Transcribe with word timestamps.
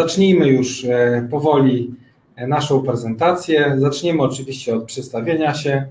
Zacznijmy 0.00 0.48
już 0.48 0.86
powoli 1.30 1.94
naszą 2.48 2.82
prezentację. 2.82 3.74
Zaczniemy 3.78 4.22
oczywiście 4.22 4.74
od 4.74 4.84
przedstawienia 4.84 5.54
się. 5.54 5.86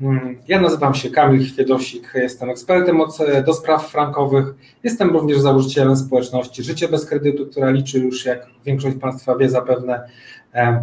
Mm, 0.00 0.38
ja 0.48 0.60
nazywam 0.60 0.94
się 0.94 1.10
Kamil 1.10 1.44
Chwiedosik, 1.46 2.12
jestem 2.14 2.50
ekspertem 2.50 2.98
do 3.46 3.54
spraw 3.54 3.90
frankowych. 3.90 4.54
Jestem 4.84 5.10
również 5.10 5.38
założycielem 5.38 5.96
społeczności 5.96 6.62
Życie 6.62 6.88
bez 6.88 7.06
kredytu, 7.06 7.46
która 7.46 7.70
liczy 7.70 7.98
już, 7.98 8.24
jak 8.24 8.46
większość 8.64 8.96
Państwa 8.96 9.36
wie 9.36 9.50
zapewne, 9.50 10.08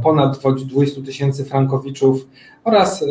ponad 0.04 0.40
20 0.66 1.02
tysięcy 1.02 1.46
frankowiczów 1.46 2.28
oraz 2.64 3.06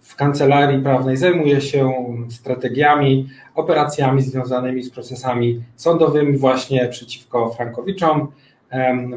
w 0.00 0.16
kancelarii 0.16 0.82
prawnej 0.82 1.16
zajmuję 1.16 1.60
się 1.60 1.92
strategiami, 2.30 3.28
operacjami 3.54 4.22
związanymi 4.22 4.82
z 4.82 4.90
procesami 4.90 5.62
sądowymi 5.76 6.36
właśnie 6.36 6.88
przeciwko 6.88 7.48
frankowiczom. 7.48 8.28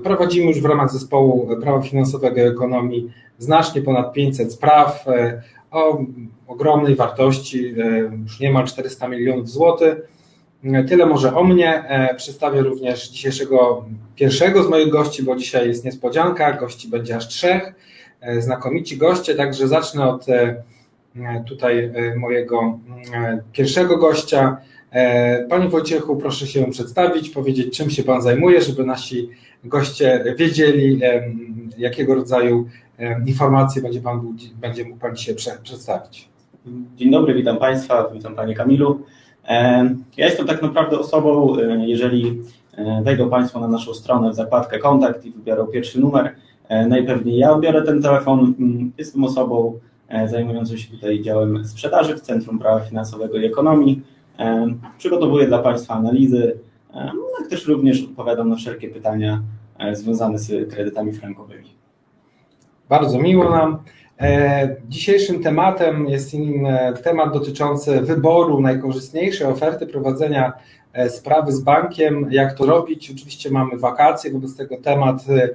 Prowadzimy 0.04 0.48
już 0.48 0.62
w 0.62 0.66
ramach 0.66 0.92
zespołu 0.92 1.58
prawa 1.62 1.82
finansowego 1.82 2.38
i 2.38 2.44
ekonomii 2.44 3.12
znacznie 3.38 3.82
ponad 3.82 4.14
500 4.14 4.54
spraw 4.54 5.08
e, 5.08 5.42
o 5.72 6.02
ogromnej 6.48 6.96
wartości, 6.96 7.76
e, 7.80 7.98
już 8.24 8.40
niemal 8.40 8.66
400 8.66 9.08
milionów 9.08 9.50
złotych. 9.50 9.96
E, 10.64 10.84
tyle 10.84 11.06
może 11.06 11.36
o 11.36 11.44
mnie. 11.44 11.84
Przedstawię 12.18 12.62
również 12.62 13.10
dzisiejszego 13.10 13.86
pierwszego 14.16 14.64
z 14.64 14.70
moich 14.70 14.90
gości, 14.90 15.24
bo 15.24 15.36
dzisiaj 15.36 15.68
jest 15.68 15.86
niespodzianka. 15.86 16.54
Gości 16.54 16.90
będzie 16.90 17.16
aż 17.16 17.28
trzech. 17.28 17.74
Znakomici 18.40 18.98
goście, 18.98 19.36
także 19.36 19.68
zacznę 19.68 20.08
od 20.08 20.26
tutaj 21.46 21.92
mojego 22.16 22.80
pierwszego 23.52 23.98
gościa. 23.98 24.58
Panie 25.50 25.70
Wojciechu, 25.70 26.16
proszę 26.16 26.48
się 26.48 26.66
przedstawić, 26.72 27.30
powiedzieć, 27.30 27.78
czym 27.78 27.90
się 27.90 28.04
Pan 28.04 28.22
zajmuje, 28.22 28.62
żeby 28.62 28.86
nasi 28.86 29.30
goście 29.64 30.36
wiedzieli, 30.38 31.00
jakiego 31.78 32.16
rodzaju 32.16 32.68
informacje 33.28 33.82
będzie, 33.82 34.02
pan, 34.02 34.38
będzie 34.62 34.86
mógł 34.86 35.00
Pan 35.00 35.16
dzisiaj 35.16 35.36
przedstawić. 35.64 36.30
Dzień 36.96 37.12
dobry, 37.12 37.34
witam 37.34 37.58
Państwa, 37.58 38.10
witam 38.14 38.36
Panie 38.36 38.56
Kamilu. 38.56 39.00
Ja 40.18 40.26
jestem 40.26 40.48
tak 40.48 40.62
naprawdę 40.62 41.00
osobą, 41.00 41.58
e, 41.60 41.88
jeżeli 41.88 42.42
e, 42.78 43.02
wejdą 43.04 43.30
Państwo 43.30 43.60
na 43.60 43.68
naszą 43.68 43.94
stronę 43.94 44.32
w 44.32 44.36
zakładkę 44.36 44.80
kontakt 44.80 45.26
i 45.26 45.32
wybiorą 45.32 45.66
pierwszy 45.66 46.00
numer, 46.00 46.36
e, 46.68 46.88
najpewniej 46.88 47.38
ja 47.38 47.52
odbiorę 47.52 47.82
ten 47.82 48.02
telefon. 48.02 48.54
Mm, 48.60 48.92
jestem 48.98 49.24
osobą 49.24 49.80
zajmującą 50.26 50.78
się 50.78 50.92
tutaj 50.92 51.22
działem 51.22 51.66
sprzedaży 51.66 52.16
w 52.16 52.22
Centrum 52.22 52.60
Prawa 52.60 52.80
Finansowego 52.80 53.38
i 53.38 53.46
Ekonomii. 53.46 54.02
Przygotowuję 54.98 55.48
dla 55.48 55.60
Państwa 55.60 55.94
analizy, 55.94 56.60
jak 57.40 57.50
też 57.50 57.68
również 57.68 58.04
odpowiadam 58.04 58.50
na 58.50 58.56
wszelkie 58.56 58.90
pytania 58.90 59.42
związane 59.94 60.40
z 60.40 60.74
kredytami 60.74 61.14
frankowymi. 61.14 61.74
Bardzo 62.90 63.20
miło 63.20 63.50
nam. 63.50 63.78
E, 64.20 64.76
dzisiejszym 64.90 65.44
tematem 65.44 66.08
jest 66.08 66.32
temat 67.04 67.34
dotyczący 67.34 68.02
wyboru 68.02 68.62
najkorzystniejszej 68.62 69.48
oferty 69.48 69.88
prowadzenia 69.88 70.54
e, 70.94 71.10
sprawy 71.10 71.52
z 71.52 71.62
bankiem. 71.62 72.28
Jak 72.32 72.54
to 72.54 72.66
robić? 72.66 73.12
Oczywiście 73.12 73.52
mamy 73.52 73.78
wakacje, 73.78 74.32
wobec 74.32 74.56
tego 74.56 74.78
temat 74.78 75.26
e, 75.30 75.50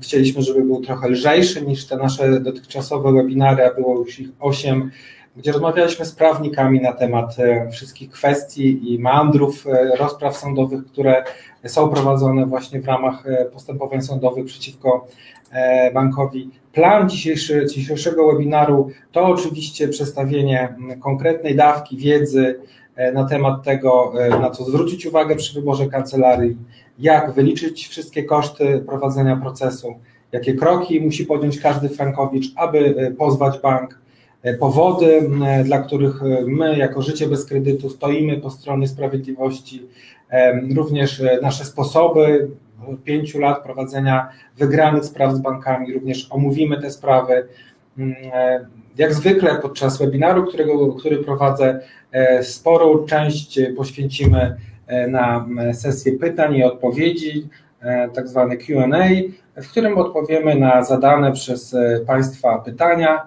chcieliśmy, 0.00 0.42
żeby 0.42 0.62
był 0.62 0.80
trochę 0.80 1.08
lżejszy 1.08 1.62
niż 1.62 1.86
te 1.86 1.96
nasze 1.96 2.40
dotychczasowe 2.40 3.12
webinary, 3.12 3.64
a 3.64 3.74
było 3.74 3.98
już 3.98 4.20
ich 4.20 4.28
osiem, 4.40 4.90
gdzie 5.36 5.52
rozmawialiśmy 5.52 6.04
z 6.04 6.12
prawnikami 6.12 6.80
na 6.80 6.92
temat 6.92 7.36
wszystkich 7.72 8.10
kwestii 8.10 8.92
i 8.92 8.98
mandrów 8.98 9.64
rozpraw 9.98 10.36
sądowych, 10.36 10.86
które 10.86 11.24
są 11.66 11.88
prowadzone 11.88 12.46
właśnie 12.46 12.80
w 12.80 12.86
ramach 12.86 13.24
postępowań 13.52 14.02
sądowych 14.02 14.44
przeciwko 14.44 15.06
bankowi. 15.94 16.50
Plan 16.76 17.08
dzisiejszego 17.68 18.32
webinaru 18.32 18.90
to 19.12 19.26
oczywiście 19.26 19.88
przedstawienie 19.88 20.74
konkretnej 21.00 21.56
dawki 21.56 21.96
wiedzy 21.96 22.60
e, 22.96 23.12
na 23.12 23.24
temat 23.24 23.64
tego, 23.64 24.12
e, 24.18 24.28
na 24.28 24.50
co 24.50 24.64
zwrócić 24.64 25.06
uwagę 25.06 25.36
przy 25.36 25.54
wyborze 25.54 25.86
kancelarii, 25.86 26.56
jak 26.98 27.32
wyliczyć 27.32 27.88
wszystkie 27.88 28.24
koszty 28.24 28.84
prowadzenia 28.86 29.36
procesu, 29.36 29.94
jakie 30.32 30.54
kroki 30.54 31.00
musi 31.00 31.26
podjąć 31.26 31.60
każdy 31.60 31.88
frankowicz, 31.88 32.52
aby 32.56 32.94
e, 32.98 33.10
pozwać 33.10 33.58
bank, 33.58 33.98
powody, 34.60 35.30
dla 35.64 35.78
których 35.78 36.20
my 36.46 36.78
jako 36.78 37.02
Życie 37.02 37.28
bez 37.28 37.46
kredytu 37.46 37.90
stoimy 37.90 38.40
po 38.40 38.50
stronie 38.50 38.88
sprawiedliwości, 38.88 39.86
również 40.76 41.22
nasze 41.42 41.64
sposoby, 41.64 42.48
pięciu 43.04 43.40
lat 43.40 43.62
prowadzenia 43.62 44.28
wygranych 44.56 45.04
spraw 45.04 45.34
z 45.34 45.38
bankami, 45.38 45.92
również 45.92 46.26
omówimy 46.30 46.80
te 46.80 46.90
sprawy. 46.90 47.48
E, 48.32 48.66
jak 48.98 49.14
zwykle 49.14 49.54
podczas 49.54 49.98
webinaru, 49.98 50.46
którego, 50.46 50.92
który 50.92 51.18
prowadzę, 51.18 51.80
e, 52.12 52.42
sporą 52.42 53.06
część 53.06 53.60
poświęcimy 53.76 54.56
e, 54.86 55.08
na 55.08 55.46
sesję 55.72 56.12
pytań 56.12 56.56
i 56.56 56.64
odpowiedzi, 56.64 57.48
tak 58.14 58.28
zwane 58.28 58.56
QA, 58.56 58.98
w 59.56 59.70
którym 59.70 59.98
odpowiemy 59.98 60.54
na 60.54 60.84
zadane 60.84 61.32
przez 61.32 61.76
Państwa 62.06 62.58
pytania. 62.58 63.26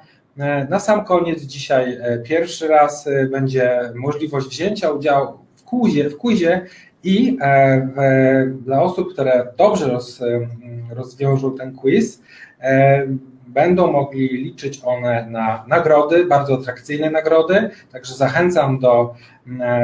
Na 0.70 0.80
sam 0.80 1.06
koniec 1.06 1.42
dzisiaj 1.42 1.98
pierwszy 2.24 2.68
raz 2.68 3.10
będzie 3.32 3.80
możliwość 3.96 4.48
wzięcia 4.48 4.92
udziału 4.92 5.38
w 5.56 5.64
quizie, 5.64 6.10
w 6.10 6.18
quizie 6.18 6.66
i 7.04 7.38
e, 7.42 8.46
dla 8.66 8.82
osób, 8.82 9.14
które 9.14 9.48
dobrze 9.58 9.88
roz, 9.88 10.22
e, 10.22 10.48
rozwiążą 10.96 11.58
ten 11.58 11.76
quiz, 11.76 12.22
e, 12.62 13.08
będą 13.48 13.92
mogli 13.92 14.28
liczyć 14.28 14.82
one 14.84 15.28
na 15.30 15.66
nagrody, 15.68 16.26
bardzo 16.26 16.54
atrakcyjne 16.54 17.10
nagrody. 17.10 17.70
Także 17.92 18.14
zachęcam 18.14 18.80
do 18.80 19.14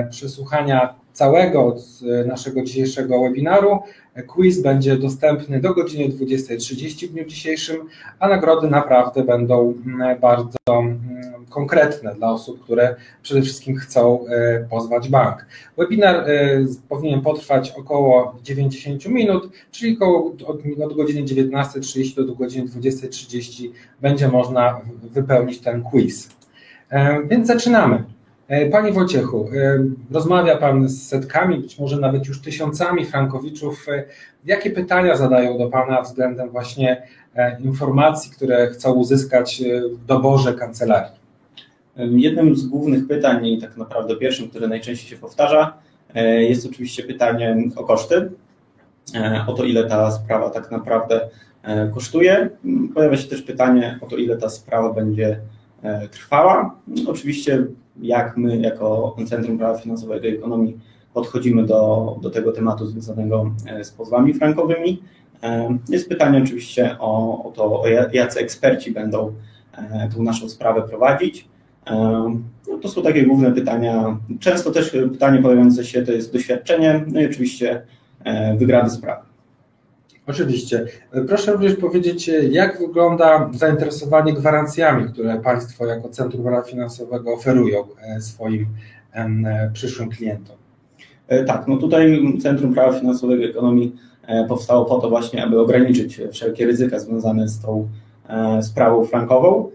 przesłuchania 0.10 0.96
całego 1.16 1.76
naszego 2.26 2.64
dzisiejszego 2.64 3.22
webinaru. 3.22 3.80
Quiz 4.28 4.62
będzie 4.62 4.98
dostępny 4.98 5.62
do 5.62 5.74
godziny 5.74 6.10
20.30 6.10 7.08
w 7.08 7.12
dniu 7.12 7.26
dzisiejszym, 7.26 7.78
a 8.20 8.28
nagrody 8.30 8.70
naprawdę 8.70 9.24
będą 9.24 9.74
bardzo 10.22 10.58
konkretne 11.50 12.16
dla 12.16 12.32
osób, 12.32 12.64
które 12.64 12.96
przede 13.24 13.42
wszystkim 13.42 13.76
chcą 13.76 14.28
e, 14.28 14.68
pozwać 14.70 15.10
bank. 15.10 15.46
Webinar 15.78 16.16
e, 16.16 16.26
powinien 16.90 17.22
potrwać 17.22 17.72
około 17.72 18.36
90 18.44 19.06
minut, 19.06 19.50
czyli 19.72 19.98
od, 20.00 20.44
od 20.84 20.96
godziny 20.96 21.24
19.30 21.24 22.26
do 22.28 22.36
godziny 22.36 22.68
20.30 22.68 23.70
będzie 24.02 24.28
można 24.28 24.82
wypełnić 25.04 25.60
ten 25.60 25.84
quiz. 25.84 26.30
E, 26.90 27.28
więc 27.28 27.48
zaczynamy. 27.48 28.04
Panie 28.72 28.92
Wojciechu, 28.92 29.50
rozmawia 30.12 30.58
Pan 30.58 30.90
z 30.90 31.08
setkami, 31.08 31.58
być 31.58 31.80
może 31.80 32.00
nawet 32.00 32.28
już 32.28 32.42
tysiącami 32.42 33.06
frankowiczów. 33.06 33.86
Jakie 34.46 34.72
pytania 34.72 35.16
zadają 35.16 35.58
do 35.58 35.70
Pana 35.70 36.02
względem 36.02 36.50
właśnie 36.50 37.04
informacji, 37.60 38.32
które 38.32 38.68
chcą 38.68 38.94
uzyskać 38.94 39.64
w 39.94 40.06
doborze 40.06 40.54
kancelarii? 40.54 41.26
Jednym 41.98 42.56
z 42.56 42.68
głównych 42.68 43.08
pytań 43.08 43.46
i 43.46 43.62
tak 43.62 43.78
naprawdę 43.78 44.16
pierwszym, 44.16 44.50
które 44.50 44.68
najczęściej 44.68 45.10
się 45.10 45.18
powtarza, 45.18 45.78
e, 46.16 46.44
jest 46.44 46.66
oczywiście 46.66 47.04
pytanie 47.04 47.58
o 47.76 47.84
koszty, 47.84 48.32
e, 49.16 49.46
o 49.48 49.54
to, 49.54 49.64
ile 49.64 49.84
ta 49.84 50.12
sprawa 50.12 50.50
tak 50.50 50.72
naprawdę 50.72 51.30
e, 51.64 51.90
kosztuje. 51.94 52.50
Pojawia 52.94 53.18
się 53.18 53.30
też 53.30 53.42
pytanie 53.42 54.00
o 54.02 54.06
to, 54.06 54.18
ile 54.18 54.38
ta 54.38 54.50
sprawa 54.50 54.94
będzie 54.94 55.40
trwała. 56.12 56.76
Oczywiście, 57.08 57.66
jak 58.02 58.38
my, 58.38 58.58
jako 58.58 59.16
Centrum 59.26 59.58
Prawa 59.58 59.78
Finansowego 59.78 60.28
i 60.28 60.36
Ekonomii, 60.36 60.80
podchodzimy 61.14 61.66
do, 61.66 62.16
do 62.22 62.30
tego 62.30 62.52
tematu 62.52 62.86
związanego 62.86 63.52
z 63.84 63.92
pozwami 63.92 64.34
frankowymi. 64.34 65.02
Jest 65.90 66.10
pytanie 66.10 66.42
oczywiście 66.44 66.96
o, 67.00 67.44
o 67.44 67.52
to, 67.52 67.82
o 67.82 67.88
jacy 68.14 68.40
eksperci 68.40 68.92
będą 68.92 69.34
tą 70.16 70.24
naszą 70.24 70.50
sprawę 70.50 70.82
prowadzić. 70.82 71.48
No 72.68 72.78
to 72.82 72.90
są 72.90 73.02
takie 73.02 73.26
główne 73.26 73.52
pytania. 73.52 74.18
Często 74.40 74.72
też 74.72 74.92
pytanie 75.12 75.42
pojawiające 75.42 75.86
się 75.86 76.02
to 76.02 76.12
jest 76.12 76.34
doświadczenie, 76.34 77.06
no 77.08 77.22
i 77.22 77.26
oczywiście 77.26 77.82
e, 78.24 78.58
wygrane 78.58 78.90
sprawy. 78.90 79.35
Oczywiście. 80.28 80.86
Proszę 81.28 81.52
również 81.52 81.76
powiedzieć, 81.76 82.32
jak 82.50 82.80
wygląda 82.80 83.50
zainteresowanie 83.54 84.34
gwarancjami, 84.34 85.10
które 85.10 85.40
Państwo 85.40 85.86
jako 85.86 86.10
Centrum 86.10 86.44
Prawa 86.44 86.62
Finansowego 86.62 87.34
oferują 87.34 87.84
e, 88.02 88.22
swoim 88.22 88.66
e, 89.14 89.72
przyszłym 89.74 90.10
klientom? 90.10 90.56
Tak, 91.48 91.68
no 91.68 91.78
tutaj 91.78 92.24
Centrum 92.42 92.74
Prawa 92.74 93.00
Finansowego 93.00 93.44
i 93.44 93.50
Ekonomii 93.50 93.96
powstało 94.48 94.86
po 94.86 95.00
to 95.00 95.10
właśnie, 95.10 95.44
aby 95.44 95.60
ograniczyć 95.60 96.22
wszelkie 96.32 96.66
ryzyka 96.66 97.00
związane 97.00 97.48
z 97.48 97.62
tą 97.62 97.88
sprawą 98.62 99.06
frankową. 99.06 99.70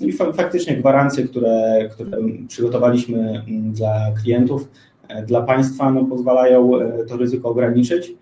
I 0.00 0.12
faktycznie 0.12 0.76
gwarancje, 0.76 1.24
które, 1.24 1.88
które 1.92 2.18
przygotowaliśmy 2.48 3.42
dla 3.72 4.12
klientów, 4.22 4.68
e, 5.08 5.22
dla 5.22 5.42
państwa, 5.42 5.90
no, 5.90 6.04
pozwalają 6.04 6.80
e, 6.80 7.04
to 7.04 7.16
ryzyko 7.16 7.48
ograniczyć. 7.48 8.14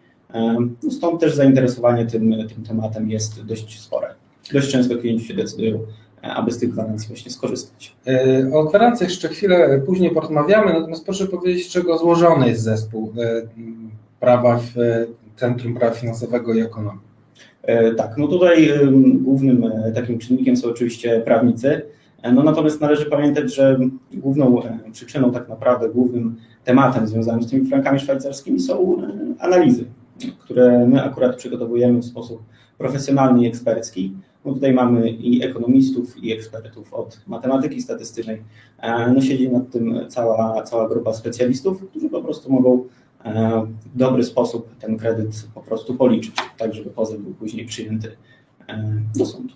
No 0.82 0.90
stąd 0.90 1.20
też 1.20 1.34
zainteresowanie 1.34 2.06
tym, 2.06 2.49
tym 2.49 2.64
tematem 2.64 3.11
jest 3.11 3.44
dość 3.44 3.81
spore. 3.81 4.14
Dość 4.52 4.73
często 4.73 4.96
klienci 4.96 5.25
się 5.25 5.34
decydują, 5.34 5.79
aby 6.23 6.50
z 6.50 6.58
tych 6.58 6.70
gwarancji 6.70 7.08
właśnie 7.08 7.31
skorzystać. 7.31 7.96
O 8.52 8.64
gwarancjach 8.64 9.11
jeszcze 9.11 9.29
chwilę 9.29 9.82
później 9.87 10.11
porozmawiamy, 10.11 10.73
natomiast 10.73 11.05
proszę 11.05 11.26
powiedzieć, 11.26 11.67
z 11.67 11.70
czego 11.70 11.99
złożony 11.99 12.49
jest 12.49 12.62
zespół 12.62 13.12
prawa 14.20 14.58
w 14.58 14.73
Centrum 15.37 15.75
Prawa 15.75 15.94
Finansowego 15.94 16.55
i 16.55 16.61
Ekonomii. 16.61 17.12
Tak, 17.96 18.19
no 18.19 18.28
tutaj 18.28 18.70
głównym 19.14 19.64
takim 19.94 20.19
czynnikiem 20.19 20.56
są 20.56 20.69
oczywiście 20.69 21.20
prawnicy, 21.20 21.82
no 22.35 22.43
natomiast 22.43 22.81
należy 22.81 23.06
pamiętać, 23.06 23.55
że 23.55 23.78
główną 24.12 24.62
przyczyną, 24.93 25.32
tak 25.32 25.49
naprawdę 25.49 25.88
głównym 25.88 26.37
tematem 26.64 27.06
związanym 27.06 27.43
z 27.43 27.50
tymi 27.50 27.67
frankami 27.67 28.00
szwajcarskimi 28.00 28.61
są 28.61 29.02
analizy, 29.38 29.85
które 30.38 30.87
my 30.87 31.05
akurat 31.05 31.37
przygotowujemy 31.37 31.99
w 31.99 32.05
sposób 32.05 32.43
profesjonalny 32.79 33.43
i 33.43 33.47
ekspercki. 33.47 34.17
No 34.44 34.53
tutaj 34.53 34.73
mamy 34.73 35.11
i 35.11 35.44
ekonomistów, 35.44 36.25
i 36.25 36.32
ekspertów 36.32 36.94
od 36.94 37.20
matematyki 37.26 37.82
statystycznej. 37.82 38.43
No 39.14 39.20
siedzi 39.20 39.50
nad 39.50 39.70
tym 39.70 40.00
cała, 40.09 40.62
cała 40.62 40.88
grupa 40.88 41.12
specjalistów, 41.12 41.88
którzy 41.91 42.09
po 42.09 42.23
prostu 42.23 42.53
mogą 42.53 42.85
w 43.94 43.99
dobry 43.99 44.25
sposób 44.25 44.76
ten 44.76 44.97
kredyt 44.97 45.49
po 45.55 45.61
prostu 45.61 45.94
policzyć, 45.94 46.35
tak 46.59 46.75
żeby 46.75 46.91
pozew 46.91 47.20
był 47.20 47.35
później 47.35 47.67
przyjęty 47.67 48.17
do 49.17 49.26
sądu. 49.26 49.55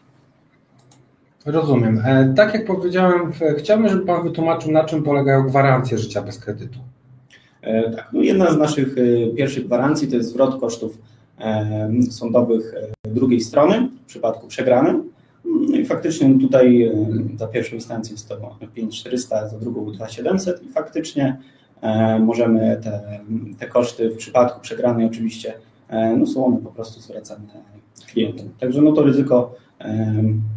Rozumiem. 1.46 2.02
Tak 2.36 2.54
jak 2.54 2.66
powiedziałem, 2.66 3.32
chciałbym, 3.58 3.88
żeby 3.88 4.06
Pan 4.06 4.22
wytłumaczył, 4.22 4.72
na 4.72 4.84
czym 4.84 5.02
polegają 5.02 5.46
gwarancje 5.46 5.98
życia 5.98 6.22
bez 6.22 6.38
kredytu. 6.38 6.78
Tak, 7.96 8.08
no 8.12 8.22
jedna 8.22 8.52
z 8.52 8.58
naszych 8.58 8.96
pierwszych 9.36 9.66
gwarancji 9.66 10.08
to 10.08 10.16
jest 10.16 10.28
zwrot 10.28 10.60
kosztów 10.60 10.98
sądowych 12.10 12.74
drugiej 13.04 13.40
strony 13.40 13.88
w 14.04 14.06
przypadku 14.06 14.46
przegranym. 14.46 15.10
No 15.44 15.76
i 15.76 15.86
faktycznie 15.86 16.38
tutaj 16.40 16.92
za 17.36 17.46
pierwszą 17.46 17.74
instancję 17.74 18.12
jest 18.12 18.28
to 18.28 18.36
5400, 18.74 19.48
za 19.48 19.58
drugą 19.58 19.92
2700 19.92 20.62
i 20.62 20.68
faktycznie 20.68 21.36
możemy 22.20 22.80
te, 22.82 23.20
te 23.58 23.66
koszty 23.66 24.10
w 24.10 24.16
przypadku 24.16 24.60
przegranej 24.60 25.06
oczywiście 25.06 25.54
no 26.18 26.26
są 26.26 26.46
one 26.46 26.56
po 26.56 26.70
prostu 26.70 27.00
zwracane 27.00 27.44
klientom. 28.06 28.48
Także 28.60 28.82
no 28.82 28.92
to 28.92 29.02
ryzyko, 29.02 29.54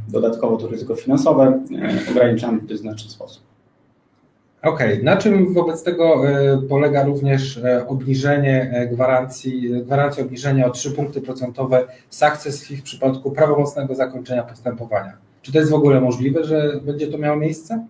dodatkowo 0.08 0.58
to 0.58 0.68
ryzyko 0.68 0.96
finansowe 0.96 1.64
ograniczamy 2.12 2.60
w 2.60 2.78
znaczny 2.78 3.10
sposób. 3.10 3.49
Okej, 4.62 4.94
okay. 4.94 5.04
na 5.04 5.18
czym 5.18 5.54
wobec 5.54 5.84
tego 5.84 6.22
polega 6.70 7.04
również 7.04 7.60
obniżenie 7.88 8.88
gwarancji, 8.92 9.84
gwarancja 9.84 10.24
obniżenia 10.24 10.68
o 10.68 10.70
3 10.70 10.92
punkty 10.92 11.22
procentowe 11.22 11.88
success 12.10 12.68
fee 12.68 12.76
w 12.76 12.84
przypadku 12.84 13.32
prawomocnego 13.32 13.96
zakończenia 13.96 14.44
postępowania? 14.44 15.14
Czy 15.42 15.52
to 15.52 15.60
jest 15.60 15.72
w 15.72 15.74
ogóle 15.74 16.02
możliwe, 16.02 16.44
że 16.44 16.80
będzie 16.86 17.08
to 17.08 17.18
miało 17.18 17.38
miejsce? 17.38 17.86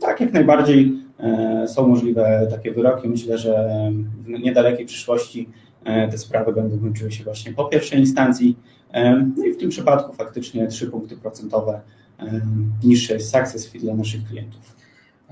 Tak, 0.00 0.20
jak 0.20 0.32
najbardziej 0.32 0.92
są 1.66 1.88
możliwe 1.88 2.46
takie 2.50 2.72
wyroki. 2.72 3.08
Myślę, 3.08 3.38
że 3.38 3.68
w 4.24 4.28
niedalekiej 4.28 4.86
przyszłości 4.86 5.48
te 5.84 6.18
sprawy 6.18 6.52
będą 6.52 6.78
kończyły 6.78 7.12
się 7.12 7.24
właśnie 7.24 7.52
po 7.52 7.64
pierwszej 7.64 8.00
instancji. 8.00 8.58
No 9.36 9.44
i 9.44 9.52
w 9.52 9.58
tym 9.58 9.70
przypadku 9.70 10.12
faktycznie 10.12 10.66
3 10.66 10.86
punkty 10.86 11.16
procentowe 11.16 11.80
niższe 12.84 13.14
jest 13.14 13.30
success 13.30 13.68
fee 13.68 13.78
dla 13.78 13.94
naszych 13.94 14.24
klientów. 14.24 14.81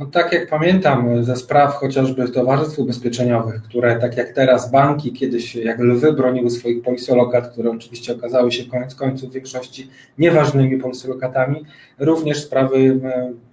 No, 0.00 0.06
tak 0.06 0.32
jak 0.32 0.48
pamiętam 0.48 1.24
ze 1.24 1.36
spraw 1.36 1.74
chociażby 1.74 2.28
towarzystw 2.28 2.78
ubezpieczeniowych, 2.78 3.62
które 3.62 3.96
tak 3.96 4.16
jak 4.16 4.32
teraz 4.32 4.70
banki 4.70 5.12
kiedyś 5.12 5.54
jak 5.54 5.78
lwy 5.78 6.12
broniły 6.12 6.50
swoich 6.50 6.82
polisolokat, 6.82 7.48
które 7.48 7.70
oczywiście 7.70 8.12
okazały 8.12 8.52
się 8.52 8.64
koniec 8.64 8.94
końców 8.94 9.30
w 9.30 9.32
większości 9.32 9.90
nieważnymi 10.18 10.78
polisolokatami, 10.78 11.64
również 12.00 12.42
sprawy 12.42 13.00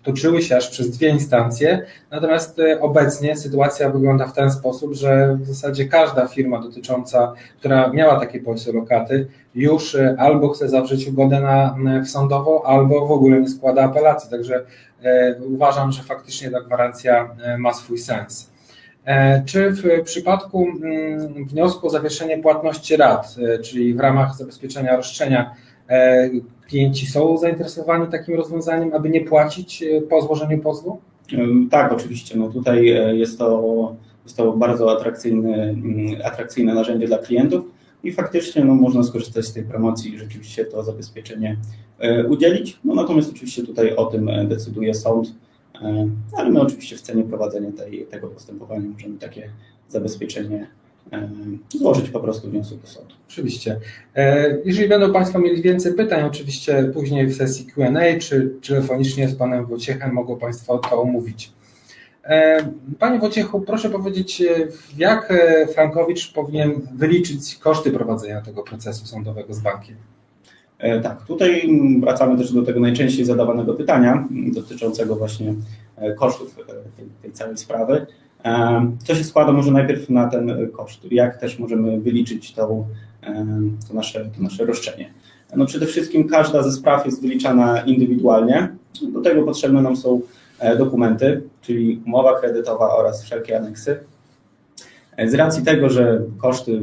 toczyły 0.04 0.42
się 0.42 0.58
aż 0.58 0.70
przez 0.70 0.90
dwie 0.90 1.10
instancje, 1.10 1.86
natomiast 2.12 2.62
obecnie 2.80 3.38
sytuacja 3.38 3.90
wygląda 3.90 4.28
w 4.28 4.34
ten 4.34 4.52
sposób, 4.52 4.94
że 4.94 5.38
w 5.42 5.48
zasadzie 5.48 5.86
każda 5.86 6.28
firma 6.28 6.62
dotycząca, 6.62 7.34
która 7.60 7.88
miała 7.88 8.20
takie 8.20 8.40
polisolokaty, 8.40 9.28
już 9.56 9.98
albo 10.18 10.50
chce 10.50 10.70
zawrzeć 10.70 11.08
ugodę 11.08 11.40
na, 11.40 11.76
w 12.04 12.08
sądową, 12.08 12.64
albo 12.64 13.08
w 13.08 13.12
ogóle 13.12 13.42
nie 13.42 13.50
składa 13.50 13.84
apelacji, 13.84 14.30
także 14.30 14.66
uważam, 15.48 15.92
że 15.92 16.04
faktycznie 16.04 16.52
ta 16.52 16.62
gwarancja 16.62 17.36
ma 17.58 17.74
swój 17.74 17.98
sens. 17.98 18.52
Czy 19.46 19.72
w 19.72 20.04
przypadku 20.04 20.68
wniosku 21.48 21.88
o 21.88 21.90
zawieszenie 21.90 22.38
płatności 22.38 22.98
rat, 22.98 23.36
czyli 23.64 23.94
w 23.94 24.00
ramach 24.00 24.36
zabezpieczenia 24.36 24.96
roszczenia, 24.96 25.56
klienci 26.68 27.06
są 27.06 27.38
zainteresowani 27.38 28.12
takim 28.12 28.36
rozwiązaniem, 28.36 28.94
aby 28.94 29.10
nie 29.10 29.22
płacić 29.22 29.84
po 30.10 30.22
złożeniu 30.22 30.60
pozwu? 30.60 30.98
Tak, 31.72 31.94
oczywiście. 31.94 32.38
No 32.38 32.50
tutaj 32.50 32.86
jest 33.14 33.38
to, 33.38 33.96
jest 34.24 34.38
to 34.38 34.54
bardzo 34.54 34.98
atrakcyjne, 34.98 35.76
atrakcyjne 36.24 36.74
narzędzie 36.74 37.08
dla 37.08 37.18
klientów 37.18 37.66
i 38.04 38.12
faktycznie 38.12 38.66
no, 38.66 38.76
można 38.76 39.04
skorzystać 39.04 39.46
z 39.46 39.54
tej 39.54 39.64
promocji 39.64 40.14
i 40.14 40.18
rzeczywiście 40.18 40.66
to 40.66 40.84
zabezpieczenie 40.84 41.58
udzielić. 42.30 42.80
No, 42.84 42.96
natomiast 42.96 43.32
oczywiście 43.32 43.64
tutaj 43.64 43.96
o 43.96 44.06
tym 44.06 44.30
decyduje 44.48 44.94
sąd, 44.94 45.36
ale 46.38 46.50
my 46.50 46.62
oczywiście 46.62 46.98
w 46.98 47.02
cenie 47.02 47.24
prowadzenia 47.24 47.72
tej, 47.72 48.06
tego 48.06 48.28
postępowania 48.28 48.90
możemy 48.94 49.18
takie 49.18 49.50
zabezpieczenie 49.90 50.68
złożyć 51.70 52.10
po 52.10 52.20
prostu 52.20 52.50
wniosek 52.50 52.80
do 52.80 52.88
sądu. 52.88 53.16
Oczywiście. 53.30 53.80
Jeżeli 54.66 54.90
będą 54.90 55.14
Państwo 55.14 55.40
mieli 55.40 55.62
więcej 55.62 55.94
pytań, 55.94 56.24
oczywiście 56.24 56.92
później 56.94 57.28
w 57.28 57.36
sesji 57.36 57.66
Q&A 57.66 58.20
czy 58.20 58.54
telefonicznie 58.68 59.28
z 59.28 59.36
Panem 59.36 59.66
Wojciechem 59.66 60.14
mogą 60.14 60.38
Państwo 60.38 60.78
to 60.78 61.02
omówić. 61.02 61.52
Panie 63.00 63.20
Wojciechu, 63.20 63.62
proszę 63.62 63.90
powiedzieć, 63.90 64.44
jak 64.98 65.34
Frankowicz 65.74 66.34
powinien 66.34 66.82
wyliczyć 66.96 67.56
koszty 67.56 67.92
prowadzenia 67.92 68.42
tego 68.42 68.64
procesu 68.64 69.06
sądowego 69.06 69.54
z 69.54 69.60
bankiem? 69.60 69.96
Tak, 71.04 71.26
tutaj 71.26 71.70
wracamy 72.02 72.38
też 72.38 72.54
do 72.54 72.64
tego 72.64 72.80
najczęściej 72.80 73.26
zadawanego 73.26 73.74
pytania 73.74 74.28
dotyczącego 74.32 75.16
właśnie 75.16 75.54
kosztów 76.18 76.56
tej, 76.98 77.06
tej 77.22 77.32
całej 77.32 77.58
sprawy. 77.58 78.06
Co 79.04 79.16
się 79.16 79.24
składa 79.24 79.52
może 79.52 79.72
najpierw 79.72 80.10
na 80.10 80.28
ten 80.28 80.72
koszt? 80.72 81.12
Jak 81.12 81.38
też 81.40 81.60
możemy 81.60 82.02
wyliczyć 82.02 82.54
to, 82.54 82.86
to, 83.88 83.94
nasze, 83.94 84.30
to 84.38 84.44
nasze 84.44 84.66
roszczenie? 84.66 85.14
No 85.56 85.66
przede 85.66 85.86
wszystkim 85.86 86.28
każda 86.28 86.64
ze 86.64 86.72
spraw 86.72 87.06
jest 87.06 87.22
wyliczana 87.22 87.82
indywidualnie. 87.82 88.70
Do 89.14 89.22
tego 89.22 89.44
potrzebne 89.44 89.82
nam 89.82 89.96
są 89.98 90.22
dokumenty, 90.78 91.42
czyli 91.62 92.02
umowa 92.06 92.40
kredytowa 92.40 92.96
oraz 92.96 93.24
wszelkie 93.24 93.58
aneksy. 93.58 94.00
Z 95.28 95.34
racji 95.34 95.64
tego, 95.64 95.90
że 95.90 96.22
koszty 96.38 96.82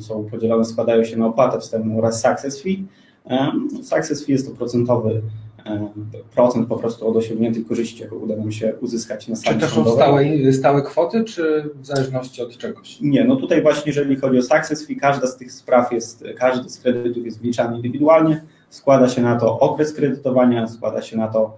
są 0.00 0.24
podzielone, 0.24 0.64
składają 0.64 1.04
się 1.04 1.16
na 1.16 1.26
opłatę 1.26 1.60
wstępną 1.60 1.98
oraz 1.98 2.22
success 2.22 2.62
fee, 2.62 2.84
success 3.82 4.26
fee 4.26 4.32
jest 4.32 4.48
to 4.48 4.56
procentowy 4.56 5.22
procent 6.34 6.68
po 6.68 6.76
prostu 6.76 7.08
od 7.08 7.16
osiągniętych 7.16 7.68
korzyści, 7.68 8.02
jaką 8.02 8.16
uda 8.16 8.36
nam 8.36 8.52
się 8.52 8.74
uzyskać 8.80 9.28
na 9.28 9.36
sali 9.36 9.60
Czy 9.60 9.66
to 9.66 9.72
są 9.72 9.92
stałe, 9.94 10.24
stałe 10.52 10.82
kwoty, 10.82 11.24
czy 11.24 11.70
w 11.80 11.86
zależności 11.86 12.42
od 12.42 12.58
czegoś? 12.58 12.98
Nie, 13.00 13.24
no 13.24 13.36
tutaj 13.36 13.62
właśnie 13.62 13.82
jeżeli 13.86 14.16
chodzi 14.16 14.38
o 14.38 14.42
success 14.42 14.86
fee, 14.86 14.96
każda 14.96 15.26
z 15.26 15.36
tych 15.36 15.52
spraw 15.52 15.92
jest, 15.92 16.24
każdy 16.36 16.70
z 16.70 16.80
kredytów 16.80 17.24
jest 17.24 17.40
wliczany 17.40 17.76
indywidualnie, 17.76 18.44
składa 18.70 19.08
się 19.08 19.22
na 19.22 19.40
to 19.40 19.58
okres 19.58 19.92
kredytowania, 19.92 20.66
składa 20.66 21.02
się 21.02 21.16
na 21.16 21.28
to 21.28 21.56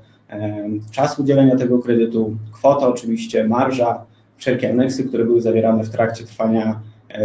czas 0.90 1.18
udzielenia 1.18 1.56
tego 1.56 1.78
kredytu, 1.78 2.36
kwota 2.52 2.88
oczywiście, 2.88 3.48
marża, 3.48 4.04
wszelkie 4.36 4.70
aneksy, 4.70 5.04
które 5.04 5.24
były 5.24 5.40
zawierane 5.40 5.84
w 5.84 5.90
trakcie 5.90 6.24
trwania 6.24 6.80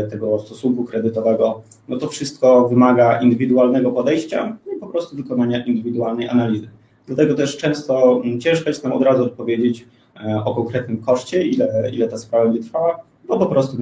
tego 0.10 0.40
stosunku 0.40 0.84
kredytowego, 0.84 1.62
no 1.88 1.98
to 1.98 2.08
wszystko 2.08 2.70
wymaga 2.70 3.22
indywidualnego 3.22 3.92
podejścia 3.92 4.58
po 4.82 4.88
prostu 4.88 5.16
wykonania 5.16 5.66
indywidualnej 5.66 6.30
analizy. 6.30 6.70
Dlatego 7.08 7.36
też 7.36 7.58
często 7.58 8.22
ciężko 8.40 8.70
jest 8.70 8.84
nam 8.84 8.94
od 8.94 9.04
razu 9.04 9.24
odpowiedzieć 9.24 9.88
o 10.46 10.56
konkretnym 10.56 10.98
koszcie, 10.98 11.48
ile, 11.48 11.92
ile 11.94 12.08
ta 12.08 12.18
sprawa 12.18 12.46
będzie 12.46 12.64
trwała, 12.64 13.00
bo 13.28 13.40
po 13.40 13.46
prostu 13.46 13.78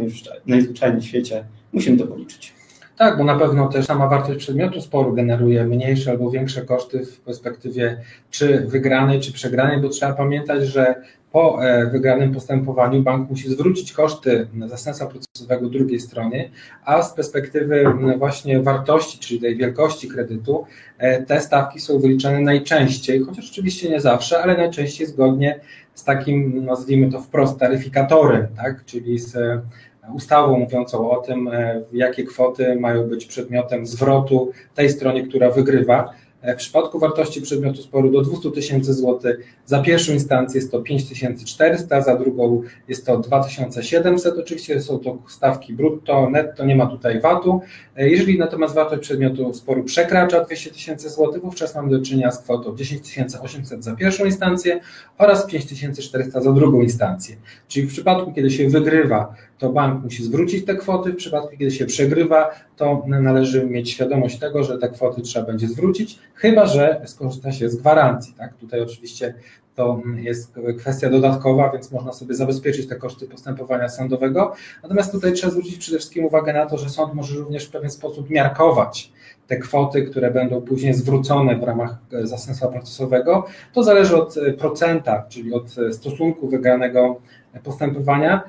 najzwyczajniej 0.48 1.02
w 1.02 1.06
świecie 1.06 1.44
musimy 1.74 1.98
to 1.98 2.08
policzyć. 2.08 2.54
Tak, 2.98 3.18
bo 3.18 3.24
na 3.24 3.40
pewno 3.40 3.68
też 3.68 3.86
sama 3.86 4.08
wartość 4.08 4.40
przedmiotu 4.40 4.82
sporu 4.82 5.14
generuje 5.14 5.66
mniejsze 5.66 6.12
albo 6.12 6.32
większe 6.32 6.62
koszty 6.62 7.06
w 7.06 7.20
perspektywie 7.20 8.02
czy 8.30 8.60
wygranej, 8.68 9.20
czy 9.20 9.34
przegranej, 9.34 9.82
bo 9.82 9.90
trzeba 9.90 10.14
pamiętać, 10.14 10.64
że 10.64 10.96
po 11.32 11.60
wygranym 11.92 12.34
postępowaniu 12.34 13.04
bank 13.04 13.30
musi 13.30 13.50
zwrócić 13.50 13.94
koszty 13.94 14.48
zastępstwa 14.68 15.08
procesowego 15.08 15.70
drugiej 15.70 16.00
stronie, 16.00 16.50
a 16.86 17.04
z 17.04 17.14
perspektywy 17.14 17.86
właśnie 18.18 18.62
wartości, 18.62 19.20
czyli 19.20 19.40
tej 19.40 19.58
wielkości 19.58 20.08
kredytu, 20.08 20.66
te 21.28 21.42
stawki 21.42 21.80
są 21.80 22.00
wyliczane 22.00 22.40
najczęściej, 22.40 23.20
chociaż 23.20 23.50
oczywiście 23.52 23.90
nie 23.90 24.02
zawsze, 24.02 24.44
ale 24.44 24.58
najczęściej 24.58 25.08
zgodnie 25.08 25.60
z 25.96 26.04
takim, 26.04 26.66
nazwijmy 26.66 27.12
to 27.12 27.22
wprost, 27.22 27.60
taryfikatorem, 27.60 28.48
tak? 28.58 28.86
czyli 28.86 29.20
z 29.20 29.62
ustawą 30.14 30.60
mówiącą 30.60 31.12
o 31.12 31.22
tym, 31.22 31.50
jakie 31.94 32.24
kwoty 32.24 32.76
mają 32.76 33.04
być 33.04 33.26
przedmiotem 33.26 33.86
zwrotu 33.86 34.52
tej 34.76 34.90
stronie, 34.90 35.28
która 35.28 35.52
wygrywa. 35.52 36.14
W 36.44 36.56
przypadku 36.56 37.00
wartości 37.00 37.42
przedmiotu 37.42 37.82
sporu 37.82 38.12
do 38.12 38.22
200 38.22 38.52
tysięcy 38.52 38.94
złotych 38.94 39.58
za 39.66 39.82
pierwszą 39.82 40.14
instancję 40.14 40.60
jest 40.60 40.72
to 40.72 40.82
5400, 40.82 42.02
za 42.02 42.16
drugą 42.16 42.62
jest 42.88 43.06
to 43.06 43.18
2700. 43.18 44.38
Oczywiście 44.38 44.82
są 44.82 45.00
to 45.00 45.18
stawki 45.28 45.74
brutto, 45.74 46.30
netto, 46.30 46.66
nie 46.66 46.76
ma 46.76 46.86
tutaj 46.86 47.22
VAT-u. 47.22 47.62
Jeżeli 47.98 48.40
natomiast 48.40 48.76
wartość 48.76 49.02
przedmiotu 49.02 49.54
sporu 49.54 49.84
przekracza 49.84 50.44
200 50.46 50.72
tysięcy 50.72 51.10
złotych, 51.10 51.42
wówczas 51.42 51.76
mamy 51.76 51.90
do 51.90 52.06
czynienia 52.06 52.32
z 52.32 52.40
kwotą 52.44 52.76
10 52.76 53.18
800 53.42 53.84
za 53.84 53.96
pierwszą 53.96 54.26
instancję 54.26 54.80
oraz 55.18 55.46
5400 55.46 56.42
za 56.42 56.52
drugą 56.52 56.82
instancję. 56.82 57.36
Czyli 57.68 57.88
w 57.88 57.90
przypadku, 57.90 58.34
kiedy 58.34 58.52
się 58.52 58.70
wygrywa, 58.70 59.36
to 59.60 59.70
bank 59.70 60.04
musi 60.04 60.24
zwrócić 60.24 60.66
te 60.66 60.76
kwoty, 60.76 61.12
w 61.12 61.16
przypadku, 61.16 61.58
kiedy 61.58 61.72
się 61.72 61.86
przegrywa, 61.86 62.50
to 62.78 63.04
należy 63.08 63.66
mieć 63.66 63.90
świadomość 63.90 64.40
tego, 64.40 64.64
że 64.64 64.78
te 64.78 64.90
kwoty 64.90 65.22
trzeba 65.22 65.46
będzie 65.46 65.68
zwrócić, 65.68 66.20
chyba 66.36 66.66
że 66.66 67.02
skorzysta 67.06 67.52
się 67.52 67.70
z 67.70 67.76
gwarancji. 67.76 68.34
Tak? 68.38 68.54
Tutaj 68.54 68.82
oczywiście 68.82 69.34
to 69.76 70.02
jest 70.16 70.56
kwestia 70.78 71.10
dodatkowa, 71.10 71.72
więc 71.72 71.92
można 71.92 72.14
sobie 72.14 72.36
zabezpieczyć 72.36 72.88
te 72.88 72.96
koszty 72.96 73.28
postępowania 73.28 73.90
sądowego. 73.90 74.54
Natomiast 74.84 75.12
tutaj 75.12 75.34
trzeba 75.34 75.52
zwrócić 75.52 75.78
przede 75.78 75.98
wszystkim 75.98 76.26
uwagę 76.26 76.54
na 76.54 76.66
to, 76.66 76.78
że 76.78 76.90
sąd 76.90 77.14
może 77.14 77.36
również 77.36 77.66
w 77.66 77.72
pewien 77.72 77.90
sposób 77.90 78.30
miarkować 78.30 79.12
te 79.48 79.58
kwoty, 79.58 80.04
które 80.04 80.32
będą 80.32 80.62
później 80.62 80.94
zwrócone 80.94 81.58
w 81.58 81.64
ramach 81.64 81.98
zastępstwa 82.24 82.68
procesowego. 82.68 83.46
To 83.74 83.84
zależy 83.84 84.18
od 84.18 84.36
procenta, 84.58 85.26
czyli 85.30 85.54
od 85.54 85.76
stosunku 85.92 86.48
wygranego 86.48 87.22
postępowania 87.64 88.42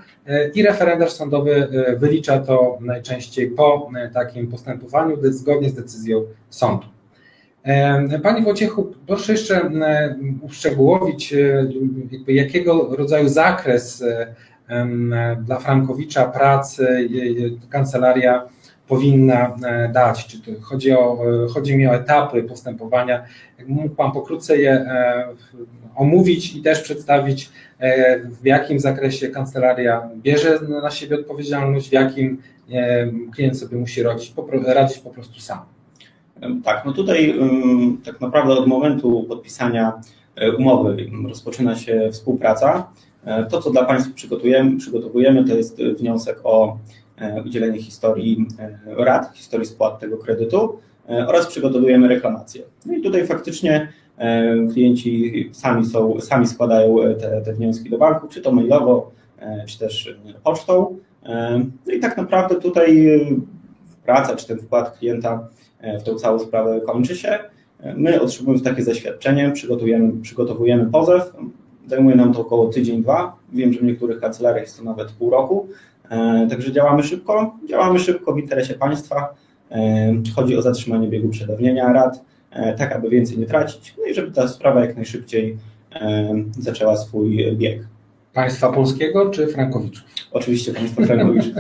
i 0.55 0.63
referendarz 0.63 1.13
sądowy 1.13 1.69
wylicza 1.97 2.39
to 2.39 2.79
najczęściej 2.81 3.51
po 3.51 3.91
takim 4.15 4.47
postępowaniu 4.49 5.17
zgodnie 5.23 5.69
z 5.69 5.75
decyzją 5.75 6.23
sądu. 6.51 6.87
Panie 8.23 8.43
Wojciechu, 8.43 8.95
proszę 9.07 9.33
jeszcze 9.33 9.71
uszczegółowić, 10.43 11.35
jakiego 12.27 12.97
rodzaju 12.97 13.29
zakres 13.29 14.05
dla 15.45 15.59
Frankowicza 15.59 16.25
pracy 16.25 17.09
kancelaria 17.71 18.49
powinna 18.91 19.57
dać. 19.93 20.27
Czy 20.27 20.41
to 20.41 20.61
chodzi, 20.61 20.93
o, 20.93 21.19
chodzi 21.55 21.77
mi 21.77 21.87
o 21.87 21.95
etapy 21.95 22.43
postępowania. 22.43 23.25
Mógł 23.67 23.89
Pan 23.89 24.13
pokrótce 24.13 24.59
je 24.59 24.87
omówić 25.97 26.57
i 26.57 26.63
też 26.63 26.83
przedstawić, 26.83 27.51
w 28.43 28.47
jakim 28.47 28.81
zakresie 28.81 29.29
kancelaria 29.29 30.09
bierze 30.17 30.59
na 30.83 30.91
siebie 30.91 31.17
odpowiedzialność, 31.17 31.89
w 31.89 31.93
jakim 31.93 32.39
klient 33.35 33.59
sobie 33.59 33.77
musi 33.77 34.03
radzić, 34.03 34.35
radzić 34.67 34.99
po 34.99 35.11
prostu 35.11 35.41
sam. 35.41 35.59
Tak, 36.65 36.85
no 36.85 36.93
tutaj 36.93 37.35
tak 38.05 38.21
naprawdę 38.21 38.53
od 38.53 38.67
momentu 38.67 39.25
podpisania 39.29 40.01
e, 40.37 40.53
umowy 40.53 40.97
rozpoczyna 41.29 41.77
się 41.77 42.09
współpraca. 42.13 42.93
E, 43.25 43.45
to, 43.45 43.63
co 43.63 43.71
dla 43.71 43.85
Państwa 43.85 44.15
przygotujemy, 44.15 44.79
przygotowujemy, 44.79 45.45
to 45.45 45.55
jest 45.55 45.83
wniosek 45.83 46.41
o 46.45 46.69
e, 46.69 47.10
udzielenie 47.47 47.83
historii 47.83 48.47
rad, 48.87 49.31
historii 49.35 49.67
spłat 49.67 50.01
tego 50.01 50.19
kredytu 50.19 50.79
oraz 51.27 51.47
przygotowujemy 51.47 52.09
reklamację. 52.09 52.63
No 52.87 52.95
i 52.95 53.01
tutaj 53.03 53.27
faktycznie 53.27 53.93
klienci 54.73 55.49
sami, 55.53 55.87
są, 55.87 56.21
sami 56.21 56.47
składają 56.47 56.97
te, 57.21 57.43
te 57.43 57.53
wnioski 57.53 57.91
do 57.91 57.99
banku, 57.99 58.29
czy 58.29 58.41
to 58.41 58.53
mailowo, 58.53 59.11
czy 59.67 59.79
też 59.79 60.17
pocztą. 60.45 60.97
No 61.87 61.93
i 61.93 62.01
tak 62.01 62.17
naprawdę 62.17 62.55
tutaj 62.55 63.17
praca, 64.05 64.37
czy 64.37 64.47
ten 64.47 64.59
wkład 64.59 64.99
klienta 64.99 65.49
E, 65.81 65.99
w 65.99 66.03
tą 66.03 66.15
całą 66.15 66.39
sprawę 66.39 66.81
kończy 66.81 67.17
się. 67.17 67.39
E, 67.81 67.95
my 67.95 68.21
otrzymując 68.21 68.65
takie 68.65 68.83
zaświadczenie, 68.83 69.51
przygotujemy, 69.51 70.13
przygotowujemy 70.23 70.87
pozew. 70.87 71.33
Zajmuje 71.87 72.17
nam 72.17 72.33
to 72.35 72.41
około 72.41 72.67
tydzień, 72.67 73.03
dwa. 73.03 73.37
Wiem, 73.53 73.73
że 73.73 73.81
w 73.81 73.83
niektórych 73.83 74.21
kancelariach 74.21 74.63
jest 74.63 74.79
to 74.79 74.85
nawet 74.85 75.13
pół 75.13 75.31
roku. 75.31 75.69
E, 76.11 76.47
także 76.51 76.73
działamy 76.73 77.03
szybko. 77.03 77.57
Działamy 77.69 77.99
szybko 77.99 78.33
w 78.33 78.39
interesie 78.39 78.75
państwa. 78.75 79.35
Chodzi 80.37 80.57
o 80.57 80.63
zatrzymanie 80.63 81.09
biegu 81.09 81.29
przedawnienia 81.29 81.93
rad, 81.93 82.25
tak 82.79 82.93
aby 82.93 83.11
więcej 83.11 83.39
nie 83.39 83.47
tracić, 83.47 83.95
no 83.99 84.05
i 84.05 84.15
żeby 84.15 84.33
ta 84.33 84.49
sprawa 84.49 84.81
jak 84.81 84.97
najszybciej 84.97 85.59
zaczęła 86.59 86.97
swój 86.97 87.57
bieg. 87.57 87.83
Państwa 88.35 88.73
polskiego 88.73 89.31
czy 89.31 89.47
Frankowiczów? 89.47 90.05
Oczywiście 90.33 90.73
państwa 90.73 91.03
Frankowiczów. 91.03 91.53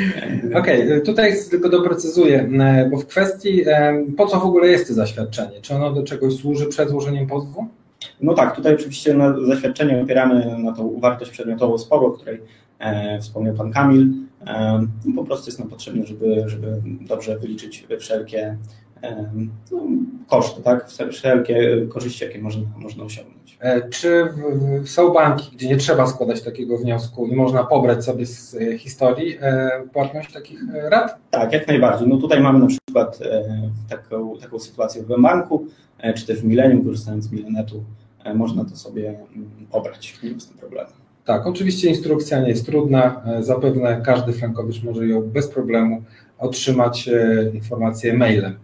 Okej, 0.60 0.86
okay, 0.86 1.00
tutaj 1.00 1.32
tylko 1.50 1.68
doprecyzuję, 1.68 2.48
e, 2.60 2.88
bo 2.90 2.96
w 2.96 3.06
kwestii 3.06 3.62
e, 3.66 4.04
po 4.16 4.26
co 4.26 4.40
w 4.40 4.44
ogóle 4.44 4.68
jest 4.68 4.88
to 4.88 4.94
zaświadczenie? 4.94 5.60
Czy 5.60 5.74
ono 5.74 5.92
do 5.92 6.02
czegoś 6.02 6.34
służy 6.34 6.66
przed 6.66 6.88
złożeniem 6.88 7.26
pozwu? 7.26 7.66
No 8.20 8.34
tak, 8.34 8.56
tutaj 8.56 8.74
oczywiście 8.74 9.14
na 9.14 9.34
zaświadczenie 9.46 10.02
opieramy 10.02 10.58
na 10.58 10.72
tą 10.72 11.00
wartość 11.00 11.30
przedmiotową 11.30 11.78
sporu, 11.78 12.06
o 12.06 12.10
której 12.10 12.34
e, 12.34 12.40
wspomniał 13.20 13.54
Pan 13.54 13.72
Kamil. 13.72 14.12
E, 14.46 14.86
po 15.16 15.24
prostu 15.24 15.48
jest 15.48 15.58
nam 15.58 15.68
potrzebne, 15.68 16.06
żeby, 16.06 16.44
żeby 16.46 16.82
dobrze 17.00 17.38
wyliczyć 17.38 17.86
wszelkie 17.98 18.56
no, 19.70 19.78
koszty, 20.28 20.62
tak? 20.62 20.90
wszelkie 21.10 21.86
korzyści, 21.88 22.24
jakie 22.24 22.38
można, 22.38 22.62
można 22.76 23.04
osiągnąć. 23.04 23.42
E, 23.62 23.88
czy 23.88 24.28
są 24.84 25.12
banki, 25.12 25.56
gdzie 25.56 25.68
nie 25.68 25.76
trzeba 25.76 26.06
składać 26.06 26.42
takiego 26.42 26.78
wniosku 26.78 27.26
i 27.26 27.36
można 27.36 27.64
pobrać 27.64 28.04
sobie 28.04 28.26
z 28.26 28.54
e, 28.54 28.78
historii 28.78 29.36
e, 29.40 29.70
płatność 29.92 30.32
takich 30.32 30.60
rad? 30.72 31.18
Tak, 31.30 31.52
jak 31.52 31.68
najbardziej. 31.68 32.08
No 32.08 32.16
tutaj 32.16 32.40
mamy 32.40 32.58
na 32.58 32.66
przykład 32.66 33.18
taką, 33.88 34.38
taką 34.38 34.58
sytuację 34.58 35.02
w 35.02 35.22
banku, 35.22 35.66
czy 36.16 36.26
też 36.26 36.40
w 36.40 36.44
Milenium, 36.44 36.84
korzystając 36.84 37.24
z 37.24 37.32
Milenetu, 37.32 37.84
można 38.34 38.64
to 38.64 38.76
sobie 38.76 39.08
mm, 39.08 39.50
pobrać, 39.70 40.18
nie 40.22 40.40
z 40.40 40.48
tym 40.48 40.58
problemu. 40.58 40.90
Tak, 41.24 41.46
oczywiście 41.46 41.88
instrukcja 41.88 42.40
nie 42.40 42.48
jest 42.48 42.66
trudna, 42.66 43.22
zapewne 43.40 44.02
każdy 44.04 44.32
frankowicz 44.32 44.82
może 44.82 45.06
ją 45.06 45.22
bez 45.22 45.48
problemu 45.48 46.02
otrzymać 46.38 47.10
informację 47.54 48.14
mailem. 48.14 48.54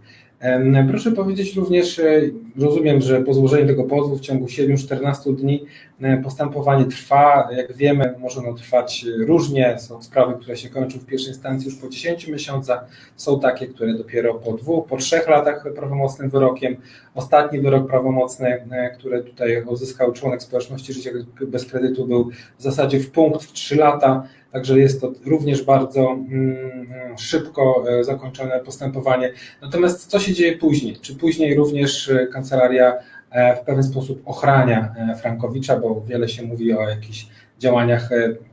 Proszę 0.89 1.11
powiedzieć 1.11 1.55
również, 1.55 1.99
e, 1.99 2.21
rozumiem, 2.57 3.01
że 3.01 3.21
po 3.21 3.33
złożeniu 3.33 3.67
tego 3.67 3.83
pozwu 3.83 4.17
w 4.17 4.21
ciągu 4.21 4.45
7-14 4.45 5.35
dni 5.35 5.65
e, 6.01 6.17
postępowanie 6.17 6.85
trwa. 6.85 7.49
Jak 7.57 7.73
wiemy, 7.73 8.13
może 8.19 8.39
ono 8.39 8.53
trwać 8.53 9.05
różnie. 9.17 9.79
Są 9.79 10.01
sprawy, 10.01 10.33
które 10.33 10.57
się 10.57 10.69
kończą 10.69 10.99
w 10.99 11.05
pierwszej 11.05 11.29
instancji 11.29 11.69
już 11.69 11.79
po 11.79 11.89
10 11.89 12.27
miesiącach, 12.27 12.87
są 13.15 13.39
takie, 13.39 13.67
które 13.67 13.93
dopiero 13.93 14.33
po 14.33 14.53
dwóch, 14.53 14.87
po 14.87 14.97
trzech 14.97 15.27
latach 15.27 15.65
prawomocnym 15.75 16.29
wyrokiem. 16.29 16.75
Ostatni 17.15 17.59
wyrok 17.59 17.87
prawomocny, 17.87 18.47
e, 18.71 18.89
który 18.89 19.23
tutaj 19.23 19.63
uzyskał 19.63 20.11
członek 20.11 20.43
społeczności 20.43 20.93
życia 20.93 21.09
bez 21.41 21.65
kredytu, 21.65 22.07
był 22.07 22.29
w 22.57 22.61
zasadzie 22.61 22.99
w 22.99 23.11
punkt 23.11 23.43
w 23.43 23.51
3 23.51 23.75
lata. 23.75 24.23
Także 24.51 24.79
jest 24.79 25.01
to 25.01 25.11
również 25.25 25.63
bardzo 25.63 26.11
mm, 26.11 27.17
szybko 27.17 27.83
e, 27.89 28.03
zakończone 28.03 28.59
postępowanie. 28.59 29.33
Natomiast 29.61 30.07
co 30.07 30.19
się 30.19 30.33
dzieje 30.33 30.57
później? 30.57 30.97
Czy 31.01 31.15
później 31.15 31.55
również 31.55 32.09
e, 32.09 32.27
kancelaria 32.27 32.93
e, 33.31 33.55
w 33.55 33.59
pewien 33.59 33.83
sposób 33.83 34.21
ochrania 34.25 34.93
Frankowicza, 35.21 35.79
bo 35.79 36.01
wiele 36.07 36.29
się 36.29 36.43
mówi 36.43 36.73
o 36.73 36.89
jakichś 36.89 37.27
działaniach, 37.59 38.09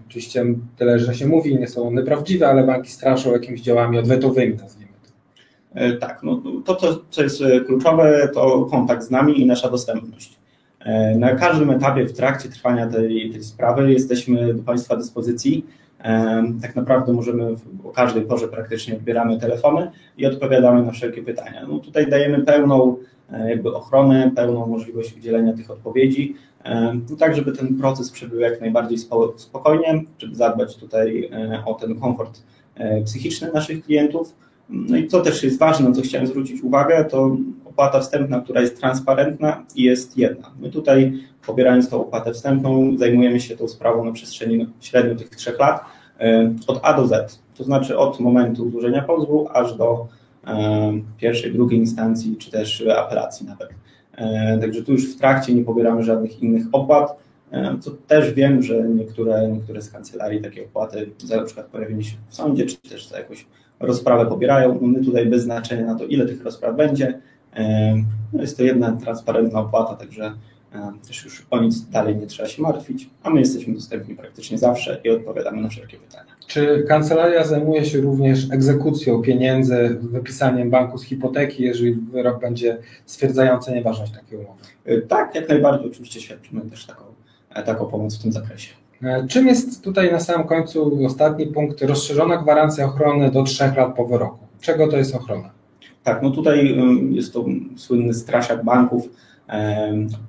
oczywiście 0.09 0.45
tyle, 0.77 0.99
że 0.99 1.15
się 1.15 1.27
mówi, 1.27 1.59
nie 1.59 1.69
są 1.69 1.89
one 1.89 2.03
prawdziwe, 2.03 2.49
ale 2.49 2.65
banki 2.65 2.91
straszą 2.91 3.33
jakimiś 3.33 3.61
działami 3.61 3.99
odwetowymi, 3.99 4.57
nazwijmy 4.57 4.93
to. 5.03 6.01
Tak, 6.01 6.23
no 6.23 6.43
to, 6.65 7.05
co 7.11 7.23
jest 7.23 7.43
kluczowe, 7.67 8.29
to 8.35 8.65
kontakt 8.71 9.03
z 9.03 9.11
nami 9.11 9.41
i 9.41 9.47
nasza 9.47 9.71
dostępność. 9.71 10.39
Na 11.17 11.35
każdym 11.35 11.71
etapie 11.71 12.05
w 12.05 12.13
trakcie 12.13 12.49
trwania 12.49 12.87
tej, 12.87 13.31
tej 13.31 13.43
sprawy 13.43 13.93
jesteśmy 13.93 14.55
do 14.55 14.63
Państwa 14.63 14.97
dyspozycji 14.97 15.67
tak 16.63 16.77
naprawdę 16.77 17.13
możemy 17.13 17.55
o 17.85 17.89
każdej 17.91 18.23
porze 18.23 18.49
praktycznie 18.49 18.95
odbieramy 18.95 19.41
telefony 19.41 19.91
i 20.19 20.27
odpowiadamy 20.27 20.83
na 20.83 20.93
wszelkie 20.93 21.23
pytania. 21.23 21.67
No 21.69 21.79
tutaj 21.79 22.11
dajemy 22.11 22.45
pełną 22.45 22.97
e, 23.33 23.51
jakby 23.51 23.75
ochronę, 23.75 24.31
pełną 24.37 24.67
możliwość 24.67 25.17
udzielenia 25.17 25.53
tych 25.53 25.71
odpowiedzi, 25.71 26.37
no 27.11 27.17
tak, 27.17 27.37
żeby 27.37 27.53
ten 27.53 27.79
proces 27.79 28.11
przebył 28.11 28.41
jak 28.41 28.61
najbardziej 28.61 28.99
spokojnie, 29.37 30.03
żeby 30.19 30.35
zadbać 30.35 30.77
tutaj 30.77 31.31
e, 31.33 31.63
o 31.67 31.75
ten 31.75 32.01
komfort 32.01 32.43
e, 32.75 33.03
psychiczny 33.03 33.51
naszych 33.53 33.85
klientów. 33.85 34.35
No 34.69 34.97
i 34.97 35.09
co 35.09 35.21
też 35.21 35.43
jest 35.43 35.59
ważne, 35.59 35.93
co 35.93 36.03
chciałem 36.03 36.27
zwrócić 36.27 36.63
uwagę, 36.63 37.05
to 37.05 37.37
opłata 37.65 38.01
wstępna, 38.01 38.41
która 38.41 38.61
jest 38.61 38.81
transparentna 38.81 39.65
i 39.75 39.83
jest 39.83 40.19
jedna. 40.19 40.51
My 40.61 40.71
tutaj, 40.71 41.13
pobierając 41.47 41.89
tą 41.89 42.01
opłatę 42.01 42.33
wstępną, 42.33 42.99
zajmujemy 42.99 43.41
się 43.41 43.57
tą 43.57 43.69
sprawą 43.69 44.05
na 44.05 44.13
przestrzeni 44.13 44.59
no, 44.59 44.65
średnio 44.81 45.15
tych 45.15 45.31
trzech 45.31 45.59
lat, 45.59 45.81
od 46.67 46.81
A 46.83 46.95
do 46.95 47.07
Z, 47.07 47.43
to 47.55 47.65
znaczy 47.65 47.99
od 47.99 48.21
momentu 48.21 48.71
złożenia 48.71 49.03
pozwu 49.03 49.49
aż 49.53 49.77
do 49.77 50.09
e, 50.47 50.93
pierwszej, 51.17 51.53
drugiej 51.53 51.79
instancji, 51.79 52.37
czy 52.37 52.51
też 52.51 52.85
apelacji 52.97 53.47
nawet. 53.47 53.69
E, 54.17 54.59
także 54.59 54.83
tu 54.83 54.93
już 54.93 55.15
w 55.15 55.19
trakcie 55.19 55.55
nie 55.55 55.65
pobieramy 55.65 56.03
żadnych 56.03 56.43
innych 56.43 56.67
opłat. 56.73 57.27
Co 57.81 57.91
też 57.91 58.35
wiem, 58.35 58.63
że 58.63 58.89
niektóre, 58.89 59.49
niektóre 59.49 59.83
z 59.83 59.91
kancelarii 59.91 60.43
takie 60.43 60.65
opłaty 60.65 61.11
za 61.19 61.37
na 61.37 61.43
przykład 61.43 61.67
pojawienie 61.67 62.05
się 62.05 62.17
w 62.29 62.35
sądzie, 62.35 62.67
czy 62.67 62.77
też 62.91 63.09
za 63.09 63.19
jakąś 63.19 63.47
rozprawę 63.81 64.27
pobierają. 64.27 64.79
My 64.83 65.05
tutaj 65.05 65.27
bez 65.27 65.43
znaczenia 65.43 65.87
na 65.87 65.95
to, 65.95 66.05
ile 66.05 66.27
tych 66.27 66.45
rozpraw 66.45 66.77
będzie. 66.77 67.21
No 68.33 68.41
jest 68.41 68.57
to 68.57 68.63
jedna 68.63 68.93
transparentna 68.93 69.61
opłata, 69.61 69.95
także 69.95 70.33
też 71.07 71.25
już 71.25 71.47
o 71.51 71.61
nic 71.61 71.89
dalej 71.89 72.17
nie 72.17 72.27
trzeba 72.27 72.49
się 72.49 72.63
martwić, 72.63 73.11
a 73.23 73.31
my 73.31 73.41
jesteśmy 73.41 73.75
dostępni 73.75 74.15
praktycznie 74.15 74.59
zawsze 74.59 75.01
i 75.05 75.11
odpowiadamy 75.11 75.63
na 75.63 75.69
wszelkie 75.69 75.97
pytania. 75.97 76.37
Czy 76.47 76.85
kancelaria 76.89 77.45
zajmuje 77.45 77.85
się 77.85 78.01
również 78.01 78.51
egzekucją 78.53 79.23
pieniędzy, 79.23 79.99
wypisaniem 80.03 80.71
banku 80.71 80.99
z 80.99 81.05
hipoteki, 81.05 81.63
jeżeli 81.63 81.93
wyrok 81.93 82.41
będzie 82.41 82.79
stwierdzający 83.07 83.73
nieważność 83.73 84.13
takiej 84.13 84.39
umowy? 84.39 84.61
Y, 84.89 85.03
tak, 85.09 85.35
jak 85.35 85.49
najbardziej. 85.49 85.91
Oczywiście 85.91 86.21
świadczymy 86.21 86.61
też 86.61 86.87
taką, 86.87 87.05
e, 87.55 87.63
taką 87.63 87.87
pomoc 87.87 88.19
w 88.19 88.23
tym 88.23 88.33
zakresie. 88.33 88.75
E, 89.03 89.27
czym 89.29 89.47
jest 89.47 89.85
tutaj 89.85 90.13
na 90.13 90.21
samym 90.21 90.47
końcu 90.47 91.05
ostatni 91.07 91.47
punkt 91.47 91.83
rozszerzona 91.83 92.37
gwarancja 92.37 92.85
ochrony 92.85 93.31
do 93.31 93.43
trzech 93.43 93.77
lat 93.77 93.97
po 93.97 94.07
wyroku? 94.07 94.39
Czego 94.61 94.89
to 94.89 94.97
jest 94.97 95.15
ochrona? 95.15 95.51
Tak, 96.03 96.23
no 96.23 96.31
tutaj 96.31 96.77
jest 97.11 97.33
to 97.33 97.45
słynny 97.77 98.15
straszak 98.15 98.65
banków, 98.65 99.09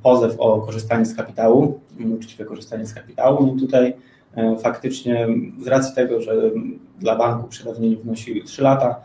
pozew 0.03 0.35
o 0.39 0.61
korzystanie 0.61 1.05
z 1.05 1.15
kapitału, 1.15 1.79
nieuczciwe 1.99 2.45
korzystanie 2.45 2.85
z 2.85 2.93
kapitału. 2.93 3.45
No 3.45 3.59
tutaj 3.59 3.93
faktycznie 4.59 5.27
z 5.59 5.67
racji 5.67 5.95
tego, 5.95 6.21
że 6.21 6.51
dla 6.99 7.15
banku 7.15 7.47
przedawnienie 7.47 7.97
wynosi 7.97 8.43
3 8.43 8.61
lata, 8.61 9.01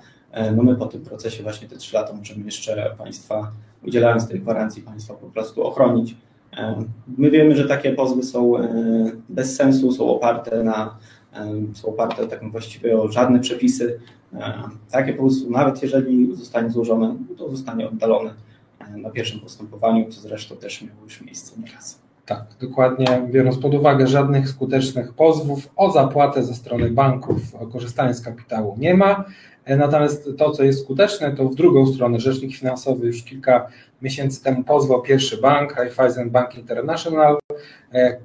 no 0.57 0.63
my 0.63 0.77
po 0.77 0.87
tym 0.87 1.01
procesie 1.01 1.43
właśnie 1.43 1.69
te 1.69 1.77
3 1.77 1.97
lata 1.97 2.13
możemy 2.13 2.45
jeszcze 2.45 2.95
Państwa, 2.99 3.51
udzielając 3.87 4.29
tej 4.29 4.41
gwarancji, 4.41 4.83
Państwa 4.83 5.15
po 5.15 5.27
prostu 5.27 5.63
ochronić. 5.63 6.17
My 7.19 7.31
wiemy, 7.31 7.57
że 7.57 7.69
takie 7.69 7.93
pozwy 7.93 8.23
są 8.23 8.53
bez 9.29 9.57
sensu, 9.57 9.93
są 9.93 10.09
oparte 10.09 10.65
na 10.65 10.97
są 11.75 11.89
oparte 11.89 12.27
tak 12.27 12.51
właściwie 12.51 13.01
o 13.01 13.13
żadne 13.13 13.41
przepisy. 13.41 14.01
Takie 14.91 15.13
po 15.13 15.23
prostu, 15.23 15.51
nawet 15.51 15.83
jeżeli 15.83 16.37
zostanie 16.37 16.71
złożone, 16.71 17.17
to 17.39 17.51
zostanie 17.51 17.89
oddalone 17.89 18.35
na 18.97 19.11
pierwszym 19.11 19.41
postępowaniu, 19.41 20.11
co 20.11 20.21
zresztą 20.21 20.57
też 20.57 20.83
miało 20.83 21.03
już 21.05 21.21
miejsce 21.21 21.61
nieraz. 21.61 22.03
Tak, 22.27 22.45
dokładnie, 22.61 23.07
biorąc 23.31 23.59
pod 23.59 23.75
uwagę 23.75 24.07
żadnych 24.07 24.49
skutecznych 24.49 25.13
pozwów 25.15 25.69
o 25.77 25.91
zapłatę 25.91 26.43
ze 26.43 26.55
strony 26.55 26.91
banków 26.91 27.55
o 27.55 27.67
korzystanie 27.67 28.15
z 28.15 28.21
kapitału 28.21 28.77
nie 28.79 28.95
ma. 28.95 29.25
Natomiast 29.67 30.29
to, 30.39 30.51
co 30.51 30.63
jest 30.65 30.85
skuteczne, 30.85 31.33
to 31.33 31.49
w 31.49 31.55
drugą 31.55 31.87
stronę 31.87 32.21
Rzecznik 32.21 32.57
Finansowy 32.57 33.07
już 33.07 33.23
kilka 33.23 33.67
miesięcy 34.03 34.45
temu 34.45 34.65
pozwał 34.65 35.03
pierwszy 35.03 35.41
bank, 35.41 35.77
Raiffeisen 35.77 36.31
Bank 36.31 36.55
International, 36.55 37.39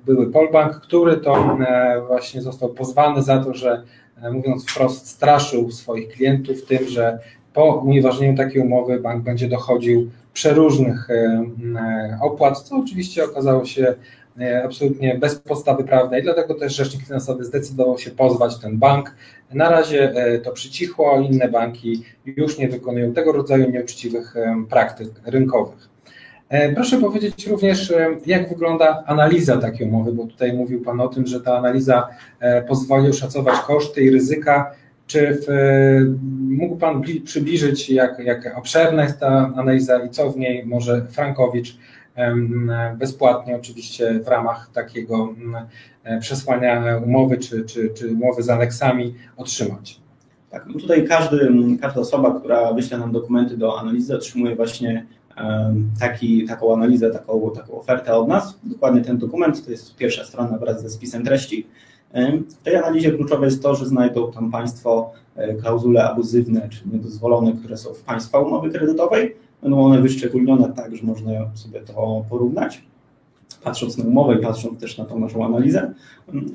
były 0.05 0.31
Polbank, 0.31 0.79
który 0.79 1.17
to 1.17 1.57
e, 1.59 2.01
właśnie 2.07 2.41
został 2.41 2.69
pozwany 2.69 3.21
za 3.23 3.43
to, 3.43 3.53
że 3.53 3.83
e, 4.21 4.31
mówiąc 4.31 4.71
wprost 4.71 5.07
straszył 5.07 5.71
swoich 5.71 6.07
klientów 6.07 6.65
tym, 6.65 6.87
że 6.87 7.19
po 7.53 7.75
unieważnieniu 7.75 8.37
takiej 8.37 8.61
umowy 8.61 8.99
bank 8.99 9.23
będzie 9.23 9.47
dochodził 9.47 10.09
przeróżnych 10.37 11.09
e, 11.09 12.19
opłat, 12.21 12.59
co 12.59 12.75
oczywiście 12.75 13.25
okazało 13.25 13.65
się 13.65 13.95
e, 14.39 14.63
absolutnie 14.63 15.17
bez 15.17 15.35
podstawy 15.35 15.83
prawnej, 15.83 16.23
dlatego 16.23 16.53
też 16.53 16.75
Rzecznik 16.75 17.03
Finansowy 17.03 17.45
zdecydował 17.45 17.97
się 17.97 18.11
pozwać 18.11 18.59
ten 18.59 18.77
bank. 18.77 19.15
Na 19.53 19.69
razie 19.69 20.11
e, 20.11 20.39
to 20.39 20.51
przycichło, 20.51 21.19
inne 21.19 21.49
banki 21.49 22.03
już 22.25 22.57
nie 22.57 22.67
wykonują 22.67 23.13
tego 23.13 23.31
rodzaju 23.31 23.71
nieuczciwych 23.71 24.35
praktyk 24.69 25.09
rynkowych. 25.25 25.89
Proszę 26.75 26.97
powiedzieć 26.97 27.47
również, 27.47 27.93
jak 28.25 28.49
wygląda 28.49 29.03
analiza 29.05 29.57
takiej 29.57 29.87
umowy, 29.87 30.11
bo 30.11 30.25
tutaj 30.25 30.53
mówił 30.53 30.81
Pan 30.81 31.01
o 31.01 31.07
tym, 31.07 31.27
że 31.27 31.41
ta 31.41 31.57
analiza 31.57 32.07
pozwoli 32.67 33.09
oszacować 33.09 33.59
koszty 33.59 34.01
i 34.01 34.09
ryzyka 34.09 34.71
czy 35.07 35.39
w, 35.41 35.47
mógł 36.49 36.75
Pan 36.75 37.01
przybliżyć, 37.25 37.89
jak, 37.89 38.19
jak 38.19 38.57
obszerna 38.57 39.03
jest 39.03 39.19
ta 39.19 39.53
analiza 39.55 40.05
i 40.05 40.09
co 40.09 40.31
w 40.31 40.37
niej 40.37 40.65
może 40.65 41.05
Frankowicz 41.09 41.77
bezpłatnie 42.97 43.55
oczywiście 43.55 44.19
w 44.19 44.27
ramach 44.27 44.69
takiego 44.73 45.35
przesłania 46.19 46.97
umowy 47.05 47.37
czy, 47.37 47.65
czy, 47.65 47.89
czy 47.89 48.11
umowy 48.11 48.43
z 48.43 48.49
aneksami 48.49 49.15
otrzymać? 49.37 50.01
Tak, 50.49 50.65
no 50.67 50.79
tutaj 50.79 51.07
każdy, 51.07 51.51
każda 51.81 52.01
osoba, 52.01 52.39
która 52.39 52.73
wyśle 52.73 52.97
nam 52.97 53.11
dokumenty 53.11 53.57
do 53.57 53.79
analizy, 53.79 54.15
otrzymuje 54.15 54.55
właśnie 54.55 55.05
taki, 55.99 56.45
taką 56.45 56.73
analizę, 56.73 57.11
taką, 57.11 57.51
taką 57.51 57.79
ofertę 57.79 58.13
od 58.13 58.27
nas. 58.27 58.59
Dokładnie 58.63 59.01
ten 59.01 59.17
dokument 59.17 59.65
to 59.65 59.71
jest 59.71 59.95
pierwsza 59.95 60.23
strona 60.23 60.57
wraz 60.57 60.81
ze 60.81 60.89
spisem 60.89 61.25
treści. 61.25 61.67
W 62.47 62.63
tej 62.63 62.75
analizie 62.75 63.11
kluczowe 63.11 63.45
jest 63.45 63.63
to, 63.63 63.75
że 63.75 63.85
znajdą 63.85 64.31
tam 64.31 64.51
Państwo 64.51 65.11
e, 65.35 65.53
klauzule 65.53 66.09
abuzywne, 66.09 66.69
czy 66.69 66.79
niedozwolone, 66.93 67.53
które 67.53 67.77
są 67.77 67.93
w 67.93 68.01
Państwa 68.01 68.39
umowy 68.39 68.69
kredytowej. 68.69 69.35
Będą 69.61 69.81
one 69.85 70.01
wyszczególnione 70.01 70.73
tak, 70.75 70.95
że 70.95 71.03
można 71.03 71.31
sobie 71.53 71.79
to 71.79 72.25
porównać, 72.29 72.83
patrząc 73.63 73.97
na 73.97 74.05
umowę 74.05 74.35
i 74.35 74.41
patrząc 74.41 74.79
też 74.79 74.97
na 74.97 75.05
tą 75.05 75.19
naszą 75.19 75.45
analizę. 75.45 75.93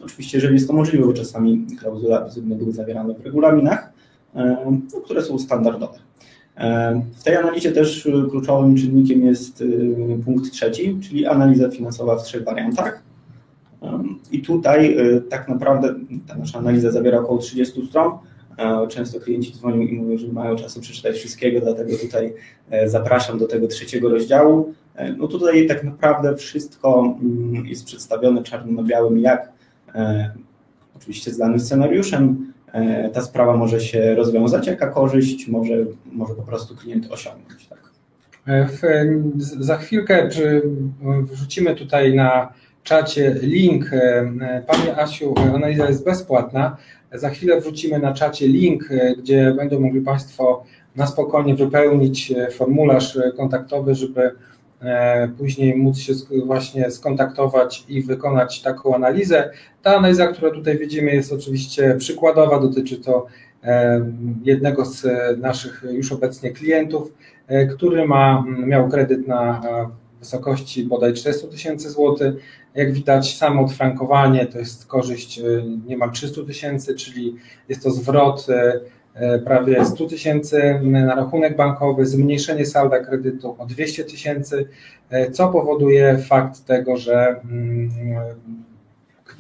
Oczywiście, 0.04 0.38
jeżeli 0.38 0.54
jest 0.54 0.68
to 0.68 0.72
możliwe, 0.72 1.06
bo 1.06 1.12
czasami 1.12 1.66
klauzule 1.80 2.18
abuzywne 2.18 2.56
były 2.56 2.72
zawierane 2.72 3.14
w 3.14 3.24
regulaminach, 3.24 3.92
no, 4.34 5.00
które 5.04 5.22
są 5.22 5.38
standardowe. 5.38 5.98
W 7.14 7.22
tej 7.24 7.36
analizie 7.36 7.72
też 7.72 8.08
kluczowym 8.30 8.76
czynnikiem 8.76 9.26
jest 9.26 9.64
punkt 10.24 10.52
trzeci, 10.52 10.98
czyli 11.02 11.26
analiza 11.26 11.70
finansowa 11.70 12.16
w 12.16 12.24
trzech 12.24 12.44
wariantach. 12.44 13.11
I 14.32 14.42
tutaj 14.42 14.98
y, 14.98 15.20
tak 15.20 15.48
naprawdę 15.48 15.94
ta 16.26 16.36
nasza 16.36 16.58
analiza 16.58 16.90
zawiera 16.90 17.18
około 17.18 17.38
30 17.38 17.86
stron. 17.86 18.18
E, 18.58 18.88
często 18.88 19.20
klienci 19.20 19.52
dzwonią 19.52 19.80
i 19.80 19.94
mówią, 19.94 20.18
że 20.18 20.28
mają 20.28 20.56
czasu 20.56 20.80
przeczytać 20.80 21.16
wszystkiego, 21.16 21.60
dlatego 21.60 21.98
tutaj 21.98 22.34
e, 22.70 22.88
zapraszam 22.88 23.38
do 23.38 23.46
tego 23.46 23.66
trzeciego 23.66 24.08
rozdziału. 24.08 24.74
E, 24.94 25.12
no 25.12 25.28
tutaj 25.28 25.66
tak 25.66 25.84
naprawdę 25.84 26.36
wszystko 26.36 27.16
mm, 27.22 27.66
jest 27.66 27.84
przedstawione 27.84 28.42
czarno 28.42 28.82
na 28.82 28.88
białym, 28.88 29.18
jak 29.18 29.52
oczywiście 30.96 31.30
z 31.30 31.38
danym 31.38 31.60
scenariuszem 31.60 32.52
ta 33.12 33.22
sprawa 33.22 33.56
może 33.56 33.80
się 33.80 34.14
rozwiązać, 34.14 34.66
jaka 34.66 34.86
korzyść 34.86 35.48
może, 35.48 35.74
może 36.12 36.34
po 36.34 36.42
prostu 36.42 36.76
klient 36.76 37.12
osiągnąć. 37.12 37.66
Tak. 37.66 37.92
W, 38.68 38.80
za 39.64 39.76
chwilkę 39.76 40.28
wrzucimy 41.32 41.74
tutaj 41.74 42.14
na 42.14 42.52
czacie 42.82 43.34
link. 43.42 43.92
E, 43.92 44.20
e, 44.40 44.62
Panie 44.66 44.96
Asiu, 44.96 45.34
analiza 45.54 45.88
jest 45.88 46.04
bezpłatna. 46.04 46.76
Za 47.12 47.30
chwilę 47.30 47.60
wrzucimy 47.60 47.98
na 47.98 48.14
czacie 48.14 48.48
link, 48.48 48.88
e, 48.90 49.16
gdzie 49.16 49.54
będą 49.54 49.80
mogli 49.80 50.00
Państwo 50.00 50.64
na 50.96 51.06
spokojnie 51.06 51.54
wypełnić 51.54 52.32
formularz 52.52 53.18
kontaktowy, 53.36 53.94
żeby 53.94 54.30
później 55.38 55.76
móc 55.76 55.98
się 55.98 56.12
właśnie 56.46 56.90
skontaktować 56.90 57.84
i 57.88 58.02
wykonać 58.02 58.62
taką 58.62 58.94
analizę. 58.94 59.50
Ta 59.82 59.96
analiza, 59.96 60.26
którą 60.26 60.50
tutaj 60.50 60.78
widzimy, 60.78 61.14
jest 61.14 61.32
oczywiście 61.32 61.96
przykładowa, 61.98 62.60
dotyczy 62.60 62.96
to 62.96 63.26
jednego 64.42 64.84
z 64.84 65.06
naszych 65.38 65.84
już 65.90 66.12
obecnie 66.12 66.50
klientów, 66.50 67.12
który 67.76 68.06
ma, 68.06 68.44
miał 68.66 68.88
kredyt 68.88 69.28
na 69.28 69.60
wysokości 70.22 70.84
bodaj 70.84 71.14
400 71.14 71.48
tysięcy 71.48 71.90
złotych. 71.90 72.34
Jak 72.74 72.92
widać, 72.92 73.36
samo 73.36 73.62
odfrankowanie 73.62 74.46
to 74.46 74.58
jest 74.58 74.86
korzyść 74.86 75.38
y, 75.38 75.64
niemal 75.86 76.10
300 76.10 76.42
tysięcy, 76.44 76.94
czyli 76.94 77.36
jest 77.68 77.82
to 77.82 77.90
zwrot 77.90 78.46
y, 78.48 78.54
y, 79.34 79.38
prawie 79.38 79.84
100 79.84 80.06
tysięcy 80.06 80.80
na 80.82 81.14
rachunek 81.14 81.56
bankowy, 81.56 82.06
zmniejszenie 82.06 82.66
salda 82.66 82.98
kredytu 82.98 83.56
o 83.58 83.66
200 83.66 84.04
tysięcy, 84.04 84.68
co 85.32 85.48
powoduje 85.48 86.18
fakt 86.18 86.64
tego, 86.64 86.96
że 86.96 87.40
mm, 87.44 87.90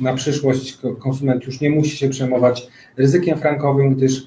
na 0.00 0.14
przyszłość 0.14 0.78
konsument 0.98 1.44
już 1.44 1.60
nie 1.60 1.70
musi 1.70 1.96
się 1.96 2.08
przejmować 2.08 2.68
ryzykiem 2.96 3.38
frankowym, 3.38 3.94
gdyż 3.94 4.26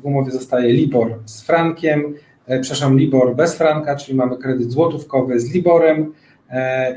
w 0.00 0.04
umowie 0.04 0.30
zostaje 0.30 0.72
LIBOR 0.72 1.18
z 1.24 1.42
frankiem, 1.42 2.14
przepraszam, 2.44 2.98
LIBOR 2.98 3.36
bez 3.36 3.54
franka, 3.54 3.96
czyli 3.96 4.18
mamy 4.18 4.36
kredyt 4.36 4.72
złotówkowy 4.72 5.40
z 5.40 5.54
LIBORem, 5.54 6.12
E, 6.16 6.25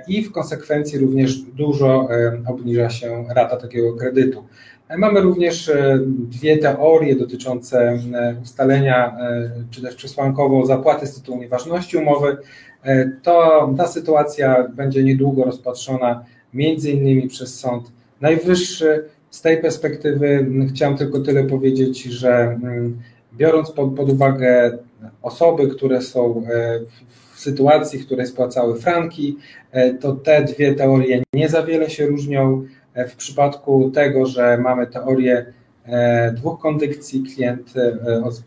i 0.08 0.24
w 0.24 0.32
konsekwencji 0.32 1.00
również 1.00 1.38
dużo 1.38 2.08
e, 2.12 2.42
obniża 2.48 2.90
się 2.90 3.26
rata 3.36 3.58
takiego 3.58 3.94
kredytu. 3.94 4.44
E, 4.88 4.98
mamy 4.98 5.22
również 5.22 5.72
dwie 6.08 6.58
teorie 6.58 7.16
dotyczące 7.16 8.00
ustalenia, 8.44 9.18
czy 9.72 9.82
też 9.82 9.96
przesłankowo 9.96 10.66
zapłaty 10.66 11.08
z 11.08 11.16
tytułu 11.16 11.40
nieważności 11.40 11.98
umowy. 11.98 12.38
To 13.24 13.70
ta 13.78 13.88
sytuacja 13.88 14.68
będzie 14.76 15.04
niedługo 15.04 15.44
rozpatrzona 15.44 16.26
między 16.54 16.92
innymi 16.92 17.28
przez 17.28 17.60
Sąd 17.60 17.92
Najwyższy. 18.22 19.06
Z 19.30 19.42
tej 19.42 19.62
perspektywy 19.62 20.48
chciałem 20.70 20.98
tylko 20.98 21.20
tyle 21.20 21.44
powiedzieć, 21.44 22.04
że 22.04 22.60
biorąc 23.38 23.72
pod, 23.72 23.96
pod 23.96 24.10
uwagę 24.10 24.78
osoby, 25.22 25.68
które 25.68 26.02
są 26.02 26.44
w 27.08 27.29
sytuacji, 27.40 28.00
w 28.00 28.06
której 28.06 28.28
spłacały 28.28 28.80
franki, 28.80 29.38
to 30.00 30.14
te 30.14 30.44
dwie 30.44 30.76
teorie 30.76 31.24
nie 31.34 31.50
za 31.50 31.64
wiele 31.64 31.90
się 31.90 32.06
różnią. 32.06 32.66
W 32.96 33.16
przypadku 33.16 33.92
tego, 33.92 34.26
że 34.26 34.58
mamy 34.58 34.88
teorię 34.88 35.46
dwóch 36.34 36.60
kondykcji, 36.60 37.24
klient 37.24 37.74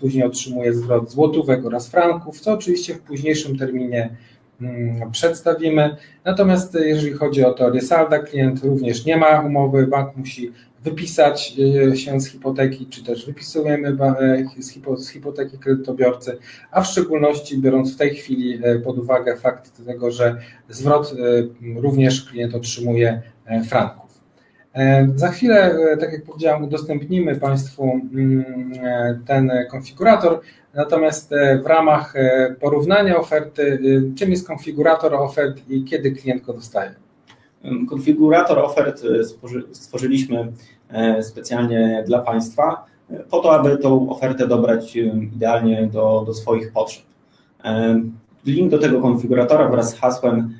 później 0.00 0.24
otrzymuje 0.24 0.74
zwrot 0.74 1.10
złotówek 1.10 1.66
oraz 1.66 1.88
franków, 1.88 2.40
co 2.40 2.52
oczywiście 2.52 2.94
w 2.94 3.00
późniejszym 3.00 3.58
terminie 3.58 4.16
mm, 4.60 5.10
przedstawimy. 5.10 5.96
Natomiast 6.24 6.74
jeżeli 6.74 7.12
chodzi 7.12 7.44
o 7.44 7.52
teorię 7.52 7.80
salda, 7.80 8.18
klient 8.18 8.64
również 8.64 9.04
nie 9.04 9.16
ma 9.16 9.40
umowy, 9.40 9.86
bank 9.86 10.16
musi 10.16 10.52
wypisać 10.84 11.54
y, 11.92 11.96
się 11.96 12.20
z 12.20 12.28
hipoteki, 12.28 12.86
czy 12.86 13.04
też 13.04 13.26
wypisujemy 13.26 13.88
e, 13.88 14.96
z 14.96 15.08
hipoteki 15.10 15.58
kredytobiorcy, 15.58 16.38
a 16.70 16.82
w 16.82 16.86
szczególności 16.86 17.58
biorąc 17.58 17.94
w 17.94 17.98
tej 17.98 18.14
chwili 18.14 18.60
e, 18.64 18.78
pod 18.78 18.98
uwagę 18.98 19.36
fakt 19.36 19.86
tego, 19.86 20.10
że 20.10 20.36
zwrot 20.68 21.12
e, 21.12 21.80
również 21.80 22.24
klient 22.30 22.54
otrzymuje 22.54 23.22
franków. 23.68 24.02
Za 25.14 25.28
chwilę, 25.28 25.76
tak 26.00 26.12
jak 26.12 26.24
powiedziałem, 26.24 26.64
udostępnimy 26.64 27.36
Państwu 27.36 28.00
mm, 28.14 28.44
ten 29.26 29.52
konfigurator, 29.70 30.40
natomiast 30.74 31.30
w 31.62 31.66
ramach 31.66 32.14
porównania 32.60 33.16
oferty, 33.16 33.78
czym 34.18 34.30
jest 34.30 34.46
konfigurator 34.46 35.14
ofert 35.14 35.60
i 35.68 35.84
kiedy 35.84 36.12
klient 36.12 36.42
go 36.42 36.52
dostaje? 36.52 37.01
Konfigurator 37.88 38.58
ofert 38.58 39.02
stworzyliśmy 39.72 40.52
e, 40.88 41.22
specjalnie 41.22 42.04
dla 42.06 42.18
Państwa, 42.18 42.84
e, 43.10 43.18
po 43.18 43.40
to, 43.40 43.54
aby 43.54 43.78
tą 43.78 44.10
ofertę 44.10 44.48
dobrać 44.48 44.96
e, 44.96 45.00
idealnie 45.34 45.86
do, 45.92 46.22
do 46.26 46.34
swoich 46.34 46.72
potrzeb. 46.72 47.04
Link 48.46 48.70
do 48.70 48.78
tego 48.78 49.00
konfiguratora 49.00 49.68
wraz 49.68 49.90
z 49.90 49.98
hasłem 49.98 50.54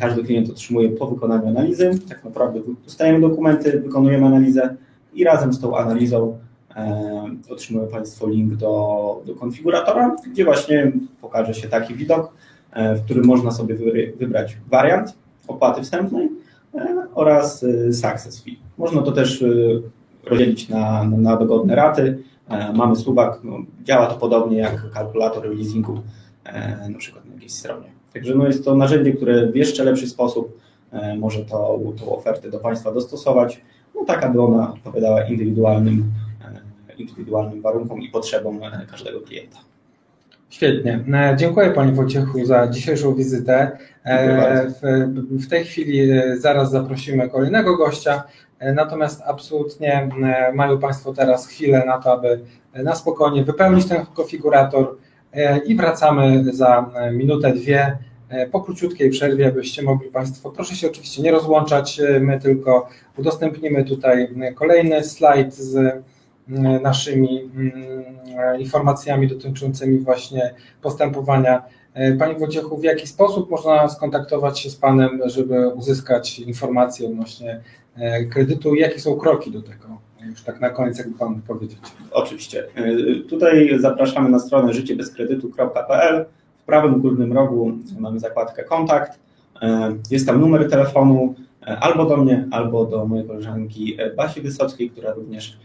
każdy 0.00 0.24
klient 0.24 0.50
otrzymuje 0.50 0.88
po 0.88 1.06
wykonaniu 1.06 1.48
analizy. 1.48 1.90
Tak 2.08 2.24
naprawdę 2.24 2.60
dostajemy 2.84 3.20
dokumenty, 3.20 3.80
wykonujemy 3.80 4.26
analizę 4.26 4.76
i 5.14 5.24
razem 5.24 5.52
z 5.52 5.60
tą 5.60 5.76
analizą 5.76 6.38
otrzymują 7.50 7.88
Państwo 7.88 8.28
link 8.28 8.54
do, 8.54 9.22
do 9.26 9.34
konfiguratora, 9.34 10.16
gdzie 10.32 10.44
właśnie 10.44 10.92
pokaże 11.20 11.54
się 11.54 11.68
taki 11.68 11.94
widok, 11.94 12.32
w 12.96 13.04
którym 13.04 13.26
można 13.26 13.50
sobie 13.50 13.74
wybrać 14.18 14.56
wariant, 14.70 15.14
opłaty 15.48 15.82
wstępnej 15.82 16.28
e, 16.74 17.06
oraz 17.14 17.64
e, 17.64 17.92
success 17.92 18.42
fee. 18.42 18.58
Można 18.78 19.02
to 19.02 19.12
też 19.12 19.42
e, 19.42 19.46
rozdzielić 20.24 20.68
na, 20.68 21.04
na 21.04 21.36
dogodne 21.36 21.74
raty. 21.74 22.18
Mamy 22.74 22.96
suwak, 22.96 23.40
no, 23.44 23.58
działa 23.84 24.06
to 24.06 24.14
podobnie 24.14 24.58
jak 24.58 24.90
kalkulator 24.90 25.48
leasingu 25.56 26.00
na 26.90 26.98
przykład 26.98 27.24
na 27.24 27.34
jakiejś 27.34 27.52
stronie. 27.52 27.86
Także 28.12 28.34
no 28.34 28.46
jest 28.46 28.64
to 28.64 28.74
narzędzie, 28.74 29.12
które 29.12 29.46
w 29.46 29.56
jeszcze 29.56 29.84
lepszy 29.84 30.06
sposób 30.06 30.58
może 31.18 31.44
tą, 31.44 31.92
tą 32.00 32.16
ofertę 32.16 32.50
do 32.50 32.58
Państwa 32.58 32.92
dostosować, 32.92 33.60
no 33.94 34.04
tak 34.04 34.24
aby 34.24 34.42
ona 34.42 34.72
odpowiadała 34.72 35.24
indywidualnym, 35.24 36.04
indywidualnym 36.98 37.62
warunkom 37.62 38.02
i 38.02 38.08
potrzebom 38.08 38.60
każdego 38.90 39.20
klienta. 39.20 39.58
Świetnie. 40.48 41.04
E, 41.14 41.36
dziękuję 41.36 41.70
Panie 41.70 41.92
Wojciechu 41.92 42.44
za 42.44 42.68
dzisiejszą 42.68 43.14
wizytę. 43.14 43.78
E, 44.04 44.66
w, 44.68 44.80
w 45.30 45.48
tej 45.48 45.64
chwili 45.64 46.10
e, 46.10 46.36
zaraz 46.36 46.70
zaprosimy 46.70 47.28
kolejnego 47.28 47.76
gościa, 47.76 48.22
natomiast 48.74 49.22
absolutnie 49.26 50.08
mają 50.54 50.78
Państwo 50.78 51.12
teraz 51.12 51.46
chwilę 51.46 51.82
na 51.86 51.98
to, 51.98 52.12
aby 52.12 52.40
na 52.74 52.94
spokojnie 52.94 53.44
wypełnić 53.44 53.88
ten 53.88 54.06
konfigurator 54.06 54.96
i 55.66 55.76
wracamy 55.76 56.44
za 56.52 56.90
minutę, 57.12 57.52
dwie 57.52 57.98
po 58.52 58.60
króciutkiej 58.60 59.10
przerwie, 59.10 59.46
abyście 59.46 59.82
mogli 59.82 60.10
Państwo, 60.10 60.50
proszę 60.50 60.74
się 60.74 60.90
oczywiście 60.90 61.22
nie 61.22 61.32
rozłączać, 61.32 62.00
my 62.20 62.40
tylko 62.40 62.88
udostępnimy 63.16 63.84
tutaj 63.84 64.28
kolejny 64.54 65.04
slajd 65.04 65.54
z 65.54 66.02
naszymi 66.82 67.40
mm, 67.40 68.60
informacjami 68.60 69.28
dotyczącymi 69.28 69.98
właśnie 69.98 70.54
postępowania. 70.82 71.62
E, 71.94 72.12
Panie 72.12 72.34
Wojciechu, 72.34 72.78
w 72.78 72.84
jaki 72.84 73.06
sposób 73.06 73.50
można 73.50 73.88
skontaktować 73.88 74.58
się 74.58 74.70
z 74.70 74.76
Panem, 74.76 75.20
żeby 75.24 75.68
uzyskać 75.68 76.38
informacje 76.38 77.08
odnośnie 77.08 77.60
e, 77.96 78.24
kredytu 78.24 78.74
i 78.74 78.80
jakie 78.80 79.00
są 79.00 79.16
kroki 79.16 79.50
do 79.50 79.62
tego? 79.62 79.86
Już 80.26 80.42
tak 80.42 80.60
na 80.60 80.70
koniec, 80.70 80.98
jakby 80.98 81.18
Pan 81.18 81.42
powiedzieć. 81.42 81.78
Oczywiście. 82.10 82.66
E, 82.74 83.14
tutaj 83.28 83.78
zapraszamy 83.78 84.28
na 84.28 84.38
stronę 84.38 84.72
życiebezkredytu.pl. 84.72 86.26
W 86.58 86.64
prawym 86.66 87.00
górnym 87.00 87.32
rogu 87.32 87.72
mamy 87.98 88.20
zakładkę 88.20 88.64
kontakt. 88.64 89.18
Jest 90.10 90.26
tam 90.26 90.40
numer 90.40 90.70
telefonu 90.70 91.34
albo 91.80 92.04
do 92.04 92.16
mnie, 92.16 92.48
albo 92.50 92.84
do 92.84 93.06
mojej 93.06 93.26
koleżanki 93.26 93.96
Basi 94.16 94.40
Wysockiej, 94.40 94.90
która 94.90 95.12
również 95.12 95.58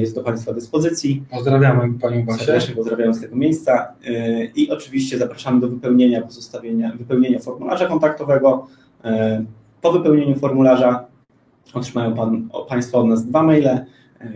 jest 0.00 0.14
do 0.14 0.22
Państwa 0.22 0.52
dyspozycji. 0.52 1.24
Pozdrawiamy 1.30 1.98
Panią 1.98 2.24
Basię. 2.24 2.44
Serdecznie 2.44 2.74
pozdrawiam 2.74 3.14
z 3.14 3.20
tego 3.20 3.36
miejsca 3.36 3.92
e, 4.06 4.44
i 4.44 4.70
oczywiście 4.70 5.18
zapraszamy 5.18 5.60
do 5.60 5.68
wypełnienia, 5.68 6.22
pozostawienia, 6.22 6.92
wypełnienia 6.98 7.38
formularza 7.38 7.86
kontaktowego. 7.86 8.66
E, 9.04 9.44
po 9.82 9.92
wypełnieniu 9.92 10.36
formularza 10.36 11.04
otrzymają 11.74 12.14
pan, 12.14 12.48
Państwo 12.68 12.98
od 12.98 13.06
nas 13.06 13.26
dwa 13.26 13.42
maile. 13.42 13.86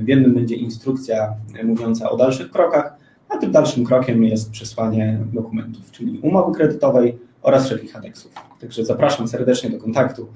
W 0.00 0.08
jednym 0.08 0.34
będzie 0.34 0.54
instrukcja 0.54 1.34
mówiąca 1.64 2.10
o 2.10 2.16
dalszych 2.16 2.50
krokach, 2.50 2.96
a 3.28 3.36
tym 3.36 3.52
dalszym 3.52 3.84
krokiem 3.84 4.24
jest 4.24 4.50
przesłanie 4.50 5.18
dokumentów, 5.32 5.90
czyli 5.90 6.18
umowy 6.22 6.54
kredytowej 6.54 7.18
oraz 7.42 7.66
wszelkich 7.66 7.96
aneksów. 7.96 8.32
Także 8.60 8.84
zapraszam 8.84 9.28
serdecznie 9.28 9.70
do 9.70 9.78
kontaktu 9.78 10.28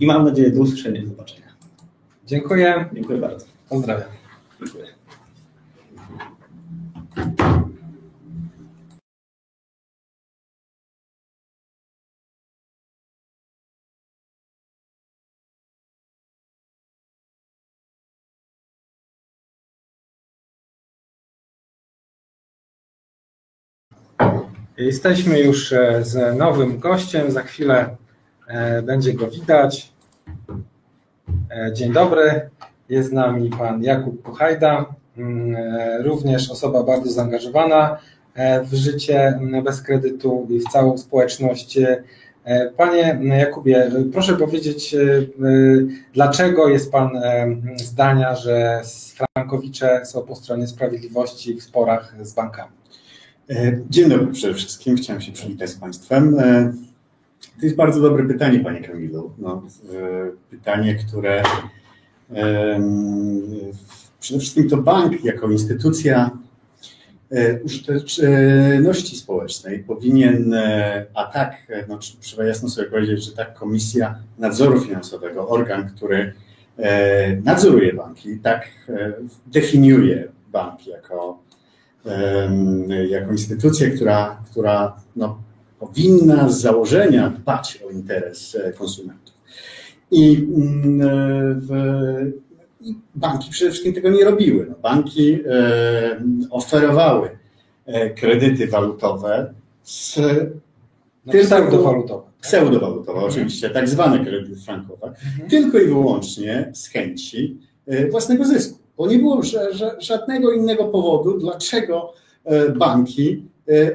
i 0.00 0.06
mam 0.06 0.24
nadzieję 0.24 0.50
do 0.50 0.60
usłyszenia 0.60 1.00
i 1.00 1.06
zobaczenia. 1.06 1.46
Dziękuję. 2.26 2.84
Dziękuję 2.92 3.18
bardzo. 3.18 3.51
Pozdrawiam. 3.72 4.08
Jesteśmy 24.76 25.40
już 25.40 25.72
e, 25.72 26.04
z 26.04 26.38
nowym 26.38 26.78
gościem. 26.78 27.30
Za 27.30 27.42
chwilę 27.42 27.96
e, 28.46 28.82
będzie 28.82 29.14
go 29.14 29.30
widać. 29.30 29.92
E, 31.50 31.72
dzień 31.72 31.92
dobry. 31.92 32.50
Jest 32.92 33.10
z 33.10 33.12
nami 33.12 33.50
pan 33.50 33.82
Jakub 33.82 34.22
Puchajda, 34.22 34.94
mm, 35.16 35.56
e, 35.56 36.02
również 36.02 36.50
osoba 36.50 36.82
bardzo 36.82 37.10
zaangażowana 37.10 37.98
e, 38.34 38.64
w 38.64 38.74
życie 38.74 39.26
mm, 39.26 39.64
bez 39.64 39.82
kredytu 39.82 40.46
i 40.50 40.60
w 40.60 40.64
całą 40.64 40.98
społeczność. 40.98 41.78
E, 41.78 42.70
panie 42.76 43.20
Jakubie, 43.22 43.90
proszę 44.12 44.36
powiedzieć, 44.36 44.96
dlaczego 46.14 46.68
jest 46.68 46.92
Pan 46.92 47.10
zdania, 47.76 48.34
że 48.36 48.82
Frankowicze 49.34 50.06
są 50.06 50.22
po 50.22 50.36
stronie 50.36 50.66
sprawiedliwości 50.66 51.54
w 51.54 51.62
sporach 51.62 52.14
z 52.22 52.34
bankami? 52.34 52.72
Dzień 53.90 54.08
dobry 54.08 54.26
przede 54.26 54.54
wszystkim, 54.54 54.96
chciałem 54.96 55.22
się 55.22 55.32
przywitać 55.32 55.70
z 55.70 55.76
Państwem. 55.76 56.36
To 57.60 57.66
jest 57.66 57.76
bardzo 57.76 58.00
dobre 58.00 58.24
pytanie, 58.24 58.60
Panie 58.60 58.80
Kamilu. 58.80 59.30
No, 59.38 59.62
pytanie, 60.50 60.94
które 60.94 61.42
Przede 64.22 64.40
wszystkim 64.40 64.68
to 64.68 64.76
bank 64.76 65.24
jako 65.24 65.50
instytucja 65.50 66.30
e, 67.30 67.60
użyteczności 67.60 69.16
społecznej 69.16 69.78
powinien, 69.78 70.54
e, 70.54 71.06
a 71.14 71.24
tak, 71.24 71.56
e, 71.68 71.84
no, 71.88 71.98
trzeba 72.20 72.44
jasno 72.44 72.68
sobie 72.68 72.90
powiedzieć, 72.90 73.24
że 73.24 73.32
tak 73.32 73.54
Komisja 73.54 74.18
Nadzoru 74.38 74.80
Finansowego, 74.80 75.48
organ, 75.48 75.90
który 75.96 76.32
nadzoruje 77.44 77.92
banki, 77.92 78.38
tak 78.38 78.68
definiuje 79.46 80.28
bank 80.52 80.86
jako, 80.86 81.38
jako 83.08 83.32
instytucję, 83.32 83.90
która, 83.90 84.42
która 84.50 84.96
no, 85.16 85.42
powinna 85.80 86.48
z 86.48 86.60
założenia 86.60 87.30
dbać 87.30 87.82
o 87.88 87.90
interes 87.90 88.58
konsumentów. 88.78 89.31
I 90.12 90.36
mm, 90.36 91.00
w, 91.60 91.70
banki 93.14 93.50
przede 93.50 93.70
wszystkim 93.70 93.94
tego 93.94 94.10
nie 94.10 94.24
robiły. 94.24 94.66
No, 94.70 94.74
banki 94.82 95.38
e, 95.46 96.22
oferowały 96.50 97.30
e, 97.86 98.10
kredyty 98.10 98.66
walutowe 98.66 99.54
z 99.82 100.18
no, 101.26 101.32
pseudowalutowe. 101.32 102.22
Pseudowalutowe, 102.40 103.18
mhm. 103.18 103.32
oczywiście, 103.32 103.70
tak 103.70 103.88
zwane 103.88 104.24
kredyty 104.24 104.56
frankowe, 104.56 105.06
mhm. 105.06 105.50
tylko 105.50 105.78
i 105.78 105.86
wyłącznie 105.86 106.70
z 106.74 106.88
chęci 106.88 107.58
e, 107.86 108.10
własnego 108.10 108.44
zysku. 108.44 108.78
Bo 108.96 109.06
nie 109.06 109.18
było 109.18 109.42
żadnego 109.98 110.52
innego 110.52 110.84
powodu, 110.84 111.38
dlaczego 111.38 112.12
banki 112.76 113.44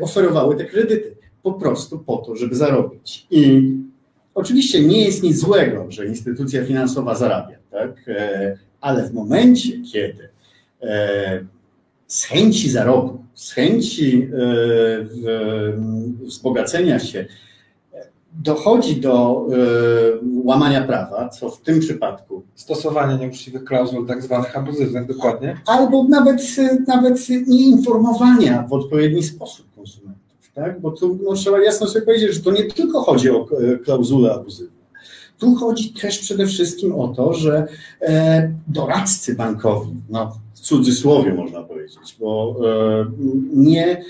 oferowały 0.01 0.55
te 0.55 0.65
kredyty 0.65 1.15
po 1.43 1.53
prostu 1.53 1.99
po 1.99 2.17
to, 2.17 2.35
żeby 2.35 2.55
zarobić. 2.55 3.27
I 3.31 3.71
oczywiście 4.37 4.81
nie 4.81 5.05
jest 5.05 5.23
nic 5.23 5.39
złego, 5.39 5.85
że 5.89 6.05
instytucja 6.05 6.65
finansowa 6.65 7.15
zarabia, 7.15 7.57
tak? 7.71 7.91
E, 8.07 8.57
ale 8.81 9.09
w 9.09 9.13
momencie, 9.13 9.71
kiedy 9.91 10.29
e, 10.81 11.45
z 12.07 12.23
chęci 12.23 12.69
zarobku, 12.69 13.23
z 13.33 13.51
chęci 13.51 14.29
wzbogacenia 16.21 16.99
się 16.99 17.25
dochodzi 18.33 19.01
do 19.01 19.45
łamania 20.43 20.81
prawa, 20.83 21.29
co 21.29 21.49
w 21.49 21.61
tym 21.61 21.79
przypadku. 21.79 22.43
Stosowanie 22.55 23.17
nieuczciwych 23.17 23.63
klauzul, 23.63 24.07
tak 24.07 24.23
zwanych 24.23 24.57
abuzywnych, 24.57 25.07
dokładnie. 25.07 25.57
Albo 25.65 26.03
nawet, 26.03 26.41
nawet 26.87 27.29
nieinformowania 27.47 28.61
w 28.61 28.73
odpowiedni 28.73 29.23
sposób. 29.23 29.66
Tak? 30.57 30.81
Bo 30.81 30.91
tu 30.91 31.19
no, 31.23 31.33
trzeba 31.33 31.59
jasno 31.63 31.87
sobie 31.87 32.05
powiedzieć, 32.05 32.33
że 32.33 32.41
to 32.41 32.51
nie 32.51 32.63
tylko 32.63 33.01
chodzi 33.01 33.29
o 33.29 33.47
klauzulę 33.83 34.33
abuzywną. 34.33 34.77
Tu 35.39 35.55
chodzi 35.55 35.93
też 35.93 36.19
przede 36.19 36.47
wszystkim 36.47 36.95
o 36.95 37.07
to, 37.07 37.33
że 37.33 37.67
e, 38.01 38.53
doradcy 38.67 39.35
bankowi, 39.35 39.95
no 40.09 40.31
w 40.53 40.59
cudzysłowie 40.59 41.33
można 41.33 41.63
powiedzieć, 41.63 42.17
bo 42.19 42.55
e, 42.65 43.05
nie 43.53 43.87
e, 43.87 44.01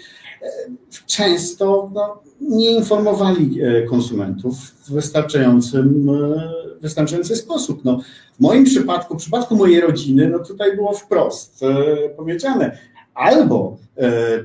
często 1.07 1.91
no, 1.93 2.21
nie 2.41 2.71
informowali 2.71 3.61
e, 3.61 3.81
konsumentów 3.83 4.59
w 4.59 4.91
wystarczającym, 4.91 6.09
e, 6.09 6.51
wystarczający 6.81 7.35
sposób. 7.35 7.85
No, 7.85 7.99
w 8.37 8.39
moim 8.39 8.63
przypadku, 8.63 9.15
w 9.15 9.17
przypadku 9.17 9.55
mojej 9.55 9.81
rodziny, 9.81 10.27
no 10.27 10.39
tutaj 10.39 10.75
było 10.75 10.93
wprost 10.93 11.63
e, 11.63 12.09
powiedziane, 12.09 12.77
albo 13.13 13.77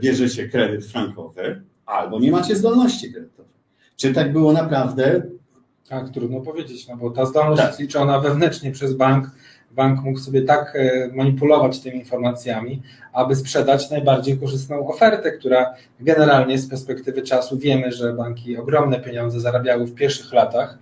bierzecie 0.00 0.48
kredyt 0.48 0.86
frankowy, 0.86 1.62
albo 1.92 2.20
nie 2.20 2.30
macie 2.30 2.56
zdolności 2.56 3.12
kredytowej. 3.12 3.52
Czy 3.96 4.14
tak 4.14 4.32
było 4.32 4.52
naprawdę? 4.52 5.22
Tak, 5.88 6.10
trudno 6.10 6.40
powiedzieć, 6.40 6.88
no 6.88 6.96
bo 6.96 7.10
ta 7.10 7.26
zdolność 7.26 7.62
tak. 7.62 7.70
jest 7.70 7.80
liczona 7.80 8.20
wewnętrznie 8.20 8.72
przez 8.72 8.94
bank, 8.94 9.30
bank 9.70 10.02
mógł 10.02 10.18
sobie 10.18 10.42
tak 10.42 10.76
e, 10.76 11.08
manipulować 11.14 11.80
tymi 11.80 11.98
informacjami, 11.98 12.82
aby 13.12 13.36
sprzedać 13.36 13.90
najbardziej 13.90 14.38
korzystną 14.38 14.88
ofertę, 14.88 15.32
która 15.32 15.74
generalnie 16.00 16.58
z 16.58 16.68
perspektywy 16.68 17.22
czasu 17.22 17.58
wiemy, 17.58 17.92
że 17.92 18.12
banki 18.12 18.56
ogromne 18.56 19.00
pieniądze 19.00 19.40
zarabiały 19.40 19.86
w 19.86 19.94
pierwszych 19.94 20.32
latach, 20.32 20.78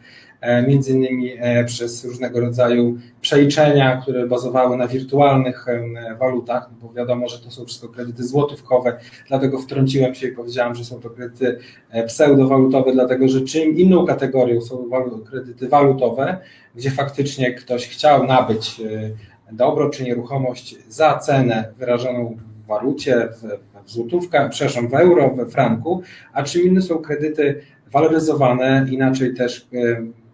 między 0.68 0.92
innymi 0.92 1.32
e, 1.38 1.64
przez 1.64 2.04
różnego 2.04 2.40
rodzaju 2.40 2.98
przeliczenia, 3.20 3.96
które 4.02 4.26
bazowały 4.26 4.76
na 4.76 4.88
wirtualnych 4.88 5.68
e, 5.68 6.16
walutach, 6.16 6.70
no 6.70 6.88
bo 6.88 6.94
wiadomo, 6.94 7.28
że 7.28 7.38
to 7.38 7.50
są 7.50 7.64
wszystko 7.64 7.88
kredyty 7.88 8.24
złotówkowe, 8.24 8.98
dlatego 9.28 9.58
wtrąciłem 9.58 10.14
się 10.14 10.28
i 10.28 10.32
powiedziałem, 10.32 10.74
że 10.74 10.84
są 10.84 11.00
to 11.00 11.10
kredyty 11.10 11.58
pseudowalutowe, 12.06 12.92
dlatego 12.92 13.28
że 13.28 13.40
czym 13.40 13.78
inną 13.78 14.06
kategorią 14.06 14.60
są 14.60 14.90
kredyty 15.30 15.68
walutowe, 15.68 16.38
gdzie 16.74 16.90
faktycznie 16.90 17.54
ktoś 17.54 17.88
chciał 17.88 18.26
nabyć 18.26 18.80
dobro 19.52 19.90
czy 19.90 20.04
nieruchomość 20.04 20.76
za 20.88 21.18
cenę 21.18 21.72
wyrażoną 21.78 22.36
w 22.64 22.66
walucie, 22.66 23.28
w, 23.86 23.90
złotówkach, 23.90 24.50
przepraszam, 24.50 24.88
w 24.88 24.94
euro, 24.94 25.30
we 25.30 25.46
franku, 25.46 26.02
a 26.32 26.42
czym 26.42 26.62
inne 26.62 26.82
są 26.82 26.98
kredyty 26.98 27.60
waloryzowane, 27.92 28.86
inaczej 28.90 29.34
też 29.34 29.68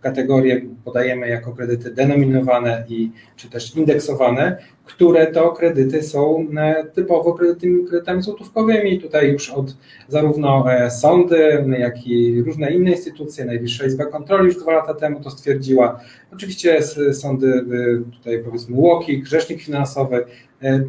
kategorie 0.00 0.62
podajemy 0.84 1.28
jako 1.28 1.52
kredyty 1.52 1.90
denominowane 1.90 2.84
i 2.88 3.10
czy 3.36 3.50
też 3.50 3.76
indeksowane, 3.76 4.58
które 4.86 5.26
to 5.26 5.52
kredyty 5.52 6.02
są 6.02 6.46
e, 6.56 6.84
typowo 6.84 7.34
kredytami, 7.34 7.84
kredytami 7.88 8.22
złotówkowymi. 8.22 9.00
Tutaj 9.00 9.32
już 9.32 9.50
od 9.50 9.76
zarówno 10.08 10.72
e, 10.72 10.90
sądy, 10.90 11.64
jak 11.78 12.06
i 12.06 12.42
różne 12.42 12.72
inne 12.72 12.90
instytucje, 12.90 13.44
Najwyższa 13.44 13.86
Izba 13.86 14.06
Kontroli 14.06 14.46
już 14.46 14.56
dwa 14.56 14.72
lata 14.72 14.94
temu 14.94 15.20
to 15.20 15.30
stwierdziła. 15.30 16.00
Oczywiście 16.32 16.82
sądy, 17.12 17.46
e, 17.48 18.16
tutaj 18.18 18.44
powiedzmy 18.44 18.76
UOKiK, 18.76 19.26
Rzecznik 19.26 19.62
Finansowy, 19.62 20.24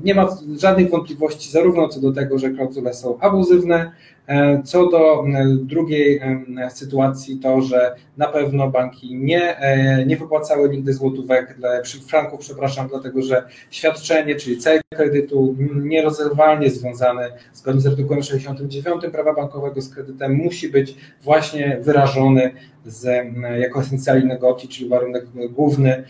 nie 0.03 0.15
ma 0.15 0.37
żadnych 0.59 0.89
wątpliwości 0.89 1.51
zarówno 1.51 1.87
co 1.87 1.99
do 1.99 2.11
tego, 2.11 2.37
że 2.37 2.49
klauzule 2.49 2.93
są 2.93 3.19
abuzywne, 3.19 3.91
co 4.63 4.87
do 4.87 5.23
drugiej 5.61 6.21
sytuacji, 6.69 7.39
to 7.39 7.61
że 7.61 7.95
na 8.17 8.27
pewno 8.27 8.67
banki 8.71 9.15
nie, 9.15 9.57
nie 10.07 10.17
wypłacały 10.17 10.69
nigdy 10.69 10.93
złotówek, 10.93 11.57
franków, 12.07 12.39
przepraszam, 12.39 12.87
dlatego 12.87 13.21
że 13.21 13.43
świadczenie, 13.87 14.35
czyli 14.35 14.57
cel 14.57 14.79
kredytu 14.95 15.55
nierozerwalnie 15.75 16.69
związany 16.69 17.31
zgodnie 17.53 17.81
z 17.81 17.87
artykułem 17.87 18.23
69 18.23 19.03
prawa 19.11 19.33
bankowego 19.33 19.81
z 19.81 19.89
kredytem 19.89 20.33
musi 20.33 20.69
być 20.69 20.95
właśnie 21.23 21.77
wyrażony 21.81 22.51
z, 22.85 23.25
jako 23.59 23.81
esencjali 23.81 24.25
negocji, 24.25 24.69
czyli 24.69 24.89
warunek 24.89 25.25
główny 25.49 26.03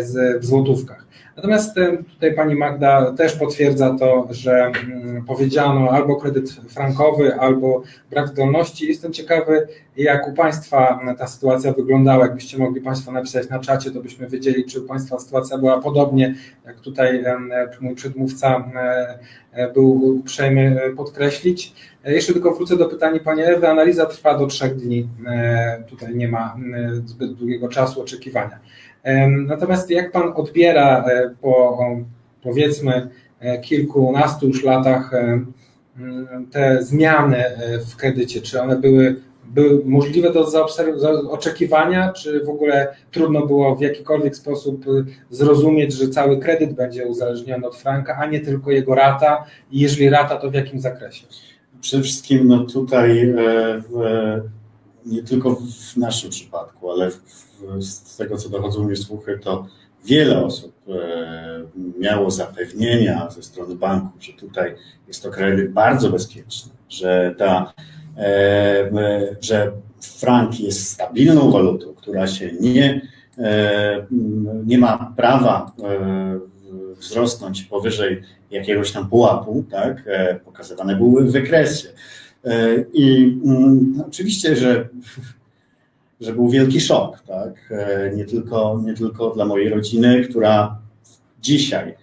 z, 0.00 0.42
w 0.42 0.46
złotówkach. 0.46 1.05
Natomiast 1.36 1.78
e, 1.78 1.96
tutaj 1.96 2.34
pani 2.34 2.54
Magda 2.54 3.12
też 3.12 3.36
potwierdza 3.36 3.96
to, 3.98 4.28
że 4.30 4.64
mm, 4.64 5.24
powiedziano 5.24 5.90
albo 5.90 6.16
kredyt 6.16 6.50
frankowy, 6.50 7.34
albo 7.34 7.82
brak 8.10 8.28
zdolności. 8.28 8.88
Jestem 8.88 9.12
ciekawy, 9.12 9.68
jak 9.96 10.28
u 10.28 10.32
Państwa 10.32 11.00
ta 11.18 11.26
sytuacja 11.26 11.72
wyglądała. 11.72 12.24
Jakbyście 12.24 12.58
mogli 12.58 12.80
Państwo 12.80 13.12
napisać 13.12 13.48
na 13.48 13.58
czacie, 13.58 13.90
to 13.90 14.00
byśmy 14.00 14.26
wiedzieli, 14.28 14.64
czy 14.64 14.80
u 14.80 14.86
Państwa 14.86 15.18
sytuacja 15.18 15.58
była 15.58 15.80
podobnie, 15.80 16.34
jak 16.66 16.80
tutaj 16.80 17.24
mój 17.80 17.94
przedmówca 17.94 18.64
e, 18.74 19.18
był 19.74 20.16
uprzejmy 20.16 20.80
podkreślić. 20.96 21.72
E, 22.04 22.14
jeszcze 22.14 22.32
tylko 22.32 22.54
wrócę 22.54 22.76
do 22.76 22.86
pytania 22.86 23.20
Pani 23.20 23.42
Ewy. 23.42 23.68
Analiza 23.68 24.06
trwa 24.06 24.38
do 24.38 24.46
trzech 24.46 24.76
dni. 24.76 25.08
Tutaj 25.88 26.16
nie 26.16 26.28
ma 26.28 26.56
zbyt 27.04 27.32
długiego 27.32 27.68
czasu 27.68 28.02
oczekiwania. 28.02 28.58
Natomiast 29.28 29.90
jak 29.90 30.12
Pan 30.12 30.32
odbiera 30.34 31.04
e, 31.04 31.30
po 31.40 31.78
powiedzmy 32.42 33.08
e, 33.40 33.58
kilkunastu 33.58 34.46
już 34.46 34.64
latach 34.64 35.14
e, 35.14 35.40
te 36.50 36.82
zmiany 36.82 37.44
w 37.86 37.96
kredycie? 37.96 38.40
Czy 38.40 38.62
one 38.62 38.76
były, 38.76 39.16
były 39.48 39.82
możliwe 39.84 40.32
do 40.32 40.46
oczekiwania, 41.30 42.12
czy 42.12 42.44
w 42.44 42.48
ogóle 42.48 42.96
trudno 43.10 43.46
było 43.46 43.76
w 43.76 43.80
jakikolwiek 43.80 44.36
sposób 44.36 44.84
zrozumieć, 45.30 45.92
że 45.92 46.08
cały 46.08 46.38
kredyt 46.38 46.72
będzie 46.72 47.06
uzależniony 47.06 47.66
od 47.66 47.76
franka, 47.76 48.16
a 48.20 48.26
nie 48.26 48.40
tylko 48.40 48.70
jego 48.70 48.94
rata 48.94 49.44
i 49.70 49.80
jeżeli 49.80 50.10
rata, 50.10 50.36
to 50.36 50.50
w 50.50 50.54
jakim 50.54 50.80
zakresie? 50.80 51.26
Przede 51.80 52.02
wszystkim 52.02 52.48
no 52.48 52.64
tutaj 52.64 53.34
w, 53.90 54.40
nie 55.06 55.22
tylko 55.22 55.56
w 55.56 55.96
naszym 55.96 56.30
przypadku, 56.30 56.90
ale 56.90 57.10
w, 57.10 57.46
z 57.80 58.16
tego, 58.16 58.36
co 58.36 58.48
dochodzą 58.48 58.84
mnie 58.84 58.96
słuchy, 58.96 59.38
to 59.42 59.66
wiele 60.04 60.44
osób 60.44 60.72
e, 60.88 61.62
miało 61.98 62.30
zapewnienia 62.30 63.30
ze 63.30 63.42
strony 63.42 63.74
banku, 63.74 64.08
że 64.20 64.32
tutaj 64.32 64.74
jest 65.08 65.22
to 65.22 65.30
kredyt 65.30 65.72
bardzo 65.72 66.10
bezpieczny, 66.10 66.72
że, 66.88 67.34
ta, 67.38 67.72
e, 67.78 67.95
że 69.40 69.72
frank 70.00 70.60
jest 70.60 70.88
stabilną 70.90 71.50
walutą, 71.50 71.94
która 71.94 72.26
się 72.26 72.50
nie, 72.60 73.00
e, 73.38 74.06
nie 74.66 74.78
ma 74.78 75.12
prawa 75.16 75.72
wzrosnąć 76.98 77.62
powyżej 77.62 78.22
jakiegoś 78.50 78.92
tam 78.92 79.08
pułapu, 79.08 79.64
tak? 79.70 80.04
pokazywane 80.44 80.96
były 80.96 81.30
wykresy. 81.30 81.92
I 82.92 83.38
mm, 83.44 84.02
oczywiście, 84.08 84.56
że 84.56 84.88
że 86.20 86.32
był 86.32 86.48
wielki 86.48 86.80
szok, 86.80 87.22
tak? 87.26 87.54
E, 87.70 88.16
nie 88.16 88.24
tylko, 88.24 88.82
nie 88.84 88.94
tylko 88.94 89.30
dla 89.30 89.44
mojej 89.44 89.68
rodziny, 89.68 90.24
która 90.30 90.78
dzisiaj 91.40 91.94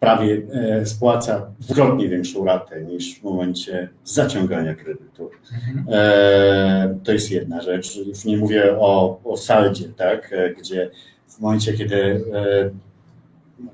prawie 0.00 0.42
e, 0.52 0.86
spłaca 0.86 1.46
dwukrotnie 1.60 2.08
większą 2.08 2.44
ratę 2.44 2.82
niż 2.82 3.20
w 3.20 3.22
momencie 3.22 3.88
zaciągania 4.04 4.74
kredytu. 4.74 5.30
Mhm. 5.54 5.86
E, 5.90 6.98
to 7.04 7.12
jest 7.12 7.30
jedna 7.30 7.62
rzecz. 7.62 7.96
Już 7.96 8.24
nie 8.24 8.36
mówię 8.36 8.78
o, 8.78 9.20
o 9.24 9.36
saldzie, 9.36 9.88
tak? 9.88 10.34
gdzie 10.58 10.90
w 11.28 11.40
momencie, 11.40 11.72
kiedy 11.72 12.24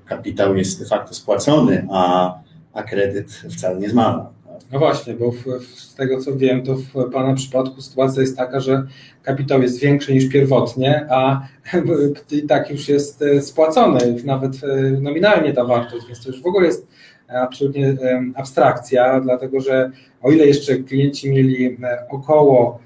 kapitał 0.05 0.57
jest 0.57 0.81
de 0.81 0.87
facto 0.87 1.15
spłacony, 1.15 1.87
a, 1.91 2.35
a 2.73 2.83
kredyt 2.83 3.31
wcale 3.31 3.79
nie 3.79 3.91
zmala. 3.91 4.33
No 4.73 4.79
właśnie, 4.79 5.15
bo 5.15 5.31
w, 5.31 5.65
z 5.65 5.95
tego 5.95 6.21
co 6.21 6.37
wiem, 6.37 6.63
to 6.63 6.75
w 6.75 7.11
Pana 7.13 7.35
przypadku 7.35 7.81
sytuacja 7.81 8.23
jest 8.23 8.37
taka, 8.37 8.61
że 8.61 8.87
kapitał 9.23 9.63
jest 9.63 9.81
większy 9.81 10.15
niż 10.15 10.29
pierwotnie, 10.29 11.07
a 11.11 11.47
i 12.33 12.43
tak 12.43 12.71
już 12.71 12.89
jest 12.89 13.23
e, 13.23 13.43
spłacony, 13.43 14.17
nawet 14.25 14.53
e, 14.65 14.91
nominalnie 14.91 15.53
ta 15.53 15.65
wartość, 15.65 16.07
więc 16.07 16.25
to 16.25 16.31
już 16.31 16.43
w 16.43 16.47
ogóle 16.47 16.67
jest 16.67 16.87
absolutnie 17.29 17.95
abstrakcja, 18.35 19.21
dlatego 19.21 19.61
że 19.61 19.91
o 20.23 20.31
ile 20.31 20.47
jeszcze 20.47 20.77
klienci 20.77 21.31
mieli 21.31 21.67
e, 21.67 22.09
około 22.11 22.79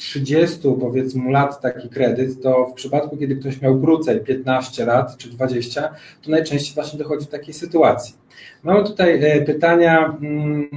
30 0.00 0.58
powiedzmy 0.80 1.30
lat 1.30 1.60
taki 1.60 1.88
kredyt, 1.88 2.42
to 2.42 2.66
w 2.66 2.74
przypadku, 2.74 3.16
kiedy 3.16 3.36
ktoś 3.36 3.60
miał 3.60 3.80
krócej 3.80 4.20
15 4.20 4.86
lat 4.86 5.16
czy 5.16 5.30
20, 5.30 5.94
to 6.22 6.30
najczęściej 6.30 6.74
właśnie 6.74 6.98
dochodzi 6.98 7.26
do 7.26 7.32
takiej 7.32 7.54
sytuacji. 7.54 8.14
Mamy 8.62 8.84
tutaj 8.84 9.24
e, 9.24 9.42
pytania 9.42 10.18
mm, 10.22 10.68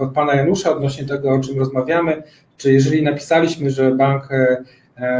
od 0.00 0.12
pana 0.12 0.34
Janusza 0.34 0.76
odnośnie 0.76 1.04
tego, 1.04 1.30
o 1.30 1.40
czym 1.40 1.58
rozmawiamy. 1.58 2.22
Czy 2.56 2.72
jeżeli 2.72 3.02
napisaliśmy, 3.02 3.70
że 3.70 3.94
bank 3.94 4.28
E, 4.32 4.64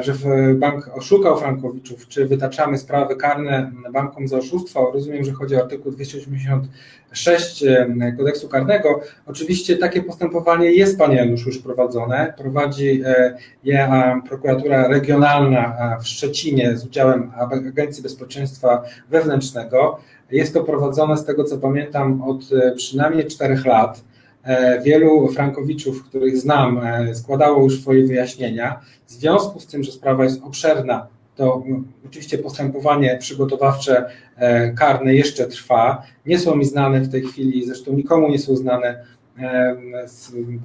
że 0.00 0.14
bank 0.54 0.90
oszukał 0.94 1.38
frankowiczów, 1.38 2.08
czy 2.08 2.26
wytaczamy 2.26 2.78
sprawy 2.78 3.16
karne 3.16 3.72
bankom 3.92 4.28
za 4.28 4.38
oszustwo. 4.38 4.90
Rozumiem, 4.94 5.24
że 5.24 5.32
chodzi 5.32 5.56
o 5.56 5.62
artykuł 5.62 5.92
286 5.92 7.62
e, 7.62 8.12
kodeksu 8.18 8.48
karnego. 8.48 9.00
Oczywiście 9.26 9.76
takie 9.76 10.02
postępowanie 10.02 10.72
jest, 10.72 10.98
panie 10.98 11.16
Janusz, 11.16 11.46
już 11.46 11.58
prowadzone. 11.58 12.34
Prowadzi 12.38 13.02
e, 13.04 13.36
je 13.64 13.88
prokuratura 14.28 14.88
regionalna 14.88 15.96
w 16.02 16.08
Szczecinie 16.08 16.76
z 16.76 16.86
udziałem 16.86 17.32
Agencji 17.38 18.02
Bezpieczeństwa 18.02 18.82
Wewnętrznego. 19.10 19.98
Jest 20.30 20.54
to 20.54 20.64
prowadzone 20.64 21.16
z 21.16 21.24
tego, 21.24 21.44
co 21.44 21.58
pamiętam, 21.58 22.22
od 22.22 22.42
przynajmniej 22.76 23.26
czterech 23.26 23.66
lat. 23.66 24.09
E, 24.44 24.80
wielu 24.82 25.28
frankowiczów, 25.28 26.04
których 26.04 26.36
znam, 26.36 26.78
e, 26.78 27.14
składało 27.14 27.62
już 27.62 27.80
swoje 27.80 28.06
wyjaśnienia. 28.06 28.80
W 29.06 29.10
związku 29.10 29.60
z 29.60 29.66
tym, 29.66 29.82
że 29.82 29.92
sprawa 29.92 30.24
jest 30.24 30.42
obszerna, 30.42 31.06
to 31.36 31.64
oczywiście 32.06 32.38
postępowanie 32.38 33.16
przygotowawcze 33.20 34.10
e, 34.36 34.72
karne 34.72 35.14
jeszcze 35.14 35.46
trwa. 35.46 36.02
Nie 36.26 36.38
są 36.38 36.56
mi 36.56 36.64
znane 36.64 37.00
w 37.00 37.10
tej 37.10 37.22
chwili, 37.22 37.66
zresztą 37.66 37.92
nikomu 37.92 38.28
nie 38.28 38.38
są 38.38 38.56
znane 38.56 39.04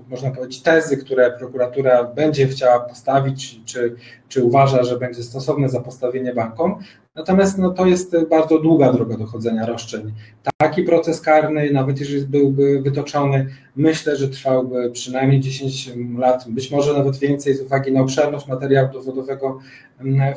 można 0.10 0.32
powiedzieć, 0.32 0.62
tezy, 0.62 0.98
które 0.98 1.32
prokuratura 1.32 2.04
będzie 2.04 2.48
chciała 2.48 2.80
postawić, 2.80 3.60
czy, 3.66 3.96
czy 4.30 4.44
uważa, 4.44 4.84
że 4.84 5.00
będzie 5.00 5.24
stosowne 5.24 5.70
za 5.70 5.82
postawienie 5.82 6.34
bankom. 6.34 6.80
Natomiast 7.16 7.58
no, 7.58 7.70
to 7.70 7.86
jest 7.86 8.16
bardzo 8.30 8.60
długa 8.60 8.94
droga 8.94 9.18
dochodzenia 9.18 9.66
roszczeń. 9.66 10.14
Taki 10.58 10.84
proces 10.84 11.22
karny, 11.22 11.72
nawet 11.72 12.00
jeżeli 12.00 12.26
byłby 12.26 12.82
wytoczony, 12.82 13.48
myślę, 13.76 14.16
że 14.16 14.30
trwałby 14.30 14.92
przynajmniej 14.92 15.40
10 15.40 15.92
lat, 16.18 16.46
być 16.50 16.72
może 16.72 16.94
nawet 16.94 17.18
więcej 17.18 17.54
z 17.54 17.62
uwagi 17.62 17.92
na 17.92 18.02
obszerność 18.02 18.48
materiału 18.48 18.94
dowodowego 18.94 19.60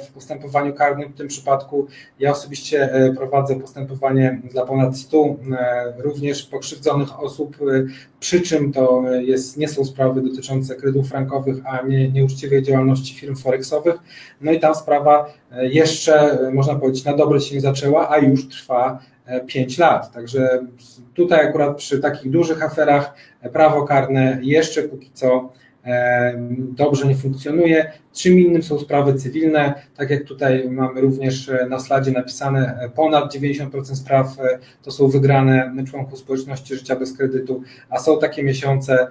w 0.09 0.13
postępowaniu 0.13 0.75
karnym. 0.75 1.13
W 1.13 1.17
tym 1.17 1.29
przypadku 1.29 1.87
ja 2.19 2.31
osobiście 2.31 2.93
e, 2.93 3.13
prowadzę 3.13 3.57
postępowanie 3.57 4.41
dla 4.51 4.67
ponad 4.67 4.97
100 4.97 5.19
e, 5.27 5.93
również 5.99 6.43
pokrzywdzonych 6.43 7.21
osób, 7.21 7.57
e, 7.63 7.87
przy 8.21 8.41
czym 8.41 8.73
to 8.73 9.03
jest, 9.21 9.57
nie 9.57 9.69
są 9.69 9.85
sprawy 9.85 10.23
dotyczące 10.23 10.75
kredytów 10.75 11.09
frankowych, 11.09 11.57
a 11.67 11.83
nie 11.83 12.09
nieuczciwej 12.09 12.63
działalności 12.63 13.15
firm 13.15 13.37
forexowych. 13.37 13.95
No 14.41 14.53
i 14.53 14.61
ta 14.61 14.75
sprawa 14.75 15.33
jeszcze, 15.63 16.39
można 16.53 16.75
powiedzieć, 16.75 17.05
na 17.05 17.17
dobre 17.17 17.41
się 17.41 17.55
nie 17.55 17.61
zaczęła, 17.61 18.11
a 18.11 18.19
już 18.19 18.49
trwa 18.49 18.99
5 19.47 19.79
lat. 19.79 20.13
Także 20.13 20.67
tutaj 21.15 21.47
akurat 21.47 21.77
przy 21.77 21.99
takich 21.99 22.31
dużych 22.31 22.63
aferach 22.63 23.15
prawo 23.53 23.85
karne 23.85 24.39
jeszcze 24.43 24.83
póki 24.83 25.11
co 25.15 25.53
dobrze 26.59 27.07
nie 27.07 27.15
funkcjonuje. 27.15 27.93
Czym 28.13 28.39
innym 28.39 28.63
są 28.63 28.79
sprawy 28.79 29.15
cywilne, 29.15 29.75
tak 29.97 30.11
jak 30.11 30.25
tutaj 30.25 30.71
mamy 30.71 31.01
również 31.01 31.49
e, 31.49 31.67
na 31.67 31.81
sladzie 31.81 32.11
napisane, 32.11 32.79
e, 32.81 32.89
ponad 32.91 33.35
90% 33.35 33.95
spraw 33.95 34.41
e, 34.41 34.59
to 34.83 34.91
są 34.91 35.09
wygrane 35.09 35.73
członków 35.91 36.19
społeczności 36.19 36.75
życia 36.75 36.97
bez 36.97 37.17
kredytu, 37.17 37.63
a 37.91 37.99
są 37.99 38.19
takie 38.19 38.43
miesiące, 38.43 39.09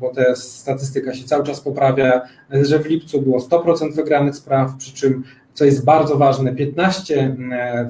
bo 0.00 0.14
ta 0.14 0.34
statystyka 0.36 1.14
się 1.14 1.24
cały 1.24 1.44
czas 1.44 1.60
poprawia, 1.60 2.22
że 2.50 2.78
w 2.78 2.86
lipcu 2.86 3.22
było 3.22 3.38
100% 3.38 3.94
wygranych 3.94 4.36
spraw, 4.36 4.76
przy 4.78 4.94
czym 4.94 5.24
co 5.52 5.64
jest 5.64 5.84
bardzo 5.84 6.16
ważne, 6.16 6.54
15 6.54 7.36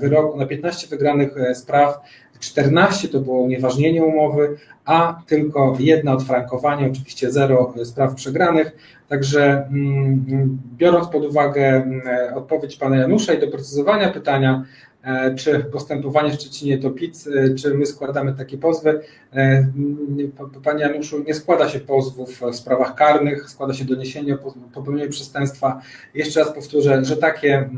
wyrok, 0.00 0.36
na 0.36 0.46
15 0.46 0.86
wygranych 0.86 1.34
spraw 1.54 2.00
14 2.40 3.08
to 3.08 3.20
było 3.20 3.40
unieważnienie 3.40 4.04
umowy, 4.04 4.56
a 4.84 5.22
tylko 5.26 5.76
jedna 5.78 6.12
odfrankowanie, 6.12 6.86
oczywiście 6.86 7.32
zero 7.32 7.74
spraw 7.84 8.14
przegranych. 8.14 8.76
Także 9.08 9.66
mm, 9.70 10.58
biorąc 10.76 11.08
pod 11.08 11.24
uwagę 11.24 11.66
mm, 11.66 12.02
odpowiedź 12.34 12.76
pana 12.76 12.96
Janusza 12.96 13.32
i 13.32 13.40
doprecyzowania 13.40 14.10
pytania, 14.10 14.64
E, 14.93 14.93
czy 15.36 15.60
postępowanie 15.60 16.30
w 16.30 16.34
Szczecinie 16.34 16.78
to 16.78 16.90
PIC, 16.90 17.26
e, 17.26 17.54
czy 17.54 17.74
my 17.74 17.86
składamy 17.86 18.34
takie 18.34 18.58
pozwy. 18.58 19.00
E, 19.32 19.66
panie 20.64 20.80
Januszu, 20.80 21.24
nie 21.26 21.34
składa 21.34 21.68
się 21.68 21.80
pozwów 21.80 22.40
w 22.40 22.56
sprawach 22.56 22.94
karnych, 22.94 23.50
składa 23.50 23.74
się 23.74 23.84
doniesienie 23.84 24.34
o 24.34 24.54
popełnieniu 24.74 25.10
przestępstwa. 25.10 25.80
Jeszcze 26.14 26.40
raz 26.40 26.52
powtórzę, 26.52 27.04
że 27.04 27.16
takie 27.16 27.70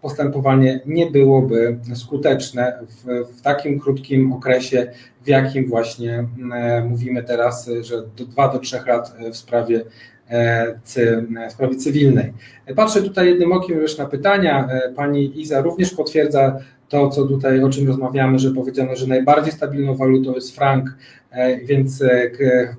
postępowanie 0.00 0.80
nie 0.86 1.10
byłoby 1.10 1.78
skuteczne 1.94 2.78
w, 2.88 3.28
w 3.38 3.42
takim 3.42 3.80
krótkim 3.80 4.32
okresie, 4.32 4.92
w 5.22 5.28
jakim 5.28 5.68
właśnie 5.68 6.28
mówimy 6.88 7.22
teraz, 7.22 7.70
że 7.80 8.02
do 8.16 8.24
2 8.24 8.48
do 8.48 8.58
3 8.58 8.80
lat 8.86 9.14
w 9.32 9.36
sprawie 9.36 9.80
E, 9.80 9.84
sprawie 11.50 11.76
cywilnej. 11.76 12.32
Patrzę 12.76 13.02
tutaj 13.02 13.26
jednym 13.26 13.52
okiem 13.52 13.78
już 13.78 13.98
na 13.98 14.06
pytania. 14.06 14.68
E, 14.70 14.92
pani 14.92 15.40
Iza 15.40 15.60
również 15.60 15.94
potwierdza 15.94 16.58
to, 16.88 17.08
co 17.08 17.26
tutaj, 17.26 17.62
o 17.64 17.70
czym 17.70 17.86
rozmawiamy, 17.86 18.38
że 18.38 18.50
powiedziano, 18.50 18.96
że 18.96 19.06
najbardziej 19.06 19.52
stabilną 19.52 19.94
walutą 19.94 20.34
jest 20.34 20.56
frank, 20.56 20.96
e, 21.30 21.56
więc 21.56 22.04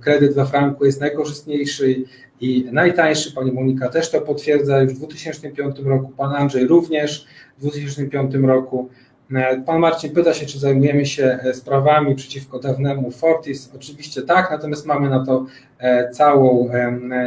kredyt 0.01 0.35
we 0.35 0.45
franku 0.45 0.85
jest 0.85 1.01
najkorzystniejszy 1.01 2.03
i 2.41 2.65
najtańszy. 2.71 3.33
Pani 3.33 3.51
Monika 3.51 3.89
też 3.89 4.11
to 4.11 4.21
potwierdza 4.21 4.81
już 4.81 4.93
w 4.93 4.97
2005 4.97 5.79
roku, 5.79 6.11
pan 6.17 6.35
Andrzej 6.35 6.67
również 6.67 7.27
w 7.57 7.61
2005 7.61 8.35
roku. 8.35 8.89
E, 9.35 9.61
pan 9.65 9.79
Marcin 9.79 10.13
pyta 10.13 10.33
się, 10.33 10.45
czy 10.45 10.59
zajmujemy 10.59 11.05
się 11.05 11.39
e, 11.43 11.53
sprawami 11.53 12.15
przeciwko 12.15 12.59
dawnemu 12.59 13.11
Fortis. 13.11 13.71
Oczywiście 13.75 14.21
tak, 14.21 14.51
natomiast 14.51 14.85
mamy 14.85 15.09
na 15.09 15.25
to 15.25 15.45
e, 15.79 16.09
całą 16.09 16.69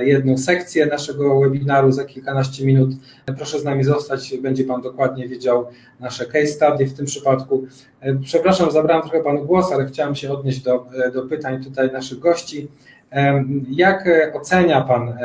jedną 0.00 0.38
sekcję 0.38 0.86
naszego 0.86 1.40
webinaru 1.40 1.92
za 1.92 2.04
kilkanaście 2.04 2.66
minut. 2.66 2.90
Proszę 3.36 3.60
z 3.60 3.64
nami 3.64 3.84
zostać, 3.84 4.36
będzie 4.36 4.64
Pan 4.64 4.82
dokładnie 4.82 5.28
wiedział 5.28 5.66
nasze 6.00 6.26
case 6.26 6.46
study 6.46 6.86
w 6.86 6.94
tym 6.94 7.06
przypadku. 7.06 7.66
Przepraszam, 8.22 8.70
zabrałem 8.70 9.02
trochę 9.02 9.24
Panu 9.24 9.44
głos, 9.44 9.72
ale 9.72 9.86
chciałem 9.86 10.14
się 10.14 10.32
odnieść 10.32 10.60
do, 10.60 10.86
do 11.14 11.22
pytań 11.22 11.64
tutaj 11.64 11.92
naszych 11.92 12.18
gości. 12.18 12.68
Jak 13.70 14.08
ocenia 14.34 14.80
Pan 14.80 15.18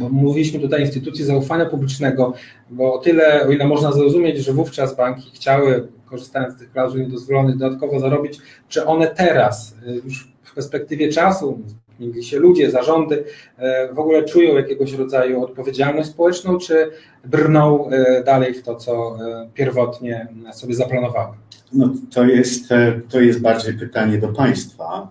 bo 0.00 0.08
mówiliśmy 0.08 0.60
tutaj 0.60 0.80
instytucji 0.80 1.24
zaufania 1.24 1.66
publicznego, 1.66 2.32
bo 2.70 2.94
o 2.94 2.98
tyle, 2.98 3.46
o 3.46 3.50
ile 3.50 3.66
można 3.66 3.92
zrozumieć, 3.92 4.38
że 4.38 4.52
wówczas 4.52 4.96
banki 4.96 5.30
chciały, 5.34 5.88
korzystając 6.06 6.54
z 6.54 6.58
tych 6.58 6.72
klauzul 6.72 7.00
niedozwolonych, 7.00 7.56
dodatkowo 7.56 8.00
zarobić, 8.00 8.38
czy 8.68 8.86
one 8.86 9.06
teraz, 9.06 9.76
e, 9.86 9.94
już 9.94 10.32
w 10.42 10.54
perspektywie 10.54 11.08
czasu, 11.08 11.60
zmienili 11.96 12.24
się 12.24 12.38
ludzie, 12.38 12.70
zarządy, 12.70 13.24
e, 13.58 13.94
w 13.94 13.98
ogóle 13.98 14.24
czują 14.24 14.56
jakiegoś 14.56 14.92
rodzaju 14.92 15.44
odpowiedzialność 15.44 16.08
społeczną, 16.08 16.58
czy 16.58 16.90
brną 17.24 17.90
dalej 18.24 18.54
w 18.54 18.62
to, 18.62 18.76
co 18.76 19.18
pierwotnie 19.54 20.28
sobie 20.52 20.74
zaplanowały? 20.74 21.34
No, 21.72 21.92
to, 22.14 22.24
jest, 22.24 22.68
to 23.08 23.20
jest 23.20 23.40
bardziej 23.40 23.74
pytanie 23.74 24.18
do 24.18 24.28
Państwa, 24.28 25.08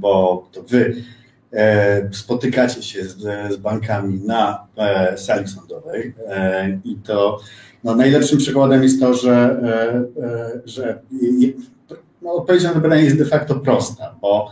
bo 0.00 0.46
to 0.52 0.62
Wy 0.62 0.94
E, 0.94 1.21
spotykacie 2.12 2.82
się 2.82 3.04
z, 3.04 3.16
z 3.52 3.56
bankami 3.56 4.20
na 4.26 4.66
e, 4.76 5.18
sali 5.18 5.48
sądowej 5.48 6.14
e, 6.28 6.78
i 6.84 6.96
to 6.96 7.40
no, 7.84 7.94
najlepszym 7.94 8.38
przykładem 8.38 8.82
jest 8.82 9.00
to, 9.00 9.14
że, 9.14 9.60
że 10.64 10.98
no, 12.22 12.32
odpowiedź 12.32 12.62
na 12.62 12.72
to 12.72 12.80
pytanie 12.80 13.02
jest 13.02 13.18
de 13.18 13.24
facto 13.24 13.54
prosta, 13.54 14.14
bo 14.20 14.50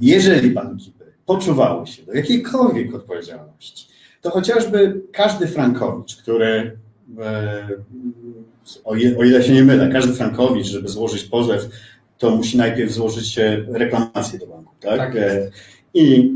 jeżeli 0.00 0.50
banki 0.50 0.92
by 0.98 1.04
poczuwały 1.26 1.86
się 1.86 2.02
do 2.02 2.12
jakiejkolwiek 2.12 2.94
odpowiedzialności, 2.94 3.88
to 4.20 4.30
chociażby 4.30 5.00
każdy 5.12 5.46
frankowicz, 5.46 6.16
który 6.16 6.78
o, 8.84 9.24
ile 9.24 9.42
się 9.42 9.52
nie 9.52 9.64
mylę, 9.64 9.90
każdy 9.92 10.12
frankowicz, 10.12 10.66
żeby 10.66 10.88
złożyć 10.88 11.24
pozew, 11.24 11.68
to 12.18 12.30
musi 12.30 12.58
najpierw 12.58 12.92
złożyć 12.92 13.38
reklamację 13.68 14.38
do 14.38 14.46
banku. 14.46 14.74
Tak? 14.80 14.98
tak 14.98 15.14
i, 15.94 16.32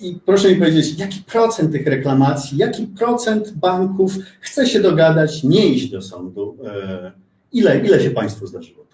I 0.00 0.18
proszę 0.26 0.48
mi 0.48 0.56
powiedzieć, 0.56 0.98
jaki 0.98 1.22
procent 1.22 1.72
tych 1.72 1.86
reklamacji, 1.86 2.58
jaki 2.58 2.86
procent 2.86 3.52
banków 3.52 4.12
chce 4.40 4.66
się 4.66 4.80
dogadać, 4.80 5.44
nie 5.44 5.66
iść 5.66 5.90
do 5.90 6.02
sądu? 6.02 6.56
E, 6.66 7.12
ile, 7.52 7.86
ile 7.86 8.00
się 8.00 8.10
Państwu 8.10 8.46
zdarzyło? 8.46 8.84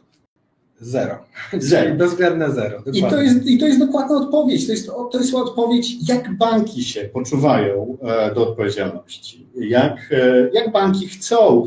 Zero. 0.80 1.18
Zero. 1.58 1.94
Bezwzględne 2.00 2.52
zero. 2.52 2.82
I 2.92 3.02
to, 3.02 3.22
jest, 3.22 3.46
I 3.46 3.58
to 3.58 3.66
jest 3.66 3.78
dokładna 3.78 4.16
odpowiedź. 4.16 4.66
To 4.66 4.72
jest, 4.72 4.86
to 4.86 5.18
jest 5.18 5.34
odpowiedź, 5.34 6.08
jak 6.08 6.36
banki 6.36 6.84
się 6.84 7.00
poczuwają 7.00 7.98
e, 8.02 8.34
do 8.34 8.48
odpowiedzialności. 8.48 9.46
Jak, 9.54 10.10
e, 10.12 10.50
jak 10.52 10.72
banki 10.72 11.08
chcą 11.08 11.66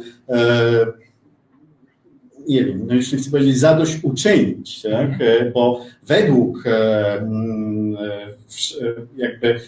nie 2.48 2.66
wiem, 2.66 2.88
no 2.88 2.94
nie 2.94 3.02
chcę 3.02 3.32
powiedzieć 3.32 3.58
zadośćuczynić, 3.58 4.82
tak? 4.82 5.10
bo 5.54 5.82
według 6.04 6.64
jakby 9.18 9.60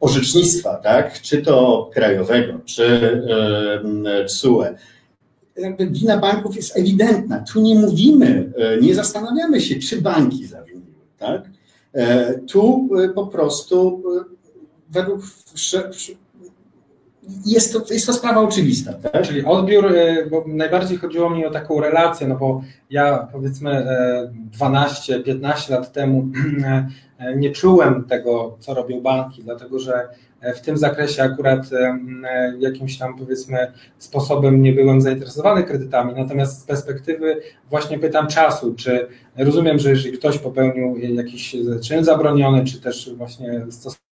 orzecznictwa, 0.00 0.76
tak, 0.76 1.20
czy 1.20 1.42
to 1.42 1.90
krajowego, 1.94 2.60
czy 2.64 3.00
TSUE, 4.26 4.64
jakby 5.56 5.86
wina 5.86 6.18
banków 6.18 6.56
jest 6.56 6.76
ewidentna. 6.76 7.44
Tu 7.52 7.60
nie 7.60 7.74
mówimy, 7.74 8.52
nie 8.82 8.94
zastanawiamy 8.94 9.60
się, 9.60 9.78
czy 9.78 10.02
banki 10.02 10.46
zawiniły, 10.46 10.82
tak? 11.18 11.50
Tu 12.52 12.88
po 13.14 13.26
prostu 13.26 14.02
według 14.90 15.20
jest 17.46 17.72
to, 17.72 17.94
jest 17.94 18.06
to 18.06 18.12
sprawa 18.12 18.40
oczywista. 18.40 18.92
Tak? 18.92 19.22
Czyli 19.22 19.44
odbiór, 19.44 19.86
e, 19.86 20.26
bo 20.26 20.44
najbardziej 20.46 20.98
chodziło 20.98 21.30
mi 21.30 21.46
o 21.46 21.50
taką 21.50 21.80
relację, 21.80 22.28
no 22.28 22.36
bo 22.36 22.62
ja 22.90 23.28
powiedzmy 23.32 23.86
12-15 24.58 25.72
e, 25.72 25.74
lat 25.74 25.92
temu 25.92 26.28
e, 27.18 27.36
nie 27.36 27.50
czułem 27.50 28.04
tego, 28.04 28.56
co 28.60 28.74
robią 28.74 29.00
banki, 29.00 29.44
dlatego 29.44 29.78
że 29.78 30.08
w 30.56 30.60
tym 30.60 30.76
zakresie 30.76 31.22
akurat 31.22 31.70
jakimś 32.58 32.98
tam 32.98 33.18
powiedzmy 33.18 33.72
sposobem 33.98 34.62
nie 34.62 34.72
byłem 34.72 35.00
zainteresowany 35.00 35.64
kredytami, 35.64 36.14
natomiast 36.16 36.62
z 36.62 36.64
perspektywy 36.64 37.40
właśnie 37.70 37.98
pytam 37.98 38.26
czasu, 38.26 38.74
czy 38.74 39.06
rozumiem, 39.36 39.78
że 39.78 39.90
jeżeli 39.90 40.18
ktoś 40.18 40.38
popełnił 40.38 40.96
jakiś 40.96 41.56
czyn 41.82 42.04
zabroniony, 42.04 42.64
czy 42.64 42.80
też 42.80 43.14
właśnie 43.16 43.66
stosował 43.70 44.09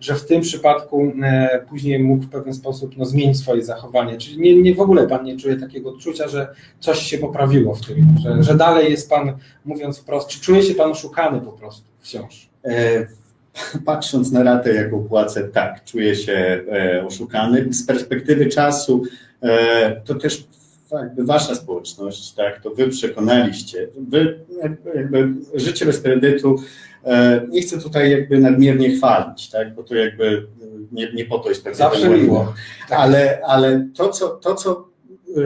że 0.00 0.14
w 0.14 0.26
tym 0.26 0.40
przypadku 0.40 1.12
e, 1.22 1.64
później 1.68 1.98
mógł 1.98 2.24
w 2.24 2.30
pewien 2.30 2.54
sposób 2.54 2.96
no, 2.96 3.04
zmienić 3.04 3.38
swoje 3.38 3.64
zachowanie. 3.64 4.18
Czyli 4.18 4.38
nie, 4.40 4.62
nie 4.62 4.74
w 4.74 4.80
ogóle 4.80 5.06
pan 5.06 5.24
nie 5.24 5.36
czuje 5.36 5.56
takiego 5.56 5.90
odczucia, 5.90 6.28
że 6.28 6.48
coś 6.80 6.98
się 6.98 7.18
poprawiło 7.18 7.74
w 7.74 7.86
tym, 7.86 8.06
że, 8.22 8.42
że 8.42 8.54
dalej 8.54 8.90
jest 8.90 9.10
pan, 9.10 9.32
mówiąc 9.64 9.98
wprost, 9.98 10.28
czy 10.28 10.40
czuje 10.40 10.62
się 10.62 10.74
pan 10.74 10.90
oszukany 10.90 11.40
po 11.40 11.52
prostu 11.52 11.84
wciąż? 12.00 12.48
E, 12.64 13.06
patrząc 13.84 14.32
na 14.32 14.42
ratę, 14.42 14.74
jaką 14.74 15.04
płacę, 15.04 15.48
tak, 15.48 15.84
czuję 15.84 16.16
się 16.16 16.64
e, 16.72 17.06
oszukany. 17.06 17.72
Z 17.72 17.86
perspektywy 17.86 18.46
czasu 18.46 19.02
to 20.04 20.14
też 20.14 20.46
jakby 21.00 21.24
wasza 21.24 21.54
społeczność, 21.54 22.32
tak, 22.32 22.60
to 22.60 22.70
wy 22.70 22.88
przekonaliście, 22.88 23.88
wy 24.08 24.40
jakby, 24.94 25.28
życie 25.54 25.86
bez 25.86 26.00
kredytu 26.00 26.56
nie 27.48 27.62
chcę 27.62 27.80
tutaj 27.80 28.10
jakby 28.10 28.38
nadmiernie 28.38 28.90
chwalić, 28.90 29.50
tak, 29.50 29.74
bo 29.74 29.82
to 29.82 29.94
jakby 29.94 30.46
nie, 30.92 31.12
nie 31.12 31.24
po 31.24 31.38
to 31.38 31.48
jest 31.48 31.64
tak 31.64 31.76
Zawsze 31.76 32.08
miło. 32.08 32.54
Ale, 32.90 33.40
ale 33.46 33.88
to, 33.94 34.08
co, 34.08 34.28
to, 34.28 34.54
co 34.54 34.88
e, 35.36 35.42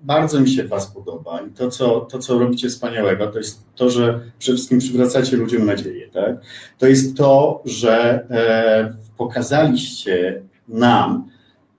bardzo 0.00 0.40
mi 0.40 0.50
się 0.50 0.64
Was 0.64 0.86
podoba 0.86 1.40
i 1.40 1.50
to 1.50 1.70
co, 1.70 2.00
to, 2.00 2.18
co 2.18 2.38
robicie 2.38 2.68
wspaniałego, 2.68 3.26
to 3.26 3.38
jest 3.38 3.62
to, 3.74 3.90
że 3.90 4.20
przede 4.38 4.56
wszystkim 4.56 4.78
przywracacie 4.78 5.36
ludziom 5.36 5.66
nadzieję. 5.66 6.08
Tak? 6.08 6.36
To 6.78 6.86
jest 6.86 7.16
to, 7.16 7.62
że 7.64 8.26
e, 8.30 8.94
pokazaliście 9.16 10.42
nam, 10.68 11.30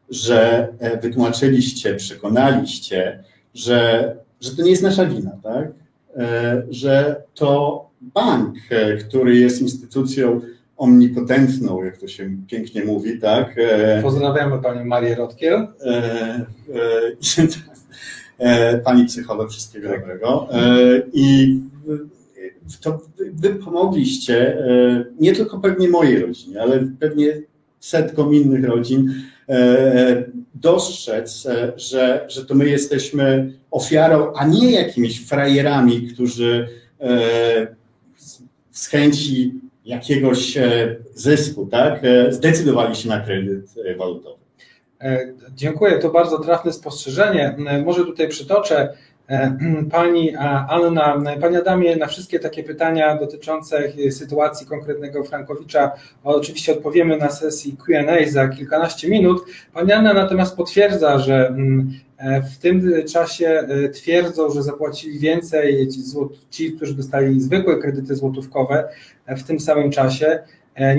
że 0.09 0.67
wytłumaczyliście, 1.01 1.95
przekonaliście, 1.95 3.23
że, 3.53 4.15
że 4.41 4.55
to 4.55 4.61
nie 4.63 4.71
jest 4.71 4.83
nasza 4.83 5.05
wina, 5.05 5.31
tak? 5.43 5.80
Że 6.69 7.23
to 7.33 7.91
bank, 8.01 8.55
e, 8.69 8.97
który 8.97 9.35
jest 9.35 9.61
instytucją 9.61 10.41
omnipotentną, 10.77 11.83
jak 11.83 11.97
to 11.97 12.07
się 12.07 12.29
pięknie 12.47 12.85
mówi, 12.85 13.19
tak? 13.19 13.55
E, 13.57 14.01
Pozdrawiamy 14.01 14.61
panią 14.61 14.85
Marię 14.85 15.15
Rotkiel. 15.15 15.67
E, 15.85 16.45
pani 18.83 19.05
psycholog, 19.05 19.51
wszystkiego 19.51 19.89
tak. 19.89 19.99
dobrego. 19.99 20.47
I 21.13 21.59
to 22.81 23.01
wy 23.33 23.49
pomogliście 23.49 24.57
nie 25.19 25.35
tylko 25.35 25.59
pewnie 25.59 25.89
mojej 25.89 26.19
rodzinie, 26.19 26.61
ale 26.61 26.87
pewnie 26.99 27.41
setkom 27.79 28.33
innych 28.33 28.65
rodzin 28.65 29.13
dostrzec, 30.55 31.47
że, 31.75 32.25
że 32.27 32.45
to 32.45 32.55
my 32.55 32.69
jesteśmy 32.69 33.53
ofiarą, 33.71 34.33
a 34.35 34.47
nie 34.47 34.71
jakimiś 34.71 35.27
frajerami, 35.27 36.07
którzy 36.07 36.67
z 38.71 38.87
chęci 38.87 39.61
jakiegoś 39.85 40.57
e, 40.57 40.95
zysku, 41.15 41.65
tak, 41.65 41.99
e, 42.03 42.33
zdecydowali 42.33 42.95
się 42.95 43.09
na 43.09 43.19
kredyt 43.19 43.65
e, 43.85 43.95
walutowy. 43.95 44.41
Dziękuję, 45.55 45.99
to 45.99 46.09
bardzo 46.09 46.39
trafne 46.39 46.73
spostrzeżenie. 46.73 47.55
Może 47.85 48.05
tutaj 48.05 48.27
przytoczę. 48.27 48.93
Pani 49.91 50.35
Anna, 50.69 51.21
Pani 51.41 51.57
Adamie, 51.57 51.95
na 51.95 52.07
wszystkie 52.07 52.39
takie 52.39 52.63
pytania 52.63 53.17
dotyczące 53.17 53.83
sytuacji 54.11 54.67
konkretnego 54.67 55.23
Frankowicza 55.23 55.91
oczywiście 56.23 56.71
odpowiemy 56.71 57.17
na 57.17 57.29
sesji 57.29 57.77
Q&A 57.85 58.31
za 58.31 58.47
kilkanaście 58.47 59.09
minut. 59.09 59.41
Pani 59.73 59.91
Anna 59.91 60.13
natomiast 60.13 60.55
potwierdza, 60.55 61.19
że 61.19 61.47
mm, 61.47 61.91
E, 62.21 62.41
w 62.41 62.57
tym 62.57 62.93
czasie 63.13 63.47
e, 63.47 63.89
twierdzą, 63.89 64.49
że 64.51 64.63
zapłacili 64.63 65.19
więcej 65.19 65.87
ci, 66.49 66.71
którzy 66.71 66.95
dostali 66.95 67.41
zwykłe 67.41 67.77
kredyty 67.77 68.15
złotówkowe 68.15 68.89
e, 69.25 69.35
w 69.35 69.43
tym 69.43 69.59
samym 69.59 69.91
czasie, 69.91 70.39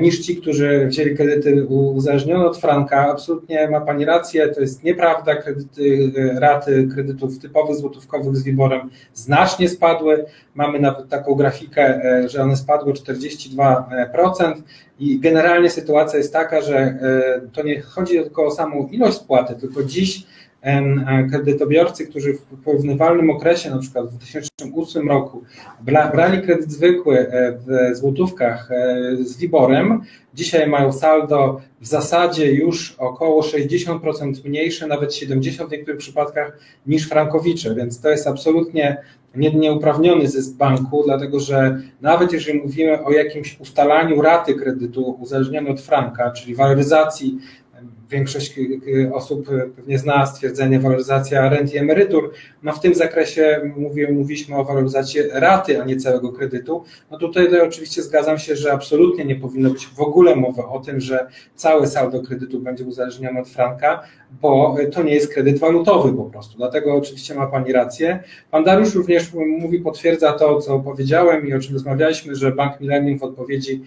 niż 0.01 0.21
ci, 0.21 0.37
którzy 0.37 0.87
wzięli 0.87 1.17
kredyty 1.17 1.67
uzależnione 1.67 2.47
od 2.47 2.59
franka. 2.59 3.09
Absolutnie 3.11 3.71
ma 3.71 3.81
Pani 3.81 4.05
rację, 4.05 4.49
to 4.49 4.61
jest 4.61 4.85
nieprawda. 4.85 5.35
Kredyty, 5.35 6.13
raty 6.35 6.89
kredytów 6.95 7.39
typowych 7.39 7.77
złotówkowych 7.77 8.37
z 8.37 8.43
wyborem 8.43 8.91
znacznie 9.15 9.69
spadły. 9.69 10.25
Mamy 10.55 10.81
nawet 10.81 11.09
taką 11.09 11.35
grafikę, 11.35 12.01
że 12.27 12.43
one 12.43 12.57
spadły 12.57 12.93
42% 12.93 14.55
i 14.99 15.21
generalnie 15.21 15.71
sytuacja 15.71 16.19
jest 16.19 16.33
taka, 16.33 16.61
że 16.61 16.99
to 17.53 17.63
nie 17.63 17.81
chodzi 17.81 18.15
tylko 18.15 18.47
o 18.47 18.51
samą 18.51 18.89
ilość 18.89 19.17
spłaty, 19.17 19.55
tylko 19.55 19.83
dziś 19.83 20.27
kredytobiorcy, 21.31 22.07
którzy 22.07 22.35
w 22.35 22.43
porównywalnym 22.65 23.31
okresie, 23.31 23.71
na 23.71 23.79
przykład 23.79 24.07
w 24.07 24.17
2008 24.17 25.09
roku, 25.09 25.43
brali 26.13 26.43
kredyt 26.43 26.73
zwykły 26.73 27.19
e, 27.19 27.59
w 27.59 27.97
złotówkach 27.97 28.71
e, 28.71 29.17
z 29.21 29.37
Wiborem, 29.37 30.03
dzisiaj 30.35 30.69
mają 30.69 30.93
saldo 30.93 31.61
w 31.81 31.87
zasadzie 31.87 32.53
już 32.53 32.95
około 32.99 33.43
60% 33.43 34.49
mniejsze, 34.49 34.87
nawet 34.87 35.11
70% 35.11 35.69
w 35.69 35.71
niektórych 35.71 36.01
przypadkach 36.01 36.59
niż 36.87 37.09
frankowicze, 37.09 37.75
więc 37.75 38.01
to 38.01 38.11
jest 38.11 38.27
absolutnie 38.27 38.97
nieuprawniony 39.35 40.29
zysk 40.29 40.57
banku, 40.57 41.03
dlatego 41.07 41.41
że 41.41 41.81
nawet 42.01 42.33
jeżeli 42.33 42.59
mówimy 42.59 43.05
o 43.05 43.13
jakimś 43.13 43.61
ustalaniu 43.61 44.23
raty 44.23 44.55
kredytu 44.55 45.17
uzależnionej 45.21 45.73
od 45.73 45.81
franka, 45.81 46.31
czyli 46.31 46.55
waloryzacji 46.55 47.39
większość 48.13 48.61
osób 49.13 49.49
pewnie 49.77 49.99
zna 49.99 50.27
stwierdzenie 50.27 50.81
waloryzacja 50.81 51.49
rent 51.49 51.75
i 51.75 51.79
emerytur. 51.79 52.33
No 52.63 52.73
w 52.73 52.81
tym 52.81 52.95
zakresie 52.95 53.73
mówię, 53.77 54.13
mówiliśmy 54.13 54.57
o 54.57 54.65
waloryzacji 54.65 55.21
raty, 55.33 55.83
a 55.83 55.85
nie 55.85 55.97
całego 55.97 56.33
kredytu. 56.33 56.85
No 57.11 57.19
tutaj, 57.19 57.61
oczywiście 57.61 58.03
zgadzam 58.03 58.39
się, 58.39 58.57
że 58.57 58.73
absolutnie 58.73 59.25
nie 59.25 59.37
powinno 59.37 59.71
być 59.71 59.87
w 59.87 60.01
ogóle 60.01 60.37
mowy 60.37 60.63
o 60.63 60.81
tym, 60.81 61.01
że 61.01 61.27
całe 61.55 61.87
saldo 61.87 62.23
kredytu 62.23 62.61
będzie 62.61 62.85
uzależnione 62.85 63.41
od 63.41 63.49
franka, 63.49 64.03
bo 64.41 64.77
to 64.93 65.03
nie 65.03 65.15
jest 65.15 65.33
kredyt 65.35 65.59
walutowy 65.59 66.17
po 66.17 66.25
prostu. 66.25 66.57
Dlatego 66.57 66.95
oczywiście 66.95 67.35
ma 67.35 67.47
Pani 67.47 67.73
rację. 67.73 68.23
Pan 68.51 68.65
Dariusz 68.65 68.95
również 68.95 69.33
mówi, 69.35 69.79
potwierdza 69.79 70.33
to, 70.33 70.61
co 70.61 70.81
powiedziałem 70.81 71.49
i 71.49 71.55
o 71.55 71.61
czym 71.61 71.73
rozmawialiśmy, 71.75 72.37
że 72.37 72.53
Bank 72.53 72.81
Millennium 72.81 73.19
w 73.19 73.23
odpowiedzi 73.23 73.83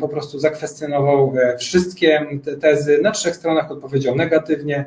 po 0.00 0.08
prostu 0.08 0.38
zakwestionował 0.38 1.34
e, 1.36 1.58
wszystkie 1.58 2.26
te 2.44 2.56
tezy. 2.56 2.98
Na 3.02 3.10
trzech 3.10 3.36
stronach 3.36 3.70
odpowiedział 3.70 4.14
negatywnie. 4.14 4.84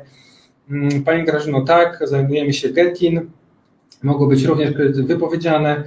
Mm, 0.70 1.04
Pani 1.04 1.24
Grażyno, 1.24 1.60
tak, 1.64 1.98
zajmujemy 2.04 2.52
się 2.52 2.68
Getin. 2.68 3.30
Mogą 4.02 4.28
być 4.28 4.44
również 4.44 4.70
wypowiedziane. 5.06 5.84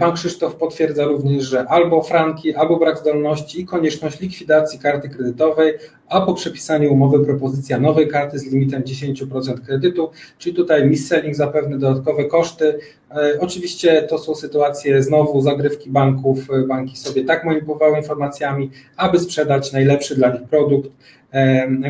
Pan 0.00 0.12
Krzysztof 0.12 0.56
potwierdza 0.56 1.04
również, 1.04 1.44
że 1.44 1.64
albo 1.68 2.02
franki, 2.02 2.54
albo 2.54 2.78
brak 2.78 2.98
zdolności 2.98 3.60
i 3.60 3.66
konieczność 3.66 4.20
likwidacji 4.20 4.78
karty 4.78 5.08
kredytowej, 5.08 5.74
a 6.08 6.20
po 6.20 6.34
przepisaniu 6.34 6.92
umowy 6.92 7.24
propozycja 7.24 7.80
nowej 7.80 8.08
karty 8.08 8.38
z 8.38 8.52
limitem 8.52 8.82
10% 8.82 9.60
kredytu, 9.60 10.10
czyli 10.38 10.56
tutaj 10.56 10.88
mis-selling 10.88 11.34
zapewne 11.34 11.78
dodatkowe 11.78 12.24
koszty. 12.24 12.78
E, 13.10 13.38
oczywiście 13.40 14.02
to 14.02 14.18
są 14.18 14.34
sytuacje 14.34 15.02
znowu 15.02 15.40
zagrywki 15.40 15.90
banków. 15.90 16.38
Banki 16.68 16.96
sobie 16.96 17.24
tak 17.24 17.44
manipulowały 17.44 17.98
informacjami, 17.98 18.70
aby 18.96 19.18
sprzedać 19.18 19.72
najlepszy 19.72 20.14
dla 20.14 20.32
nich 20.32 20.42
produkt. 20.42 20.90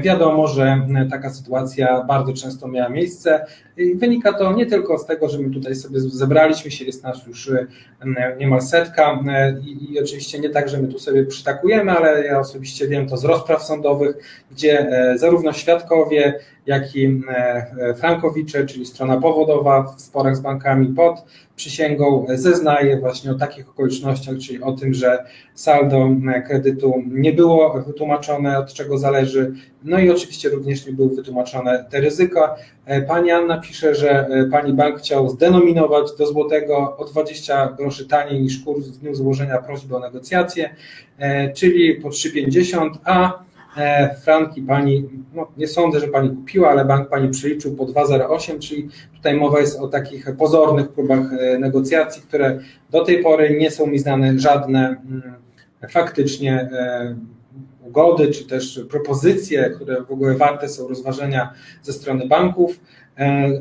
Wiadomo, 0.03 0.49
że 0.49 0.87
taka 1.11 1.31
sytuacja 1.31 2.05
bardzo 2.05 2.33
często 2.33 2.69
miała 2.69 2.89
miejsce. 2.89 3.47
Wynika 3.95 4.33
to 4.33 4.53
nie 4.53 4.67
tylko 4.67 4.99
z 4.99 5.07
tego, 5.07 5.29
że 5.29 5.39
my 5.39 5.51
tutaj 5.51 5.77
sobie 5.77 6.01
zebraliśmy 6.01 6.71
się, 6.71 6.85
jest 6.85 7.03
nas 7.03 7.27
już 7.27 7.51
niemal 8.39 8.63
setka. 8.63 9.21
I, 9.65 9.93
i 9.93 10.01
oczywiście 10.01 10.39
nie 10.39 10.51
tak, 10.51 10.69
że 10.69 10.79
my 10.79 10.89
tu 10.89 10.99
sobie 10.99 11.25
przytakujemy, 11.25 11.93
ale 11.93 12.25
ja 12.25 12.39
osobiście 12.39 12.89
wiem 12.89 13.09
to 13.09 13.17
z 13.17 13.25
rozpraw 13.25 13.63
sądowych, 13.63 14.17
gdzie 14.51 14.89
e, 14.89 15.19
zarówno 15.19 15.53
świadkowie, 15.53 16.41
jak 16.67 16.97
i 16.97 17.23
frankowicze, 17.97 18.67
czyli 18.67 18.87
strona 18.87 19.21
powodowa 19.21 19.83
w 19.83 20.01
sporach 20.01 20.37
z 20.37 20.41
bankami 20.41 20.87
pod 20.87 21.25
przysięgą 21.57 22.27
zeznaje 22.35 23.01
właśnie 23.01 23.31
o 23.31 23.35
takich 23.35 23.69
okolicznościach, 23.69 24.39
czyli 24.39 24.63
o 24.63 24.73
tym, 24.73 24.95
że 24.95 25.25
saldo 25.55 26.09
kredytu 26.47 27.03
nie 27.07 27.33
było 27.33 27.83
wytłumaczone, 27.83 28.59
od 28.59 28.73
czego 28.73 28.99
zależy, 28.99 29.53
no 29.85 29.99
i 29.99 30.11
oczywiście 30.11 30.49
również 30.49 30.87
nie 30.87 30.93
były 30.93 31.17
wytłumaczone 31.17 31.85
te 31.91 32.01
ryzyka. 32.01 32.57
Pani 33.09 33.31
Anna 33.31 33.61
pisze, 33.61 33.95
że 33.95 34.29
pani 34.51 34.73
bank 34.73 34.99
chciał 34.99 35.29
zdenominować 35.29 36.17
do 36.19 36.27
złotego 36.27 36.97
o 36.97 37.05
20 37.05 37.67
groszy 37.79 38.09
taniej 38.09 38.41
niż 38.41 38.65
kurs 38.65 38.89
w 38.89 38.99
dniu 38.99 39.15
złożenia 39.15 39.59
prośby 39.59 39.97
o 39.97 40.01
negocjacje, 40.01 40.75
czyli 41.55 41.95
po 41.95 42.09
3,50, 42.09 42.91
a 43.05 43.45
E, 43.54 43.54
franki 44.25 44.63
pani, 44.63 45.09
no 45.35 45.49
nie 45.57 45.69
sądzę, 45.69 46.01
że 46.01 46.09
pani 46.09 46.31
kupiła, 46.31 46.71
ale 46.71 46.85
bank 46.85 47.09
pani 47.09 47.29
przeliczył 47.29 47.77
po 47.77 47.85
2,08, 47.85 48.59
czyli 48.59 48.89
tutaj 49.17 49.37
mowa 49.37 49.61
jest 49.61 49.81
o 49.81 49.89
takich 49.89 50.37
pozornych 50.39 50.89
próbach 50.89 51.33
e, 51.33 51.59
negocjacji, 51.59 52.23
które 52.23 52.59
do 52.91 53.05
tej 53.05 53.23
pory 53.23 53.57
nie 53.61 53.71
są 53.71 53.87
mi 53.87 53.99
znane 53.99 54.39
żadne 54.39 54.79
mm, 54.89 55.23
faktycznie 55.89 56.53
e, 56.53 57.17
ugody, 57.87 58.29
czy 58.29 58.47
też 58.47 58.81
propozycje, 58.91 59.71
które 59.71 60.03
w 60.03 60.11
ogóle 60.11 60.35
warte 60.35 60.69
są 60.69 60.89
rozważenia 60.89 61.53
ze 61.83 61.93
strony 61.93 62.29
banków, 62.29 62.81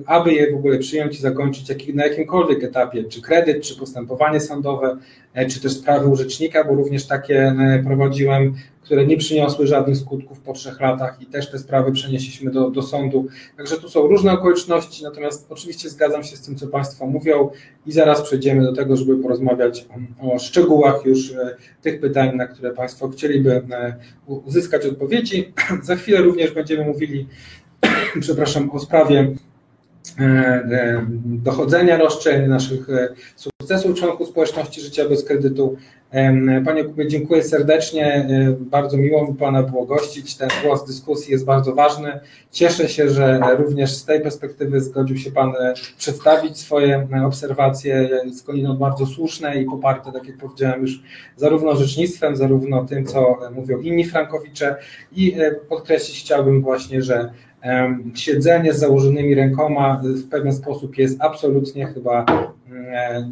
aby 0.06 0.34
je 0.34 0.52
w 0.52 0.56
ogóle 0.56 0.78
przyjąć 0.78 1.16
i 1.16 1.22
zakończyć 1.22 1.94
na 1.94 2.06
jakimkolwiek 2.06 2.64
etapie, 2.64 3.04
czy 3.04 3.22
kredyt, 3.22 3.64
czy 3.64 3.78
postępowanie 3.80 4.40
sądowe, 4.40 4.98
czy 5.50 5.62
też 5.62 5.72
sprawy 5.72 6.08
urzecznika, 6.08 6.64
bo 6.64 6.76
również 6.76 7.08
takie 7.08 7.56
prowadziłem, 7.86 8.56
które 8.94 9.06
nie 9.06 9.18
przyniosły 9.18 9.68
żadnych 9.68 9.98
skutków 9.98 10.40
po 10.40 10.54
trzech 10.54 10.82
latach 10.82 11.22
i 11.22 11.26
też 11.26 11.52
te 11.52 11.60
sprawy 11.60 11.92
przenieśliśmy 11.92 12.52
do, 12.52 12.70
do 12.70 12.82
sądu. 12.82 13.28
Także 13.58 13.78
tu 13.78 13.90
są 13.90 14.08
różne 14.08 14.32
okoliczności, 14.32 15.04
natomiast 15.04 15.48
oczywiście 15.50 15.90
zgadzam 15.90 16.24
się 16.24 16.38
z 16.38 16.42
tym, 16.42 16.56
co 16.56 16.68
Państwo 16.68 17.06
mówią 17.06 17.50
i 17.86 17.92
zaraz 17.92 18.22
przejdziemy 18.22 18.64
do 18.64 18.74
tego, 18.74 18.96
żeby 18.96 19.18
porozmawiać 19.18 19.88
o, 20.22 20.34
o 20.34 20.40
szczegółach 20.40 21.06
już 21.06 21.32
e, 21.32 21.56
tych 21.82 22.00
pytań, 22.00 22.36
na 22.36 22.48
które 22.48 22.72
Państwo 22.72 23.10
chcieliby 23.10 23.62
e, 23.72 23.96
uzyskać 24.28 24.86
odpowiedzi. 24.86 25.54
Za 25.84 25.96
chwilę 25.96 26.22
również 26.22 26.52
będziemy 26.52 26.86
mówili, 26.86 27.28
przepraszam, 28.20 28.72
o 28.72 28.80
sprawie 28.80 29.36
e, 30.20 31.06
dochodzenia 31.26 31.98
roszczeń, 31.98 32.48
naszych 32.48 32.88
sukcesów 33.36 34.00
członków 34.00 34.28
społeczności 34.28 34.82
życia 34.82 35.10
bez 35.10 35.24
kredytu. 35.26 35.78
Panie 36.66 36.84
Kubie, 36.84 37.08
dziękuję 37.08 37.44
serdecznie. 37.44 38.06
E, 38.06 38.56
bardzo 38.60 38.98
miło 38.98 39.28
mi 39.28 39.34
Pana 39.34 39.64
było 39.64 39.86
gościć. 39.86 40.38
Ten 40.38 40.50
głos 40.64 40.86
dyskusji 40.86 41.32
jest 41.32 41.46
bardzo 41.46 41.76
ważny. 41.76 42.20
Cieszę 42.52 42.90
się, 42.90 43.10
że 43.10 43.40
również 43.58 43.92
z 43.92 44.06
tej 44.06 44.22
perspektywy 44.22 44.82
zgodził 44.82 45.18
się 45.18 45.32
Pan 45.32 45.50
e, 45.50 45.74
przedstawić 45.98 46.58
swoje 46.58 47.08
e, 47.14 47.26
obserwacje 47.26 48.10
skądinąd 48.34 48.80
bardzo 48.80 49.06
słuszne 49.06 49.62
i 49.62 49.66
poparte, 49.66 50.12
tak 50.12 50.28
jak 50.28 50.38
powiedziałem 50.38 50.82
już, 50.82 51.04
zarówno 51.38 51.72
orzecznictwem, 51.72 52.36
zarówno 52.36 52.86
tym, 52.86 53.06
co 53.06 53.38
mówią 53.56 53.80
inni 53.80 54.06
frankowicze. 54.06 54.76
I 55.12 55.36
podkreślić 55.70 56.20
chciałbym 56.20 56.62
właśnie, 56.62 57.02
że 57.02 57.30
siedzenie 58.16 58.74
z 58.74 58.80
założonymi 58.80 59.36
rękoma 59.36 60.02
w 60.04 60.30
pewien 60.30 60.54
sposób 60.54 60.98
jest 60.98 61.22
absolutnie 61.22 61.88
chyba 61.88 62.26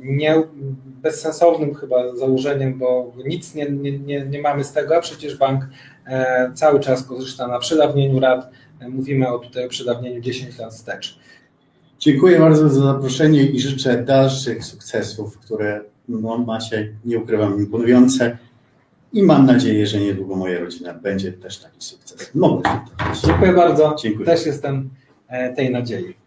nie, 0.04 0.44
bezsensownym 1.02 1.76
chyba 1.76 2.16
założeniem, 2.16 2.78
bo 2.78 3.14
nic 3.26 3.56
nie, 3.56 3.70
nie, 4.06 4.26
nie 4.26 4.42
mamy 4.42 4.64
z 4.64 4.74
tego, 4.74 4.98
a 4.98 5.02
przecież 5.02 5.38
bank 5.38 5.68
e, 6.08 6.52
cały 6.54 6.80
czas 6.80 7.04
korzysta 7.04 7.48
na 7.48 7.60
przedawnieniu 7.60 8.20
rat. 8.20 8.52
E, 8.80 8.90
mówimy 8.90 9.28
o 9.28 9.40
tutaj 9.40 9.66
o 9.66 9.70
przedawnieniu 9.70 10.22
10 10.22 10.60
lat 10.60 10.74
wstecz. 10.74 11.20
Dziękuję 12.00 12.40
bardzo 12.40 12.70
za 12.70 12.82
zaproszenie 12.82 13.44
i 13.44 13.60
życzę 13.60 14.04
dalszych 14.04 14.66
sukcesów, 14.66 15.38
które 15.38 15.82
no, 16.10 16.38
macie, 16.38 16.94
nie 17.06 17.18
ukrywam, 17.18 17.60
imponujące. 17.60 18.38
I 19.14 19.24
mam 19.24 19.46
nadzieję, 19.46 19.88
że 19.88 20.00
niedługo 20.00 20.36
moja 20.36 20.60
rodzina 20.60 20.94
będzie 20.94 21.32
też 21.32 21.60
taki 21.60 21.82
sukces. 21.82 22.36
Mogę 22.36 22.70
się 22.70 22.80
to 23.22 23.28
Dziękuję 23.28 23.54
bardzo. 23.54 23.96
Dziękuję. 24.02 24.26
Też 24.26 24.46
jestem 24.46 24.90
e, 25.28 25.54
tej 25.54 25.72
nadziei. 25.72 26.22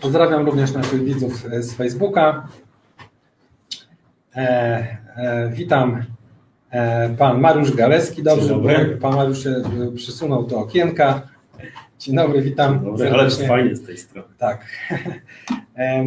Pozdrawiam 0.00 0.46
również 0.46 0.72
naszych 0.72 1.04
widzów 1.04 1.44
z 1.60 1.72
Facebooka. 1.72 2.48
E, 4.36 4.98
e, 5.16 5.50
witam 5.54 6.02
e, 6.70 7.08
pan 7.08 7.40
Mariusz 7.40 7.72
Galeski. 7.74 8.22
Dobrze, 8.22 8.60
pan 9.00 9.16
Mariusz 9.16 9.44
się 9.44 9.50
e, 9.50 9.92
przysunął 9.96 10.46
do 10.46 10.58
okienka. 10.58 11.22
Dzień 11.98 12.16
dobry, 12.16 12.42
witam. 12.42 12.74
Dzień 12.74 12.84
dobry, 12.84 13.10
ale 13.10 13.30
fajnie 13.30 13.76
z 13.76 13.86
tej 13.86 13.98
strony. 13.98 14.28
Tak. 14.38 14.66
E, 15.76 16.04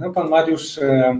no, 0.00 0.10
pan 0.10 0.28
Mariusz 0.28 0.78
e, 0.78 1.16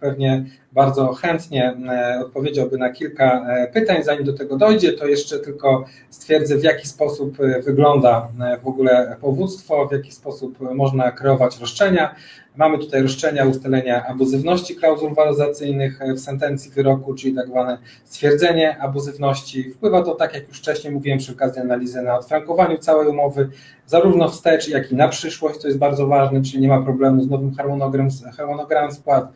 pewnie 0.00 0.44
bardzo 0.72 1.12
chętnie 1.12 1.76
odpowiedziałby 2.20 2.78
na 2.78 2.90
kilka 2.92 3.46
pytań. 3.72 4.02
Zanim 4.02 4.24
do 4.24 4.32
tego 4.32 4.56
dojdzie, 4.56 4.92
to 4.92 5.06
jeszcze 5.06 5.38
tylko 5.38 5.84
stwierdzę, 6.10 6.56
w 6.56 6.62
jaki 6.62 6.88
sposób 6.88 7.36
wygląda 7.64 8.28
w 8.62 8.68
ogóle 8.68 9.16
powództwo, 9.20 9.88
w 9.88 9.92
jaki 9.92 10.12
sposób 10.12 10.58
można 10.74 11.12
kreować 11.12 11.60
roszczenia. 11.60 12.14
Mamy 12.58 12.78
tutaj 12.78 13.02
roszczenia 13.02 13.44
ustalenia 13.44 14.06
abuzywności 14.06 14.76
klauzul 14.76 15.14
waloryzacyjnych 15.14 15.98
w 16.16 16.20
sentencji 16.20 16.70
wyroku, 16.70 17.14
czyli 17.14 17.34
tak 17.34 17.46
zwane 17.46 17.78
stwierdzenie 18.04 18.78
abuzywności. 18.78 19.70
Wpływa 19.70 20.02
to, 20.02 20.14
tak 20.14 20.34
jak 20.34 20.48
już 20.48 20.58
wcześniej 20.58 20.92
mówiłem 20.92 21.18
przy 21.18 21.32
okazji 21.32 21.62
analizy, 21.62 22.02
na 22.02 22.18
odfrankowaniu 22.18 22.78
całej 22.78 23.08
umowy, 23.08 23.48
zarówno 23.86 24.28
wstecz, 24.28 24.68
jak 24.68 24.92
i 24.92 24.94
na 24.94 25.08
przyszłość, 25.08 25.58
co 25.58 25.68
jest 25.68 25.78
bardzo 25.78 26.06
ważne, 26.06 26.42
czyli 26.42 26.62
nie 26.62 26.68
ma 26.68 26.82
problemu 26.82 27.22
z 27.22 27.30
nowym 27.30 27.54
harmonogramem, 27.54 28.10
harmonogramem 28.36 28.92
spłat. 28.92 29.32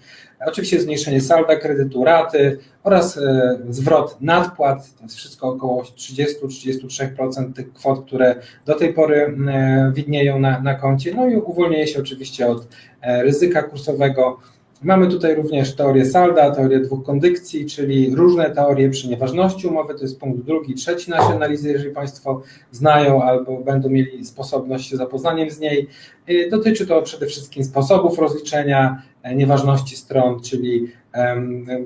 Oczywiście 0.47 0.80
zmniejszenie 0.80 1.20
salda 1.20 1.57
kredytu, 1.57 2.05
raty 2.05 2.59
oraz 2.82 3.18
e, 3.18 3.59
zwrot 3.70 4.16
nadpłat, 4.20 4.95
to 4.97 5.03
jest 5.03 5.16
wszystko 5.16 5.49
około 5.49 5.82
30-33% 5.82 7.53
tych 7.53 7.72
kwot, 7.72 8.07
które 8.07 8.36
do 8.66 8.74
tej 8.74 8.95
pory 8.95 9.36
e, 9.49 9.93
widnieją 9.95 10.38
na, 10.38 10.61
na 10.61 10.74
koncie, 10.74 11.14
no 11.14 11.28
i 11.28 11.36
uwolnienie 11.36 11.86
się 11.86 12.01
oczywiście 12.01 12.47
od 12.47 12.68
e, 13.01 13.22
ryzyka 13.22 13.62
kursowego, 13.62 14.38
Mamy 14.83 15.09
tutaj 15.09 15.35
również 15.35 15.74
teorię 15.74 16.05
salda, 16.05 16.51
teorię 16.51 16.80
dwóch 16.80 17.05
kondykcji, 17.05 17.66
czyli 17.66 18.14
różne 18.14 18.51
teorie 18.51 18.91
przy 18.91 19.09
nieważności 19.09 19.66
umowy, 19.66 19.95
to 19.95 20.01
jest 20.03 20.20
punkt 20.20 20.47
drugi, 20.47 20.74
trzeci 20.74 21.11
naszej 21.11 21.37
analizy, 21.37 21.72
jeżeli 21.72 21.95
Państwo 21.95 22.43
znają 22.70 23.22
albo 23.22 23.57
będą 23.61 23.89
mieli 23.89 24.24
sposobność 24.24 24.95
zapoznaniem 24.95 25.51
z 25.51 25.61
niej. 25.61 25.89
Y, 26.30 26.49
dotyczy 26.51 26.87
to 26.87 27.03
przede 27.03 27.26
wszystkim 27.26 27.64
sposobów 27.64 28.18
rozliczenia 28.18 29.03
e, 29.22 29.35
nieważności 29.35 29.97
stron, 29.97 30.41
czyli 30.41 30.93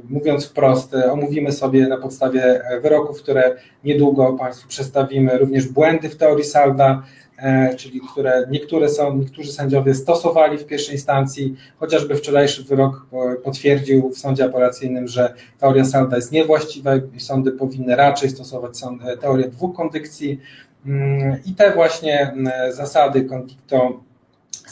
mówiąc 0.09 0.47
wprost, 0.47 0.95
e, 0.95 1.13
omówimy 1.13 1.53
sobie 1.53 1.89
na 1.89 1.97
podstawie 1.97 2.63
wyroków, 2.83 3.23
które 3.23 3.57
niedługo 3.85 4.33
Państwu 4.33 4.69
przedstawimy, 4.69 5.39
również 5.39 5.69
błędy 5.69 6.09
w 6.09 6.17
teorii 6.17 6.45
salda, 6.45 7.03
E, 7.26 7.26
czyli 7.77 8.01
które 8.13 8.47
niektóre 8.51 8.89
są, 8.89 9.17
niektórzy 9.17 9.53
sędziowie 9.53 9.95
stosowali 9.95 10.59
w 10.59 10.67
pierwszej 10.67 10.95
instancji, 10.95 11.57
chociażby 11.79 12.17
wczorajszy 12.17 12.65
wyrok 12.65 13.07
potwierdził 13.45 14.11
w 14.11 14.19
sądzie 14.19 14.45
apelacyjnym, 14.45 15.09
że 15.09 15.35
teoria 15.59 15.85
salda 15.85 16.17
jest 16.17 16.33
niewłaściwa 16.33 16.93
i 17.17 17.21
sądy 17.21 17.53
powinny 17.53 17.97
raczej 17.97 18.31
stosować 18.31 18.79
e, 18.83 19.17
teorię 19.17 19.49
dwóch 19.49 19.77
kondykcji 19.77 20.41
mm, 20.87 21.37
i 21.47 21.55
te 21.55 21.75
właśnie 21.75 22.21
mm, 22.21 22.73
zasady 22.73 23.25
conflicto 23.25 24.01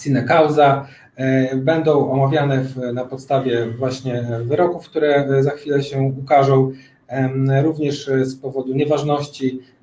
sine 0.02 0.22
causa 0.22 0.86
e, 1.16 1.56
będą 1.56 2.10
omawiane 2.10 2.64
na 2.92 3.04
podstawie 3.04 3.66
właśnie 3.66 4.24
wyroków, 4.44 4.86
które 4.86 5.42
za 5.42 5.50
chwilę 5.50 5.82
się 5.82 6.12
ukażą, 6.22 6.72
również 7.62 8.10
z 8.22 8.36
powodu 8.36 8.74
nieważności 8.74 9.60
E, 9.60 9.73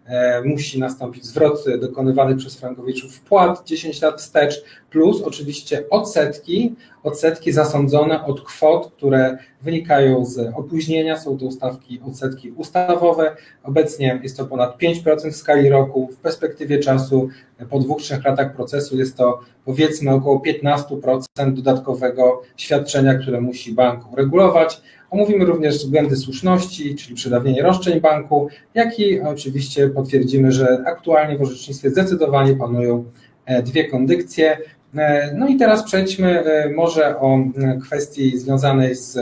musi 0.46 0.80
nastąpić 0.80 1.26
zwrot 1.26 1.66
dokonywany 1.80 2.36
przez 2.36 2.56
frankowiczów 2.56 3.16
wpłat 3.16 3.64
10 3.66 4.02
lat 4.02 4.22
wstecz, 4.22 4.64
plus 4.90 5.22
oczywiście 5.22 5.90
odsetki, 5.90 6.76
odsetki 7.04 7.52
zasądzone 7.52 8.26
od 8.26 8.42
kwot, 8.42 8.92
które 8.98 9.38
wynikają 9.62 10.26
z 10.26 10.54
opóźnienia, 10.56 11.18
są 11.18 11.38
to 11.38 11.46
ustawki, 11.46 12.02
odsetki 12.08 12.52
ustawowe. 12.52 13.36
Obecnie 13.64 14.20
jest 14.24 14.38
to 14.38 14.46
ponad 14.46 14.78
5% 14.78 15.32
w 15.32 15.36
skali 15.36 15.70
roku. 15.70 16.10
W 16.14 16.18
perspektywie 16.18 16.80
czasu 16.80 17.30
po 17.70 17.80
dwóch, 17.80 18.02
trzech 18.02 18.26
latach 18.26 18.56
procesu 18.56 18.98
jest 18.98 19.18
to 19.18 19.40
powiedzmy 19.66 20.12
około 20.12 20.44
15% 20.66 21.54
dodatkowego 21.54 22.42
świadczenia, 22.58 23.14
które 23.14 23.42
musi 23.42 23.74
bank 23.74 24.14
uregulować. 24.14 24.82
Omówimy 25.12 25.46
również 25.46 25.78
względy 25.78 26.16
słuszności, 26.16 26.96
czyli 26.96 27.16
przedawnienie 27.16 27.62
roszczeń 27.62 28.02
banku, 28.02 28.48
jak 28.74 29.00
i 29.00 29.22
oczywiście 29.22 29.90
potwierdzimy, 29.90 30.52
że 30.52 30.84
aktualnie 30.88 31.38
w 31.38 31.42
orzecznictwie 31.42 31.90
zdecydowanie 31.90 32.56
panują 32.56 33.06
e, 33.46 33.64
dwie 33.64 33.86
kondykcje. 33.86 34.58
E, 34.96 35.34
no 35.38 35.48
i 35.48 35.58
teraz 35.58 35.84
przejdźmy 35.84 36.44
e, 36.44 36.70
może 36.70 37.20
o 37.20 37.40
kwestii 37.84 38.38
związanej 38.38 38.96
z 38.96 39.18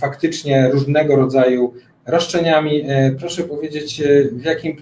faktycznie 0.00 0.68
różnego 0.72 1.16
rodzaju 1.16 1.74
roszczeniami. 2.06 2.84
Proszę 3.18 3.44
powiedzieć, 3.44 4.02
w 4.32 4.44
jakim 4.44 4.76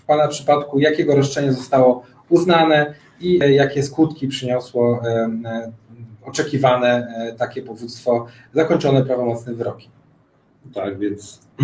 w 0.00 0.04
Pana 0.06 0.28
przypadku, 0.28 0.78
jakiego 0.78 1.16
roszczenie 1.16 1.52
zostało 1.52 2.02
uznane 2.28 2.94
i 3.20 3.38
jakie 3.38 3.82
skutki 3.82 4.28
przyniosło 4.28 5.02
oczekiwane 6.24 7.14
takie 7.38 7.62
powództwo 7.62 8.26
zakończone 8.52 9.04
prawomocnym 9.04 9.56
wyrokiem. 9.56 9.90
Tak, 10.74 10.98
więc 10.98 11.40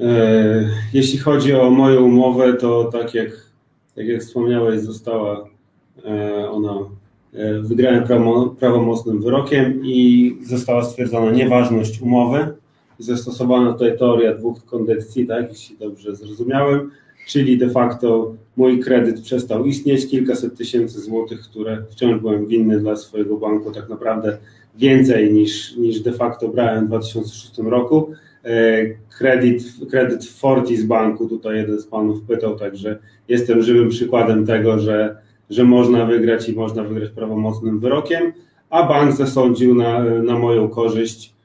e, 0.00 0.70
jeśli 0.92 1.18
chodzi 1.18 1.54
o 1.54 1.70
moją 1.70 2.02
umowę, 2.02 2.54
to 2.54 2.84
tak 2.84 3.14
jak, 3.14 3.28
tak 3.94 4.06
jak 4.06 4.20
wspomniałeś, 4.20 4.80
została 4.80 5.48
e, 6.04 6.50
ona, 6.50 6.74
e, 7.34 7.60
wygrałem 7.60 8.04
prawomocnym 8.58 9.22
wyrokiem 9.22 9.80
i 9.84 10.38
została 10.42 10.84
stwierdzona 10.84 11.30
nieważność 11.30 12.00
umowy. 12.00 12.56
Zastosowana 12.98 13.72
tutaj 13.72 13.98
teoria 13.98 14.34
dwóch 14.34 14.64
kondycji, 14.64 15.26
tak, 15.26 15.48
jeśli 15.48 15.78
dobrze 15.78 16.16
zrozumiałem, 16.16 16.90
czyli 17.26 17.58
de 17.58 17.70
facto 17.70 18.34
mój 18.56 18.80
kredyt 18.80 19.20
przestał 19.20 19.64
istnieć, 19.64 20.08
kilkaset 20.08 20.56
tysięcy 20.56 21.00
złotych, 21.00 21.40
które 21.40 21.82
wciąż 21.90 22.20
byłem 22.20 22.46
winny 22.46 22.80
dla 22.80 22.96
swojego 22.96 23.36
banku, 23.36 23.72
tak 23.72 23.88
naprawdę 23.88 24.38
więcej 24.76 25.32
niż, 25.32 25.76
niż 25.76 26.00
de 26.00 26.12
facto 26.12 26.48
brałem 26.48 26.84
w 26.84 26.88
2006 26.88 27.58
roku. 27.58 28.10
E, 28.44 28.84
kredyt, 29.18 29.62
kredyt 29.90 30.24
Fortis 30.24 30.84
Banku, 30.84 31.28
tutaj 31.28 31.56
jeden 31.56 31.80
z 31.80 31.86
panów 31.86 32.22
pytał, 32.22 32.58
także 32.58 32.98
jestem 33.28 33.62
żywym 33.62 33.88
przykładem 33.88 34.46
tego, 34.46 34.78
że, 34.78 35.16
że 35.50 35.64
można 35.64 36.06
wygrać 36.06 36.48
i 36.48 36.52
można 36.52 36.84
wygrać 36.84 37.10
prawomocnym 37.10 37.80
wyrokiem, 37.80 38.32
a 38.70 38.88
bank 38.88 39.12
zasądził 39.12 39.74
na, 39.74 40.04
na 40.04 40.38
moją 40.38 40.68
korzyść 40.68 41.35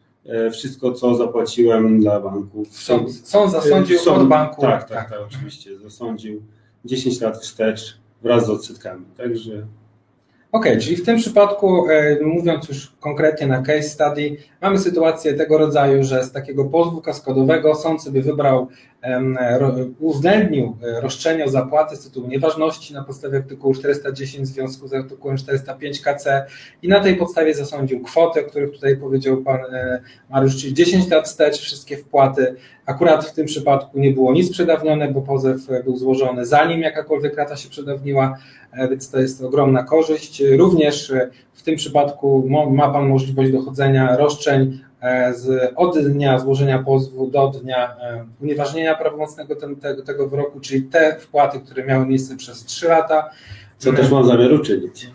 wszystko, 0.51 0.91
co 0.91 1.15
zapłaciłem 1.15 1.99
dla 1.99 2.19
banku. 2.19 2.65
Sąd, 2.69 3.28
sąd 3.28 3.51
zasądził 3.51 3.97
sąd, 3.97 4.22
od 4.22 4.28
banku. 4.28 4.61
Tak, 4.61 4.89
tak, 4.89 5.09
tak, 5.09 5.19
oczywiście. 5.28 5.80
Zasądził 5.80 6.41
10 6.86 7.22
lat 7.22 7.38
wstecz 7.38 7.99
wraz 8.22 8.45
z 8.45 8.49
odsetkami. 8.49 9.05
Także 9.17 9.67
OK, 10.51 10.65
czyli 10.82 10.95
w 10.95 11.05
tym 11.05 11.17
przypadku, 11.17 11.89
e, 11.89 12.19
mówiąc 12.22 12.69
już 12.69 12.93
konkretnie 12.99 13.47
na 13.47 13.61
case 13.61 13.84
study, 13.84 14.38
mamy 14.61 14.80
sytuację 14.80 15.34
tego 15.34 15.57
rodzaju, 15.57 16.03
że 16.03 16.24
z 16.24 16.32
takiego 16.32 16.65
pozwu 16.65 17.01
kaskadowego 17.01 17.76
sąd 17.76 18.03
sobie 18.03 18.22
wybrał, 18.22 18.67
uwzględnił 19.99 20.78
e, 20.84 21.02
roszczenie 21.02 21.45
o 21.45 21.49
zapłatę 21.49 21.95
z 21.95 22.04
tytułu 22.04 22.28
nieważności 22.28 22.93
na 22.93 23.04
podstawie 23.04 23.38
artykułu 23.38 23.74
410 23.74 24.49
w 24.49 24.52
związku 24.52 24.88
z 24.88 24.93
artykułem 24.93 25.38
405 25.38 26.02
KC 26.02 26.45
i 26.82 26.88
na 26.88 26.99
tej 26.99 27.16
podstawie 27.16 27.54
zasądził 27.54 28.02
kwotę, 28.02 28.41
o 28.41 28.43
której 28.43 28.72
tutaj 28.72 28.97
powiedział 28.97 29.38
pan 29.38 29.60
e, 29.74 30.02
Mariusz, 30.30 30.62
czyli 30.62 30.74
10 30.74 31.10
lat 31.10 31.26
wstecz, 31.26 31.60
wszystkie 31.60 31.97
wpłaty. 31.97 32.56
Akurat 32.86 33.26
w 33.26 33.34
tym 33.34 33.45
przypadku 33.45 33.99
nie 33.99 34.12
było 34.12 34.34
nic 34.34 34.52
przedawnione, 34.52 35.12
bo 35.12 35.22
pozew 35.22 35.62
był 35.84 35.97
złożony 35.97 36.45
zanim 36.45 36.82
jakakolwiek 36.82 37.38
rata 37.38 37.56
się 37.56 37.70
przedawniła, 37.70 38.38
więc 38.89 39.10
to 39.10 39.20
jest 39.20 39.43
ogromna 39.43 39.84
korzyść. 39.84 40.43
Również 40.58 41.14
w 41.54 41.64
tym 41.64 41.76
przypadku 41.76 42.49
ma 42.72 42.89
Pan 42.89 43.08
możliwość 43.08 43.52
dochodzenia 43.52 44.18
roszczeń 44.18 44.62
e, 44.62 44.90
z, 45.34 45.74
od 45.76 45.99
dnia 45.99 46.39
złożenia 46.39 46.84
pozwu 46.84 47.28
do 47.28 47.47
dnia 47.47 47.95
e, 48.02 48.26
unieważnienia 48.41 48.95
prawomocnego 48.95 49.56
ten, 49.56 49.76
tego, 49.76 50.04
tego 50.04 50.30
wyroku, 50.30 50.60
czyli 50.60 50.84
te 50.84 51.16
wpłaty, 51.20 51.60
które 51.60 51.86
miały 51.86 52.06
miejsce 52.06 52.36
przez 52.36 52.66
3 52.66 52.88
lata. 52.88 53.30
Co 53.78 53.93
też 53.93 54.12
mam 54.12 54.26
zamiar 54.26 54.54
uczynić. 54.54 55.10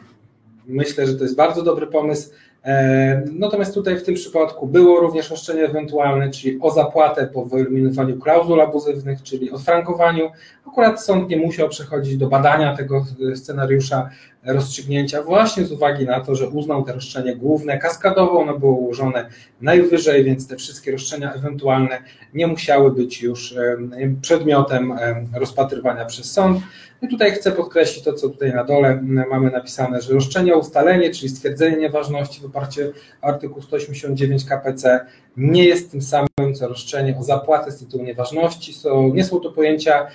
Myślę, 0.66 1.06
że 1.06 1.14
to 1.14 1.22
jest 1.22 1.36
bardzo 1.36 1.62
dobry 1.62 1.86
pomysł. 1.86 2.30
E, 2.64 3.22
natomiast 3.32 3.74
tutaj 3.74 3.98
w 3.98 4.02
tym 4.02 4.14
przypadku 4.14 4.66
było 4.66 5.00
również 5.00 5.30
roszczenie 5.30 5.64
ewentualne, 5.64 6.30
czyli 6.30 6.58
o 6.60 6.70
zapłatę 6.70 7.26
po 7.26 7.44
wyeliminowaniu 7.44 8.18
klauzul 8.18 8.60
abuzywnych, 8.60 9.22
czyli 9.22 9.50
odfrankowaniu. 9.50 10.30
Akurat 10.66 11.04
sąd 11.04 11.28
nie 11.28 11.36
musiał 11.36 11.68
przechodzić 11.68 12.16
do 12.16 12.26
badania 12.26 12.76
tego 12.76 13.04
scenariusza 13.34 14.10
rozstrzygnięcia 14.46 15.22
właśnie 15.22 15.64
z 15.64 15.72
uwagi 15.72 16.04
na 16.04 16.20
to, 16.20 16.34
że 16.34 16.48
uznał 16.48 16.84
te 16.84 16.92
roszczenie 16.92 17.36
główne 17.36 17.78
kaskadowo, 17.78 18.40
ono 18.40 18.58
było 18.58 18.72
ułożone 18.72 19.28
najwyżej, 19.60 20.24
więc 20.24 20.48
te 20.48 20.56
wszystkie 20.56 20.92
roszczenia 20.92 21.32
ewentualne 21.32 21.98
nie 22.34 22.46
musiały 22.46 22.92
być 22.92 23.22
już 23.22 23.54
przedmiotem 24.22 24.94
rozpatrywania 25.34 26.04
przez 26.04 26.32
sąd. 26.32 26.58
I 27.02 27.08
tutaj 27.08 27.32
chcę 27.32 27.52
podkreślić 27.52 28.04
to, 28.04 28.12
co 28.12 28.28
tutaj 28.28 28.54
na 28.54 28.64
dole 28.64 29.02
mamy 29.30 29.50
napisane, 29.50 30.00
że 30.00 30.14
roszczenie 30.14 30.54
o 30.54 30.58
ustalenie, 30.58 31.10
czyli 31.10 31.28
stwierdzenie 31.28 31.76
nieważności 31.76 32.40
w 32.40 32.44
oparciu 32.44 32.80
o 33.22 33.26
artykuł 33.26 33.62
189 33.62 34.44
KPC 34.44 35.06
nie 35.36 35.64
jest 35.64 35.90
tym 35.90 36.02
samym, 36.02 36.54
co 36.54 36.68
roszczenie 36.68 37.16
o 37.18 37.22
zapłatę 37.22 37.70
z 37.70 37.78
tytułu 37.78 38.04
nieważności. 38.04 38.74
Nie 39.12 39.24
są 39.24 39.40
to 39.40 39.52
pojęcia 39.52 40.06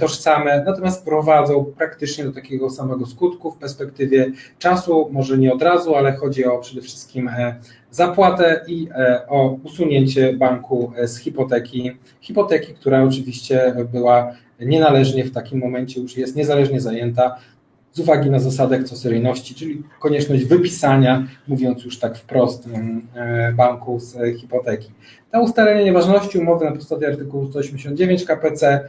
tożsame, 0.00 0.62
natomiast 0.66 1.04
prowadzą 1.04 1.64
praktycznie 1.78 2.24
do 2.24 2.32
takiego 2.32 2.70
samego 2.70 3.06
skutku 3.06 3.50
w 3.50 3.56
perspektywie 3.56 4.32
czasu, 4.58 5.08
może 5.12 5.38
nie 5.38 5.52
od 5.52 5.62
razu, 5.62 5.94
ale 5.94 6.12
chodzi 6.12 6.44
o 6.44 6.58
przede 6.58 6.80
wszystkim 6.80 7.28
e, 7.28 7.56
zapłatę 7.90 8.64
i 8.66 8.88
e, 8.94 9.28
o 9.28 9.58
usunięcie 9.64 10.32
banku 10.32 10.92
z 11.04 11.18
hipoteki, 11.18 11.92
hipoteki, 12.20 12.74
która 12.74 13.02
oczywiście 13.02 13.74
była 13.92 14.32
nienależnie 14.60 15.24
w 15.24 15.32
takim 15.32 15.58
momencie 15.58 16.00
już 16.00 16.16
jest 16.16 16.36
niezależnie 16.36 16.80
zajęta 16.80 17.36
z 17.94 17.98
uwagi 17.98 18.30
na 18.30 18.38
zasadę 18.38 18.76
akcesyjności, 18.76 19.54
czyli 19.54 19.82
konieczność 20.00 20.44
wypisania, 20.44 21.26
mówiąc 21.48 21.84
już 21.84 21.98
tak 21.98 22.16
wprost, 22.16 22.68
e, 23.14 23.52
banku 23.52 24.00
z 24.00 24.38
hipoteki. 24.40 24.92
Na 25.32 25.40
ustalenie 25.40 25.84
nieważności 25.84 26.38
umowy 26.38 26.64
na 26.64 26.72
podstawie 26.72 27.08
artykułu 27.08 27.50
189 27.50 28.24
KPC 28.24 28.88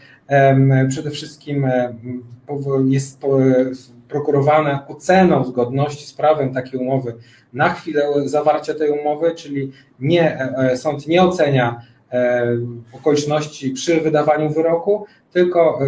przede 0.89 1.11
wszystkim 1.11 1.67
jest 2.85 3.21
prokurowane 4.07 4.79
oceną 4.87 5.43
zgodności 5.43 6.07
z 6.07 6.13
prawem 6.13 6.53
takiej 6.53 6.79
umowy 6.79 7.15
na 7.53 7.69
chwilę 7.69 8.07
zawarcia 8.25 8.73
tej 8.73 8.89
umowy, 8.89 9.35
czyli 9.35 9.71
nie, 9.99 10.39
e, 10.39 10.57
e, 10.57 10.77
sąd 10.77 11.07
nie 11.07 11.23
ocenia 11.23 11.81
okoliczności 12.93 13.71
przy 13.71 14.01
wydawaniu 14.01 14.49
wyroku, 14.49 15.05
tylko 15.31 15.79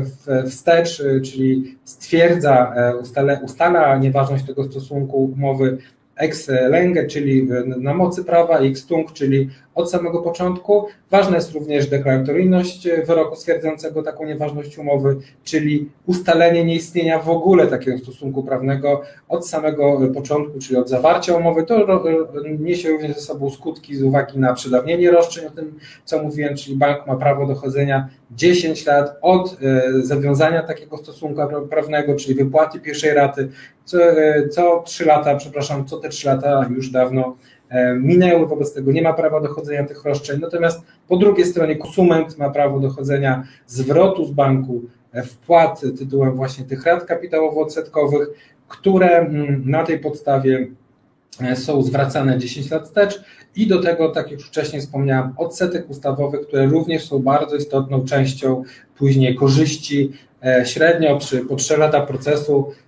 wstecz, 0.49 1.03
czyli 1.23 1.77
stwierdza, 1.83 2.73
ustala, 3.01 3.39
ustala 3.43 3.97
nieważność 3.97 4.45
tego 4.45 4.63
stosunku 4.63 5.23
umowy 5.23 5.77
ex 6.15 6.47
lenge, 6.47 7.05
czyli 7.05 7.47
na 7.77 7.93
mocy 7.93 8.23
prawa, 8.23 8.59
ex 8.59 8.85
tunc, 8.85 9.13
czyli 9.13 9.49
od 9.77 9.91
samego 9.91 10.21
początku. 10.21 10.87
Ważna 11.11 11.35
jest 11.35 11.53
również 11.53 11.87
deklaratoryjność 11.87 12.87
wyroku 13.07 13.35
stwierdzającego 13.35 14.03
taką 14.03 14.25
nieważność 14.25 14.77
umowy, 14.77 15.17
czyli 15.43 15.89
ustalenie 16.05 16.65
nieistnienia 16.65 17.19
w 17.19 17.29
ogóle 17.29 17.67
takiego 17.67 17.97
stosunku 17.97 18.43
prawnego 18.43 19.01
od 19.29 19.47
samego 19.47 19.99
początku, 20.13 20.59
czyli 20.59 20.79
od 20.79 20.89
zawarcia 20.89 21.33
umowy. 21.33 21.63
To 21.63 22.03
niesie 22.59 22.89
również 22.89 23.15
ze 23.15 23.21
sobą 23.21 23.49
skutki 23.49 23.95
z 23.95 24.03
uwagi 24.03 24.39
na 24.39 24.53
przedawnienie 24.53 25.11
roszczeń, 25.11 25.45
o 25.45 25.49
tym 25.49 25.79
co 26.05 26.23
mówiłem, 26.23 26.55
czyli 26.55 26.77
bank 26.77 27.07
ma 27.07 27.15
prawo 27.15 27.47
dochodzenia 27.47 28.09
10 28.31 28.85
lat 28.85 29.17
od 29.21 29.57
e, 29.63 29.83
zawiązania 30.01 30.63
takiego 30.63 30.97
stosunku 30.97 31.41
prawnego, 31.69 32.15
czyli 32.15 32.35
wypłaty 32.35 32.79
pierwszej 32.79 33.13
raty, 33.13 33.49
co, 33.85 34.03
e, 34.03 34.49
co 34.49 34.83
3 34.85 35.05
lata, 35.05 35.35
przepraszam, 35.35 35.85
co 35.85 35.97
te 35.97 36.09
3 36.09 36.27
lata 36.27 36.69
już 36.75 36.89
dawno 36.89 37.35
minęły, 37.99 38.47
wobec 38.47 38.73
tego 38.73 38.91
nie 38.91 39.01
ma 39.01 39.13
prawa 39.13 39.41
dochodzenia 39.41 39.83
tych 39.83 40.03
roszczeń. 40.03 40.39
Natomiast 40.41 40.81
po 41.07 41.17
drugiej 41.17 41.45
stronie 41.45 41.75
konsument 41.75 42.37
ma 42.37 42.49
prawo 42.49 42.79
dochodzenia 42.79 43.43
zwrotu 43.67 44.25
z 44.25 44.31
banku 44.31 44.81
e, 45.11 45.23
wpłat 45.23 45.81
tytułem 45.99 46.35
właśnie 46.35 46.65
tych 46.65 46.85
rat 46.85 47.05
kapitałowo-odsetkowych, 47.05 48.27
które 48.67 49.17
mm, 49.17 49.63
na 49.65 49.83
tej 49.83 49.99
podstawie 49.99 50.67
e, 51.41 51.55
są 51.55 51.81
zwracane 51.81 52.37
10 52.37 52.71
lat 52.71 52.83
wstecz 52.83 53.23
i 53.55 53.67
do 53.67 53.81
tego, 53.81 54.09
tak 54.09 54.31
jak 54.31 54.39
już 54.39 54.47
wcześniej 54.47 54.81
wspomniałem, 54.81 55.33
odsetek 55.37 55.89
ustawowych, 55.89 56.47
które 56.47 56.65
również 56.65 57.05
są 57.05 57.19
bardzo 57.19 57.55
istotną 57.55 58.05
częścią 58.05 58.63
później 58.97 59.35
korzyści. 59.35 60.11
Średnio 60.65 61.17
przy 61.17 61.39
po 61.39 61.55
3 61.55 61.77
lata 61.77 62.01
procesu 62.01 62.71
E, 62.71 62.86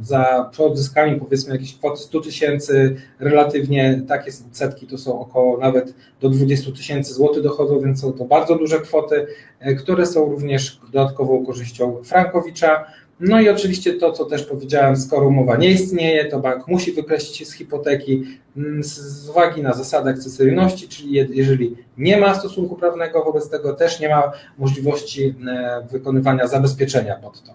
za 0.00 0.48
przy 0.52 0.64
odzyskaniu 0.64 1.18
powiedzmy 1.18 1.52
jakiejś 1.52 1.78
kwoty 1.78 2.02
100 2.02 2.20
tysięcy, 2.20 2.96
relatywnie 3.18 4.02
takie 4.08 4.32
setki 4.52 4.86
to 4.86 4.98
są 4.98 5.20
około 5.20 5.58
nawet 5.58 5.94
do 6.20 6.28
20 6.28 6.72
tysięcy 6.72 7.14
złotych 7.14 7.42
dochodzą, 7.42 7.80
więc 7.80 8.00
są 8.00 8.12
to 8.12 8.24
bardzo 8.24 8.54
duże 8.54 8.80
kwoty, 8.80 9.26
e, 9.60 9.74
które 9.74 10.06
są 10.06 10.24
również 10.24 10.80
dodatkową 10.92 11.46
korzyścią 11.46 11.96
Frankowicza. 12.04 12.84
No 13.20 13.40
i 13.40 13.48
oczywiście 13.48 13.94
to, 13.94 14.12
co 14.12 14.24
też 14.24 14.44
powiedziałem, 14.44 14.96
skoro 14.96 15.26
umowa 15.26 15.56
nie 15.56 15.70
istnieje, 15.70 16.24
to 16.24 16.40
bank 16.40 16.68
musi 16.68 16.92
wykreślić 16.92 17.36
się 17.36 17.44
z 17.44 17.52
hipoteki 17.52 18.24
mm, 18.56 18.84
z 18.84 19.28
uwagi 19.28 19.62
na 19.62 19.72
zasadę 19.72 20.10
akcesyjności, 20.10 20.88
czyli 20.88 21.12
jeżeli 21.12 21.76
nie 21.98 22.16
ma 22.16 22.34
stosunku 22.34 22.76
prawnego, 22.76 23.24
wobec 23.24 23.50
tego 23.50 23.74
też 23.74 24.00
nie 24.00 24.08
ma 24.08 24.32
możliwości 24.58 25.34
e, 25.48 25.86
wykonywania 25.90 26.46
zabezpieczenia 26.46 27.16
pod 27.16 27.42
to. 27.42 27.54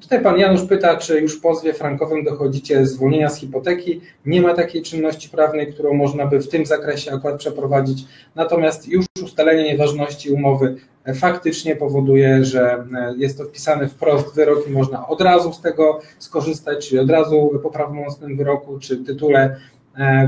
Tutaj 0.00 0.22
pan 0.22 0.38
Janusz 0.38 0.64
pyta, 0.64 0.96
czy 0.96 1.20
już 1.20 1.38
w 1.38 1.40
pozwie 1.40 1.74
frankowym 1.74 2.24
dochodzicie 2.24 2.86
zwolnienia 2.86 3.30
z 3.30 3.38
hipoteki. 3.38 4.00
Nie 4.26 4.42
ma 4.42 4.54
takiej 4.54 4.82
czynności 4.82 5.28
prawnej, 5.28 5.72
którą 5.72 5.94
można 5.94 6.26
by 6.26 6.40
w 6.40 6.48
tym 6.48 6.66
zakresie 6.66 7.12
akurat 7.12 7.38
przeprowadzić. 7.38 8.04
Natomiast 8.34 8.88
już 8.88 9.06
ustalenie 9.22 9.72
nieważności 9.72 10.30
umowy 10.30 10.76
faktycznie 11.14 11.76
powoduje, 11.76 12.44
że 12.44 12.84
jest 13.16 13.38
to 13.38 13.44
wpisane 13.44 13.88
wprost 13.88 14.34
wyrok 14.34 14.68
i 14.68 14.70
można 14.70 15.08
od 15.08 15.20
razu 15.20 15.52
z 15.52 15.60
tego 15.60 16.00
skorzystać, 16.18 16.88
czyli 16.88 17.00
od 17.00 17.10
razu 17.10 17.60
po 17.62 17.70
prawomocnym 17.70 18.36
wyroku 18.36 18.78
czy 18.78 18.96
tytule 18.96 19.44
E, 19.44 19.56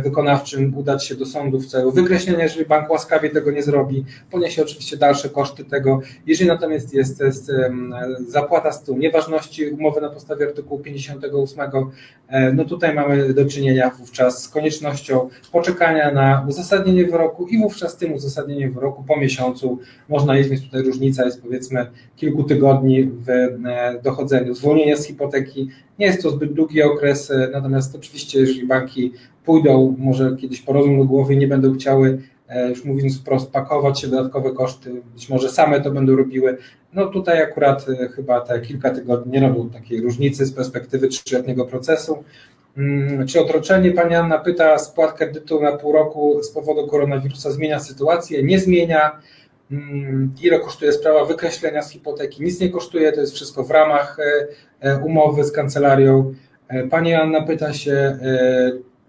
wykonawczym 0.04 0.76
udać 0.76 1.06
się 1.06 1.14
do 1.14 1.26
sądu 1.26 1.58
w 1.58 1.66
celu 1.66 1.92
wykreślenia, 1.92 2.42
jeżeli 2.42 2.66
bank 2.66 2.90
łaskawie 2.90 3.30
tego 3.30 3.50
nie 3.50 3.62
zrobi, 3.62 4.04
poniesie 4.30 4.62
oczywiście 4.62 4.96
dalsze 4.96 5.28
koszty 5.28 5.64
tego. 5.64 6.00
Jeżeli 6.26 6.48
natomiast 6.48 6.94
jest, 6.94 7.20
jest 7.20 7.52
zapłata 8.28 8.72
z 8.72 8.82
tyłu 8.82 8.98
nieważności 8.98 9.70
umowy 9.70 10.00
na 10.00 10.10
podstawie 10.10 10.46
artykułu 10.46 10.80
58, 10.80 11.60
e, 11.60 11.64
no 12.55 12.64
tutaj 12.64 12.95
mamy 12.95 13.35
do 13.35 13.45
czynienia 13.45 13.91
wówczas 13.91 14.43
z 14.43 14.49
koniecznością 14.49 15.29
poczekania 15.53 16.12
na 16.12 16.47
uzasadnienie 16.49 17.05
wyroku 17.05 17.47
i 17.47 17.59
wówczas 17.59 17.97
tym 17.97 18.12
uzasadnieniem 18.12 18.72
wyroku 18.72 19.05
po 19.05 19.16
miesiącu 19.16 19.79
można 20.09 20.35
więc 20.35 20.62
tutaj 20.62 20.83
różnica 20.83 21.24
jest 21.24 21.43
powiedzmy 21.43 21.87
kilku 22.16 22.45
tygodni 22.45 23.05
w 23.05 23.31
e, 23.31 24.01
dochodzeniu 24.03 24.55
zwolnienia 24.55 24.97
z 24.97 25.07
hipoteki. 25.07 25.68
Nie 25.99 26.07
jest 26.07 26.22
to 26.22 26.31
zbyt 26.31 26.53
długi 26.53 26.83
okres, 26.83 27.33
natomiast 27.53 27.97
oczywiście 27.97 28.41
jeżeli 28.41 28.66
banki 28.66 29.12
pójdą 29.45 29.95
może 29.99 30.37
kiedyś 30.41 30.62
po 30.62 30.72
rozum 30.72 30.99
do 30.99 31.05
głowy 31.05 31.35
i 31.35 31.39
nie 31.39 31.49
będą 31.49 31.74
chciały, 31.74 32.09
e, 32.09 32.36
już 32.68 32.84
mówiąc 32.84 33.20
wprost, 33.20 33.51
pakować 33.51 34.01
się 34.01 34.09
dodatkowe 34.09 34.53
koszty, 34.53 35.03
być 35.14 35.28
może 35.28 35.49
same 35.49 35.80
to 35.80 35.90
będą 35.90 36.16
robiły. 36.16 36.57
No 36.92 37.07
tutaj 37.07 37.42
akurat 37.42 37.86
e, 37.88 38.09
chyba 38.09 38.40
te 38.40 38.61
kilka 38.61 38.90
tygodni 38.90 39.32
nie 39.32 39.40
robią 39.40 39.70
takiej 39.70 40.01
różnicy 40.01 40.47
z 40.47 40.53
perspektywy 40.53 41.09
trzyletniego 41.09 41.64
procesu. 41.64 42.24
Mm, 42.76 43.26
czy 43.26 43.40
odroczenie, 43.40 43.90
Pani 43.90 44.14
Anna 44.14 44.38
pyta, 44.38 44.78
spłat 44.78 45.12
kredytu 45.12 45.61
na 45.62 45.72
pół 45.72 45.92
roku 45.92 46.42
z 46.42 46.51
powodu 46.51 46.86
koronawirusa 46.86 47.51
zmienia 47.51 47.80
sytuację? 47.80 48.42
Nie 48.42 48.61
zmienia. 48.61 49.20
Mm, 49.70 50.34
ile 50.42 50.61
kosztuje 50.61 50.92
sprawa 50.92 51.24
wykreślenia 51.24 51.82
z 51.82 51.90
hipoteki? 51.90 52.44
Nic 52.44 52.61
nie 52.61 52.68
kosztuje, 52.70 53.12
to 53.12 53.20
jest 53.20 53.34
wszystko 53.34 53.64
w 53.64 53.70
ramach 53.70 54.16
e, 54.80 54.99
umowy 54.99 55.44
z 55.44 55.53
kancelarią. 55.53 56.34
Pani 56.90 57.14
Anna 57.14 57.42
pyta 57.42 57.72
się, 57.72 58.18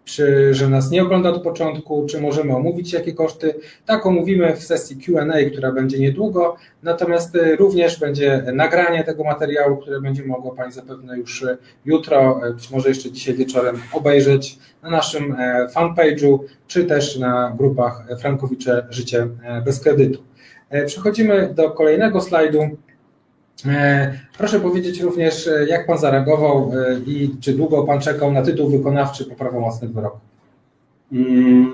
czy 0.08 0.54
że 0.54 0.70
nas 0.70 0.92
nie 0.92 1.04
ogląda 1.04 1.30
od 1.30 1.44
początku, 1.44 2.06
czy 2.10 2.22
możemy 2.22 2.56
omówić 2.56 2.94
jakie 2.94 3.14
koszty. 3.14 3.56
Tak 3.86 4.06
omówimy 4.06 4.56
w 4.56 4.64
sesji 4.64 4.98
QA, 4.98 5.26
która 5.52 5.72
będzie 5.72 6.00
niedługo, 6.00 6.56
natomiast 6.84 7.36
y, 7.36 7.56
również 7.56 8.00
będzie 8.00 8.44
nagranie 8.54 9.04
tego 9.04 9.24
materiału, 9.24 9.78
które 9.78 10.02
będzie 10.02 10.26
mogło 10.26 10.52
Pani 10.52 10.72
zapewne 10.72 11.18
już 11.18 11.42
y, 11.42 11.58
jutro, 11.86 12.48
y, 12.48 12.54
być 12.54 12.72
może 12.72 12.90
jeszcze 12.90 13.12
dzisiaj 13.12 13.36
wieczorem 13.36 13.82
obejrzeć 13.94 14.60
na 14.84 14.90
naszym 14.90 15.32
e, 15.32 15.68
fanpage'u, 15.76 16.40
czy 16.68 16.86
też 16.86 17.18
na 17.18 17.54
grupach 17.58 18.08
Frankowicze 18.20 18.88
Życie 18.90 19.28
e, 19.44 19.62
bez 19.62 19.80
kredytu. 19.80 20.24
E, 20.70 20.86
przechodzimy 20.86 21.54
do 21.56 21.72
kolejnego 21.72 22.22
slajdu. 22.22 22.60
E, 23.66 24.20
proszę 24.38 24.60
powiedzieć 24.60 25.02
również, 25.02 25.48
e, 25.48 25.68
jak 25.68 25.88
Pan 25.88 25.98
zareagował 25.98 26.72
e, 26.74 27.00
i 27.00 27.36
czy 27.42 27.54
długo 27.54 27.84
Pan 27.84 28.02
czekał 28.02 28.32
na 28.32 28.42
tytuł 28.42 28.70
wykonawczy 28.70 29.26
po 29.26 29.36
prawomocnym 29.36 29.94
wyroku? 29.94 30.20
Mm, 31.12 31.74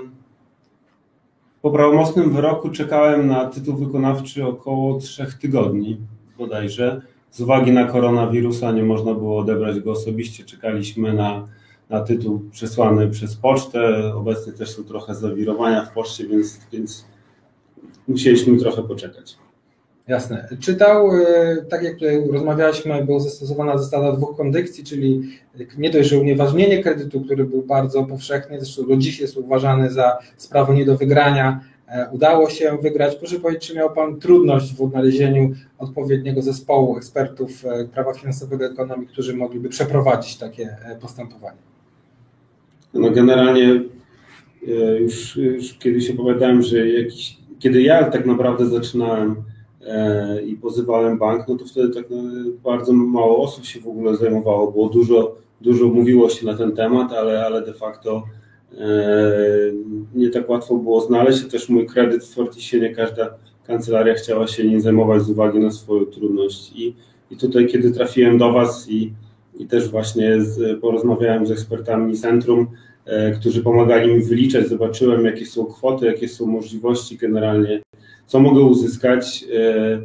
po 1.62 1.70
prawomocnym 1.70 2.32
wyroku 2.32 2.70
czekałem 2.70 3.26
na 3.26 3.46
tytuł 3.46 3.76
wykonawczy 3.76 4.46
około 4.46 4.98
trzech 4.98 5.34
tygodni 5.34 6.00
bodajże. 6.38 7.00
Z 7.30 7.40
uwagi 7.40 7.72
na 7.72 7.84
koronawirusa 7.84 8.72
nie 8.72 8.82
można 8.82 9.14
było 9.14 9.38
odebrać 9.38 9.80
go 9.80 9.92
osobiście. 9.92 10.44
Czekaliśmy 10.44 11.12
na, 11.12 11.48
na 11.90 12.00
tytuł 12.00 12.40
przesłany 12.50 13.08
przez 13.10 13.36
pocztę. 13.36 14.12
Obecnie 14.14 14.52
też 14.52 14.70
są 14.70 14.84
trochę 14.84 15.14
zawirowania 15.14 15.84
w 15.84 15.92
poczcie, 15.92 16.26
więc, 16.26 16.60
więc 16.72 17.04
musieliśmy 18.08 18.58
trochę 18.58 18.82
poczekać. 18.82 19.36
Jasne. 20.08 20.48
Czytał, 20.60 21.10
e, 21.16 21.56
tak 21.68 21.82
jak 21.82 21.94
tutaj 21.94 22.28
rozmawialiśmy, 22.30 23.04
była 23.04 23.20
zastosowana 23.20 23.78
zasada 23.78 24.12
dwóch 24.12 24.36
kondycji, 24.36 24.84
czyli 24.84 25.22
nie 25.78 25.90
dość, 25.90 26.08
że 26.08 26.18
unieważnienie 26.18 26.82
kredytu, 26.82 27.20
który 27.20 27.44
był 27.44 27.62
bardzo 27.62 28.04
powszechny, 28.04 28.60
zresztą 28.60 28.86
do 28.86 28.96
dziś 28.96 29.20
jest 29.20 29.36
uważany 29.36 29.90
za 29.90 30.18
sprawę 30.36 30.74
nie 30.74 30.84
do 30.84 30.96
wygrania, 30.96 31.60
e, 31.88 32.08
udało 32.12 32.50
się 32.50 32.78
wygrać. 32.82 33.16
Proszę 33.16 33.40
powiedzieć, 33.40 33.66
czy 33.68 33.74
miał 33.74 33.92
Pan 33.92 34.20
trudność 34.20 34.74
w 34.74 34.82
odnalezieniu 34.82 35.52
odpowiedniego 35.78 36.42
zespołu 36.42 36.96
ekspertów 36.96 37.64
e, 37.64 37.84
prawa 37.84 38.14
finansowego 38.14 38.66
ekonomii, 38.66 39.06
którzy 39.06 39.36
mogliby 39.36 39.68
przeprowadzić 39.68 40.36
takie 40.36 40.76
postępowanie? 41.00 41.58
No 42.94 43.10
generalnie 43.10 43.80
już, 45.00 45.36
już 45.36 45.74
kiedyś 45.78 46.10
opowiadałem, 46.10 46.62
że 46.62 46.88
jakiś, 46.88 47.36
kiedy 47.58 47.82
ja 47.82 48.04
tak 48.04 48.26
naprawdę 48.26 48.66
zaczynałem 48.66 49.44
i 50.46 50.56
pozywałem 50.56 51.18
bank, 51.18 51.48
no 51.48 51.56
to 51.56 51.64
wtedy 51.64 51.94
tak 51.94 52.10
no, 52.10 52.16
bardzo 52.64 52.92
mało 52.92 53.38
osób 53.38 53.64
się 53.64 53.80
w 53.80 53.88
ogóle 53.88 54.16
zajmowało, 54.16 54.72
było 54.72 54.88
dużo, 54.88 55.36
dużo 55.60 55.86
mówiło 55.86 56.28
się 56.28 56.46
na 56.46 56.54
ten 56.54 56.72
temat, 56.72 57.12
ale, 57.12 57.46
ale 57.46 57.62
de 57.62 57.72
facto 57.72 58.22
e, 58.78 59.12
nie 60.14 60.30
tak 60.30 60.48
łatwo 60.48 60.76
było 60.76 61.00
znaleźć. 61.00 61.44
Też 61.44 61.68
mój 61.68 61.86
kredyt 61.86 62.24
w 62.24 62.34
Fortisie 62.34 62.80
nie 62.80 62.94
każda 62.94 63.34
kancelaria 63.66 64.14
chciała 64.14 64.46
się 64.46 64.64
nim 64.64 64.80
zajmować 64.80 65.22
z 65.22 65.30
uwagi 65.30 65.58
na 65.58 65.70
swoją 65.70 66.06
trudność. 66.06 66.72
I, 66.76 66.96
i 67.30 67.36
tutaj, 67.36 67.66
kiedy 67.66 67.90
trafiłem 67.90 68.38
do 68.38 68.52
Was 68.52 68.90
i, 68.90 69.12
i 69.58 69.66
też 69.66 69.88
właśnie 69.88 70.40
z, 70.40 70.80
porozmawiałem 70.80 71.46
z 71.46 71.50
ekspertami 71.50 72.16
centrum, 72.16 72.60
e, 72.60 72.66
którzy 73.40 73.62
pomagali 73.62 74.14
mi 74.14 74.22
wyliczać, 74.22 74.68
zobaczyłem, 74.68 75.24
jakie 75.24 75.46
są 75.46 75.66
kwoty, 75.66 76.06
jakie 76.06 76.28
są 76.28 76.46
możliwości 76.46 77.16
generalnie 77.16 77.80
co 78.26 78.40
mogę 78.40 78.60
uzyskać. 78.60 79.44
E, 79.54 80.00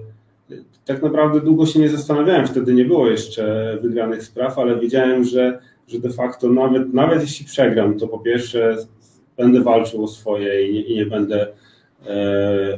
tak 0.86 1.04
naprawdę 1.04 1.42
długo 1.42 1.66
się 1.66 1.80
nie 1.80 1.90
zastanawiałem, 1.90 2.48
wtedy 2.48 2.74
nie 2.74 2.86
było 2.86 3.08
jeszcze 3.08 3.78
wygranych 3.82 4.24
spraw, 4.24 4.60
ale 4.60 4.80
wiedziałem, 4.80 5.24
że, 5.24 5.60
że 5.88 6.00
de 6.00 6.10
facto 6.10 6.50
nawet, 6.50 6.94
nawet 6.94 7.22
jeśli 7.22 7.46
przegram, 7.46 8.00
to 8.00 8.08
po 8.08 8.20
pierwsze 8.20 8.78
będę 9.38 9.62
walczył 9.62 10.04
o 10.04 10.08
swoje 10.08 10.70
i 10.70 10.74
nie, 10.74 10.82
i 10.82 10.96
nie 10.96 11.06
będę 11.06 11.48
e, 12.08 12.78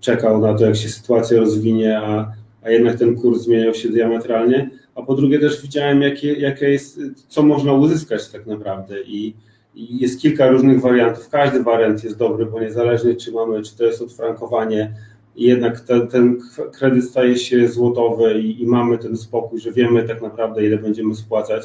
czekał 0.00 0.40
na 0.40 0.54
to, 0.54 0.64
jak 0.64 0.76
się 0.76 0.88
sytuacja 0.88 1.40
rozwinie, 1.40 1.98
a, 1.98 2.32
a 2.62 2.70
jednak 2.70 2.98
ten 2.98 3.16
kurs 3.16 3.42
zmieniał 3.42 3.74
się 3.74 3.88
diametralnie. 3.88 4.70
A 4.94 5.02
po 5.02 5.14
drugie 5.14 5.38
też 5.38 5.62
widziałem, 5.62 6.02
jakie, 6.02 6.32
jakie 6.32 6.70
jest, 6.70 7.00
co 7.28 7.42
można 7.42 7.72
uzyskać 7.72 8.28
tak 8.28 8.46
naprawdę 8.46 9.02
i 9.02 9.34
jest 9.78 10.20
kilka 10.20 10.48
różnych 10.48 10.80
wariantów. 10.80 11.28
Każdy 11.28 11.62
wariant 11.62 12.04
jest 12.04 12.16
dobry, 12.16 12.46
bo 12.46 12.60
niezależnie 12.60 13.16
czy 13.16 13.32
mamy, 13.32 13.62
czy 13.62 13.76
to 13.76 13.84
jest 13.84 14.02
odfrankowanie, 14.02 14.94
jednak 15.36 15.80
ten, 15.80 16.08
ten 16.08 16.38
kredyt 16.72 17.04
staje 17.04 17.36
się 17.36 17.68
złotowy 17.68 18.40
i, 18.40 18.62
i, 18.62 18.66
mamy 18.66 18.98
ten 18.98 19.16
spokój, 19.16 19.60
że 19.60 19.72
wiemy 19.72 20.02
tak 20.02 20.22
naprawdę, 20.22 20.66
ile 20.66 20.78
będziemy 20.78 21.14
spłacać. 21.14 21.62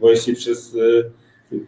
Bo 0.00 0.10
jeśli 0.10 0.34
przez 0.34 0.74
y, 0.74 1.10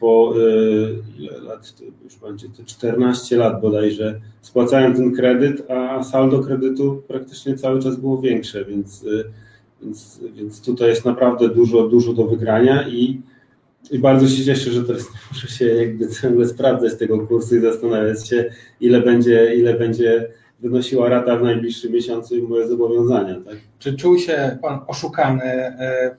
po 0.01 0.35
y, 0.37 0.97
ile 1.19 1.39
lat, 1.39 1.75
już 2.05 2.17
będzie 2.17 2.49
to 2.49 2.65
14 2.65 3.37
lat 3.37 3.61
bodajże, 3.61 4.21
spłacałem 4.41 4.95
ten 4.95 5.15
kredyt, 5.15 5.71
a 5.71 6.03
saldo 6.03 6.39
kredytu 6.39 7.03
praktycznie 7.09 7.55
cały 7.55 7.83
czas 7.83 7.97
było 7.97 8.19
większe, 8.19 8.65
więc, 8.65 9.05
y, 9.05 9.25
więc, 9.83 10.21
więc 10.35 10.63
tutaj 10.63 10.89
jest 10.89 11.05
naprawdę 11.05 11.49
dużo, 11.49 11.89
dużo 11.89 12.13
do 12.13 12.27
wygrania 12.27 12.89
i 12.89 13.23
i 13.91 13.99
bardzo 13.99 14.29
się 14.29 14.45
cieszę, 14.45 14.71
że 14.71 14.85
teraz 14.85 15.07
muszę 15.33 15.49
się 15.49 15.65
jakby 15.65 16.09
ciągle 16.23 16.47
sprawdzać 16.47 16.95
tego 16.99 17.27
kursu 17.27 17.57
i 17.57 17.61
zastanawiać 17.61 18.29
się, 18.29 18.45
ile 18.81 19.01
będzie, 19.01 19.55
ile 19.57 19.75
będzie 19.75 20.29
wynosiła 20.61 21.09
rata 21.09 21.37
w 21.37 21.43
najbliższym 21.43 21.93
miesiącu 21.93 22.37
i 22.37 22.43
moje 22.43 22.69
zobowiązania. 22.69 23.35
Tak? 23.35 23.57
Czy 23.79 23.97
czuł 23.97 24.19
się 24.19 24.59
Pan 24.63 24.79
oszukany 24.87 25.45
e, 25.45 26.17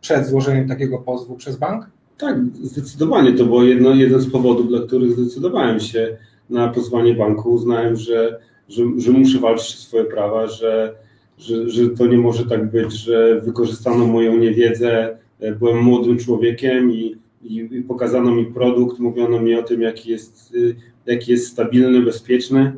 przed 0.00 0.26
złożeniem 0.26 0.68
takiego 0.68 0.98
pozwu 0.98 1.36
przez 1.36 1.56
bank? 1.56 1.86
Tak, 2.18 2.36
zdecydowanie. 2.62 3.32
To 3.32 3.44
było 3.44 3.62
jedno, 3.62 3.94
jeden 3.94 4.20
z 4.20 4.30
powodów, 4.30 4.68
dla 4.68 4.80
których 4.80 5.12
zdecydowałem 5.12 5.80
się 5.80 6.16
na 6.50 6.68
pozwanie 6.68 7.14
banku. 7.14 7.50
Uznałem, 7.50 7.96
że, 7.96 8.38
że, 8.68 8.82
że 8.98 9.12
muszę 9.12 9.38
walczyć 9.38 9.76
o 9.76 9.78
swoje 9.78 10.04
prawa, 10.04 10.46
że, 10.46 10.94
że, 11.38 11.68
że 11.68 11.88
to 11.88 12.06
nie 12.06 12.18
może 12.18 12.46
tak 12.46 12.70
być, 12.70 12.92
że 12.92 13.40
wykorzystano 13.40 14.06
moją 14.06 14.36
niewiedzę 14.36 15.18
byłem 15.58 15.78
młodym 15.82 16.18
człowiekiem 16.18 16.92
i, 16.92 17.16
i, 17.42 17.56
i, 17.56 17.82
pokazano 17.82 18.34
mi 18.34 18.46
produkt, 18.46 18.98
mówiono 18.98 19.40
mi 19.40 19.54
o 19.54 19.62
tym, 19.62 19.82
jaki 19.82 20.10
jest, 20.10 20.54
y, 20.54 20.76
jaki 21.06 21.30
jest 21.30 21.46
stabilny, 21.46 22.02
bezpieczny, 22.02 22.72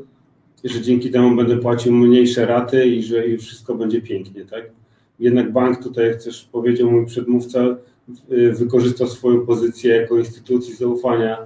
że 0.64 0.80
dzięki 0.80 1.10
temu 1.10 1.36
będę 1.36 1.56
płacił 1.56 1.92
mniejsze 1.92 2.46
raty 2.46 2.86
i 2.86 3.02
że 3.02 3.26
i 3.26 3.38
wszystko 3.38 3.74
będzie 3.74 4.02
pięknie. 4.02 4.44
Tak? 4.44 4.70
Jednak 5.20 5.52
bank, 5.52 5.82
tutaj 5.82 6.06
jak 6.06 6.22
też 6.22 6.48
powiedział 6.52 6.90
mój 6.90 7.06
przedmówca, 7.06 7.76
y, 8.32 8.52
wykorzystał 8.52 9.06
swoją 9.06 9.46
pozycję 9.46 9.96
jako 9.96 10.18
instytucji 10.18 10.74
zaufania 10.74 11.38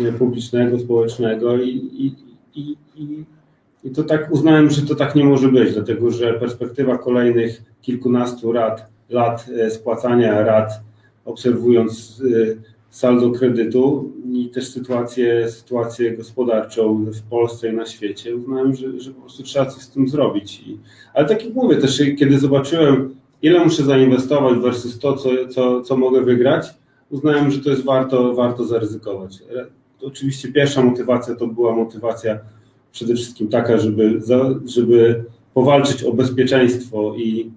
y, 0.00 0.12
publicznego, 0.12 0.78
społecznego 0.78 1.62
i, 1.62 1.68
i, 1.68 2.14
i, 2.54 2.76
i, 2.96 3.24
i 3.84 3.90
to 3.90 4.02
tak 4.02 4.32
uznałem, 4.32 4.70
że 4.70 4.82
to 4.82 4.94
tak 4.94 5.14
nie 5.14 5.24
może 5.24 5.48
być, 5.48 5.74
dlatego 5.74 6.10
że 6.10 6.34
perspektywa 6.34 6.98
kolejnych 6.98 7.62
kilkunastu 7.82 8.52
lat 8.52 8.90
lat 9.10 9.46
e, 9.58 9.70
spłacania 9.70 10.42
rat, 10.42 10.70
obserwując 11.24 12.22
saldo 12.90 13.30
kredytu 13.30 14.12
i 14.32 14.48
też 14.48 14.68
sytuację, 14.68 15.50
sytuację 15.50 16.16
gospodarczą 16.16 17.04
w 17.04 17.22
Polsce 17.22 17.68
i 17.68 17.72
na 17.72 17.86
świecie, 17.86 18.36
uznałem, 18.36 18.74
że, 18.74 19.00
że 19.00 19.10
po 19.10 19.20
prostu 19.20 19.42
trzeba 19.42 19.66
coś 19.66 19.82
z 19.82 19.90
tym 19.90 20.08
zrobić. 20.08 20.60
I, 20.66 20.78
ale 21.14 21.28
tak 21.28 21.44
jak 21.44 21.54
mówię, 21.54 21.76
też 21.76 22.02
kiedy 22.18 22.38
zobaczyłem, 22.38 23.14
ile 23.42 23.64
muszę 23.64 23.82
zainwestować 23.82 24.58
versus 24.58 24.98
to, 24.98 25.16
co, 25.16 25.30
co, 25.48 25.80
co 25.80 25.96
mogę 25.96 26.22
wygrać, 26.22 26.66
uznałem, 27.10 27.50
że 27.50 27.60
to 27.60 27.70
jest 27.70 27.84
warto, 27.84 28.34
warto 28.34 28.64
zaryzykować. 28.64 29.38
Oczywiście 30.02 30.52
pierwsza 30.52 30.82
motywacja 30.82 31.34
to 31.34 31.46
była 31.46 31.76
motywacja 31.76 32.38
przede 32.92 33.14
wszystkim 33.14 33.48
taka, 33.48 33.78
żeby, 33.78 34.20
żeby 34.64 35.24
powalczyć 35.54 36.04
o 36.04 36.12
bezpieczeństwo 36.12 37.14
i, 37.16 37.50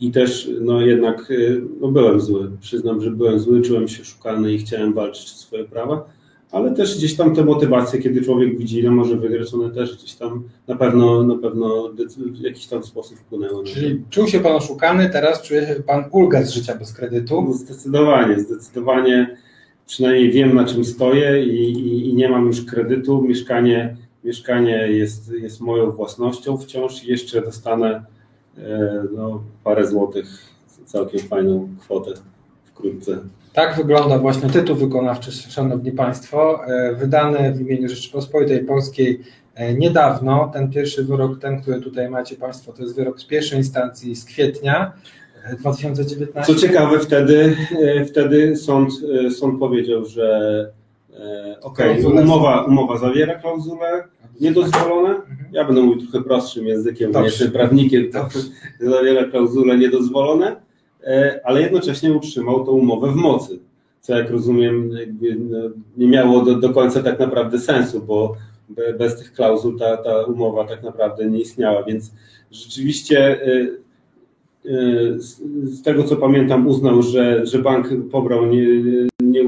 i 0.00 0.10
też 0.10 0.50
no 0.60 0.80
jednak 0.80 1.32
no 1.80 1.88
byłem 1.88 2.20
zły. 2.20 2.50
Przyznam, 2.60 3.00
że 3.00 3.10
byłem 3.10 3.38
zły, 3.38 3.62
czułem 3.62 3.88
się 3.88 4.04
szukany 4.04 4.52
i 4.52 4.58
chciałem 4.58 4.92
walczyć 4.92 5.26
o 5.26 5.36
swoje 5.36 5.64
prawa, 5.64 6.08
ale 6.50 6.74
też 6.74 6.96
gdzieś 6.98 7.16
tam 7.16 7.34
te 7.34 7.44
motywacje, 7.44 8.02
kiedy 8.02 8.22
człowiek 8.22 8.58
widzi, 8.58 8.78
ile 8.78 8.90
może 8.90 9.16
wygrać, 9.16 9.54
one 9.54 9.70
też 9.70 9.96
gdzieś 9.96 10.14
tam 10.14 10.42
na 10.68 10.76
pewno, 10.76 11.22
na 11.22 11.36
pewno 11.36 11.90
w 12.16 12.40
jakiś 12.40 12.66
tam 12.66 12.82
sposób 12.82 13.18
wpłynęły. 13.18 13.64
Czyli 13.64 14.02
czuł 14.10 14.26
się 14.26 14.40
Pan 14.40 14.52
oszukany, 14.52 15.10
teraz 15.10 15.42
czuje 15.42 15.66
się 15.66 15.74
Pan 15.86 16.04
ulgę 16.12 16.46
z 16.46 16.50
życia 16.50 16.74
bez 16.74 16.92
kredytu? 16.92 17.42
No 17.42 17.52
zdecydowanie, 17.52 18.40
zdecydowanie 18.40 19.36
przynajmniej 19.86 20.30
wiem 20.30 20.54
na 20.54 20.64
czym 20.64 20.84
stoję 20.84 21.44
i, 21.44 21.72
i, 21.72 22.08
i 22.08 22.14
nie 22.14 22.28
mam 22.28 22.46
już 22.46 22.64
kredytu. 22.64 23.22
Mieszkanie, 23.22 23.96
mieszkanie 24.24 24.88
jest, 24.88 25.32
jest 25.32 25.60
moją 25.60 25.90
własnością 25.90 26.58
wciąż 26.58 27.04
i 27.04 27.10
jeszcze 27.10 27.42
dostanę 27.42 28.02
no, 29.16 29.42
parę 29.64 29.86
złotych, 29.86 30.26
całkiem 30.84 31.20
fajną 31.20 31.68
kwotę 31.80 32.10
wkrótce. 32.64 33.18
Tak 33.52 33.76
wygląda 33.76 34.18
właśnie 34.18 34.50
tytuł 34.50 34.76
wykonawczy, 34.76 35.32
Szanowni 35.32 35.92
Państwo, 35.92 36.66
e, 36.66 36.94
wydany 36.94 37.52
w 37.52 37.60
imieniu 37.60 37.88
Rzeczypospolitej 37.88 38.64
Polskiej 38.64 39.20
e, 39.54 39.74
niedawno. 39.74 40.50
Ten 40.52 40.70
pierwszy 40.70 41.04
wyrok, 41.04 41.40
ten, 41.40 41.62
który 41.62 41.80
tutaj 41.80 42.10
macie 42.10 42.36
Państwo, 42.36 42.72
to 42.72 42.82
jest 42.82 42.96
wyrok 42.96 43.20
z 43.20 43.24
pierwszej 43.24 43.58
instancji 43.58 44.16
z 44.16 44.24
kwietnia 44.24 44.92
2019. 45.60 46.54
Co 46.54 46.60
ciekawe, 46.60 46.98
wtedy, 46.98 47.56
wtedy 48.08 48.56
sąd, 48.56 48.92
sąd 49.38 49.58
powiedział, 49.58 50.04
że 50.04 50.70
okej, 51.62 52.06
okay, 52.06 52.22
umowa, 52.22 52.64
umowa 52.64 52.98
zawiera 52.98 53.34
klauzule 53.34 54.04
niedozwolone. 54.40 55.08
Mhm. 55.08 55.48
Ja 55.52 55.64
będę 55.64 55.82
mówił 55.82 56.02
trochę 56.02 56.24
prostszym 56.24 56.66
językiem, 56.66 57.12
bo 57.12 57.24
jestem 57.24 57.50
prawnikiem, 57.50 58.12
to 58.12 58.28
zawiera 58.90 59.24
klauzule 59.24 59.78
niedozwolone, 59.78 60.56
ale 61.44 61.62
jednocześnie 61.62 62.12
utrzymał 62.12 62.66
tą 62.66 62.72
umowę 62.72 63.12
w 63.12 63.14
mocy, 63.14 63.58
co 64.00 64.18
jak 64.18 64.30
rozumiem 64.30 64.90
no, 65.50 65.58
nie 65.96 66.06
miało 66.06 66.42
do, 66.42 66.54
do 66.54 66.70
końca 66.70 67.02
tak 67.02 67.18
naprawdę 67.18 67.58
sensu, 67.58 68.00
bo 68.00 68.36
bez 68.98 69.16
tych 69.16 69.32
klauzul 69.32 69.78
ta, 69.78 69.96
ta 69.96 70.24
umowa 70.24 70.64
tak 70.64 70.82
naprawdę 70.82 71.26
nie 71.26 71.40
istniała, 71.40 71.82
więc 71.82 72.12
rzeczywiście 72.50 73.40
z 75.62 75.82
tego 75.82 76.04
co 76.04 76.16
pamiętam 76.16 76.66
uznał, 76.66 77.02
że, 77.02 77.46
że 77.46 77.58
bank 77.58 77.88
pobrał 78.10 78.46
nie, 78.46 78.66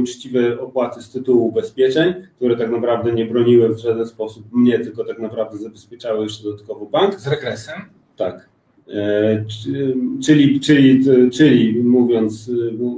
nieuczciwe 0.01 0.61
opłaty 0.61 1.03
z 1.03 1.11
tytułu 1.11 1.49
ubezpieczeń, 1.49 2.15
które 2.37 2.57
tak 2.57 2.71
naprawdę 2.71 3.13
nie 3.13 3.27
broniły 3.27 3.75
w 3.75 3.79
żaden 3.79 4.07
sposób 4.07 4.45
mnie, 4.53 4.79
tylko 4.79 5.05
tak 5.05 5.19
naprawdę 5.19 5.59
zabezpieczały 5.59 6.23
jeszcze 6.23 6.45
dodatkowo 6.45 6.87
bank. 6.87 7.21
Z 7.21 7.27
regresem? 7.27 7.81
Tak. 8.17 8.51
E, 8.95 9.45
czyli, 10.23 10.61
czyli, 10.61 11.05
czyli 11.33 11.83
mówiąc, 11.83 12.51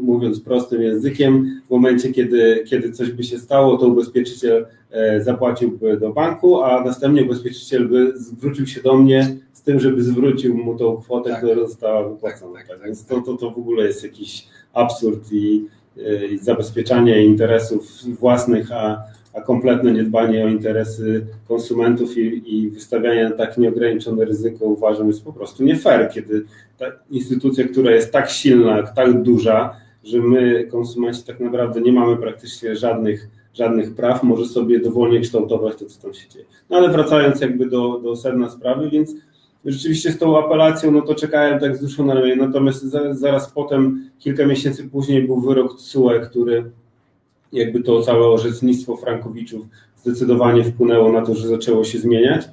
mówiąc 0.02 0.40
prostym 0.40 0.82
językiem, 0.82 1.60
w 1.66 1.70
momencie, 1.70 2.12
kiedy, 2.12 2.64
kiedy 2.66 2.92
coś 2.92 3.10
by 3.10 3.24
się 3.24 3.38
stało, 3.38 3.78
to 3.78 3.86
ubezpieczyciel 3.86 4.66
e, 4.90 5.20
zapłaciłby 5.20 5.96
do 5.96 6.12
banku, 6.12 6.62
a 6.62 6.84
następnie 6.84 7.24
ubezpieczyciel 7.24 7.88
by 7.88 8.12
zwrócił 8.18 8.66
się 8.66 8.82
do 8.82 8.96
mnie 8.96 9.36
z 9.52 9.62
tym, 9.62 9.80
żeby 9.80 10.02
zwrócił 10.02 10.56
mu 10.56 10.78
tą 10.78 10.96
kwotę, 10.96 11.30
tak. 11.30 11.38
która 11.38 11.66
została 11.66 12.08
wypłacona. 12.08 12.58
Tak, 12.58 12.68
tak, 12.68 12.76
tak, 12.76 12.86
Więc 12.86 13.06
to, 13.06 13.20
to, 13.20 13.36
to 13.36 13.50
w 13.50 13.58
ogóle 13.58 13.86
jest 13.86 14.04
jakiś 14.04 14.46
absurd 14.72 15.32
i 15.32 15.66
zabezpieczanie 16.40 17.24
interesów 17.24 18.02
własnych, 18.18 18.72
a, 18.72 19.02
a 19.34 19.40
kompletne 19.40 19.92
niedbanie 19.92 20.44
o 20.44 20.48
interesy 20.48 21.26
konsumentów 21.48 22.18
i, 22.18 22.54
i 22.56 22.70
wystawianie 22.70 23.24
na 23.24 23.36
tak 23.36 23.58
nieograniczone 23.58 24.24
ryzyko 24.24 24.64
uważam 24.64 25.06
jest 25.06 25.24
po 25.24 25.32
prostu 25.32 25.64
nie 25.64 25.76
fair, 25.76 26.10
kiedy 26.10 26.44
ta 26.78 26.86
instytucja, 27.10 27.68
która 27.68 27.90
jest 27.90 28.12
tak 28.12 28.30
silna, 28.30 28.82
tak 28.82 29.22
duża, 29.22 29.76
że 30.04 30.18
my 30.18 30.64
konsumenci 30.70 31.22
tak 31.22 31.40
naprawdę 31.40 31.80
nie 31.80 31.92
mamy 31.92 32.16
praktycznie 32.16 32.76
żadnych, 32.76 33.28
żadnych 33.54 33.94
praw, 33.94 34.22
może 34.22 34.44
sobie 34.44 34.80
dowolnie 34.80 35.20
kształtować 35.20 35.76
to, 35.76 35.86
co 35.86 36.02
tam 36.02 36.14
się 36.14 36.28
dzieje. 36.28 36.44
No 36.70 36.76
ale 36.76 36.88
wracając 36.88 37.40
jakby 37.40 37.66
do, 37.66 37.98
do 37.98 38.16
sedna 38.16 38.50
sprawy, 38.50 38.90
więc 38.90 39.14
rzeczywiście 39.64 40.12
z 40.12 40.18
tą 40.18 40.46
apelacją, 40.46 40.90
no 40.90 41.02
to 41.02 41.14
czekałem 41.14 41.60
tak 41.60 41.72
wzruszony 41.72 42.14
ramię, 42.14 42.36
natomiast 42.36 42.82
za, 42.82 43.14
zaraz 43.14 43.52
potem, 43.52 44.10
kilka 44.18 44.46
miesięcy 44.46 44.88
później 44.88 45.22
był 45.22 45.40
wyrok 45.40 45.76
TSUE, 45.76 46.20
który 46.30 46.70
jakby 47.52 47.82
to 47.82 48.02
całe 48.02 48.26
orzecznictwo 48.26 48.96
Frankowiczów 48.96 49.66
zdecydowanie 49.96 50.64
wpłynęło 50.64 51.12
na 51.12 51.22
to, 51.22 51.34
że 51.34 51.48
zaczęło 51.48 51.84
się 51.84 51.98
zmieniać 51.98 52.48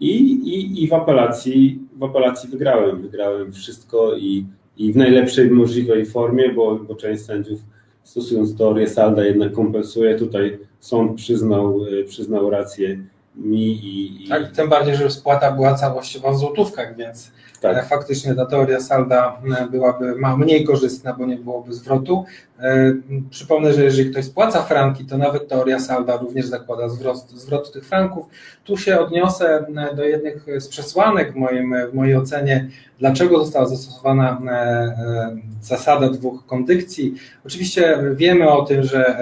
i, 0.00 0.32
i, 0.32 0.84
i 0.84 0.88
w, 0.88 0.92
apelacji, 0.92 1.78
w 1.96 2.02
apelacji 2.02 2.50
wygrałem. 2.50 3.02
Wygrałem 3.02 3.52
wszystko 3.52 4.16
i, 4.16 4.46
i 4.76 4.92
w 4.92 4.96
najlepszej 4.96 5.50
możliwej 5.50 6.06
formie, 6.06 6.52
bo, 6.52 6.76
bo 6.76 6.94
część 6.94 7.22
sędziów 7.22 7.60
stosując 8.02 8.56
teorię 8.56 8.88
salda 8.88 9.24
jednak 9.24 9.52
kompensuje. 9.52 10.18
Tutaj 10.18 10.58
sąd 10.80 11.16
przyznał, 11.16 11.80
przyznał 12.06 12.50
rację 12.50 13.04
mi 13.36 13.72
i, 13.72 14.24
i... 14.24 14.28
Tak, 14.28 14.52
tym 14.52 14.68
bardziej, 14.68 14.96
że 14.96 15.10
spłata 15.10 15.52
była 15.52 15.74
całościowa 15.74 16.32
w 16.32 16.38
złotówkach, 16.38 16.96
więc 16.96 17.30
tak. 17.64 17.84
E, 17.84 17.88
faktycznie 17.88 18.34
ta 18.34 18.46
teoria 18.46 18.80
salda 18.80 19.40
e, 19.58 19.66
byłaby 19.66 20.14
mniej 20.38 20.64
korzystna, 20.64 21.14
bo 21.14 21.26
nie 21.26 21.36
byłoby 21.36 21.74
zwrotu. 21.74 22.24
E, 22.58 22.94
przypomnę, 23.30 23.72
że 23.72 23.84
jeżeli 23.84 24.10
ktoś 24.10 24.24
spłaca 24.24 24.62
franki, 24.62 25.04
to 25.04 25.18
nawet 25.18 25.48
teoria 25.48 25.80
salda 25.80 26.16
również 26.16 26.46
zakłada 26.46 26.88
zwrot, 26.88 27.30
zwrot 27.30 27.72
tych 27.72 27.84
franków. 27.84 28.26
Tu 28.64 28.76
się 28.76 29.00
odniosę 29.00 29.66
do 29.96 30.04
jednych 30.04 30.46
z 30.58 30.68
przesłanek 30.68 31.32
w, 31.32 31.36
moim, 31.36 31.74
w 31.90 31.94
mojej 31.94 32.16
ocenie, 32.16 32.68
dlaczego 32.98 33.38
została 33.38 33.66
zastosowana 33.66 34.40
zasada 35.62 36.08
dwóch 36.08 36.46
kondykcji. 36.46 37.14
Oczywiście 37.46 37.98
wiemy 38.14 38.50
o 38.50 38.62
tym, 38.62 38.82
że 38.82 39.18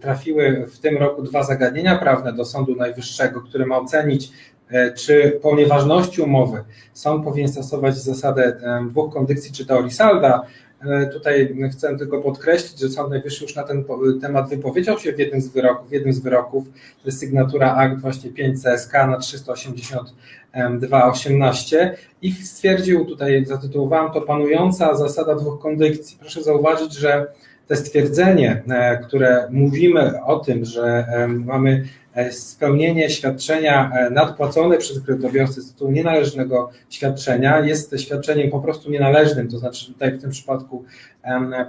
trafiły 0.00 0.66
w 0.68 0.78
tym 0.78 0.96
roku 0.96 1.22
dwa 1.22 1.42
zagadnienia 1.42 1.98
prawne 1.98 2.32
do 2.32 2.44
Sądu 2.44 2.76
Najwyższego, 2.76 3.40
które 3.40 3.66
ma 3.66 3.78
ocenić 3.78 4.32
E, 4.53 4.53
czy 4.96 5.40
po 5.42 5.56
nieważności 5.56 6.22
umowy 6.22 6.64
sąd 6.94 7.24
powinien 7.24 7.52
stosować 7.52 7.96
zasadę 7.96 8.44
e, 8.44 8.86
dwóch 8.90 9.12
kondycji 9.12 9.52
czy 9.52 9.66
teorii 9.66 9.90
salda. 9.90 10.42
E, 10.84 11.06
tutaj 11.06 11.56
chcę 11.72 11.98
tylko 11.98 12.22
podkreślić, 12.22 12.80
że 12.80 12.88
Sąd 12.88 13.10
Najwyższy 13.10 13.44
już 13.44 13.56
na 13.56 13.62
ten 13.62 13.84
temat 14.20 14.48
wypowiedział 14.48 14.98
się 14.98 15.12
w 15.12 15.18
jednym 15.18 15.40
z 15.40 15.48
wyroków, 15.48 15.88
w 15.88 15.92
jednym 15.92 16.12
z 16.12 16.18
wyroków 16.18 16.64
to 17.02 17.06
jest 17.06 17.18
sygnatura 17.18 17.74
akt 17.74 18.00
właśnie 18.00 18.30
5 18.30 18.62
CSK 18.62 18.92
na 18.92 19.18
382.18 19.18 21.90
i 22.22 22.32
stwierdził, 22.32 23.04
tutaj 23.04 23.46
zatytułowałem 23.46 24.12
to 24.12 24.20
panująca 24.20 24.94
zasada 24.94 25.34
dwóch 25.34 25.60
kondykcji. 25.60 26.16
Proszę 26.20 26.42
zauważyć, 26.42 26.94
że 26.94 27.26
to 27.68 27.76
stwierdzenie, 27.76 28.62
które 29.06 29.48
mówimy 29.50 30.24
o 30.24 30.38
tym, 30.38 30.64
że 30.64 31.06
mamy 31.28 31.78
E, 31.78 32.03
spełnienie 32.30 33.10
świadczenia 33.10 33.90
e, 33.94 34.10
nadpłacone 34.10 34.78
przez 34.78 35.00
kredytobiorcę 35.00 35.60
z 35.60 35.72
tytułu 35.72 35.90
nienależnego 35.90 36.70
świadczenia 36.90 37.60
jest 37.60 38.00
świadczeniem 38.00 38.50
po 38.50 38.60
prostu 38.60 38.90
nienależnym, 38.90 39.48
to 39.48 39.58
znaczy 39.58 39.86
tutaj 39.86 40.12
w 40.12 40.20
tym 40.20 40.30
przypadku 40.30 40.84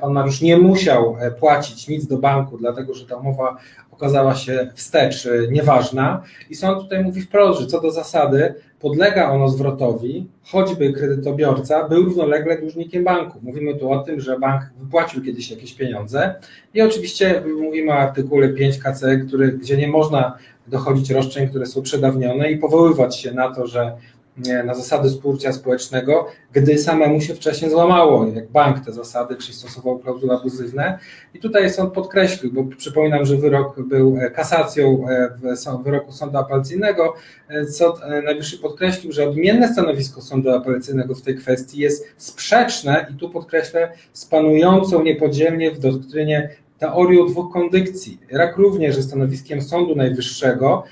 pan 0.01 0.13
Mariusz 0.13 0.41
nie 0.41 0.57
musiał 0.57 1.17
e, 1.19 1.31
płacić 1.31 1.87
nic 1.87 2.07
do 2.07 2.17
banku, 2.17 2.57
dlatego 2.57 2.93
że 2.93 3.05
ta 3.05 3.15
umowa 3.15 3.57
okazała 3.95 4.35
się 4.35 4.71
wstecz 4.73 5.27
nieważna 5.51 6.23
i 6.49 6.55
sąd 6.55 6.81
tutaj 6.81 7.03
mówi 7.03 7.21
wprost, 7.21 7.61
że 7.61 7.67
co 7.67 7.81
do 7.81 7.91
zasady 7.91 8.53
podlega 8.79 9.31
ono 9.31 9.49
zwrotowi, 9.49 10.27
choćby 10.43 10.93
kredytobiorca 10.93 11.89
był 11.89 12.03
równolegle 12.03 12.57
dłużnikiem 12.57 13.03
banku. 13.03 13.39
Mówimy 13.41 13.75
tu 13.75 13.91
o 13.91 13.99
tym, 13.99 14.19
że 14.19 14.39
bank 14.39 14.61
wypłacił 14.79 15.23
kiedyś 15.23 15.51
jakieś 15.51 15.73
pieniądze 15.73 16.35
i 16.73 16.81
oczywiście 16.81 17.43
mówimy 17.61 17.91
o 17.91 17.95
artykule 17.95 18.49
5 18.49 18.77
KC, 18.79 19.17
który, 19.27 19.51
gdzie 19.51 19.77
nie 19.77 19.87
można 19.87 20.37
dochodzić 20.67 21.09
roszczeń, 21.09 21.49
które 21.49 21.65
są 21.65 21.81
przedawnione 21.81 22.51
i 22.51 22.57
powoływać 22.57 23.19
się 23.19 23.31
na 23.31 23.55
to, 23.55 23.67
że 23.67 23.95
na 24.65 24.73
zasady 24.73 25.09
współżycia 25.09 25.53
społecznego, 25.53 26.27
gdy 26.53 26.77
samemu 26.77 27.21
się 27.21 27.35
wcześniej 27.35 27.71
złamało, 27.71 28.27
jak 28.27 28.51
bank 28.51 28.85
te 28.85 28.91
zasady, 28.91 29.35
czyli 29.35 29.53
stosował 29.53 29.99
klauzule 29.99 30.33
abuzywne. 30.33 30.99
I 31.33 31.39
tutaj 31.39 31.69
sąd 31.69 31.93
podkreślił, 31.93 32.53
bo 32.53 32.63
przypominam, 32.63 33.25
że 33.25 33.37
wyrok 33.37 33.81
był 33.81 34.17
kasacją 34.33 35.05
w 35.79 35.83
wyroku 35.83 36.11
sądu 36.11 36.37
apelacyjnego. 36.37 37.13
Sąd 37.69 37.95
Najwyższy 38.23 38.57
podkreślił, 38.57 39.11
że 39.11 39.29
odmienne 39.29 39.73
stanowisko 39.73 40.21
sądu 40.21 40.49
apelacyjnego 40.49 41.15
w 41.15 41.21
tej 41.21 41.35
kwestii 41.35 41.79
jest 41.79 42.05
sprzeczne 42.17 43.07
i 43.11 43.13
tu 43.13 43.29
podkreślę 43.29 43.91
z 44.13 44.25
panującą 44.25 45.03
niepodzielnie 45.03 45.71
w 45.71 45.79
doktrynie 45.79 46.49
teorią 46.79 47.27
dwóch 47.27 47.53
kondykcji. 47.53 48.19
Jak 48.31 48.57
również 48.57 48.95
ze 48.95 49.03
stanowiskiem 49.03 49.61
Sądu 49.61 49.95
Najwyższego 49.95 50.83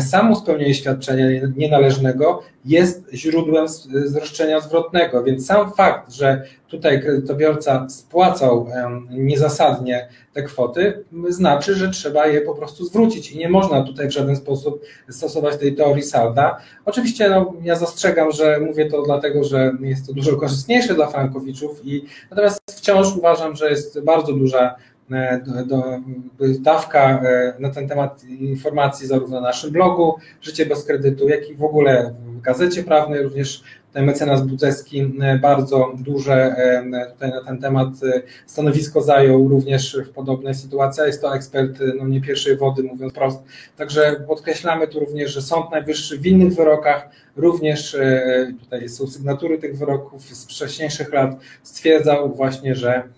samo 0.00 0.36
spełnienie 0.36 0.74
świadczenia 0.74 1.26
nienależnego 1.56 2.42
jest 2.64 3.10
źródłem 3.12 3.66
zroszczenia 4.04 4.60
zwrotnego, 4.60 5.24
więc 5.24 5.46
sam 5.46 5.72
fakt, 5.72 6.12
że 6.12 6.42
tutaj 6.68 7.02
kredytobiorca 7.02 7.86
spłacał 7.88 8.66
niezasadnie 9.10 10.08
te 10.32 10.42
kwoty, 10.42 11.04
znaczy, 11.28 11.74
że 11.74 11.90
trzeba 11.90 12.26
je 12.26 12.40
po 12.40 12.54
prostu 12.54 12.84
zwrócić 12.84 13.32
i 13.32 13.38
nie 13.38 13.48
można 13.48 13.82
tutaj 13.82 14.08
w 14.08 14.12
żaden 14.12 14.36
sposób 14.36 14.82
stosować 15.08 15.56
tej 15.56 15.74
teorii 15.74 16.02
salda. 16.02 16.58
Oczywiście 16.84 17.30
no, 17.30 17.54
ja 17.62 17.76
zastrzegam, 17.76 18.32
że 18.32 18.60
mówię 18.60 18.90
to 18.90 19.02
dlatego, 19.02 19.44
że 19.44 19.72
jest 19.80 20.06
to 20.06 20.12
dużo 20.12 20.36
korzystniejsze 20.36 20.94
dla 20.94 21.06
frankowiczów 21.06 21.80
i 21.84 22.04
natomiast 22.30 22.60
wciąż 22.70 23.16
uważam, 23.16 23.56
że 23.56 23.70
jest 23.70 24.00
bardzo 24.00 24.32
duża 24.32 24.74
do, 25.66 26.00
dawka 26.60 27.20
e, 27.22 27.54
na 27.58 27.70
ten 27.70 27.88
temat 27.88 28.24
informacji 28.24 29.06
zarówno 29.06 29.40
na 29.40 29.46
naszym 29.46 29.70
blogu 29.70 30.16
Życie 30.42 30.66
bez 30.66 30.84
kredytu, 30.84 31.28
jak 31.28 31.50
i 31.50 31.54
w 31.54 31.64
ogóle 31.64 32.14
w 32.26 32.40
gazecie 32.40 32.82
prawnej, 32.82 33.22
również 33.22 33.62
tutaj 33.86 34.02
mecenas 34.02 34.42
Budzewski 34.42 35.12
e, 35.20 35.38
bardzo 35.38 35.92
duże 35.98 36.56
tutaj 37.12 37.30
na 37.30 37.44
ten 37.44 37.58
temat 37.58 37.88
stanowisko 38.46 39.02
zajął 39.02 39.48
również 39.48 39.98
w 40.06 40.10
podobnej 40.10 40.54
sytuacji. 40.54 41.02
Jest 41.06 41.22
to 41.22 41.36
ekspert 41.36 41.78
no 41.98 42.08
nie 42.08 42.20
pierwszej 42.20 42.56
wody, 42.56 42.82
mówiąc 42.82 43.12
prosto. 43.12 43.42
Także 43.76 44.24
podkreślamy 44.26 44.88
tu 44.88 45.00
również, 45.00 45.30
że 45.30 45.42
Sąd 45.42 45.70
Najwyższy 45.70 46.18
w 46.18 46.26
innych 46.26 46.54
wyrokach 46.54 47.08
również 47.36 47.96
tutaj 48.60 48.88
są 48.88 49.06
sygnatury 49.06 49.58
tych 49.58 49.78
wyroków 49.78 50.22
z 50.22 50.44
wcześniejszych 50.44 51.12
lat 51.12 51.36
stwierdzał 51.62 52.34
właśnie, 52.34 52.74
że 52.74 53.02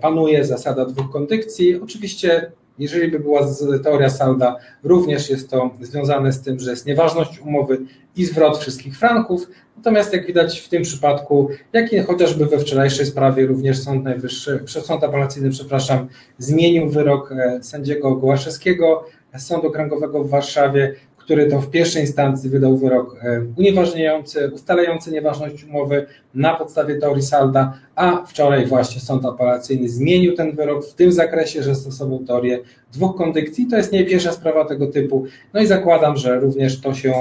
panuje 0.00 0.44
zasada 0.44 0.86
dwóch 0.86 1.10
kondykcji. 1.10 1.80
Oczywiście, 1.80 2.52
jeżeli 2.78 3.10
by 3.10 3.18
była 3.18 3.46
teoria 3.84 4.10
salda, 4.10 4.56
również 4.84 5.30
jest 5.30 5.50
to 5.50 5.70
związane 5.80 6.32
z 6.32 6.42
tym, 6.42 6.58
że 6.58 6.70
jest 6.70 6.86
nieważność 6.86 7.40
umowy 7.40 7.78
i 8.16 8.24
zwrot 8.24 8.58
wszystkich 8.58 8.98
franków. 8.98 9.50
Natomiast 9.76 10.12
jak 10.12 10.26
widać 10.26 10.60
w 10.60 10.68
tym 10.68 10.82
przypadku, 10.82 11.48
jak 11.72 11.92
i 11.92 11.98
chociażby 11.98 12.46
we 12.46 12.58
wczorajszej 12.58 13.06
sprawie, 13.06 13.46
również 13.46 13.82
Sąd 13.82 14.04
Najwyższy, 14.04 14.64
Sąd 14.66 15.04
Apelacyjny, 15.04 15.50
przepraszam, 15.50 16.08
zmienił 16.38 16.90
wyrok 16.90 17.32
e, 17.32 17.62
sędziego 17.62 18.16
Gołaszewskiego 18.16 19.04
Sądu 19.38 19.68
Okręgowego 19.68 20.24
w 20.24 20.30
Warszawie, 20.30 20.94
który 21.26 21.46
to 21.46 21.60
w 21.60 21.70
pierwszej 21.70 22.02
instancji 22.02 22.50
wydał 22.50 22.76
wyrok 22.76 23.16
e, 23.22 23.42
unieważniający, 23.56 24.50
ustalający 24.54 25.12
nieważność 25.12 25.64
umowy 25.64 26.06
na 26.34 26.54
podstawie 26.54 26.94
teorii 26.94 27.22
salda, 27.22 27.78
a 27.94 28.24
wczoraj 28.26 28.66
właśnie 28.66 29.00
sąd 29.00 29.24
apelacyjny 29.24 29.88
zmienił 29.88 30.36
ten 30.36 30.56
wyrok 30.56 30.86
w 30.86 30.94
tym 30.94 31.12
zakresie, 31.12 31.62
że 31.62 31.74
stosował 31.74 32.18
teorię 32.18 32.58
dwóch 32.92 33.16
kondykcji. 33.16 33.66
To 33.66 33.76
jest 33.76 33.92
nie 33.92 34.04
pierwsza 34.04 34.32
sprawa 34.32 34.64
tego 34.64 34.86
typu, 34.86 35.26
no 35.54 35.60
i 35.60 35.66
zakładam, 35.66 36.16
że 36.16 36.40
również 36.40 36.80
to 36.80 36.94
się 36.94 37.12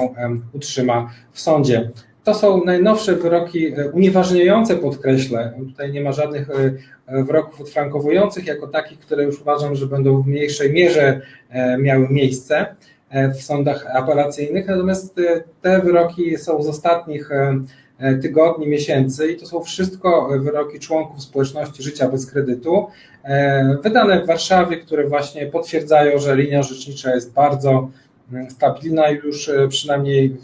utrzyma 0.53 1.11
w 1.31 1.41
sądzie. 1.41 1.91
To 2.23 2.33
są 2.33 2.63
najnowsze 2.63 3.15
wyroki 3.15 3.67
e, 3.67 3.89
unieważniające, 3.91 4.75
podkreślę. 4.75 5.53
Tutaj 5.69 5.91
nie 5.91 6.01
ma 6.01 6.11
żadnych 6.11 6.49
e, 6.49 7.23
wyroków 7.23 7.61
odfrankowujących 7.61 8.47
jako 8.47 8.67
takich, 8.67 8.99
które 8.99 9.23
już 9.23 9.41
uważam, 9.41 9.75
że 9.75 9.85
będą 9.87 10.21
w 10.21 10.27
mniejszej 10.27 10.73
mierze 10.73 11.21
miały 11.79 12.07
miejsce. 12.09 12.75
E, 13.09 13.29
w 13.29 13.43
sądach 13.43 13.95
apelacyjnych, 13.95 14.67
natomiast 14.67 15.19
e, 15.19 15.43
te 15.61 15.81
wyroki 15.81 16.37
są 16.37 16.63
z 16.63 16.67
ostatnich 16.67 17.31
e, 17.31 18.15
tygodni, 18.21 18.67
miesięcy 18.67 19.31
i 19.31 19.37
to 19.37 19.45
są 19.45 19.63
wszystko 19.63 20.29
wyroki 20.39 20.79
członków 20.79 21.23
społeczności 21.23 21.83
życia 21.83 22.09
bez 22.09 22.31
kredytu, 22.31 22.87
wydane 23.83 24.23
w 24.23 24.27
Warszawie, 24.27 24.77
które 24.77 25.07
właśnie 25.07 25.45
potwierdzają, 25.45 26.19
że 26.19 26.35
linia 26.35 26.59
orzecznicza 26.59 27.15
jest 27.15 27.33
bardzo 27.33 27.89
mm, 28.31 28.49
stabilna 28.49 29.09
już 29.09 29.51
przynajmniej 29.69 30.37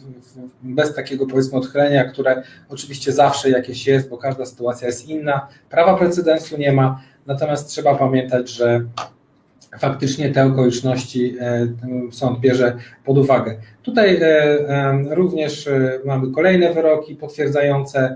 bez 0.64 0.96
takiego 0.96 1.28
powiedzmy 1.28 1.58
odchylenia, 1.58 2.04
które 2.04 2.44
oczywiście 2.70 3.12
zawsze 3.12 3.50
jakieś 3.50 3.88
jest, 3.88 4.10
bo 4.10 4.18
każda 4.18 4.46
sytuacja 4.46 4.88
jest 4.88 5.10
inna. 5.10 5.48
Prawa 5.70 5.98
precedensu 5.98 6.58
nie 6.58 6.72
ma, 6.72 7.02
natomiast 7.28 7.70
trzeba 7.70 7.96
pamiętać, 7.96 8.50
że 8.50 8.86
faktycznie 9.80 10.30
te 10.30 10.46
okoliczności 10.46 11.36
e, 11.40 11.68
sąd 12.12 12.40
bierze 12.40 12.78
pod 13.06 13.18
uwagę. 13.18 13.58
Tutaj 13.84 14.18
e, 14.22 15.16
również 15.16 15.68
e, 15.68 16.00
mamy 16.06 16.32
kolejne 16.32 16.74
wyroki 16.74 17.16
potwierdzające 17.16 18.16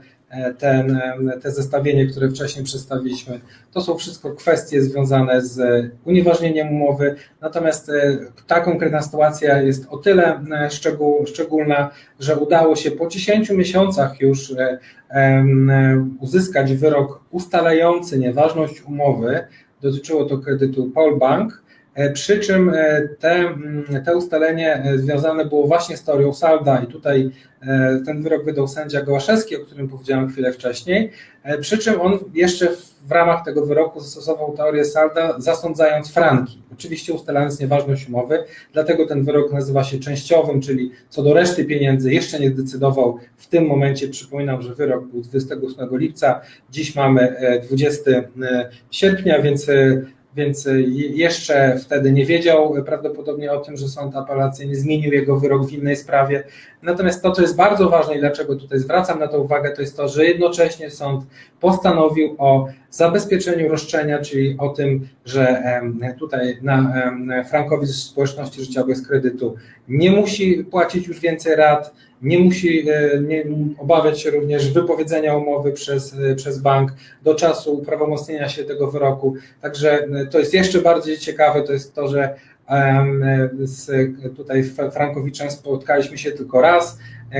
ten, 0.57 0.99
te 1.41 1.51
zestawienie, 1.51 2.07
które 2.07 2.29
wcześniej 2.29 2.65
przedstawiliśmy. 2.65 3.39
To 3.71 3.81
są 3.81 3.97
wszystko 3.97 4.31
kwestie 4.31 4.81
związane 4.81 5.41
z 5.41 5.85
unieważnieniem 6.05 6.69
umowy, 6.69 7.15
natomiast 7.41 7.91
ta 8.47 8.59
konkretna 8.59 9.01
sytuacja 9.01 9.61
jest 9.61 9.87
o 9.89 9.97
tyle 9.97 10.39
szczególna, 11.25 11.89
że 12.19 12.35
udało 12.35 12.75
się 12.75 12.91
po 12.91 13.07
10 13.07 13.49
miesiącach 13.49 14.21
już 14.21 14.53
uzyskać 16.19 16.73
wyrok 16.73 17.23
ustalający 17.31 18.19
nieważność 18.19 18.81
umowy 18.81 19.47
dotyczyło 19.81 20.25
to 20.25 20.37
kredytu 20.37 20.91
Paul 20.91 21.19
Bank, 21.19 21.61
przy 22.13 22.39
czym 22.39 22.69
e, 22.69 23.01
te, 23.19 23.31
mm, 23.31 23.85
te 24.05 24.17
ustalenie 24.17 24.83
e, 24.83 24.97
związane 24.97 25.45
było 25.45 25.67
właśnie 25.67 25.97
z 25.97 26.03
teorią 26.03 26.33
salda 26.33 26.79
i 26.79 26.87
tutaj 26.87 27.31
ten 28.05 28.23
wyrok 28.23 28.45
wydał 28.45 28.67
sędzia 28.67 29.01
Gołaszewski, 29.01 29.55
o 29.55 29.59
którym 29.59 29.89
powiedziałem 29.89 30.29
chwilę 30.29 30.53
wcześniej, 30.53 31.11
przy 31.61 31.77
czym 31.77 32.01
on 32.01 32.19
jeszcze 32.33 32.67
w 33.07 33.11
ramach 33.11 33.45
tego 33.45 33.65
wyroku 33.65 33.99
zastosował 33.99 34.53
teorię 34.57 34.85
salda, 34.85 35.39
zasądzając 35.39 36.11
franki, 36.11 36.63
oczywiście 36.73 37.13
ustalając 37.13 37.59
nieważność 37.59 38.09
umowy, 38.09 38.43
dlatego 38.73 39.05
ten 39.05 39.23
wyrok 39.23 39.53
nazywa 39.53 39.83
się 39.83 39.99
częściowym, 39.99 40.61
czyli 40.61 40.91
co 41.09 41.23
do 41.23 41.33
reszty 41.33 41.65
pieniędzy 41.65 42.13
jeszcze 42.13 42.39
nie 42.39 42.49
zdecydował. 42.49 43.19
W 43.37 43.47
tym 43.47 43.65
momencie, 43.65 44.07
przypominam, 44.07 44.61
że 44.61 44.75
wyrok 44.75 45.07
był 45.07 45.21
28 45.21 45.97
lipca, 45.97 46.41
dziś 46.69 46.95
mamy 46.95 47.35
20 47.63 48.11
sierpnia, 48.91 49.41
więc 49.41 49.67
więc 50.35 50.67
e, 50.67 50.81
jeszcze 50.81 51.77
wtedy 51.79 52.11
nie 52.11 52.25
wiedział 52.25 52.75
prawdopodobnie 52.85 53.51
o 53.51 53.57
tym, 53.57 53.77
że 53.77 53.87
sąd 53.87 54.15
apelacyjny 54.15 54.75
zmienił 54.75 55.13
jego 55.13 55.39
wyrok 55.39 55.67
w 55.67 55.73
innej 55.73 55.95
sprawie. 55.95 56.43
Natomiast 56.83 57.21
to, 57.21 57.31
co 57.31 57.41
jest 57.41 57.55
bardzo 57.55 57.89
ważne 57.89 58.15
i 58.15 58.19
dlaczego 58.19 58.55
tutaj 58.55 58.79
zwracam 58.79 59.19
na 59.19 59.27
to 59.27 59.41
uwagę, 59.41 59.71
to 59.71 59.81
jest 59.81 59.97
to, 59.97 60.07
że 60.07 60.25
jednocześnie 60.25 60.89
sąd 60.89 61.25
postanowił 61.59 62.35
o 62.37 62.67
zabezpieczeniu 62.89 63.69
roszczenia, 63.69 64.19
czyli 64.19 64.55
o 64.57 64.69
tym, 64.69 65.07
że 65.25 65.63
tutaj 66.19 66.57
na 66.61 66.93
Frankowi 67.49 67.87
z 67.87 67.95
społeczności 67.95 68.61
życia 68.61 68.83
bez 68.83 69.07
kredytu 69.07 69.55
nie 69.87 70.11
musi 70.11 70.63
płacić 70.63 71.07
już 71.07 71.19
więcej 71.19 71.55
rat, 71.55 71.93
nie 72.25 72.39
musi 72.39 72.89
e, 72.89 73.19
nie, 73.19 73.43
obawiać 73.77 74.21
się 74.21 74.31
również 74.31 74.71
wypowiedzenia 74.71 75.35
umowy 75.35 75.71
przez, 75.71 76.15
e, 76.19 76.35
przez 76.35 76.59
bank 76.59 76.91
do 77.23 77.35
czasu 77.35 77.73
uprawomocnienia 77.73 78.49
się 78.49 78.63
tego 78.63 78.91
wyroku. 78.91 79.35
Także 79.61 79.91
e, 79.91 80.25
to 80.25 80.39
jest 80.39 80.53
jeszcze 80.53 80.81
bardziej 80.81 81.17
ciekawe, 81.17 81.63
to 81.63 81.73
jest 81.73 81.95
to, 81.95 82.07
że 82.07 82.35
z, 83.63 83.91
tutaj 84.35 84.63
Frankowiczem 84.91 85.51
spotkaliśmy 85.51 86.17
się 86.17 86.31
tylko 86.31 86.61
raz, 86.61 86.99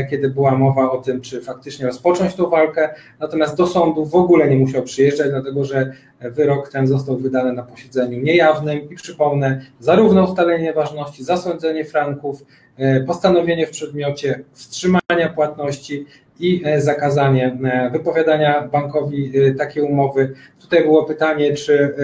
kiedy 0.09 0.29
była 0.29 0.57
mowa 0.57 0.91
o 0.91 0.97
tym, 0.97 1.21
czy 1.21 1.41
faktycznie 1.41 1.85
rozpocząć 1.85 2.35
tą 2.35 2.49
walkę, 2.49 2.89
natomiast 3.19 3.57
do 3.57 3.67
sądu 3.67 4.05
w 4.05 4.15
ogóle 4.15 4.49
nie 4.49 4.55
musiał 4.55 4.83
przyjeżdżać, 4.83 5.29
dlatego 5.29 5.65
że 5.65 5.91
wyrok 6.21 6.69
ten 6.69 6.87
został 6.87 7.17
wydany 7.17 7.53
na 7.53 7.63
posiedzeniu 7.63 8.21
niejawnym 8.21 8.89
i 8.89 8.95
przypomnę, 8.95 9.61
zarówno 9.79 10.23
ustalenie 10.23 10.73
ważności, 10.73 11.23
zasądzenie 11.23 11.85
franków, 11.85 12.43
E, 12.77 13.01
postanowienie 13.01 13.67
w 13.67 13.71
przedmiocie 13.71 14.39
wstrzymania 14.51 15.29
płatności 15.35 16.05
i 16.39 16.61
e, 16.65 16.81
zakazanie 16.81 17.57
e, 17.63 17.89
wypowiadania 17.89 18.67
bankowi 18.67 19.31
takiej 19.57 19.83
umowy. 19.83 20.33
Tutaj 20.59 20.83
było 20.83 21.03
pytanie, 21.03 21.53
czy 21.53 21.95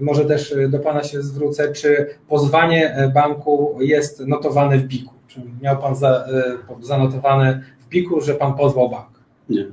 może 0.00 0.24
też 0.24 0.54
do 0.68 0.78
Pana 0.78 1.02
się 1.02 1.22
zwrócę, 1.22 1.72
czy 1.72 2.06
pozwanie 2.28 3.10
banku 3.14 3.78
jest 3.80 4.26
notowane 4.26 4.78
w 4.78 4.84
BIK-u? 4.84 5.14
Czy 5.28 5.40
miał 5.62 5.78
Pan 5.78 5.96
za, 5.96 6.24
zanotowane 6.80 7.62
w 7.80 7.88
BIK-u, 7.88 8.20
że 8.20 8.34
Pan 8.34 8.54
pozwał 8.54 8.90
bank? 8.90 9.06
Nie. 9.48 9.66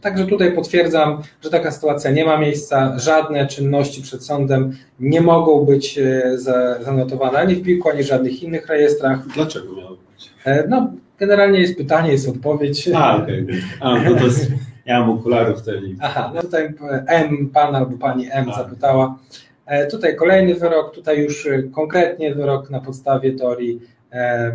Także 0.00 0.26
tutaj 0.26 0.52
potwierdzam, 0.52 1.22
że 1.40 1.50
taka 1.50 1.70
sytuacja 1.70 2.10
nie 2.10 2.24
ma 2.24 2.38
miejsca. 2.38 2.98
Żadne 2.98 3.46
czynności 3.46 4.02
przed 4.02 4.24
sądem 4.24 4.72
nie 5.00 5.20
mogą 5.20 5.64
być 5.64 5.98
e, 5.98 6.38
zanotowane 6.80 7.38
ani 7.38 7.54
w 7.54 7.62
PIK-u, 7.62 7.88
ani 7.88 8.02
w 8.02 8.06
żadnych 8.06 8.42
innych 8.42 8.66
rejestrach. 8.66 9.26
Dlaczego 9.34 9.76
miało 9.76 9.90
być? 9.90 10.30
E, 10.44 10.68
no, 10.68 10.92
Generalnie 11.22 11.60
jest 11.60 11.76
pytanie, 11.76 12.12
jest 12.12 12.28
odpowiedź. 12.28 12.88
A, 12.94 13.16
okej. 13.16 13.42
Okay. 13.44 13.62
A, 13.80 13.98
no 13.98 14.14
to 14.14 14.24
jest, 14.24 14.50
ja 14.86 15.00
mam 15.00 15.10
okularów 15.10 15.60
wtedy. 15.62 15.96
Aha, 16.00 16.32
no 16.34 16.42
tutaj 16.42 16.74
M, 17.06 17.48
pan 17.50 17.74
albo 17.74 17.98
pani 17.98 18.28
M 18.32 18.50
A. 18.50 18.56
zapytała. 18.56 19.18
E, 19.66 19.86
Tutaj 19.86 20.16
kolejny 20.16 20.54
wyrok, 20.54 20.94
tutaj 20.94 21.20
już 21.20 21.46
e, 21.46 21.62
konkretnie 21.62 22.34
wyrok 22.34 22.70
na 22.70 22.80
podstawie 22.80 23.32
teorii 23.32 23.80
e, 24.12 24.52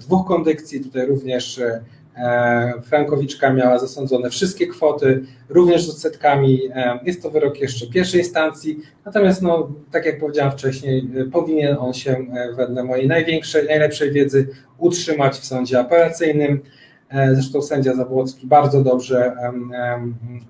dwóch 0.00 0.26
kondykcji. 0.28 0.80
Tutaj 0.80 1.06
również 1.06 1.58
e, 1.58 1.80
e, 2.16 2.72
Frankowiczka 2.82 3.52
miała 3.52 3.78
zasądzone 3.78 4.30
wszystkie 4.30 4.66
kwoty, 4.66 5.22
również 5.48 5.86
z 5.86 5.90
odsetkami. 5.90 6.60
E, 6.74 6.98
Jest 7.04 7.22
to 7.22 7.30
wyrok 7.30 7.60
jeszcze 7.60 7.86
pierwszej 7.86 8.20
instancji, 8.20 8.78
natomiast 9.04 9.42
no, 9.42 9.68
tak 9.92 10.06
jak 10.06 10.18
powiedziałem 10.20 10.52
wcześniej, 10.52 11.08
e, 11.20 11.24
powinien 11.24 11.76
on 11.80 11.92
się 11.94 12.10
e, 12.12 12.52
wedle 12.52 12.84
mojej 12.84 13.08
największej, 13.08 13.66
najlepszej 13.66 14.12
wiedzy 14.12 14.48
utrzymać 14.78 15.34
w 15.36 15.44
sądzie 15.44 15.80
apelacyjnym. 15.80 16.60
E, 17.08 17.34
Zresztą 17.34 17.62
sędzia 17.62 17.94
Zabłocki 17.94 18.46
bardzo 18.46 18.82
dobrze 18.82 19.36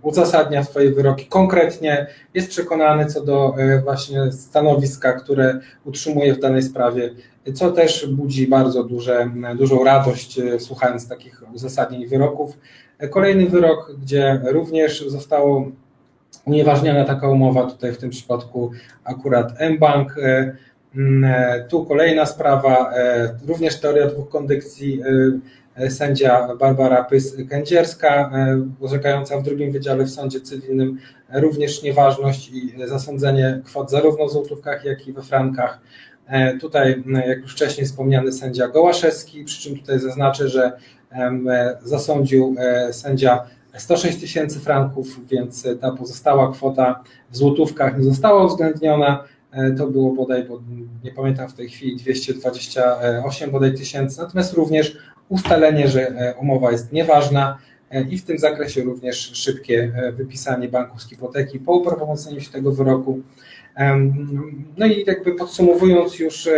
uzasadnia 0.02 0.64
swoje 0.64 0.90
wyroki 0.90 1.26
konkretnie, 1.26 2.06
jest 2.34 2.48
przekonany 2.48 3.06
co 3.06 3.24
do 3.24 3.54
e, 3.58 3.80
właśnie 3.82 4.32
stanowiska, 4.32 5.12
które 5.12 5.60
utrzymuje 5.84 6.34
w 6.34 6.40
danej 6.40 6.62
sprawie, 6.62 7.10
co 7.54 7.72
też 7.72 8.06
budzi 8.06 8.46
bardzo 8.48 8.84
duże, 8.84 9.30
dużą 9.58 9.84
radość 9.84 10.38
e, 10.38 10.60
słuchając 10.60 11.08
takich 11.08 11.42
uzasadnień 11.54 12.06
wyroków. 12.06 12.58
E, 12.98 13.08
Kolejny 13.08 13.46
wyrok, 13.46 13.92
gdzie 14.02 14.40
również 14.44 15.08
zostało 15.08 15.70
unieważniona 16.44 17.04
taka 17.04 17.28
umowa, 17.28 17.70
tutaj 17.70 17.92
w 17.92 17.98
tym 17.98 18.10
przypadku 18.10 18.70
akurat 19.04 19.52
mBank. 19.70 20.14
Tu 21.68 21.84
kolejna 21.84 22.26
sprawa, 22.26 22.92
również 23.48 23.80
teoria 23.80 24.06
dwóch 24.06 24.28
kondykcji, 24.28 25.00
e, 25.02 25.04
sędzia 25.88 26.48
Barbara 26.60 27.06
Pys-Kędzierska, 27.10 28.06
e, 28.32 28.62
orzekająca 28.80 29.38
w 29.38 29.42
drugim 29.42 29.72
wydziale 29.72 30.04
w 30.04 30.10
sądzie 30.10 30.40
cywilnym, 30.40 30.98
e, 31.30 31.40
również 31.40 31.82
nieważność 31.82 32.50
i 32.50 32.72
zasądzenie 32.86 33.60
kwot 33.64 33.90
zarówno 33.90 34.26
w 34.26 34.32
złotówkach, 34.32 34.84
jak 34.84 35.06
i 35.06 35.12
we 35.12 35.22
frankach. 35.22 35.80
E, 36.26 36.58
Tutaj, 36.58 37.02
jak 37.26 37.38
już 37.38 37.52
wcześniej 37.52 37.86
wspomniany 37.86 38.32
sędzia 38.32 38.68
Gołaszewski, 38.68 39.44
przy 39.44 39.62
czym 39.62 39.78
tutaj 39.78 39.98
zaznaczę, 40.00 40.48
że 40.48 40.72
e, 41.12 41.78
zasądził 41.84 42.54
e, 42.58 42.92
sędzia 42.92 43.46
106 43.76 44.20
tysięcy 44.20 44.60
franków, 44.60 45.28
więc 45.28 45.66
ta 45.80 45.90
pozostała 45.90 46.52
kwota 46.52 47.04
w 47.30 47.36
złotówkach 47.36 47.98
nie 47.98 48.04
została 48.04 48.44
uwzględniona. 48.44 49.24
E, 49.52 49.70
To 49.70 49.86
było 49.86 50.12
bodaj, 50.12 50.44
bo 50.44 50.60
nie 51.04 51.12
pamiętam 51.12 51.48
w 51.48 51.54
tej 51.54 51.68
chwili, 51.68 51.96
228 51.96 53.50
bodaj 53.50 53.74
tysięcy, 53.74 54.20
natomiast 54.20 54.52
również 54.52 54.96
ustalenie, 55.28 55.88
że 55.88 56.08
e, 56.08 56.34
umowa 56.40 56.72
jest 56.72 56.92
nieważna 56.92 57.58
e, 57.90 58.02
i 58.02 58.18
w 58.18 58.24
tym 58.24 58.38
zakresie 58.38 58.82
również 58.82 59.16
szybkie 59.34 59.92
e, 59.96 60.12
wypisanie 60.12 60.68
banków 60.68 61.02
z 61.02 61.08
hipoteki 61.08 61.58
po 61.58 61.72
uprawomocnieniu 61.72 62.40
się 62.40 62.50
tego 62.50 62.72
wyroku. 62.72 63.20
No 64.76 64.86
i 64.86 65.04
jakby 65.06 65.32
podsumowując 65.32 66.18
już, 66.18 66.48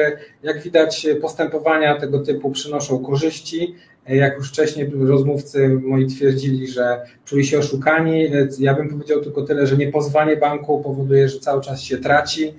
jak 0.43 0.63
widać 0.63 1.07
postępowania 1.21 2.01
tego 2.01 2.19
typu 2.19 2.51
przynoszą 2.51 3.05
korzyści. 3.05 3.75
Jak 4.09 4.37
już 4.37 4.49
wcześniej 4.49 4.91
rozmówcy 4.95 5.69
moi 5.69 6.07
twierdzili, 6.07 6.69
że 6.69 7.03
czuli 7.25 7.47
się 7.47 7.59
oszukani, 7.59 8.31
ja 8.59 8.75
bym 8.75 8.89
powiedział 8.89 9.21
tylko 9.21 9.43
tyle, 9.43 9.67
że 9.67 9.77
niepozwanie 9.77 10.37
banku 10.37 10.81
powoduje, 10.83 11.29
że 11.29 11.41
cały 11.41 11.61
czas 11.61 11.81
się 11.81 11.99
traci 11.99 12.55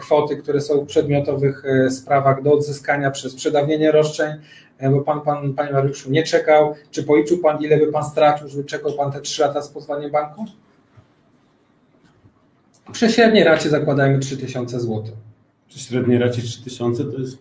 kwoty, 0.00 0.36
które 0.36 0.60
są 0.60 0.80
w 0.80 0.86
przedmiotowych 0.86 1.64
e, 1.64 1.90
sprawach 1.90 2.42
do 2.42 2.52
odzyskania 2.52 3.10
przez 3.10 3.34
przedawnienie 3.34 3.92
roszczeń, 3.92 4.32
e, 4.78 4.90
bo 4.90 5.00
pan, 5.00 5.20
pan, 5.20 5.54
panie 5.54 5.72
Mariuszu, 5.72 6.10
nie 6.10 6.22
czekał. 6.22 6.74
Czy 6.90 7.02
policzył 7.02 7.38
pan, 7.38 7.62
ile 7.62 7.76
by 7.76 7.92
pan 7.92 8.04
stracił, 8.04 8.48
żeby 8.48 8.64
czekał 8.64 8.92
pan 8.92 9.12
te 9.12 9.20
3 9.20 9.42
lata 9.42 9.62
z 9.62 9.68
pozwaniem 9.68 10.10
banku? 10.10 10.44
Przy 12.92 13.12
średniej 13.12 13.44
racie 13.44 13.70
zakładajmy 13.70 14.18
3000 14.18 14.80
zł. 14.80 15.04
Przy 15.68 15.78
średniej 15.78 16.18
racie 16.18 16.42
3000 16.42 17.04
to 17.04 17.18
jest 17.18 17.38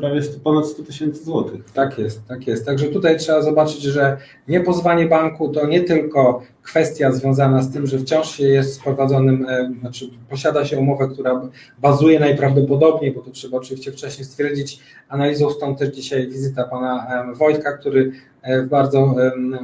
prawie 0.00 0.22
100, 0.22 0.40
ponad 0.40 0.66
100 0.66 0.82
tysięcy 0.82 1.24
złotych. 1.24 1.64
Tak 1.74 1.98
jest, 1.98 2.28
tak 2.28 2.46
jest. 2.46 2.66
Także 2.66 2.86
tutaj 2.86 3.18
trzeba 3.18 3.42
zobaczyć, 3.42 3.82
że 3.82 4.16
niepozwanie 4.48 5.06
banku 5.06 5.48
to 5.48 5.66
nie 5.66 5.80
tylko 5.80 6.42
kwestia 6.62 7.12
związana 7.12 7.62
z 7.62 7.72
tym, 7.72 7.86
że 7.86 7.98
wciąż 7.98 8.36
się 8.36 8.44
jest 8.44 8.82
prowadzonym, 8.82 9.46
e, 9.48 9.72
znaczy 9.80 10.10
posiada 10.30 10.64
się 10.64 10.78
umowę, 10.78 11.08
która 11.08 11.48
bazuje 11.78 12.20
najprawdopodobniej, 12.20 13.12
bo 13.12 13.20
to 13.20 13.30
trzeba 13.30 13.56
oczywiście 13.56 13.92
wcześniej 13.92 14.24
stwierdzić, 14.24 14.80
analizą 15.08 15.50
stąd 15.50 15.78
też 15.78 15.94
dzisiaj 15.94 16.28
wizyta 16.28 16.64
pana 16.64 17.24
Wojtka, 17.34 17.72
który 17.72 18.12
e, 18.42 18.62
w 18.62 18.68
bardzo 18.68 19.14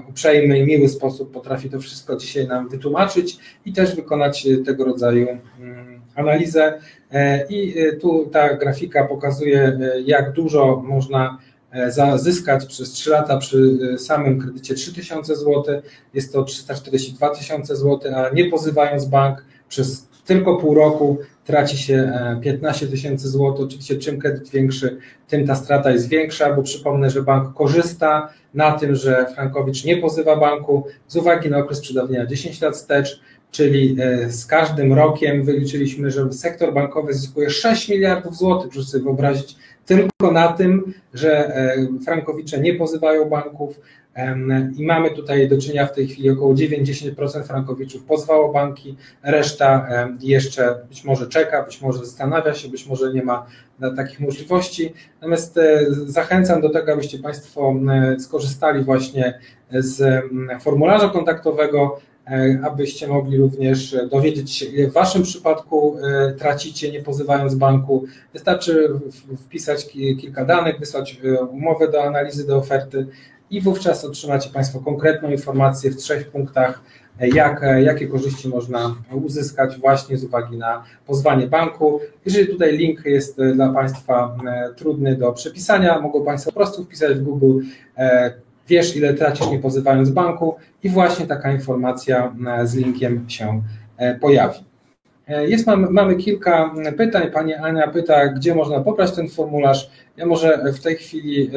uprzejmy 0.08 0.58
i 0.58 0.66
miły 0.66 0.88
sposób 0.88 1.32
potrafi 1.32 1.70
to 1.70 1.80
wszystko 1.80 2.16
dzisiaj 2.16 2.48
nam 2.48 2.68
wytłumaczyć 2.68 3.38
i 3.66 3.72
też 3.72 3.96
wykonać 3.96 4.46
e, 4.46 4.56
tego 4.56 4.84
rodzaju 4.84 5.26
mm, 5.60 5.91
analizę. 6.14 6.80
E, 7.12 7.46
I 7.48 7.78
e, 7.78 7.92
tu 7.92 8.26
ta 8.32 8.54
grafika 8.54 9.04
pokazuje, 9.04 9.60
e, 9.60 10.00
jak 10.00 10.32
dużo 10.32 10.82
można 10.84 11.38
zyskać 12.16 12.66
przez 12.66 12.90
3 12.90 13.10
lata 13.10 13.36
przy 13.36 13.78
samym 13.98 14.40
kredycie 14.40 14.74
3000 14.74 15.36
zł. 15.36 15.64
Jest 16.14 16.32
to 16.32 16.44
342 16.44 17.30
tysiące 17.30 17.76
zł, 17.76 18.12
a 18.16 18.28
nie 18.28 18.44
pozywając 18.44 19.04
bank 19.04 19.44
przez 19.68 20.06
tylko 20.24 20.56
pół 20.56 20.74
roku 20.74 21.18
traci 21.44 21.78
się 21.78 21.94
e, 21.94 22.40
15 22.42 22.86
tysięcy 22.86 23.28
złotych. 23.28 23.66
Oczywiście 23.66 23.96
czym 23.96 24.18
kredyt 24.20 24.50
większy, 24.50 24.98
tym 25.28 25.46
ta 25.46 25.54
strata 25.54 25.90
jest 25.90 26.08
większa, 26.08 26.54
bo 26.54 26.62
przypomnę, 26.62 27.10
że 27.10 27.22
bank 27.22 27.54
korzysta 27.54 28.28
na 28.54 28.72
tym, 28.72 28.94
że 28.94 29.26
Frankowicz 29.34 29.84
nie 29.84 29.96
pozywa 29.96 30.36
banku 30.36 30.86
z 31.08 31.16
uwagi 31.16 31.50
na 31.50 31.58
okres 31.58 31.80
przedawnienia 31.80 32.26
10 32.26 32.60
lat 32.60 32.74
wstecz, 32.74 33.20
czyli 33.52 33.96
e, 34.00 34.30
z 34.30 34.46
każdym 34.46 34.92
rokiem 34.92 35.44
wyliczyliśmy, 35.44 36.10
że 36.10 36.32
sektor 36.32 36.74
bankowy 36.74 37.14
zyskuje 37.14 37.50
6 37.50 37.88
miliardów 37.88 38.36
złotych, 38.36 38.70
proszę 38.70 38.86
sobie 38.86 39.04
wyobrazić, 39.04 39.56
tylko 39.86 40.32
na 40.32 40.52
tym, 40.52 40.94
że 41.14 41.56
e, 41.56 41.76
Frankowicze 42.04 42.60
nie 42.60 42.74
pozywają 42.74 43.24
banków. 43.24 43.80
I 44.76 44.86
mamy 44.86 45.10
tutaj 45.10 45.48
do 45.48 45.58
czynienia 45.58 45.86
w 45.86 45.94
tej 45.94 46.08
chwili 46.08 46.30
około 46.30 46.54
9-10% 46.54 47.44
Frankowiczów 47.44 48.04
pozwało 48.04 48.52
banki, 48.52 48.96
reszta 49.22 49.88
jeszcze 50.20 50.78
być 50.88 51.04
może 51.04 51.26
czeka, 51.26 51.62
być 51.62 51.82
może 51.82 51.98
zastanawia 51.98 52.54
się, 52.54 52.68
być 52.68 52.86
może 52.86 53.12
nie 53.12 53.22
ma 53.22 53.46
na 53.78 53.96
takich 53.96 54.20
możliwości. 54.20 54.92
Natomiast 55.14 55.58
e, 55.58 55.86
zachęcam 56.06 56.60
do 56.60 56.70
tego, 56.70 56.92
abyście 56.92 57.18
Państwo 57.18 57.74
e, 57.90 58.20
skorzystali 58.20 58.84
właśnie 58.84 59.38
z 59.70 60.24
formularza 60.62 61.08
kontaktowego, 61.08 61.98
e, 61.98 62.11
abyście 62.64 63.08
mogli 63.08 63.38
również 63.38 63.96
dowiedzieć 64.10 64.50
się, 64.52 64.66
ile 64.66 64.90
w 64.90 64.92
Waszym 64.92 65.22
przypadku 65.22 65.96
e, 65.98 66.32
tracicie, 66.32 66.92
nie 66.92 67.02
pozywając 67.02 67.54
banku. 67.54 68.04
Wystarczy 68.32 68.88
wpisać 69.36 69.86
ki- 69.88 70.16
kilka 70.16 70.44
danych, 70.44 70.78
wysłać 70.78 71.20
e, 71.24 71.42
umowę 71.44 71.88
do 71.88 72.02
analizy, 72.04 72.46
do 72.46 72.56
oferty 72.56 73.06
i 73.50 73.60
wówczas 73.60 74.04
otrzymacie 74.04 74.50
Państwo 74.50 74.80
konkretną 74.80 75.30
informację 75.30 75.90
w 75.90 75.96
trzech 75.96 76.30
punktach, 76.30 76.82
e, 77.20 77.28
jak, 77.28 77.62
e, 77.64 77.82
jakie 77.82 78.06
korzyści 78.06 78.48
można 78.48 78.94
uzyskać 79.24 79.78
właśnie 79.78 80.18
z 80.18 80.24
uwagi 80.24 80.56
na 80.58 80.84
pozwanie 81.06 81.46
banku. 81.46 82.00
Jeżeli 82.24 82.48
tutaj 82.48 82.76
link 82.76 83.04
jest 83.04 83.38
e, 83.40 83.54
dla 83.54 83.72
Państwa 83.72 84.36
e, 84.46 84.74
trudny 84.74 85.16
do 85.16 85.32
przepisania, 85.32 86.00
mogą 86.00 86.24
Państwo 86.24 86.50
po 86.50 86.56
prostu 86.56 86.84
wpisać 86.84 87.18
w 87.18 87.22
Google 87.22 87.60
e, 87.98 88.34
wiesz 88.68 88.96
ile 88.96 89.14
tracisz 89.14 89.50
nie 89.50 89.58
pozywając 89.58 90.10
banku 90.10 90.54
i 90.82 90.88
właśnie 90.88 91.26
taka 91.26 91.52
informacja 91.52 92.34
e, 92.46 92.66
z 92.66 92.74
linkiem 92.74 93.24
się 93.30 93.62
e, 93.96 94.14
pojawi. 94.14 94.58
E, 95.28 95.48
Jest, 95.48 95.66
mamy, 95.66 95.90
mamy 95.90 96.16
kilka 96.16 96.74
pytań. 96.96 97.30
Pani 97.30 97.54
Ania 97.54 97.88
pyta, 97.88 98.28
gdzie 98.28 98.54
można 98.54 98.80
pobrać 98.80 99.12
ten 99.12 99.28
formularz. 99.28 99.90
Ja 100.16 100.26
może 100.26 100.72
w 100.72 100.80
tej 100.80 100.96
chwili 100.96 101.50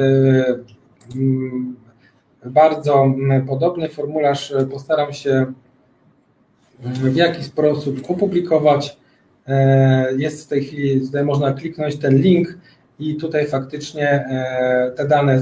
bardzo 2.46 3.14
podobny 3.46 3.88
formularz 3.88 4.54
postaram 4.70 5.12
się 5.12 5.46
w 6.80 7.16
jakiś 7.16 7.44
sposób 7.44 8.10
opublikować. 8.10 8.96
Jest 10.16 10.44
w 10.44 10.48
tej 10.48 10.64
chwili, 10.64 11.00
tutaj 11.00 11.24
można 11.24 11.52
kliknąć 11.52 11.96
ten 11.96 12.18
link 12.18 12.58
i 12.98 13.16
tutaj 13.16 13.46
faktycznie 13.46 14.08
e, 14.08 14.92
te 14.96 15.08
dane, 15.08 15.40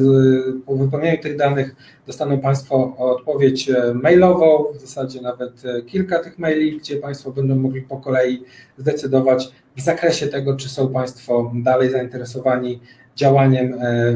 po 0.66 0.76
wypełnieniu 0.76 1.22
tych 1.22 1.36
danych 1.36 1.74
dostaną 2.06 2.40
Państwo 2.40 2.96
odpowiedź 2.98 3.70
e, 3.70 3.94
mailową, 3.94 4.64
w 4.74 4.80
zasadzie 4.80 5.20
nawet 5.20 5.64
e, 5.64 5.82
kilka 5.82 6.18
tych 6.18 6.38
maili, 6.38 6.78
gdzie 6.78 6.96
Państwo 6.96 7.30
będą 7.30 7.56
mogli 7.56 7.82
po 7.82 7.96
kolei 7.96 8.42
zdecydować 8.78 9.50
w 9.76 9.80
zakresie 9.80 10.26
tego, 10.26 10.56
czy 10.56 10.68
są 10.68 10.88
Państwo 10.88 11.52
dalej 11.54 11.90
zainteresowani 11.90 12.80
działaniem 13.16 13.74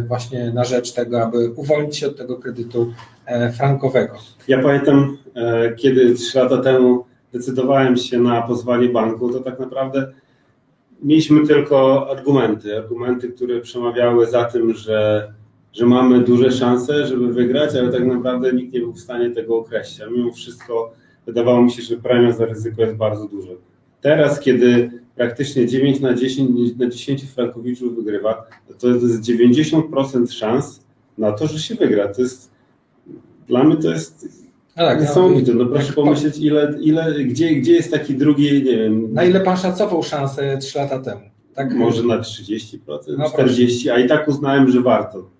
właśnie 0.08 0.52
na 0.52 0.64
rzecz 0.64 0.92
tego, 0.92 1.22
aby 1.22 1.50
uwolnić 1.50 1.96
się 1.96 2.06
od 2.06 2.16
tego 2.16 2.36
kredytu 2.36 2.92
frankowego. 3.56 4.14
Ja 4.48 4.62
pamiętam, 4.62 5.18
kiedy 5.76 6.14
trzy 6.14 6.38
lata 6.38 6.58
temu 6.58 7.04
decydowałem 7.32 7.96
się 7.96 8.18
na 8.18 8.42
pozwanie 8.42 8.88
banku, 8.88 9.32
to 9.32 9.40
tak 9.40 9.58
naprawdę 9.58 10.12
mieliśmy 11.02 11.46
tylko 11.46 12.10
argumenty. 12.10 12.76
Argumenty, 12.76 13.28
które 13.28 13.60
przemawiały 13.60 14.26
za 14.26 14.44
tym, 14.44 14.74
że 14.74 15.28
że 15.72 15.86
mamy 15.86 16.20
duże 16.20 16.52
szanse, 16.52 17.06
żeby 17.06 17.32
wygrać, 17.32 17.74
ale 17.74 17.92
tak 17.92 18.06
naprawdę 18.06 18.52
nikt 18.52 18.72
nie 18.72 18.80
był 18.80 18.92
w 18.92 19.00
stanie 19.00 19.30
tego 19.30 19.56
określić. 19.56 20.00
A 20.00 20.10
mimo 20.10 20.32
wszystko 20.32 20.92
wydawało 21.26 21.62
mi 21.62 21.70
się, 21.70 21.82
że 21.82 21.96
premia 21.96 22.32
za 22.32 22.46
ryzyko 22.46 22.82
jest 22.82 22.96
bardzo 22.96 23.28
duża. 23.28 23.52
Teraz, 24.00 24.40
kiedy 24.40 24.90
praktycznie 25.16 25.66
9 25.66 26.00
na 26.00 26.14
10, 26.14 26.78
na 26.78 26.88
10 26.88 27.24
frankowiczów 27.24 27.96
wygrywa, 27.96 28.46
to 28.78 28.88
jest 28.88 29.20
90% 29.20 30.32
szans 30.32 30.84
na 31.18 31.32
to, 31.32 31.46
że 31.46 31.58
się 31.58 31.74
wygra. 31.74 32.08
To 32.08 32.22
jest, 32.22 32.50
dla 33.48 33.64
mnie 33.64 33.76
to 33.76 33.90
jest 33.90 34.47
No 34.47 34.47
tak, 34.86 35.00
niesamowite. 35.00 35.54
No 35.54 35.66
proszę 35.66 35.92
pomyśleć, 35.92 36.38
ile, 36.38 36.74
ile, 36.80 37.14
gdzie, 37.24 37.54
gdzie 37.54 37.72
jest 37.72 37.90
taki 37.90 38.14
drugi, 38.14 38.62
nie 38.64 38.76
wiem, 38.76 39.14
Na 39.14 39.24
ile 39.24 39.40
pan 39.40 39.56
szacował 39.56 40.02
szansę 40.02 40.58
3 40.58 40.78
lata 40.78 40.98
temu? 40.98 41.20
Tak? 41.54 41.74
może 41.74 42.02
na 42.02 42.18
30%, 42.18 42.78
No 43.18 43.24
40%, 43.24 43.90
a 43.90 43.98
i 43.98 44.08
tak 44.08 44.28
uznałem, 44.28 44.70
że 44.70 44.80
warto. 44.80 45.30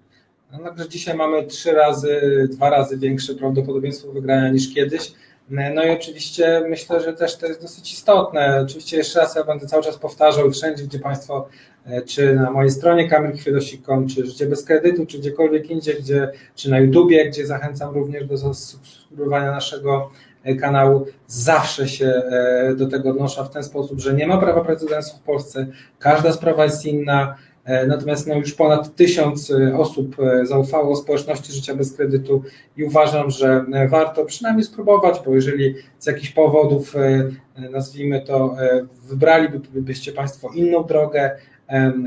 No, 0.52 0.58
Także 0.58 0.88
dzisiaj 0.88 1.16
mamy 1.16 1.46
trzy 1.46 1.72
razy, 1.72 2.20
dwa 2.50 2.70
razy 2.70 2.98
większe 2.98 3.34
prawdopodobieństwo 3.34 4.12
wygrania 4.12 4.50
niż 4.50 4.74
kiedyś. 4.74 5.12
No 5.50 5.84
i 5.84 5.90
oczywiście 5.90 6.62
myślę, 6.68 7.00
że 7.00 7.12
też 7.12 7.36
to 7.36 7.46
jest 7.46 7.62
dosyć 7.62 7.92
istotne. 7.92 8.60
Oczywiście 8.64 8.96
jeszcze 8.96 9.20
raz 9.20 9.36
ja 9.36 9.44
będę 9.44 9.66
cały 9.66 9.82
czas 9.82 9.98
powtarzał 9.98 10.50
wszędzie, 10.50 10.84
gdzie 10.84 10.98
Państwo, 10.98 11.48
e, 11.86 12.02
czy 12.02 12.34
na 12.34 12.50
mojej 12.50 12.70
stronie 12.70 13.08
kamilchwiedosik.com, 13.08 14.08
czy 14.08 14.26
Życie 14.26 14.46
bez 14.46 14.64
kredytu, 14.64 15.06
czy 15.06 15.18
gdziekolwiek 15.18 15.70
indziej, 15.70 15.94
gdzie, 15.94 16.32
czy 16.54 16.70
na 16.70 16.78
YouTubie, 16.78 17.28
gdzie 17.28 17.46
zachęcam 17.46 17.94
również 17.94 18.24
do 18.26 18.54
subskrybowania 18.54 19.50
naszego 19.50 20.10
e, 20.44 20.54
kanału, 20.54 21.06
zawsze 21.26 21.88
się 21.88 22.06
e, 22.06 22.74
do 22.76 22.86
tego 22.86 23.10
odnoszę 23.10 23.44
w 23.44 23.50
ten 23.50 23.62
sposób, 23.62 24.00
że 24.00 24.14
nie 24.14 24.26
ma 24.26 24.38
prawa 24.38 24.64
precedensu 24.64 25.16
w 25.16 25.20
Polsce, 25.20 25.66
każda 25.98 26.32
sprawa 26.32 26.64
jest 26.64 26.86
inna, 26.86 27.36
Natomiast 27.86 28.26
no, 28.26 28.34
już 28.34 28.54
ponad 28.54 28.96
tysiąc 28.96 29.50
e, 29.50 29.76
osób 29.76 30.16
e, 30.20 30.46
zaufało 30.46 30.96
społeczności 30.96 31.52
życia 31.52 31.74
bez 31.74 31.92
kredytu 31.92 32.42
i 32.76 32.84
uważam, 32.84 33.30
że 33.30 33.64
warto 33.88 34.24
przynajmniej 34.24 34.64
spróbować, 34.64 35.20
bo 35.26 35.34
jeżeli 35.34 35.74
z 35.98 36.06
jakichś 36.06 36.30
powodów, 36.30 36.94
nazwijmy 37.70 38.20
to, 38.20 38.56
wybralibyście 39.02 40.12
Państwo 40.12 40.50
inną 40.54 40.84
drogę, 40.84 41.30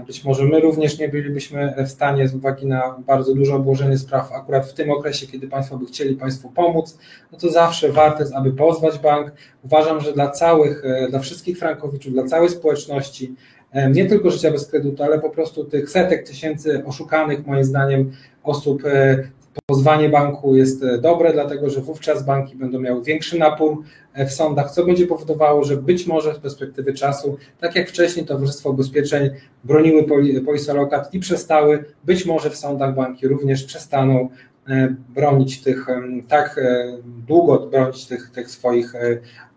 być 0.08 0.24
może 0.24 0.46
my 0.46 0.60
również 0.60 1.00
nie 1.00 1.10
bylibyśmy 1.10 1.74
w 1.86 1.90
stanie 1.90 2.28
z 2.28 2.36
uwagi 2.36 2.68
na 2.68 2.96
bardzo 3.08 3.36
duże 3.36 3.56
obłożenie 3.56 3.98
spraw 3.98 4.32
akurat 4.32 4.66
w 4.68 4.74
tym 4.74 4.92
okresie, 4.92 5.28
kiedy 5.28 5.48
Państwo 5.48 5.78
by 5.78 5.86
chcieli 5.86 6.16
Państwu 6.16 6.50
pomóc, 6.50 6.98
no 7.32 7.38
to 7.38 7.50
zawsze 7.50 7.92
warto 7.92 8.20
jest, 8.20 8.34
aby 8.34 8.52
pozwać 8.52 9.00
bank. 9.00 9.32
Uważam, 9.64 10.02
że 10.02 10.14
dla 10.14 10.30
całych, 10.30 10.84
dla 11.10 11.20
wszystkich 11.20 11.60
frankowiczów, 11.60 12.14
dla 12.14 12.24
całej 12.24 12.50
społeczności 12.50 13.36
nie 13.93 14.06
tylko 14.06 14.31
życia 14.31 14.52
bez 14.52 14.68
kredytu, 14.68 15.03
ale 15.03 15.19
po 15.19 15.30
prostu 15.30 15.64
tych 15.64 15.89
setek 15.89 16.27
tysięcy 16.27 16.85
oszukanych, 16.85 17.48
moim 17.48 17.64
zdaniem, 17.64 18.11
osób. 18.43 18.85
e, 18.85 19.23
Pozwanie 19.65 20.10
banku 20.10 20.56
jest 20.56 20.84
e, 20.84 20.98
dobre, 20.98 21.34
dlatego 21.34 21.69
że 21.69 21.81
wówczas 21.81 22.26
banki 22.26 22.56
będą 22.56 22.80
miały 22.80 23.03
większy 23.03 23.39
napór 23.39 23.84
e, 24.14 24.26
w 24.26 24.34
sądach, 24.34 24.72
co 24.72 24.85
będzie 24.85 25.07
powodowało, 25.07 25.64
że 25.64 25.77
być 25.77 26.07
może 26.07 26.35
z 26.35 26.39
perspektywy 26.39 26.93
czasu, 26.93 27.38
tak 27.60 27.76
jak 27.76 27.89
wcześniej 27.89 28.26
Towarzystwo 28.26 28.69
Ubezpieczeń 28.69 29.30
broniły 29.64 30.03
poli- 30.03 30.41
polisy 30.41 30.73
lokat 30.73 31.14
i 31.14 31.19
przestały, 31.19 31.85
być 32.03 32.26
może 32.26 32.49
w 32.49 32.56
sądach 32.56 32.95
banki 32.95 33.27
również 33.27 33.64
przestaną 33.64 34.30
e, 34.68 34.95
bronić 35.10 35.61
tych, 35.61 35.88
tak 36.27 36.57
e, 36.57 36.98
długo 37.27 37.60
bronić 37.60 38.07
tych, 38.07 38.30
tych 38.30 38.49
swoich 38.49 38.95
e, 38.95 38.99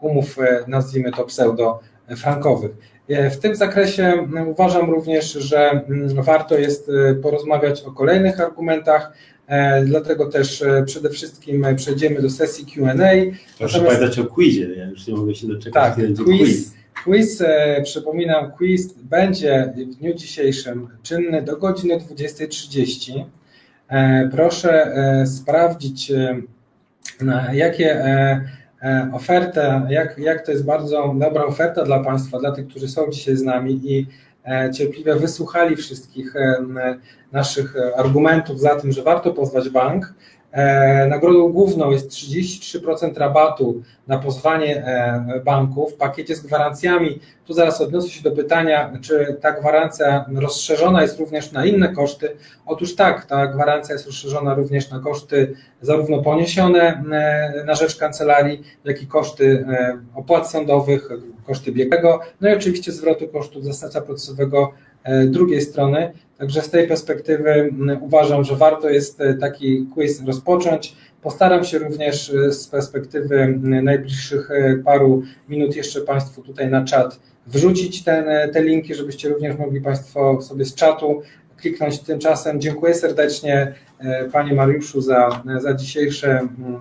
umów, 0.00 0.38
e, 0.38 0.64
nazwijmy 0.68 1.12
to 1.12 1.24
pseudo-frankowych. 1.24 2.70
E, 2.70 2.93
W 3.08 3.36
tym 3.36 3.56
zakresie 3.56 4.02
mm, 4.04 4.48
uważam 4.48 4.90
również, 4.90 5.32
że 5.32 5.70
mm, 5.70 6.22
warto 6.22 6.58
jest 6.58 6.88
e, 7.10 7.14
porozmawiać 7.14 7.82
o 7.82 7.92
kolejnych 7.92 8.40
argumentach, 8.40 9.12
e, 9.46 9.84
dlatego 9.84 10.26
też 10.26 10.62
e, 10.62 10.82
przede 10.86 11.10
wszystkim 11.10 11.64
e, 11.64 11.74
przejdziemy 11.74 12.22
do 12.22 12.30
sesji 12.30 12.66
Q&A. 12.66 12.94
Proszę 13.58 13.78
Natomiast- 13.78 13.86
pamiętać 13.86 14.18
o 14.18 14.24
quizie, 14.24 14.74
ja 14.76 14.84
już 14.88 15.06
nie 15.06 15.14
mogę 15.14 15.34
się 15.34 15.46
doczekać, 15.48 15.94
Tak, 15.96 16.24
quiz. 16.24 16.74
Quiz, 17.04 17.40
e, 17.40 17.80
przypominam, 17.84 18.52
quiz 18.52 18.92
będzie 18.92 19.72
w 19.76 19.94
dniu 19.96 20.14
dzisiejszym 20.14 20.88
czynny 21.02 21.42
do 21.42 21.56
godziny 21.56 21.98
20.30. 21.98 23.24
E, 23.88 24.28
Proszę 24.32 24.84
e, 24.84 25.26
sprawdzić, 25.26 26.10
e, 26.10 26.40
na 27.20 27.54
jakie 27.54 27.94
e, 27.94 28.04
e, 28.04 28.40
ofertę, 29.12 29.86
jak, 29.90 30.18
jak 30.18 30.46
to 30.46 30.52
jest 30.52 30.64
bardzo 30.64 31.14
dobra 31.18 31.44
oferta 31.44 31.84
dla 31.84 32.00
Państwa, 32.00 32.38
dla 32.38 32.52
tych, 32.52 32.68
którzy 32.68 32.88
są 32.88 33.10
dzisiaj 33.10 33.36
z 33.36 33.42
nami 33.42 33.80
i 33.84 34.06
e, 34.44 34.70
cierpliwie 34.70 35.14
wysłuchali 35.14 35.76
wszystkich 35.76 36.36
e, 36.36 36.64
naszych 37.32 37.76
e, 37.76 37.96
argumentów 37.98 38.60
za 38.60 38.76
tym, 38.76 38.92
że 38.92 39.02
warto 39.02 39.32
pozwać 39.32 39.68
bank. 39.68 40.14
E, 40.54 41.06
Nagrodą 41.06 41.52
główną 41.52 41.90
jest 41.90 42.10
33% 42.10 43.18
rabatu 43.18 43.82
na 44.06 44.18
pozwanie 44.18 44.86
e, 44.86 45.40
banku 45.44 45.88
w 45.88 45.94
pakiecie 45.94 46.36
z 46.36 46.40
gwarancjami. 46.40 47.20
Tu 47.46 47.52
zaraz 47.52 47.80
odniosę 47.80 48.08
się 48.08 48.22
do 48.22 48.30
pytania, 48.30 48.92
czy 49.00 49.36
ta 49.40 49.52
gwarancja 49.52 50.24
rozszerzona 50.34 51.02
jest 51.02 51.18
również 51.18 51.52
na 51.52 51.66
inne 51.66 51.88
koszty. 51.88 52.36
Otóż 52.66 52.94
tak, 52.94 53.26
ta 53.26 53.46
gwarancja 53.46 53.92
jest 53.92 54.06
rozszerzona 54.06 54.54
również 54.54 54.90
na 54.90 55.00
koszty 55.00 55.54
zarówno 55.80 56.22
poniesione 56.22 56.80
e, 57.12 57.64
na 57.66 57.74
rzecz 57.74 57.96
kancelarii, 57.96 58.62
jak 58.84 59.02
i 59.02 59.06
koszty 59.06 59.64
opłat 60.14 60.50
sądowych, 60.50 61.08
koszty 61.46 61.72
biegłego, 61.72 62.20
no 62.40 62.48
i 62.48 62.52
oczywiście 62.52 62.92
zwrotu 62.92 63.28
kosztów 63.28 63.64
zastępstwa 63.64 64.02
procesowego 64.02 64.72
drugiej 65.26 65.60
strony. 65.60 66.12
Także 66.38 66.62
z 66.62 66.70
tej 66.70 66.88
perspektywy 66.88 67.50
m, 67.50 67.98
uważam, 68.00 68.44
że 68.44 68.56
warto 68.56 68.90
jest 68.90 69.20
e, 69.20 69.34
taki 69.34 69.86
quiz 69.94 70.24
rozpocząć. 70.26 70.96
Postaram 71.22 71.64
się 71.64 71.78
również 71.78 72.30
e, 72.30 72.52
z 72.52 72.68
perspektywy 72.68 73.40
m, 73.40 73.84
najbliższych 73.84 74.50
e, 74.50 74.76
paru 74.84 75.22
minut 75.48 75.76
jeszcze 75.76 76.00
Państwu 76.00 76.42
tutaj 76.42 76.70
na 76.70 76.84
czat 76.84 77.20
wrzucić 77.46 78.04
ten, 78.04 78.24
te 78.52 78.62
linki, 78.62 78.94
żebyście 78.94 79.28
również 79.28 79.58
mogli 79.58 79.80
Państwo 79.80 80.42
sobie 80.42 80.64
z 80.64 80.74
czatu 80.74 81.22
kliknąć 81.56 82.00
tymczasem. 82.00 82.60
Dziękuję 82.60 82.94
serdecznie 82.94 83.74
Panie 84.32 84.54
Mariuszu 84.54 85.00
za, 85.00 85.42
za 85.58 85.74
dzisiejsze 85.74 86.30
mm, 86.30 86.80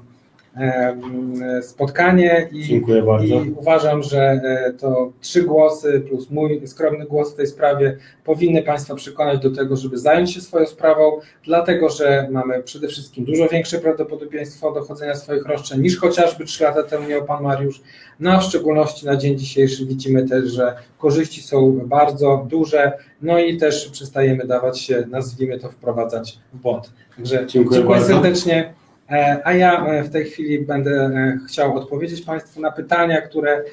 spotkanie 1.61 2.49
i, 2.51 2.81
i 3.23 3.51
uważam, 3.55 4.03
że 4.03 4.21
e, 4.21 4.73
to 4.73 5.11
trzy 5.21 5.43
głosy 5.43 6.03
plus 6.07 6.29
mój 6.29 6.67
skromny 6.67 7.05
głos 7.05 7.33
w 7.33 7.35
tej 7.35 7.47
sprawie 7.47 7.97
powinny 8.23 8.63
Państwa 8.63 8.95
przekonać 8.95 9.39
do 9.39 9.51
tego, 9.51 9.75
żeby 9.75 9.97
zająć 9.97 10.33
się 10.33 10.41
swoją 10.41 10.65
sprawą, 10.65 11.19
dlatego 11.45 11.89
że 11.89 12.27
mamy 12.31 12.63
przede 12.63 12.87
wszystkim 12.87 13.25
dużo 13.25 13.47
większe 13.47 13.79
prawdopodobieństwo 13.79 14.71
dochodzenia 14.71 15.15
swoich 15.15 15.45
roszczeń 15.45 15.81
niż 15.81 15.99
chociażby 15.99 16.45
trzy 16.45 16.63
lata 16.63 16.83
temu 16.83 17.07
miał 17.07 17.25
Pan 17.25 17.43
Mariusz. 17.43 17.81
No 18.19 18.31
a 18.31 18.39
w 18.39 18.43
szczególności 18.43 19.05
na 19.05 19.15
dzień 19.15 19.37
dzisiejszy 19.37 19.85
widzimy 19.85 20.29
też, 20.29 20.51
że 20.51 20.75
korzyści 20.97 21.41
są 21.41 21.79
bardzo 21.85 22.45
duże, 22.49 22.91
no 23.21 23.39
i 23.39 23.57
też 23.57 23.89
przestajemy 23.89 24.47
dawać 24.47 24.79
się, 24.79 25.03
nazwijmy 25.09 25.59
to, 25.59 25.69
wprowadzać 25.69 26.39
w 26.53 26.57
błąd. 26.57 26.91
Także 27.15 27.45
Dziękuję 27.47 27.79
dziękuję 27.79 27.99
bardzo. 27.99 28.07
serdecznie. 28.07 28.82
E, 29.11 29.41
A 29.43 29.53
ja 29.53 29.85
e, 29.85 30.03
w 30.03 30.09
tej 30.09 30.25
chwili 30.25 30.59
będę 30.59 30.91
e, 30.91 31.37
chciał 31.47 31.75
odpowiedzieć 31.75 32.21
Państwu 32.21 32.61
na 32.61 32.71
pytania, 32.71 33.21
które 33.21 33.63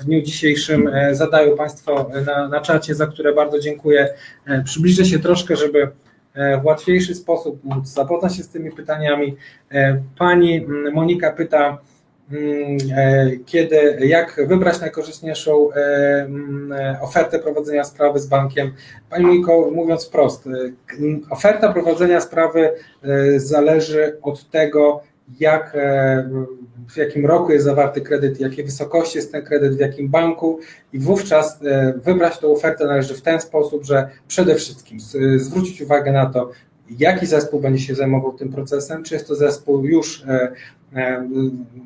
w 0.00 0.04
dniu 0.04 0.22
dzisiejszym 0.22 0.90
zadają 1.12 1.56
Państwo 1.56 2.10
na, 2.26 2.48
na 2.48 2.60
czacie, 2.60 2.94
za 2.94 3.06
które 3.06 3.34
bardzo 3.34 3.58
dziękuję. 3.58 4.08
Przybliżę 4.64 5.04
się 5.04 5.18
troszkę, 5.18 5.56
żeby 5.56 5.88
w 6.62 6.64
łatwiejszy 6.64 7.14
sposób 7.14 7.64
móc 7.64 7.88
zapoznać 7.88 8.36
się 8.36 8.42
z 8.42 8.48
tymi 8.48 8.72
pytaniami. 8.72 9.36
Pani 10.18 10.66
Monika 10.92 11.30
pyta, 11.30 11.78
kiedy, 13.46 13.98
jak 14.00 14.40
wybrać 14.48 14.80
najkorzystniejszą 14.80 15.72
e, 15.72 15.76
mm, 16.24 16.72
e, 16.72 17.00
ofertę 17.00 17.38
prowadzenia 17.38 17.84
sprawy 17.84 18.18
z 18.18 18.26
bankiem. 18.26 18.72
Pani 19.10 19.24
Moniko, 19.24 19.70
mówiąc 19.74 20.06
wprost, 20.06 20.46
e, 20.46 20.50
oferta 21.30 21.72
prowadzenia 21.72 22.20
sprawy 22.20 22.70
e, 23.02 23.40
zależy 23.40 24.18
od 24.22 24.50
tego, 24.50 25.02
jak, 25.40 25.72
e, 25.74 26.28
w 26.88 26.96
jakim 26.96 27.26
roku 27.26 27.52
jest 27.52 27.64
zawarty 27.64 28.00
kredyt, 28.00 28.40
jakiej 28.40 28.64
wysokości 28.64 29.18
jest 29.18 29.32
ten 29.32 29.44
kredyt, 29.44 29.76
w 29.76 29.80
jakim 29.80 30.08
banku 30.08 30.58
i 30.92 30.98
wówczas 30.98 31.62
e, 31.62 31.94
wybrać 32.04 32.38
tę 32.38 32.46
ofertę 32.46 32.86
należy 32.86 33.14
w 33.14 33.22
ten 33.22 33.40
sposób, 33.40 33.84
że 33.84 34.08
przede 34.28 34.54
wszystkim 34.54 34.98
zwrócić 35.36 35.82
uwagę 35.82 36.12
na 36.12 36.26
to, 36.26 36.50
jaki 36.90 37.26
zespół 37.26 37.60
będzie 37.60 37.84
się 37.84 37.94
zajmował 37.94 38.32
tym 38.32 38.52
procesem, 38.52 39.02
czy 39.02 39.14
jest 39.14 39.28
to 39.28 39.34
zespół 39.34 39.84
już 39.84 40.24
e, 40.28 40.52
e, 40.96 41.28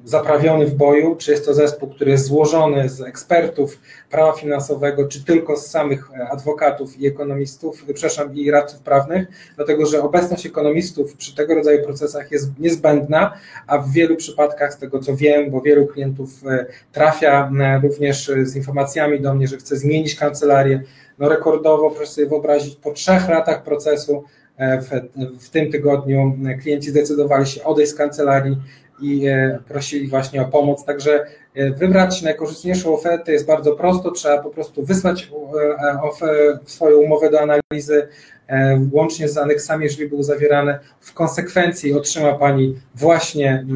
zaprawiony 0.04 0.66
w 0.66 0.74
boju, 0.74 1.16
czy 1.16 1.30
jest 1.30 1.44
to 1.44 1.54
zespół, 1.54 1.88
który 1.88 2.10
jest 2.10 2.24
złożony 2.24 2.88
z 2.88 3.00
ekspertów 3.00 3.80
prawa 4.10 4.32
finansowego, 4.32 5.08
czy 5.08 5.24
tylko 5.24 5.56
z 5.56 5.66
samych 5.66 6.10
e, 6.14 6.28
adwokatów 6.28 7.00
i 7.00 7.06
ekonomistów, 7.06 7.84
przepraszam, 7.94 8.34
i 8.34 8.50
radców 8.50 8.80
prawnych, 8.80 9.28
dlatego 9.56 9.86
że 9.86 10.02
obecność 10.02 10.46
ekonomistów 10.46 11.16
przy 11.16 11.36
tego 11.36 11.54
rodzaju 11.54 11.84
procesach 11.84 12.30
jest 12.30 12.58
niezbędna, 12.58 13.32
a 13.66 13.78
w 13.78 13.90
wielu 13.90 14.16
przypadkach, 14.16 14.74
z 14.74 14.78
tego 14.78 14.98
co 14.98 15.16
wiem, 15.16 15.50
bo 15.50 15.60
wielu 15.60 15.86
klientów 15.86 16.30
trafia 16.92 17.50
również 17.82 18.30
z 18.42 18.56
informacjami 18.56 19.20
do 19.20 19.34
mnie, 19.34 19.48
że 19.48 19.56
chce 19.56 19.76
zmienić 19.76 20.14
kancelarię, 20.14 20.82
no 21.18 21.28
rekordowo, 21.28 21.90
proszę 21.90 22.12
sobie 22.12 22.26
wyobrazić, 22.26 22.76
po 22.76 22.92
trzech 22.92 23.28
latach 23.28 23.62
procesu 23.62 24.24
w, 24.82 24.90
w 25.44 25.50
tym 25.50 25.72
tygodniu 25.72 26.38
klienci 26.62 26.90
zdecydowali 26.90 27.46
się 27.46 27.64
odejść 27.64 27.92
z 27.92 27.94
kancelarii 27.94 28.56
i 29.02 29.26
prosili 29.68 30.08
właśnie 30.08 30.42
o 30.42 30.44
pomoc. 30.44 30.84
Także 30.84 31.26
wybrać 31.76 32.22
najkorzystniejszą 32.22 32.94
ofertę 32.94 33.32
jest 33.32 33.46
bardzo 33.46 33.72
prosto. 33.72 34.10
Trzeba 34.10 34.42
po 34.42 34.50
prostu 34.50 34.84
wysłać 34.84 35.30
swoją 36.64 36.98
umowę 36.98 37.30
do 37.30 37.40
analizy, 37.40 38.08
łącznie 38.92 39.28
z 39.28 39.38
aneksami, 39.38 39.84
jeżeli 39.84 40.08
były 40.08 40.24
zawierane. 40.24 40.78
W 41.00 41.14
konsekwencji 41.14 41.94
otrzyma 41.94 42.34
Pani 42.34 42.74
właśnie 42.94 43.66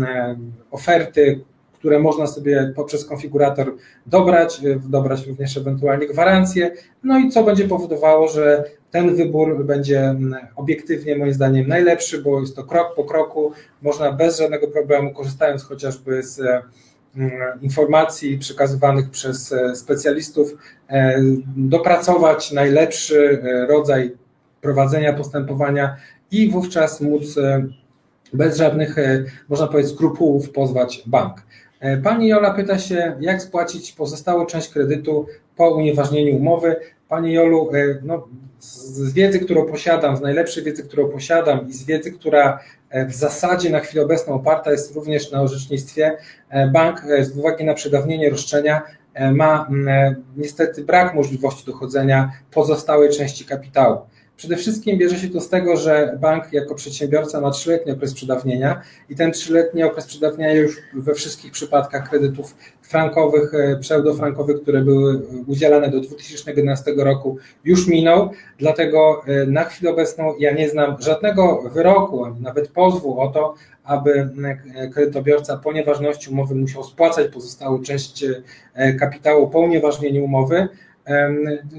oferty, 0.70 1.40
które 1.72 1.98
można 1.98 2.26
sobie 2.26 2.72
poprzez 2.76 3.04
konfigurator 3.04 3.74
dobrać, 4.06 4.60
dobrać 4.88 5.26
również 5.26 5.56
ewentualnie 5.56 6.06
gwarancje, 6.06 6.70
no 7.04 7.18
i 7.18 7.30
co 7.30 7.42
będzie 7.42 7.68
powodowało, 7.68 8.28
że 8.28 8.64
ten 8.96 9.16
wybór 9.16 9.64
będzie 9.64 10.14
obiektywnie 10.56 11.16
moim 11.16 11.32
zdaniem 11.32 11.68
najlepszy, 11.68 12.22
bo 12.22 12.40
jest 12.40 12.56
to 12.56 12.64
krok 12.64 12.94
po 12.94 13.04
kroku, 13.04 13.52
można 13.82 14.12
bez 14.12 14.38
żadnego 14.38 14.66
problemu, 14.66 15.14
korzystając 15.14 15.64
chociażby 15.64 16.22
z 16.22 16.40
informacji 17.62 18.38
przekazywanych 18.38 19.10
przez 19.10 19.54
specjalistów, 19.74 20.56
dopracować 21.56 22.52
najlepszy 22.52 23.42
rodzaj 23.68 24.12
prowadzenia 24.60 25.12
postępowania 25.12 25.96
i 26.30 26.50
wówczas 26.50 27.00
móc 27.00 27.34
bez 28.32 28.56
żadnych, 28.56 28.96
można 29.48 29.66
powiedzieć, 29.66 29.92
skrupułów 29.92 30.50
pozwać 30.50 31.02
bank. 31.06 31.42
Pani 32.02 32.28
Jola 32.28 32.54
pyta 32.54 32.78
się, 32.78 33.16
jak 33.20 33.42
spłacić 33.42 33.92
pozostałą 33.92 34.46
część 34.46 34.68
kredytu 34.68 35.26
po 35.56 35.70
unieważnieniu 35.70 36.36
umowy. 36.36 36.76
Pani 37.08 37.32
Jolu, 37.32 37.70
no, 38.02 38.28
z 38.60 39.12
wiedzy, 39.12 39.40
którą 39.40 39.66
posiadam, 39.66 40.16
z 40.16 40.20
najlepszej 40.20 40.64
wiedzy, 40.64 40.82
którą 40.82 41.08
posiadam 41.08 41.68
i 41.68 41.72
z 41.72 41.84
wiedzy, 41.84 42.12
która 42.12 42.60
w 43.08 43.14
zasadzie 43.14 43.70
na 43.70 43.80
chwilę 43.80 44.04
obecną 44.04 44.34
oparta 44.34 44.70
jest 44.72 44.94
również 44.94 45.30
na 45.30 45.42
orzecznictwie, 45.42 46.16
bank 46.72 47.02
z 47.20 47.38
uwagi 47.38 47.64
na 47.64 47.74
przedawnienie 47.74 48.30
roszczenia 48.30 48.82
ma 49.32 49.68
niestety 50.36 50.84
brak 50.84 51.14
możliwości 51.14 51.66
dochodzenia 51.66 52.32
pozostałej 52.50 53.10
części 53.10 53.44
kapitału. 53.44 53.98
Przede 54.36 54.56
wszystkim 54.56 54.98
bierze 54.98 55.18
się 55.18 55.28
to 55.28 55.40
z 55.40 55.48
tego, 55.48 55.76
że 55.76 56.18
bank 56.20 56.52
jako 56.52 56.74
przedsiębiorca 56.74 57.40
ma 57.40 57.50
trzyletni 57.50 57.92
okres 57.92 58.14
przedawnienia 58.14 58.82
i 59.10 59.16
ten 59.16 59.32
trzyletni 59.32 59.82
okres 59.82 60.06
przedawnienia 60.06 60.54
już 60.54 60.76
we 60.94 61.14
wszystkich 61.14 61.52
przypadkach 61.52 62.10
kredytów 62.10 62.56
frankowych, 62.82 63.52
pseudofrankowych, 63.80 64.62
które 64.62 64.82
były 64.82 65.22
udzielane 65.46 65.90
do 65.90 66.00
2011 66.00 66.92
roku 66.96 67.38
już 67.64 67.88
minął, 67.88 68.30
dlatego 68.58 69.22
na 69.46 69.64
chwilę 69.64 69.90
obecną 69.90 70.34
ja 70.38 70.52
nie 70.52 70.68
znam 70.68 70.96
żadnego 70.98 71.62
wyroku, 71.74 72.24
ani 72.24 72.40
nawet 72.40 72.68
pozwu 72.68 73.20
o 73.20 73.28
to, 73.28 73.54
aby 73.84 74.28
kredytobiorca 74.92 75.56
po 75.56 75.72
nieważności 75.72 76.30
umowy 76.30 76.54
musiał 76.54 76.84
spłacać 76.84 77.32
pozostałą 77.32 77.82
część 77.82 78.24
kapitału 79.00 79.48
po 79.48 79.58
unieważnieniu 79.58 80.24
umowy, 80.24 80.68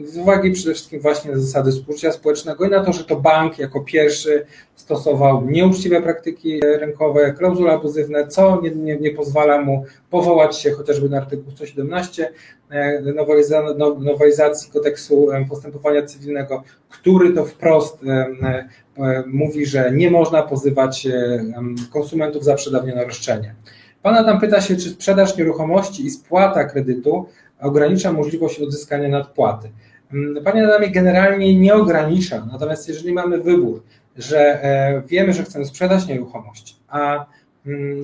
z 0.06 0.18
uwagi 0.18 0.52
przede 0.52 0.74
wszystkim 0.74 1.00
właśnie 1.00 1.32
na 1.32 1.38
zasady 1.38 1.72
współczucia 1.72 2.12
społecznego 2.12 2.66
i 2.66 2.70
na 2.70 2.84
to, 2.84 2.94
że 2.94 3.04
to 3.04 3.16
bank 3.16 3.60
jako 3.60 3.82
pierwszy 3.82 4.46
stosował 4.76 5.46
nieuczciwe 5.46 6.02
praktyki 6.02 6.60
rynkowe, 6.60 7.34
klauzule 7.34 7.74
abuzywne, 7.74 8.28
co 8.28 8.62
nie, 8.62 8.72
nie, 8.72 8.98
nie 8.98 9.12
pozwala 9.12 9.62
mu 9.62 9.86
powołać 10.10 10.58
się 10.58 10.72
chociażby 10.72 11.10
na 11.10 11.18
artykuł 11.18 11.52
117 11.52 12.32
nowelizacji 14.00 14.72
kodeksu 14.72 15.28
postępowania 15.50 16.06
cywilnego, 16.06 16.64
który 16.90 17.34
to 17.34 17.46
wprost 17.46 18.00
mówi, 19.28 19.66
że 19.66 19.92
nie 19.92 20.12
można 20.12 20.44
pozywać 20.44 21.08
konsumentów 21.94 22.44
za 22.44 22.56
przedawnione 22.56 23.06
roszczenie. 23.06 23.56
Pan 24.02 24.16
Adam 24.16 24.40
pyta 24.40 24.62
się, 24.62 24.76
czy 24.76 24.90
sprzedaż 24.90 25.38
nieruchomości 25.38 26.06
i 26.06 26.10
spłata 26.10 26.64
kredytu 26.64 27.26
ogranicza 27.62 28.12
możliwość 28.12 28.60
odzyskania 28.60 29.10
nadpłaty. 29.10 29.70
Panie 30.44 30.68
Adamie, 30.68 30.90
generalnie 30.92 31.60
nie 31.60 31.76
ogranicza, 31.76 32.48
natomiast 32.52 32.88
jeżeli 32.88 33.14
mamy 33.14 33.42
wybór, 33.42 33.84
że 34.18 34.62
wiemy, 35.08 35.34
że 35.34 35.44
chcemy 35.44 35.66
sprzedać 35.66 36.08
nieruchomość, 36.08 36.76
a 36.88 37.26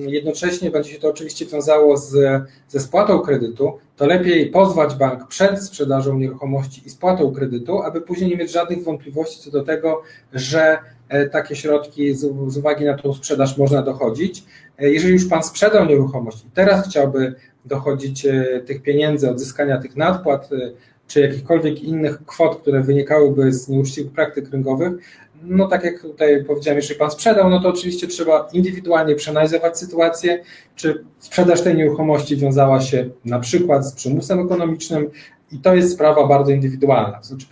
jednocześnie 0.06 0.70
będzie 0.70 0.90
się 0.90 0.98
to 0.98 1.08
oczywiście 1.08 1.46
wiązało 1.46 1.96
z, 1.96 2.42
ze 2.68 2.80
spłatą 2.80 3.20
kredytu, 3.20 3.78
to 3.96 4.06
lepiej 4.06 4.50
pozwać 4.50 4.94
bank 4.94 5.28
przed 5.28 5.62
sprzedażą 5.62 6.18
nieruchomości 6.18 6.82
i 6.86 6.90
spłatą 6.90 7.34
kredytu, 7.34 7.82
aby 7.82 8.00
później 8.00 8.30
nie 8.30 8.36
mieć 8.36 8.52
żadnych 8.52 8.84
wątpliwości 8.84 9.40
co 9.40 9.50
do 9.50 9.62
tego, 9.62 10.02
że 10.32 10.78
takie 11.32 11.56
środki 11.56 12.14
z, 12.14 12.20
z 12.52 12.56
uwagi 12.56 12.84
na 12.84 12.94
tą 12.94 13.12
sprzedaż 13.12 13.58
można 13.58 13.82
dochodzić. 13.82 14.44
Jeżeli 14.78 15.12
już 15.12 15.28
Pan 15.28 15.42
sprzedał 15.42 15.86
nieruchomość 15.86 16.44
i 16.44 16.50
teraz 16.54 16.88
chciałby 16.88 17.34
dochodzić 17.64 18.26
tych 18.66 18.82
pieniędzy, 18.82 19.30
odzyskania 19.30 19.78
tych 19.78 19.96
nadpłat, 19.96 20.50
czy 21.06 21.20
jakichkolwiek 21.20 21.82
innych 21.82 22.26
kwot, 22.26 22.60
które 22.60 22.82
wynikałyby 22.82 23.52
z 23.52 23.68
nieuczciwych 23.68 24.12
praktyk 24.12 24.50
rynkowych, 24.50 24.92
no 25.42 25.68
tak 25.68 25.84
jak 25.84 26.02
tutaj 26.02 26.44
powiedziałem, 26.44 26.76
jeżeli 26.76 26.98
Pan 26.98 27.10
sprzedał, 27.10 27.50
no 27.50 27.60
to 27.60 27.68
oczywiście 27.68 28.06
trzeba 28.06 28.48
indywidualnie 28.52 29.14
przeanalizować 29.14 29.78
sytuację, 29.78 30.42
czy 30.76 31.04
sprzedaż 31.18 31.62
tej 31.62 31.76
nieruchomości 31.76 32.36
wiązała 32.36 32.80
się 32.80 33.10
na 33.24 33.38
przykład 33.38 33.86
z 33.86 33.92
przymusem 33.92 34.40
ekonomicznym 34.40 35.10
i 35.52 35.58
to 35.58 35.74
jest 35.74 35.92
sprawa 35.92 36.26
bardzo 36.26 36.52
indywidualna. 36.52 37.18
To 37.18 37.24
znaczy 37.24 37.46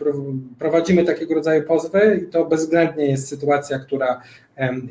prowadzimy 0.59 1.05
takiego 1.05 1.35
rodzaju 1.35 1.63
pozwy 1.63 2.23
i 2.23 2.31
to 2.31 2.45
bezwzględnie 2.45 3.07
jest 3.07 3.29
sytuacja, 3.29 3.79
która 3.79 4.21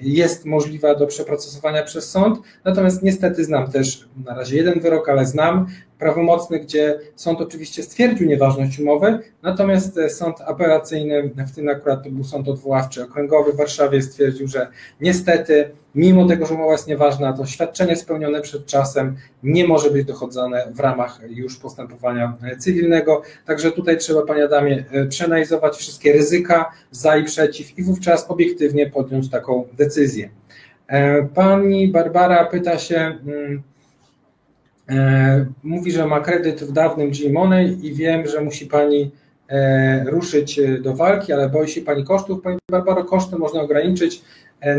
jest 0.01 0.45
możliwa 0.45 0.95
do 0.95 1.07
przeprocesowania 1.07 1.83
przez 1.83 2.09
sąd, 2.09 2.39
natomiast 2.65 3.03
niestety 3.03 3.45
znam 3.45 3.71
też 3.71 4.09
na 4.25 4.35
razie 4.35 4.57
jeden 4.57 4.79
wyrok, 4.79 5.09
ale 5.09 5.25
znam 5.25 5.67
prawomocny, 6.01 6.59
gdzie 6.59 6.99
sąd 7.15 7.41
oczywiście 7.41 7.83
stwierdził 7.83 8.27
nieważność 8.27 8.79
umowy, 8.79 9.19
natomiast 9.43 9.99
sąd 10.09 10.41
apelacyjny, 10.41 11.31
w 11.47 11.55
tym 11.55 11.69
akurat 11.69 12.03
to 12.03 12.09
był 12.09 12.23
sąd 12.23 12.47
odwoławczy 12.47 13.03
okręgowy 13.03 13.53
w 13.53 13.57
Warszawie, 13.57 14.01
stwierdził, 14.01 14.47
że 14.47 14.67
niestety 15.01 15.71
mimo 15.95 16.27
tego, 16.27 16.45
że 16.45 16.53
umowa 16.53 16.71
jest 16.71 16.87
nieważna, 16.87 17.33
to 17.33 17.45
świadczenie 17.45 17.95
spełnione 17.95 18.41
przed 18.41 18.65
czasem 18.65 19.15
nie 19.43 19.67
może 19.67 19.91
być 19.91 20.07
dochodzone 20.07 20.67
w 20.75 20.79
ramach 20.79 21.19
już 21.29 21.57
postępowania 21.57 22.37
cywilnego, 22.59 23.21
także 23.45 23.71
tutaj 23.71 23.97
trzeba 23.97 24.21
Panie 24.21 24.45
Adamie 24.45 24.83
przeanalizować 25.09 25.77
wszystkie 25.77 26.13
ryzyka 26.13 26.71
za 26.91 27.17
i 27.17 27.23
przeciw 27.23 27.79
i 27.79 27.83
wówczas 27.83 28.25
obiektywnie 28.29 28.89
podjąć 28.89 29.29
taką 29.29 29.67
decyzję. 29.73 30.29
Pani 31.33 31.87
Barbara 31.87 32.45
pyta 32.45 32.77
się, 32.77 33.17
mówi, 35.63 35.91
że 35.91 36.05
ma 36.05 36.19
kredyt 36.19 36.63
w 36.63 36.71
dawnym 36.71 37.11
G-Money 37.11 37.77
i 37.81 37.93
wiem, 37.93 38.27
że 38.27 38.41
musi 38.41 38.65
Pani 38.65 39.11
ruszyć 40.05 40.59
do 40.81 40.95
walki, 40.95 41.33
ale 41.33 41.49
boi 41.49 41.67
się 41.67 41.81
Pani 41.81 42.05
kosztów. 42.05 42.41
Pani 42.41 42.57
Barbaro, 42.71 43.03
koszty 43.03 43.35
można 43.37 43.61
ograniczyć. 43.61 44.21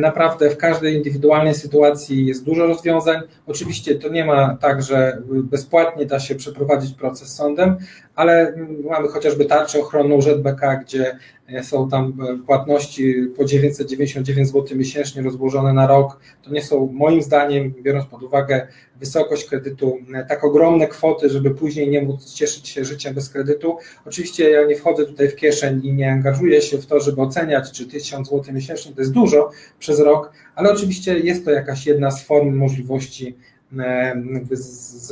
Naprawdę 0.00 0.50
w 0.50 0.56
każdej 0.56 0.94
indywidualnej 0.94 1.54
sytuacji 1.54 2.26
jest 2.26 2.44
dużo 2.44 2.66
rozwiązań. 2.66 3.20
Oczywiście 3.46 3.94
to 3.94 4.08
nie 4.08 4.24
ma 4.24 4.56
tak, 4.60 4.82
że 4.82 5.22
bezpłatnie 5.28 6.06
da 6.06 6.20
się 6.20 6.34
przeprowadzić 6.34 6.94
proces 6.94 7.34
sądem, 7.34 7.76
ale 8.14 8.54
mamy 8.90 9.08
chociażby 9.08 9.44
tarczę 9.44 9.80
ochronną 9.80 10.22
ZBK, 10.22 10.76
gdzie 10.84 11.18
są 11.62 11.88
tam 11.88 12.12
płatności 12.46 13.14
po 13.36 13.44
999 13.44 14.48
zł 14.48 14.78
miesięcznie 14.78 15.22
rozłożone 15.22 15.72
na 15.72 15.86
rok. 15.86 16.20
To 16.42 16.50
nie 16.50 16.62
są 16.62 16.88
moim 16.92 17.22
zdaniem, 17.22 17.74
biorąc 17.82 18.06
pod 18.06 18.22
uwagę 18.22 18.66
wysokość 18.96 19.44
kredytu, 19.44 19.98
tak 20.28 20.44
ogromne 20.44 20.86
kwoty, 20.86 21.28
żeby 21.28 21.50
później 21.50 21.88
nie 21.88 22.02
móc 22.02 22.34
cieszyć 22.34 22.68
się 22.68 22.84
życiem 22.84 23.14
bez 23.14 23.28
kredytu. 23.28 23.76
Oczywiście 24.06 24.50
ja 24.50 24.64
nie 24.64 24.76
wchodzę 24.76 25.06
tutaj 25.06 25.28
w 25.28 25.36
kieszeń 25.36 25.80
i 25.84 25.92
nie 25.92 26.12
angażuję 26.12 26.62
się 26.62 26.78
w 26.78 26.86
to, 26.86 27.00
żeby 27.00 27.22
oceniać, 27.22 27.72
czy 27.72 27.86
1000 27.86 28.28
zł 28.28 28.54
miesięcznie 28.54 28.92
to 28.92 29.00
jest 29.00 29.12
dużo 29.12 29.50
przez 29.78 30.00
rok, 30.00 30.32
ale 30.54 30.72
oczywiście 30.72 31.18
jest 31.18 31.44
to 31.44 31.50
jakaś 31.50 31.86
jedna 31.86 32.10
z 32.10 32.24
form 32.24 32.56
możliwości 32.56 33.36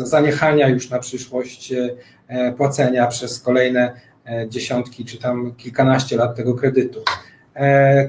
zaniechania 0.04 0.68
już 0.68 0.90
na 0.90 0.98
przyszłość 0.98 1.72
płacenia 2.56 3.06
przez 3.06 3.40
kolejne 3.40 3.92
dziesiątki 4.48 5.04
czy 5.04 5.18
tam 5.18 5.54
kilkanaście 5.56 6.16
lat 6.16 6.36
tego 6.36 6.54
kredytu. 6.54 7.02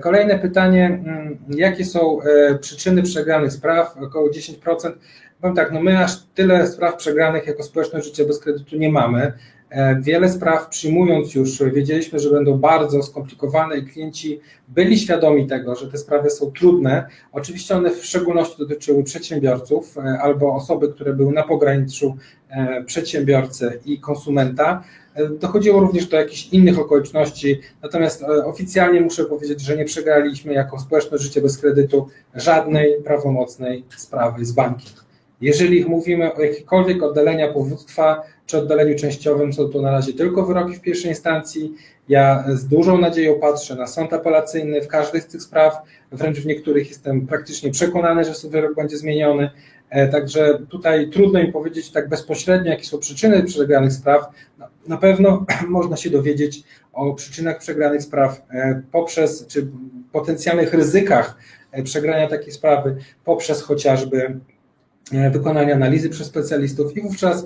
Kolejne 0.01 0.39
pytanie, 0.39 1.03
jakie 1.49 1.85
są 1.85 2.19
przyczyny 2.61 3.03
przegranych 3.03 3.51
spraw? 3.51 3.97
Około 3.97 4.29
10%. 4.29 4.91
Powiem 5.41 5.55
tak, 5.55 5.71
no 5.71 5.81
my 5.81 6.03
aż 6.03 6.23
tyle 6.35 6.67
spraw 6.67 6.95
przegranych 6.95 7.47
jako 7.47 7.63
społeczność 7.63 8.05
życia 8.05 8.25
bez 8.25 8.39
kredytu 8.39 8.77
nie 8.77 8.89
mamy. 8.89 9.33
Wiele 10.01 10.29
spraw 10.29 10.69
przyjmując 10.69 11.35
już, 11.35 11.63
wiedzieliśmy, 11.73 12.19
że 12.19 12.29
będą 12.29 12.57
bardzo 12.57 13.03
skomplikowane 13.03 13.77
i 13.77 13.85
klienci 13.85 14.39
byli 14.67 14.99
świadomi 14.99 15.47
tego, 15.47 15.75
że 15.75 15.91
te 15.91 15.97
sprawy 15.97 16.29
są 16.29 16.51
trudne. 16.51 17.07
Oczywiście 17.31 17.75
one 17.75 17.89
w 17.89 18.05
szczególności 18.05 18.55
dotyczyły 18.59 19.03
przedsiębiorców 19.03 19.97
albo 20.21 20.55
osoby, 20.55 20.89
które 20.89 21.13
były 21.13 21.33
na 21.33 21.43
pograniczu 21.43 22.17
przedsiębiorcy 22.85 23.79
i 23.85 23.99
konsumenta. 23.99 24.83
Dochodziło 25.39 25.79
również 25.79 26.07
do 26.07 26.17
jakichś 26.17 26.47
innych 26.47 26.79
okoliczności, 26.79 27.59
natomiast 27.83 28.23
oficjalnie 28.23 29.01
muszę 29.01 29.25
powiedzieć, 29.25 29.61
że 29.61 29.77
nie 29.77 29.85
przegraliśmy 29.85 30.53
jako 30.53 30.79
społeczne 30.79 31.17
życie 31.17 31.41
bez 31.41 31.57
kredytu 31.57 32.07
żadnej 32.35 33.01
prawomocnej 33.03 33.83
sprawy 33.97 34.45
z 34.45 34.51
bankiem. 34.51 34.91
Jeżeli 35.41 35.85
mówimy 35.85 36.33
o 36.33 36.41
jakichkolwiek 36.41 37.03
oddalenia 37.03 37.53
powództwa 37.53 38.23
czy 38.51 38.57
oddaleniu 38.57 38.95
częściowym, 38.95 39.53
są 39.53 39.69
to 39.69 39.81
na 39.81 39.91
razie 39.91 40.13
tylko 40.13 40.45
wyroki 40.45 40.75
w 40.75 40.81
pierwszej 40.81 41.09
instancji. 41.09 41.73
Ja 42.09 42.45
z 42.53 42.67
dużą 42.67 42.97
nadzieją 42.97 43.39
patrzę 43.39 43.75
na 43.75 43.87
sąd 43.87 44.13
apelacyjny 44.13 44.81
w 44.81 44.87
każdej 44.87 45.21
z 45.21 45.27
tych 45.27 45.41
spraw, 45.41 45.77
wręcz 46.11 46.39
w 46.39 46.45
niektórych 46.45 46.89
jestem 46.89 47.27
praktycznie 47.27 47.71
przekonany, 47.71 48.23
że 48.23 48.49
wyrok 48.49 48.75
będzie 48.75 48.97
zmieniony. 48.97 49.49
E, 49.89 50.07
także 50.07 50.59
tutaj 50.69 51.09
trudno 51.09 51.39
mi 51.39 51.51
powiedzieć 51.51 51.91
tak 51.91 52.09
bezpośrednio, 52.09 52.71
jakie 52.71 52.85
są 52.85 52.99
przyczyny 52.99 53.43
przegranych 53.43 53.93
spraw. 53.93 54.25
No, 54.59 54.67
na 54.87 54.97
pewno 54.97 55.45
można 55.67 55.97
się 55.97 56.09
dowiedzieć 56.09 56.63
o 56.93 57.13
przyczynach 57.13 57.59
przegranych 57.59 58.03
spraw 58.03 58.41
e, 58.51 58.81
poprzez, 58.91 59.47
czy 59.47 59.67
potencjalnych 60.11 60.73
ryzykach 60.73 61.37
e, 61.71 61.83
przegrania 61.83 62.27
takiej 62.27 62.51
sprawy 62.51 62.97
poprzez 63.25 63.61
chociażby 63.61 64.39
wykonania 65.31 65.75
analizy 65.75 66.09
przez 66.09 66.27
specjalistów 66.27 66.97
i 66.97 67.01
wówczas 67.01 67.45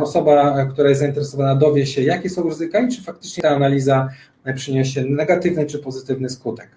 osoba, 0.00 0.66
która 0.66 0.88
jest 0.88 1.00
zainteresowana, 1.00 1.54
dowie 1.54 1.86
się, 1.86 2.02
jakie 2.02 2.30
są 2.30 2.48
ryzyka 2.48 2.80
i 2.80 2.88
czy 2.88 3.02
faktycznie 3.02 3.42
ta 3.42 3.50
analiza 3.50 4.08
przyniesie 4.54 5.04
negatywny 5.04 5.66
czy 5.66 5.78
pozytywny 5.78 6.30
skutek. 6.30 6.68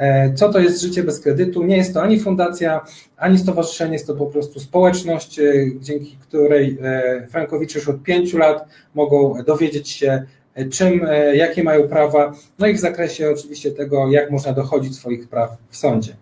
E, 0.00 0.34
co 0.34 0.52
to 0.52 0.58
jest 0.58 0.82
życie 0.82 1.02
bez 1.02 1.20
kredytu? 1.20 1.62
Nie 1.62 1.76
jest 1.76 1.94
to 1.94 2.02
ani 2.02 2.20
fundacja, 2.20 2.80
ani 3.16 3.38
stowarzyszenie, 3.38 3.92
jest 3.92 4.06
to 4.06 4.14
po 4.14 4.26
prostu 4.26 4.60
społeczność, 4.60 5.38
e, 5.38 5.52
dzięki 5.80 6.16
której 6.16 6.78
e, 6.82 7.26
frankowicze 7.26 7.78
już 7.78 7.88
od 7.88 8.02
pięciu 8.02 8.38
lat 8.38 8.68
mogą 8.94 9.42
dowiedzieć 9.46 9.88
się, 9.88 10.22
czym, 10.70 11.06
jakie 11.34 11.62
mają 11.62 11.88
prawa, 11.88 12.32
no 12.58 12.66
i 12.66 12.74
w 12.74 12.80
zakresie 12.80 13.30
oczywiście 13.30 13.70
tego, 13.70 14.10
jak 14.10 14.30
można 14.30 14.52
dochodzić 14.52 14.96
swoich 14.96 15.28
praw 15.28 15.56
w 15.68 15.76
sądzie. 15.76 16.16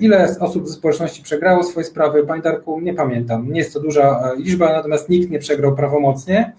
Ile 0.00 0.36
osób 0.40 0.68
ze 0.68 0.74
społeczności 0.74 1.22
przegrało 1.22 1.62
swoje 1.62 1.86
sprawy? 1.86 2.26
Panie 2.26 2.42
Darku, 2.42 2.80
nie 2.80 2.94
pamiętam. 2.94 3.52
Nie 3.52 3.58
jest 3.58 3.72
to 3.72 3.80
duża 3.80 4.32
liczba, 4.36 4.72
natomiast 4.72 5.08
nikt 5.08 5.30
nie 5.30 5.38
przegrał 5.38 5.76
prawomocnie. 5.76 6.52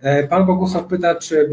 E, 0.00 0.28
pan 0.28 0.46
Bogusław 0.46 0.84
pyta, 0.84 1.14
czy 1.14 1.50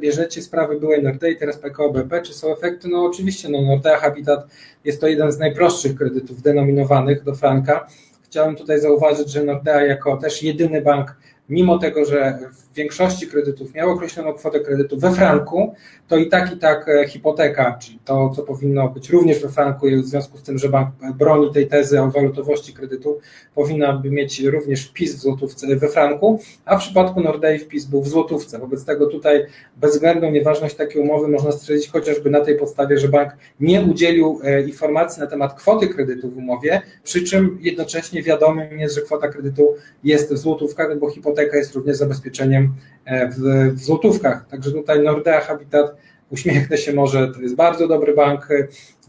bierzecie 0.00 0.42
sprawy 0.42 0.80
byłej 0.80 1.02
Nordea, 1.02 1.38
teraz 1.38 1.58
PKO 1.58 1.90
BP, 1.90 2.22
czy 2.22 2.34
są 2.34 2.52
efekty? 2.52 2.88
No 2.88 3.04
oczywiście, 3.04 3.48
no 3.48 3.62
Nordea 3.62 3.96
Habitat 3.96 4.46
jest 4.84 5.00
to 5.00 5.08
jeden 5.08 5.32
z 5.32 5.38
najprostszych 5.38 5.94
kredytów 5.94 6.42
denominowanych 6.42 7.24
do 7.24 7.34
franka. 7.34 7.86
Chciałem 8.24 8.56
tutaj 8.56 8.80
zauważyć, 8.80 9.30
że 9.30 9.44
Nordea 9.44 9.82
jako 9.82 10.16
też 10.16 10.42
jedyny 10.42 10.82
bank 10.82 11.16
mimo 11.48 11.78
tego, 11.78 12.04
że 12.04 12.38
w 12.52 12.65
większości 12.76 13.26
kredytów 13.26 13.74
miał 13.74 13.90
określoną 13.90 14.32
kwotę 14.32 14.60
kredytu 14.60 14.98
we 14.98 15.12
franku, 15.12 15.74
to 16.08 16.16
i 16.16 16.28
tak 16.28 16.52
i 16.52 16.58
tak 16.58 16.88
e, 16.88 17.08
hipoteka, 17.08 17.78
czyli 17.80 17.98
to, 18.04 18.30
co 18.36 18.42
powinno 18.42 18.88
być 18.88 19.10
również 19.10 19.42
we 19.42 19.48
franku, 19.48 19.86
w 19.86 20.06
związku 20.06 20.38
z 20.38 20.42
tym, 20.42 20.58
że 20.58 20.68
bank 20.68 20.88
broni 21.18 21.52
tej 21.52 21.66
tezy 21.66 22.00
o 22.00 22.10
walutowości 22.10 22.72
kredytu, 22.72 23.18
powinna 23.54 23.92
by 23.92 24.10
mieć 24.10 24.40
również 24.40 24.88
wpis 24.88 25.14
w 25.14 25.18
złotówce 25.18 25.76
we 25.76 25.88
franku, 25.88 26.40
a 26.64 26.78
w 26.78 26.80
przypadku 26.80 27.20
Nordei 27.20 27.58
wpis 27.58 27.84
był 27.84 28.02
w 28.02 28.08
złotówce. 28.08 28.58
Wobec 28.58 28.84
tego 28.84 29.06
tutaj 29.06 29.46
bezwzględną 29.76 30.30
nieważność 30.30 30.74
takiej 30.74 31.02
umowy 31.02 31.28
można 31.28 31.52
stwierdzić 31.52 31.90
chociażby 31.90 32.30
na 32.30 32.40
tej 32.40 32.58
podstawie, 32.58 32.98
że 32.98 33.08
bank 33.08 33.36
nie 33.60 33.80
udzielił 33.80 34.40
e, 34.44 34.62
informacji 34.62 35.20
na 35.20 35.26
temat 35.26 35.54
kwoty 35.54 35.88
kredytu 35.88 36.30
w 36.30 36.36
umowie, 36.36 36.82
przy 37.04 37.24
czym 37.24 37.58
jednocześnie 37.60 38.22
wiadomym 38.22 38.78
jest, 38.78 38.94
że 38.94 39.00
kwota 39.00 39.28
kredytu 39.28 39.74
jest 40.04 40.34
w 40.34 40.38
złotówkach, 40.38 40.98
bo 40.98 41.10
hipoteka 41.10 41.56
jest 41.56 41.74
również 41.74 41.96
zabezpieczeniem 41.96 42.65
e, 43.04 43.28
w, 43.28 43.34
w 43.74 43.80
złotówkach. 43.80 44.46
Także 44.48 44.72
tutaj 44.72 45.02
Nordea 45.02 45.40
Habitat 45.40 45.96
uśmiechnę 46.30 46.78
się 46.78 46.92
może, 46.92 47.28
to 47.28 47.40
jest 47.40 47.54
bardzo 47.54 47.88
dobry 47.88 48.14
bank. 48.14 48.48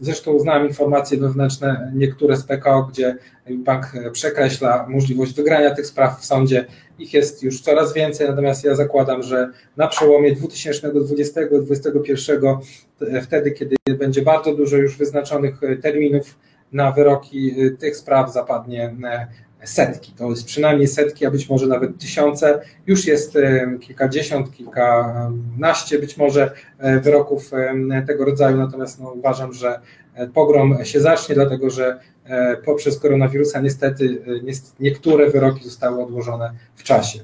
Zresztą 0.00 0.32
uznałem 0.32 0.68
informacje 0.68 1.18
wewnętrzne, 1.18 1.92
niektóre 1.94 2.36
z 2.36 2.44
PKO, 2.44 2.88
gdzie 2.92 3.16
bank 3.50 3.92
przekreśla 4.12 4.86
możliwość 4.88 5.34
wygrania 5.34 5.74
tych 5.74 5.86
spraw 5.86 6.20
w 6.20 6.24
sądzie. 6.24 6.66
Ich 6.98 7.14
jest 7.14 7.42
już 7.42 7.60
coraz 7.60 7.94
więcej, 7.94 8.28
natomiast 8.28 8.64
ja 8.64 8.74
zakładam, 8.74 9.22
że 9.22 9.50
na 9.76 9.86
przełomie 9.86 10.36
2020-2021, 10.36 12.58
wtedy, 13.22 13.50
kiedy 13.50 13.76
będzie 13.98 14.22
bardzo 14.22 14.54
dużo 14.54 14.76
już 14.76 14.96
wyznaczonych 14.96 15.60
terminów 15.82 16.38
na 16.72 16.92
wyroki 16.92 17.54
tych 17.78 17.96
spraw, 17.96 18.32
zapadnie 18.32 18.94
setki. 19.64 20.12
To 20.12 20.30
jest 20.30 20.46
przynajmniej 20.46 20.88
setki, 20.88 21.26
a 21.26 21.30
być 21.30 21.48
może 21.48 21.66
nawet 21.66 21.98
tysiące. 21.98 22.60
Już 22.86 23.06
jest 23.06 23.36
e, 23.36 23.78
kilkadziesiąt, 23.80 24.52
kilkanaście 24.52 25.98
być 25.98 26.16
może 26.16 26.50
e, 26.78 27.00
wyroków 27.00 27.50
e, 27.54 28.02
tego 28.06 28.24
rodzaju, 28.24 28.56
natomiast 28.56 29.00
no, 29.00 29.10
uważam, 29.10 29.52
że 29.52 29.80
pogrom 30.34 30.84
się 30.84 31.00
zacznie, 31.00 31.34
dlatego 31.34 31.70
że 31.70 31.98
poprzez 32.64 32.98
koronawirusa 32.98 33.60
niestety 33.60 34.22
niektóre 34.80 35.30
wyroki 35.30 35.64
zostały 35.64 36.02
odłożone 36.02 36.52
w 36.76 36.82
czasie. 36.82 37.18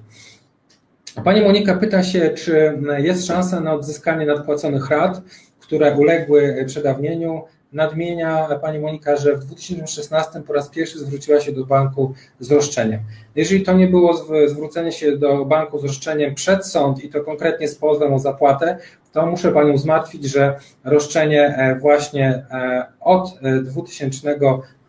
Pani 1.25 1.41
Monika 1.41 1.75
pyta 1.75 2.03
się, 2.03 2.31
czy 2.31 2.79
jest 2.99 3.27
szansa 3.27 3.61
na 3.61 3.73
odzyskanie 3.73 4.27
nadpłaconych 4.27 4.91
rat, 4.91 5.23
które 5.61 5.97
uległy 5.97 6.65
przedawnieniu 6.67 7.43
nadmienia 7.75 8.49
pani 8.63 8.79
Monika, 8.79 9.17
że 9.17 9.37
w 9.37 9.45
2016 9.45 10.43
po 10.47 10.53
raz 10.53 10.69
pierwszy 10.69 10.99
zwróciła 10.99 11.41
się 11.41 11.53
do 11.53 11.67
banku 11.67 12.15
z 12.41 12.51
roszczeniem. 12.51 13.01
Jeżeli 13.37 13.63
to 13.63 13.73
nie 13.73 13.87
było 13.87 14.25
zwrócenie 14.49 14.93
się 14.93 15.17
do 15.17 15.45
banku 15.45 15.79
z 15.79 15.85
roszczeniem 15.85 16.35
przed 16.35 16.67
sąd 16.67 17.05
i 17.05 17.09
to 17.09 17.21
konkretnie 17.21 17.69
z 17.69 17.75
pozwem 17.75 18.13
o 18.13 18.19
zapłatę, 18.19 18.79
to 19.13 19.27
muszę 19.27 19.53
panią 19.53 19.79
zmartwić, 19.79 20.25
że 20.25 20.59
roszczenie 20.85 21.57
e, 21.57 21.79
właśnie 21.79 22.47
e, 22.51 22.87
od 23.01 23.39
2000 23.63 24.31
e, 24.31 24.39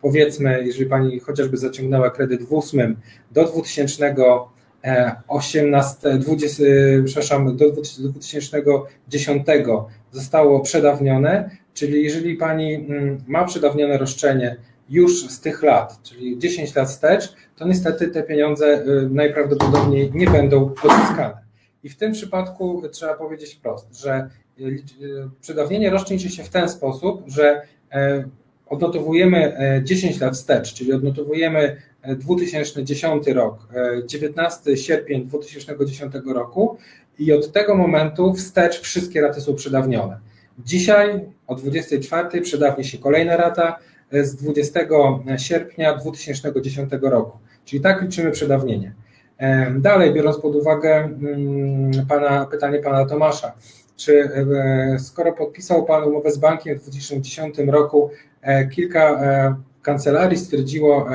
powiedzmy, 0.02 0.62
jeżeli 0.64 0.86
pani 0.86 1.20
chociażby 1.20 1.56
zaciągnęła 1.56 2.10
kredyt 2.10 2.42
w 2.42 2.54
8 2.54 2.96
do 3.30 3.44
2018, 3.44 6.18
20, 6.18 6.64
przepraszam, 7.04 7.56
do 7.56 7.70
2010 7.70 8.52
zostało 10.12 10.60
przedawnione, 10.60 11.50
Czyli 11.76 12.04
jeżeli 12.04 12.36
pani 12.36 12.74
mm, 12.74 13.18
ma 13.26 13.44
przedawnione 13.44 13.98
roszczenie 13.98 14.56
już 14.88 15.30
z 15.30 15.40
tych 15.40 15.62
lat, 15.62 16.02
czyli 16.02 16.38
10 16.38 16.74
lat 16.74 16.88
wstecz, 16.88 17.32
to 17.56 17.68
niestety 17.68 18.08
te 18.08 18.22
pieniądze 18.22 18.84
y, 18.86 19.08
najprawdopodobniej 19.10 20.10
nie 20.14 20.26
będą 20.26 20.64
odzyskane. 20.82 21.38
I 21.84 21.88
w 21.88 21.96
tym 21.96 22.12
przypadku 22.12 22.82
trzeba 22.92 23.14
powiedzieć 23.14 23.54
wprost, 23.54 23.96
że 23.96 24.30
y, 24.60 24.62
y, 24.64 24.78
przedawnienie 25.40 25.90
roszczeń 25.90 26.18
się 26.18 26.44
w 26.44 26.48
ten 26.48 26.68
sposób, 26.68 27.22
że 27.26 27.62
e, 27.92 28.24
odnotowujemy 28.66 29.56
10 29.84 30.16
e, 30.16 30.24
lat 30.24 30.34
wstecz, 30.34 30.74
czyli 30.74 30.92
odnotowujemy 30.92 31.76
2010 32.16 33.28
e, 33.28 33.34
rok, 33.34 33.68
19 34.06 34.76
sierpień 34.76 35.26
2010 35.26 36.14
roku 36.26 36.76
i 37.18 37.32
od 37.32 37.52
tego 37.52 37.74
momentu 37.74 38.34
wstecz 38.34 38.80
wszystkie 38.80 39.20
raty 39.20 39.40
są 39.40 39.54
przedawnione. 39.54 40.18
Dzisiaj 40.58 41.20
o 41.46 41.54
24 41.54 42.40
przedawni 42.40 42.84
się 42.84 42.98
kolejna 42.98 43.36
rata 43.36 43.78
e, 44.12 44.24
z 44.24 44.36
20 44.36 44.80
sierpnia 45.36 45.96
2010 45.96 46.92
roku. 47.02 47.38
Czyli 47.64 47.82
tak 47.82 48.02
liczymy 48.02 48.30
przedawnienie. 48.30 48.94
E, 49.38 49.70
dalej, 49.70 50.14
biorąc 50.14 50.38
pod 50.38 50.56
uwagę 50.56 50.94
mm, 50.94 52.06
pana, 52.08 52.46
pytanie 52.46 52.78
pana 52.78 53.06
Tomasza, 53.06 53.52
czy 53.96 54.22
e, 54.24 54.98
skoro 54.98 55.32
podpisał 55.32 55.84
Pan 55.84 56.04
umowę 56.04 56.30
z 56.30 56.38
bankiem 56.38 56.78
w 56.78 56.82
2010 56.82 57.58
roku, 57.58 58.10
kilka 58.70 59.20
kancelarii 59.82 60.38
stwierdziło, 60.38 61.08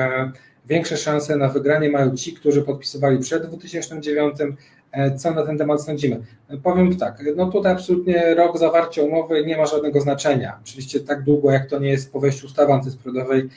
większe 0.68 0.96
szanse 0.96 1.36
na 1.36 1.48
wygranie 1.48 1.90
mają 1.90 2.16
ci, 2.16 2.32
którzy 2.32 2.62
podpisywali 2.62 3.18
przed 3.18 3.46
2009, 3.46 4.36
E, 4.40 4.54
co 5.16 5.30
na 5.30 5.46
ten 5.46 5.58
temat 5.58 5.82
sądzimy? 5.82 6.20
Powiem 6.62 6.96
tak, 6.96 7.24
no 7.36 7.50
tutaj 7.50 7.72
absolutnie 7.72 8.34
rok 8.34 8.58
zawarcia 8.58 9.02
umowy 9.02 9.46
nie 9.46 9.56
ma 9.56 9.66
żadnego 9.66 10.00
znaczenia. 10.00 10.58
Oczywiście 10.62 11.00
tak 11.00 11.22
długo, 11.22 11.50
jak 11.50 11.66
to 11.66 11.78
nie 11.78 11.88
jest 11.88 12.12
po 12.12 12.20
wejściu 12.20 12.46
ustawy 12.46 12.72
antyspredowej 12.72 13.48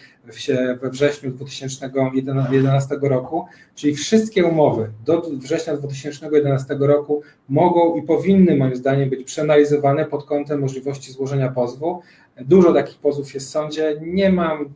we 0.82 0.90
wrześniu 0.90 1.32
2011 1.32 2.96
roku, 3.02 3.46
czyli 3.76 3.96
wszystkie 3.96 4.46
umowy 4.46 4.90
do 5.06 5.22
września 5.22 5.78
2011 5.78 6.76
roku 6.80 7.22
mogą 7.50 7.96
i 7.96 8.02
powinny 8.02 8.58
moim 8.58 8.76
zdaniem 8.76 9.10
być 9.10 9.24
przeanalizowane 9.24 10.06
pod 10.06 10.26
kątem 10.26 10.60
możliwości 10.60 11.12
złożenia 11.12 11.50
pozwu. 11.52 12.02
Dużo 12.42 12.74
takich 12.74 12.98
pozwów 12.98 13.34
jest 13.34 13.48
w 13.48 13.50
sądzie, 13.50 14.02
nie 14.02 14.30
mam 14.30 14.62
e, 14.62 14.68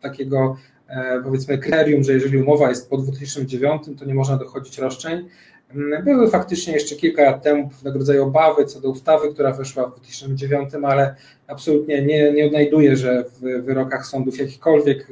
takiego 0.00 0.56
e, 0.88 1.20
powiedzmy 1.24 1.58
kryterium, 1.58 2.04
że 2.04 2.12
jeżeli 2.12 2.38
umowa 2.38 2.68
jest 2.68 2.90
po 2.90 2.96
2009, 2.96 3.82
to 3.98 4.04
nie 4.04 4.14
można 4.14 4.36
dochodzić 4.36 4.78
roszczeń. 4.78 5.28
Były 6.04 6.30
faktycznie 6.30 6.74
jeszcze 6.74 6.96
kilka 6.96 7.22
lat 7.22 7.42
temu 7.42 7.68
pewnego 7.68 7.98
rodzaju 7.98 8.24
obawy 8.24 8.64
co 8.64 8.80
do 8.80 8.90
ustawy, 8.90 9.32
która 9.34 9.52
weszła 9.52 9.86
w 9.86 9.90
2009, 9.90 10.70
ale 10.82 11.14
absolutnie 11.46 12.02
nie, 12.02 12.32
nie 12.32 12.46
odnajduję, 12.46 12.96
że 12.96 13.24
w 13.24 13.40
wyrokach 13.40 14.06
sądów 14.06 14.38
jakichkolwiek 14.38 15.08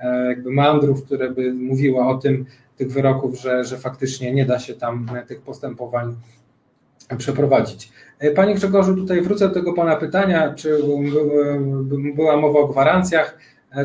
e, 0.00 0.28
jakby 0.28 0.50
mandrów, 0.50 1.04
które 1.04 1.30
by 1.30 1.52
mówiły 1.52 2.00
o 2.00 2.14
tym, 2.14 2.46
tych 2.76 2.92
wyroków, 2.92 3.40
że, 3.40 3.64
że 3.64 3.78
faktycznie 3.78 4.32
nie 4.32 4.46
da 4.46 4.58
się 4.58 4.74
tam 4.74 5.10
tych 5.28 5.40
postępowań 5.40 6.16
przeprowadzić. 7.18 7.92
Panie 8.34 8.54
Grzegorzu, 8.54 8.96
tutaj 8.96 9.22
wrócę 9.22 9.48
do 9.48 9.54
tego 9.54 9.72
Pana 9.72 9.96
pytania, 9.96 10.54
czy 10.54 10.78
była 12.14 12.36
mowa 12.36 12.58
o 12.58 12.68
gwarancjach. 12.68 13.38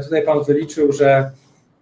Tutaj 0.03 0.25
Pan 0.25 0.43
wyliczył, 0.43 0.91
że 0.91 1.31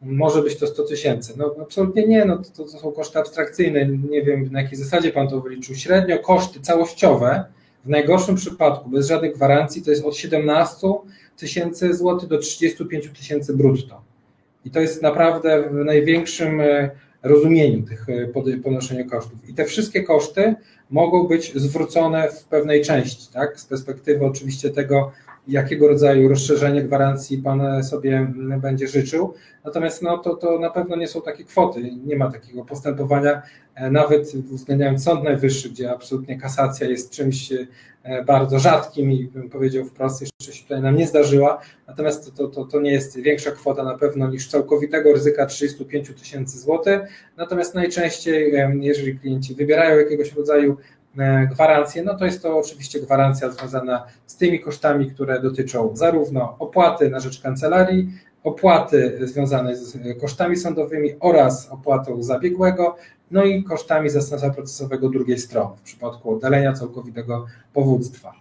może 0.02 0.42
być 0.42 0.58
to 0.58 0.68
100 0.68 0.84
tysięcy. 0.84 1.34
No 1.38 1.56
absolutnie 1.62 2.08
nie, 2.08 2.26
no 2.26 2.38
to, 2.38 2.66
to 2.66 2.68
są 2.68 2.92
koszty 2.92 3.20
abstrakcyjne. 3.20 3.86
Nie 3.86 4.24
wiem 4.24 4.50
na 4.52 4.62
jakiej 4.62 4.78
zasadzie 4.78 5.12
Pan 5.12 5.28
to 5.28 5.42
wyliczył. 5.42 5.76
Średnio 5.76 6.20
koszty 6.20 6.60
całościowe 6.60 7.46
w 7.86 7.90
najgorszym 7.90 8.36
przypadku, 8.36 8.90
bez 8.90 9.08
żadnych 9.08 9.36
gwarancji, 9.36 9.82
to 9.82 9.92
jest 9.92 10.06
od 10.06 10.16
17 10.18 10.88
tysięcy 11.38 11.94
złotych 11.94 12.30
do 12.30 12.38
35 12.38 13.10
tysięcy 13.20 13.58
brutto. 13.58 14.02
I 14.66 14.72
to 14.72 14.80
jest 14.80 15.02
naprawdę 15.02 15.70
w 15.70 15.74
największym 15.74 16.62
e, 16.62 16.90
rozumieniu 17.24 17.82
tych 17.82 18.06
e, 18.10 18.58
ponoszenia 18.64 19.04
kosztów. 19.04 19.50
I 19.50 19.54
te 19.54 19.66
wszystkie 19.66 20.04
koszty 20.04 20.56
mogą 20.90 21.28
być 21.28 21.54
zwrócone 21.56 22.32
w 22.32 22.44
pewnej 22.44 22.82
części, 22.82 23.34
tak? 23.34 23.60
Z 23.60 23.66
perspektywy 23.66 24.26
oczywiście 24.26 24.70
tego, 24.70 25.12
jakiego 25.48 25.88
rodzaju 25.88 26.30
rozszerzenie 26.30 26.84
gwarancji 26.84 27.38
Pan 27.38 27.84
sobie 27.84 28.34
będzie 28.62 28.88
życzył. 28.88 29.34
Natomiast 29.66 30.02
no, 30.02 30.18
to, 30.18 30.36
to 30.36 30.60
na 30.60 30.70
pewno 30.70 30.96
nie 30.96 31.08
są 31.08 31.22
takie 31.22 31.44
kwoty, 31.44 31.92
nie 32.06 32.16
ma 32.16 32.32
takiego 32.32 32.66
postępowania, 32.66 33.42
e, 33.76 33.92
nawet 33.92 34.32
uwzględniając 34.52 35.04
Sąd 35.04 35.24
Najwyższy, 35.24 35.70
gdzie 35.70 35.92
absolutnie 35.92 36.40
kasacja 36.40 36.88
jest 36.88 37.12
czymś 37.12 37.52
e, 38.04 38.24
bardzo 38.26 38.60
rzadkim 38.60 39.12
i 39.12 39.26
bym 39.26 39.50
powiedział 39.50 39.86
wprost, 39.86 40.22
jeszcze 40.22 40.54
się 40.54 40.64
tutaj 40.64 40.82
nam 40.82 40.96
nie 40.96 41.08
zdarzyła, 41.08 41.62
natomiast 41.88 42.36
to, 42.36 42.48
to, 42.48 42.66
to 42.66 42.82
nie 42.82 42.92
jest 42.92 43.20
większa 43.20 43.52
kwota 43.52 43.84
na 43.84 43.98
pewno 43.98 44.28
niż 44.30 44.48
całkowitego 44.48 45.14
ryzyka 45.14 45.46
35 45.46 46.10
tysięcy 46.20 46.60
złotych, 46.60 47.02
natomiast 47.38 47.76
najczęściej, 47.76 48.54
jeżeli 48.80 49.20
klienci 49.20 49.56
wybierają 49.56 50.00
jakiegoś 50.00 50.34
rodzaju 50.34 50.78
E, 50.78 51.01
gwarancję, 51.52 52.04
no 52.04 52.18
to 52.18 52.26
jest 52.26 52.42
to 52.42 52.58
oczywiście 52.58 53.00
gwarancja 53.00 53.52
związana 53.52 54.06
z 54.26 54.38
tymi 54.38 54.60
kosztami, 54.60 55.12
które 55.12 55.42
dotyczą 55.42 55.96
zarówno 55.96 56.56
opłaty 56.60 57.10
na 57.10 57.20
rzecz 57.20 57.42
kancelarii, 57.42 58.10
opłaty 58.44 59.20
związane 59.22 59.76
z 59.76 59.98
kosztami 60.22 60.58
sądowymi 60.58 61.10
oraz 61.20 61.70
opłatą 61.70 62.24
zabiegłego, 62.24 62.96
no 63.32 63.44
i 63.44 63.64
kosztami 63.64 64.10
zastępstwa 64.10 64.54
procesowego 64.54 65.10
drugiej 65.10 65.38
strony 65.38 65.76
w 65.78 65.82
przypadku 65.82 66.32
oddalenia 66.32 66.74
całkowitego 66.74 67.46
powództwa. 67.74 68.34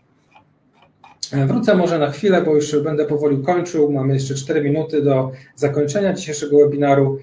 E, 1.33 1.47
wrócę 1.47 1.75
może 1.75 1.99
na 1.99 2.11
chwilę, 2.11 2.43
bo 2.43 2.55
już 2.55 2.83
będę 2.83 3.05
powoli 3.05 3.43
kończył. 3.43 3.93
Mamy 3.93 4.15
jeszcze 4.15 4.35
4 4.35 4.63
minuty 4.63 5.03
do 5.03 5.31
zakończenia 5.57 6.13
dzisiejszego 6.13 6.59
webinaru. 6.59 7.19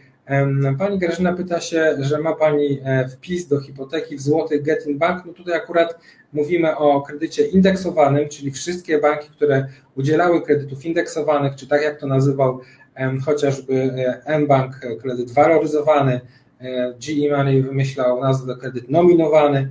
Pani 0.78 1.00
Grażyna 1.00 1.34
pyta 1.34 1.62
się, 1.62 1.96
że 2.00 2.20
ma 2.20 2.36
Pani 2.36 2.80
e, 2.84 3.08
wpis 3.10 3.48
do 3.48 3.60
hipoteki 3.60 4.16
w 4.18 4.22
złotych 4.22 4.64
Getting 4.64 4.98
Bank. 4.98 5.26
No 5.26 5.34
tutaj 5.34 5.56
akurat 5.56 6.00
mówimy 6.34 6.78
o 6.78 7.02
kredycie 7.02 7.46
indeksowanym, 7.46 8.30
czyli 8.30 8.52
wszystkie 8.52 9.00
banki, 9.00 9.30
które 9.30 9.68
udzielały 9.96 10.42
kredytów 10.42 10.86
indeksowanych, 10.86 11.56
czy 11.56 11.68
tak 11.68 11.82
jak 11.82 12.00
to 12.00 12.08
nazywał 12.08 12.60
chociażby 13.26 13.74
e, 14.26 14.40
mBank, 14.40 14.80
kredyt 15.02 15.32
waloryzowany, 15.32 16.22
e, 16.62 16.94
GE 16.94 17.38
Money 17.38 17.62
wymyślał 17.62 18.22
nazwę 18.22 18.56
kredyt 18.56 18.90
nominowany, 18.90 19.70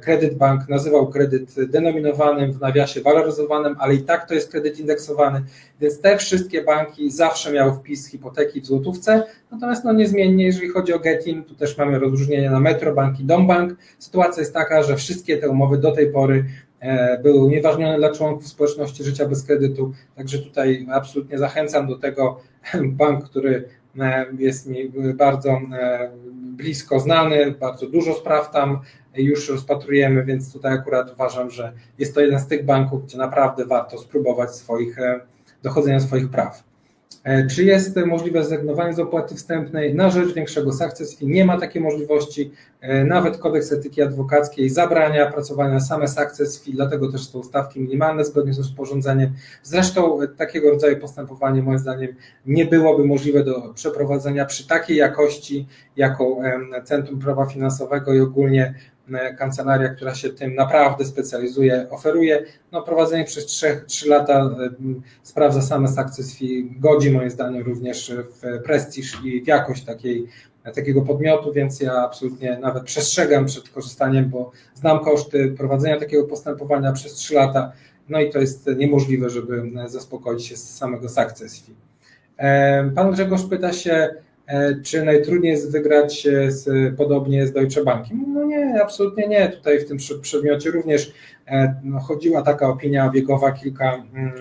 kredyt 0.00 0.34
bank 0.34 0.68
nazywał 0.68 1.08
kredyt 1.08 1.54
denominowanym 1.70 2.52
w 2.52 2.60
nawiasie 2.60 3.00
waloryzowanym, 3.00 3.76
ale 3.78 3.94
i 3.94 4.02
tak 4.02 4.28
to 4.28 4.34
jest 4.34 4.50
kredyt 4.50 4.80
indeksowany, 4.80 5.42
więc 5.80 6.00
te 6.00 6.16
wszystkie 6.16 6.62
banki 6.62 7.10
zawsze 7.10 7.52
miały 7.52 7.72
wpis 7.72 8.08
hipoteki 8.08 8.60
w 8.60 8.66
złotówce, 8.66 9.22
natomiast 9.50 9.84
no 9.84 9.92
niezmiennie, 9.92 10.44
jeżeli 10.44 10.68
chodzi 10.68 10.92
o 10.92 10.98
Getin, 10.98 11.44
tu 11.44 11.54
też 11.54 11.78
mamy 11.78 11.98
rozróżnienie 11.98 12.50
na 12.50 12.60
Metrobank 12.60 13.20
i 13.20 13.24
Dombank. 13.24 13.76
Sytuacja 13.98 14.40
jest 14.40 14.54
taka, 14.54 14.82
że 14.82 14.96
wszystkie 14.96 15.36
te 15.36 15.48
umowy 15.48 15.78
do 15.78 15.92
tej 15.92 16.12
pory 16.12 16.44
e, 16.80 17.18
były 17.18 17.44
unieważnione 17.44 17.98
dla 17.98 18.12
członków 18.12 18.48
społeczności 18.48 19.04
życia 19.04 19.28
bez 19.28 19.44
kredytu, 19.46 19.92
także 20.16 20.38
tutaj 20.38 20.86
absolutnie 20.92 21.38
zachęcam 21.38 21.86
do 21.86 21.98
tego. 21.98 22.40
Bank, 22.82 23.24
który 23.24 23.68
e, 24.00 24.26
jest 24.38 24.66
mi 24.66 24.92
bardzo 25.14 25.50
e, 25.50 26.10
blisko 26.34 27.00
znany, 27.00 27.54
bardzo 27.60 27.86
dużo 27.86 28.14
spraw 28.14 28.50
tam 28.50 28.80
już 29.16 29.48
rozpatrujemy, 29.48 30.24
więc 30.24 30.52
tutaj 30.52 30.72
akurat 30.72 31.12
uważam, 31.12 31.50
że 31.50 31.72
jest 31.98 32.14
to 32.14 32.20
jeden 32.20 32.38
z 32.38 32.46
tych 32.46 32.64
banków, 32.64 33.04
gdzie 33.04 33.18
naprawdę 33.18 33.66
warto 33.66 33.98
spróbować 33.98 34.54
swoich, 34.54 34.98
e, 34.98 35.20
dochodzenia 35.62 36.00
swoich 36.00 36.30
praw. 36.30 36.64
E, 37.24 37.46
czy 37.46 37.64
jest 37.64 37.96
możliwe 37.96 38.44
zrezygnowanie 38.44 38.94
z 38.94 38.98
opłaty 38.98 39.34
wstępnej 39.34 39.94
na 39.94 40.10
rzecz 40.10 40.34
większego 40.34 40.72
success? 40.72 41.20
Nie 41.20 41.44
ma 41.44 41.60
takiej 41.60 41.82
możliwości. 41.82 42.50
E, 42.80 43.04
nawet 43.04 43.38
kodeks 43.38 43.72
etyki 43.72 44.02
adwokackiej 44.02 44.70
zabrania 44.70 45.32
pracowania 45.32 45.80
same 45.80 46.08
success 46.08 46.62
dlatego 46.66 47.12
też 47.12 47.28
są 47.28 47.42
stawki 47.42 47.80
minimalne 47.80 48.24
zgodnie 48.24 48.52
z 48.52 48.58
rozporządzeniem. 48.58 49.32
Zresztą 49.62 50.18
takiego 50.36 50.70
rodzaju 50.70 50.96
postępowanie 50.96 51.62
moim 51.62 51.78
zdaniem 51.78 52.14
nie 52.46 52.64
byłoby 52.64 53.04
możliwe 53.04 53.44
do 53.44 53.74
przeprowadzenia 53.74 54.44
przy 54.44 54.68
takiej 54.68 54.96
jakości, 54.96 55.66
jaką 55.96 56.42
Centrum 56.84 57.20
Prawa 57.20 57.46
Finansowego 57.46 58.14
i 58.14 58.20
ogólnie 58.20 58.74
kancelaria, 59.38 59.88
która 59.88 60.14
się 60.14 60.30
tym 60.30 60.54
naprawdę 60.54 61.04
specjalizuje, 61.04 61.86
oferuje. 61.90 62.44
No, 62.72 62.82
prowadzenie 62.82 63.24
przez 63.24 63.46
3, 63.46 63.84
3 63.86 64.08
lata 64.08 64.32
e, 64.34 64.70
sprawdza 65.22 65.62
same 65.62 65.88
success 65.88 66.38
fee, 66.38 66.70
godzi 66.80 67.10
moim 67.10 67.30
zdaniem 67.30 67.62
również 67.62 68.12
w 68.12 68.62
prestiż 68.62 69.24
i 69.24 69.42
w 69.42 69.46
jakość 69.46 69.84
takiej, 69.84 70.26
takiego 70.74 71.02
podmiotu, 71.02 71.52
więc 71.52 71.80
ja 71.80 71.92
absolutnie 71.92 72.58
nawet 72.58 72.84
przestrzegam 72.84 73.46
przed 73.46 73.68
korzystaniem, 73.68 74.30
bo 74.30 74.50
znam 74.74 75.04
koszty 75.04 75.54
prowadzenia 75.56 76.00
takiego 76.00 76.24
postępowania 76.24 76.92
przez 76.92 77.12
3 77.12 77.34
lata, 77.34 77.72
no 78.08 78.20
i 78.20 78.30
to 78.30 78.38
jest 78.38 78.70
niemożliwe, 78.76 79.30
żeby 79.30 79.62
zaspokoić 79.86 80.46
się 80.46 80.56
z 80.56 80.76
samego 80.76 81.08
success 81.08 81.60
fee. 81.60 81.74
E, 82.36 82.90
pan 82.94 83.12
Grzegorz 83.12 83.46
pyta 83.46 83.72
się, 83.72 84.10
E, 84.10 84.33
czy 84.84 85.04
najtrudniej 85.04 85.52
jest 85.52 85.72
wygrać 85.72 86.28
z, 86.48 86.96
podobnie 86.96 87.46
z 87.46 87.52
Deutsche 87.52 87.84
Bankiem? 87.84 88.24
No 88.34 88.44
nie, 88.44 88.82
absolutnie 88.82 89.28
nie. 89.28 89.48
Tutaj 89.48 89.80
w 89.80 89.88
tym 89.88 89.98
przedmiocie 90.22 90.70
również 90.70 91.12
e, 91.46 91.74
no, 91.84 92.00
chodziła 92.00 92.42
taka 92.42 92.68
opinia 92.68 93.10
biegowa 93.10 93.52
kilka 93.52 93.94
mm, 93.94 94.32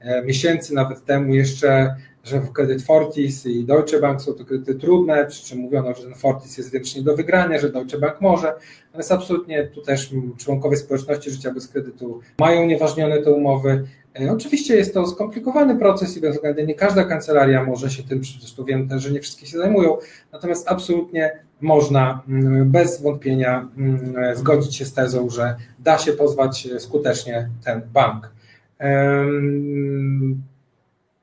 e, 0.00 0.22
miesięcy 0.22 0.74
nawet 0.74 1.04
temu 1.04 1.34
jeszcze, 1.34 1.94
że 2.24 2.40
kredyt 2.54 2.82
Fortis 2.82 3.46
i 3.46 3.64
Deutsche 3.64 4.00
Bank 4.00 4.22
są 4.22 4.32
to 4.32 4.44
kredyty 4.44 4.74
trudne, 4.74 5.26
przy 5.26 5.44
czym 5.44 5.58
mówiono, 5.58 5.94
że 5.94 6.02
ten 6.02 6.14
Fortis 6.14 6.58
jest 6.58 6.72
wiecznie 6.72 7.02
do 7.02 7.16
wygrania, 7.16 7.58
że 7.58 7.72
Deutsche 7.72 7.98
Bank 7.98 8.20
może, 8.20 8.54
natomiast 8.86 9.12
absolutnie 9.12 9.66
tu 9.66 9.82
też 9.82 10.10
członkowie 10.38 10.76
społeczności 10.76 11.30
życia 11.30 11.54
bez 11.54 11.68
kredytu 11.68 12.20
mają 12.38 12.62
unieważnione 12.62 13.22
te 13.22 13.30
umowy, 13.30 13.84
E, 14.03 14.03
oczywiście 14.30 14.76
jest 14.76 14.94
to 14.94 15.06
skomplikowany 15.06 15.76
proces 15.76 16.16
i 16.16 16.20
bezwzględnie 16.20 16.66
nie 16.66 16.74
każda 16.74 17.04
kancelaria 17.04 17.64
może 17.64 17.90
się 17.90 18.02
tym, 18.02 18.20
zresztą 18.40 18.64
wiem 18.64 18.88
też, 18.88 19.02
że 19.02 19.10
nie 19.10 19.20
wszystkie 19.20 19.46
się 19.46 19.58
zajmują, 19.58 19.96
natomiast 20.32 20.68
absolutnie 20.68 21.38
można 21.60 22.22
mm, 22.28 22.70
bez 22.70 23.02
wątpienia 23.02 23.68
mm, 23.76 24.36
zgodzić 24.36 24.76
się 24.76 24.84
z 24.84 24.94
tezą, 24.94 25.30
że 25.30 25.56
da 25.78 25.98
się 25.98 26.12
pozwać 26.12 26.68
skutecznie 26.78 27.48
ten 27.64 27.82
bank. 27.92 28.30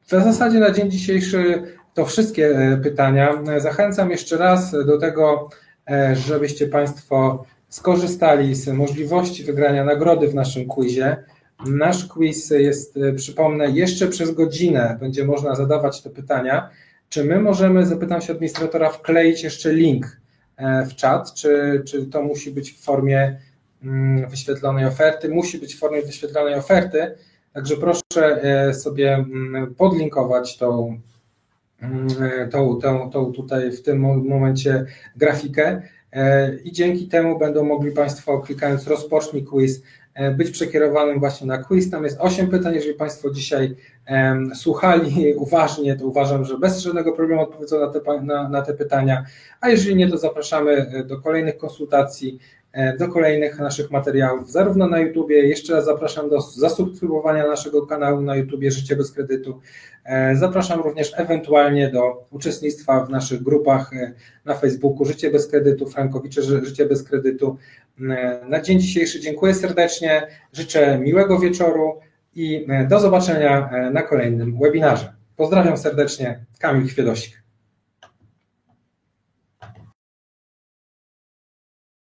W 0.06 0.10
zasadzie 0.10 0.60
na 0.60 0.72
dzień 0.72 0.92
dzisiejszy 0.92 1.64
to 1.94 2.06
wszystkie 2.06 2.48
e, 2.48 2.78
pytania. 2.78 3.44
Zachęcam 3.58 4.12
jeszcze 4.12 4.38
raz 4.38 4.72
do 4.72 4.98
tego, 4.98 5.50
e, 5.90 6.16
żebyście 6.16 6.68
Państwo 6.68 7.46
skorzystali 7.70 8.56
z 8.56 8.68
możliwości 8.68 9.44
wygrania 9.44 9.84
nagrody 9.84 10.28
w 10.28 10.36
naszym 10.36 10.66
quizie. 10.66 11.18
Nasz 11.66 12.08
quiz 12.08 12.50
jest, 12.50 12.98
e, 12.98 13.14
przypomnę, 13.14 13.72
jeszcze 13.72 14.08
przez 14.08 14.32
godzinę 14.32 14.98
będzie 15.00 15.26
można 15.26 15.56
zadawać 15.56 16.02
te 16.02 16.10
pytania. 16.10 16.70
Czy 17.10 17.24
my 17.24 17.40
możemy, 17.40 17.86
zapytam 17.86 18.22
się 18.22 18.34
administratora, 18.34 18.90
wkleić 18.90 19.44
jeszcze 19.44 19.74
link 19.74 20.22
e, 20.58 20.86
w 20.86 20.96
czat, 20.96 21.34
czy, 21.34 21.82
czy 21.88 22.06
to 22.06 22.22
musi 22.22 22.52
być 22.52 22.72
w 22.72 22.84
formie 22.84 23.40
mm, 23.84 24.30
wyświetlonej 24.30 24.86
oferty? 24.86 25.30
Musi 25.30 25.58
być 25.58 25.76
w 25.76 25.80
formie 25.80 26.02
wyświetlonej 26.02 26.54
oferty, 26.54 27.16
także 27.54 27.78
proszę 27.78 28.44
e, 28.44 28.74
sobie 28.74 29.14
mm, 29.14 29.76
podlinkować 29.76 30.58
tą, 30.58 31.00
mm, 31.82 32.08
tą, 32.50 32.76
tą, 32.76 33.10
tą 33.10 33.34
tutaj 33.34 33.72
w 33.72 33.82
tym 33.82 34.00
momencie 34.30 34.86
grafikę 35.16 35.82
i 36.64 36.72
dzięki 36.72 37.08
temu 37.08 37.40
będą 37.40 37.64
mogli 37.64 37.92
Państwo 37.92 38.40
klikając 38.40 38.88
rozpocznij 38.88 39.44
quiz 39.44 39.82
być 40.38 40.52
przekierowanym 40.52 41.20
właśnie 41.20 41.48
na 41.48 41.58
quiz. 41.58 41.90
Tam 41.90 42.04
jest 42.04 42.18
8 42.20 42.48
pytań. 42.48 42.74
Jeżeli 42.76 42.94
Państwo 42.94 43.30
dzisiaj 43.30 43.76
słuchali 44.56 45.34
uważnie, 45.36 45.96
to 45.96 46.06
uważam, 46.06 46.46
że 46.46 46.58
bez 46.58 46.80
żadnego 46.80 47.12
problemu 47.14 47.42
odpowiedzą 47.42 47.80
na 47.80 47.88
te, 47.88 48.22
na, 48.22 48.50
na 48.50 48.62
te 48.62 48.74
pytania. 48.74 49.26
A 49.62 49.70
jeżeli 49.70 49.96
nie, 49.96 50.10
to 50.10 50.18
zapraszamy 50.18 50.72
e, 50.72 51.04
do 51.04 51.22
kolejnych 51.22 51.58
konsultacji 51.58 52.40
e, 52.74 52.98
do 52.98 53.08
kolejnych 53.08 53.60
naszych 53.60 53.92
materiałów, 53.92 54.52
zarówno 54.52 54.88
na 54.88 55.00
YouTubie. 55.00 55.48
Jeszcze 55.48 55.74
raz 55.74 55.86
zapraszam 55.86 56.30
do 56.30 56.42
zasubskrybowania 56.42 57.48
naszego 57.48 57.86
kanału 57.86 58.22
na 58.22 58.36
YouTubie 58.36 58.72
Życie 58.72 58.96
bez 58.96 59.12
kredytu. 59.12 59.60
E, 60.06 60.36
Zapraszam 60.36 60.82
również 60.82 61.14
ewentualnie 61.18 61.90
do 61.90 62.26
uczestnictwa 62.32 63.06
w 63.06 63.10
naszych 63.10 63.44
grupach 63.44 63.94
e, 63.94 64.14
na 64.46 64.54
Facebooku 64.54 65.06
Życie 65.06 65.32
bez 65.32 65.48
kredytu, 65.48 65.86
Frankowicze 65.90 66.42
Ży- 66.42 66.66
Życie 66.66 66.86
bez 66.86 67.04
kredytu. 67.04 67.58
E, 68.10 68.42
Na 68.50 68.62
dzień 68.62 68.80
dzisiejszy 68.80 69.20
dziękuję 69.20 69.54
serdecznie, 69.54 70.28
życzę 70.54 71.00
miłego 71.00 71.40
wieczoru 71.40 72.00
i 72.36 72.66
e, 72.70 72.88
do 72.88 73.00
zobaczenia 73.00 73.70
e, 73.72 73.90
na 73.90 74.02
kolejnym 74.02 74.60
webinarze. 74.60 75.14
Pozdrawiam 75.36 75.78
serdecznie, 75.78 76.46
Kamil 76.60 76.88
Chwiedosik. 76.88 77.41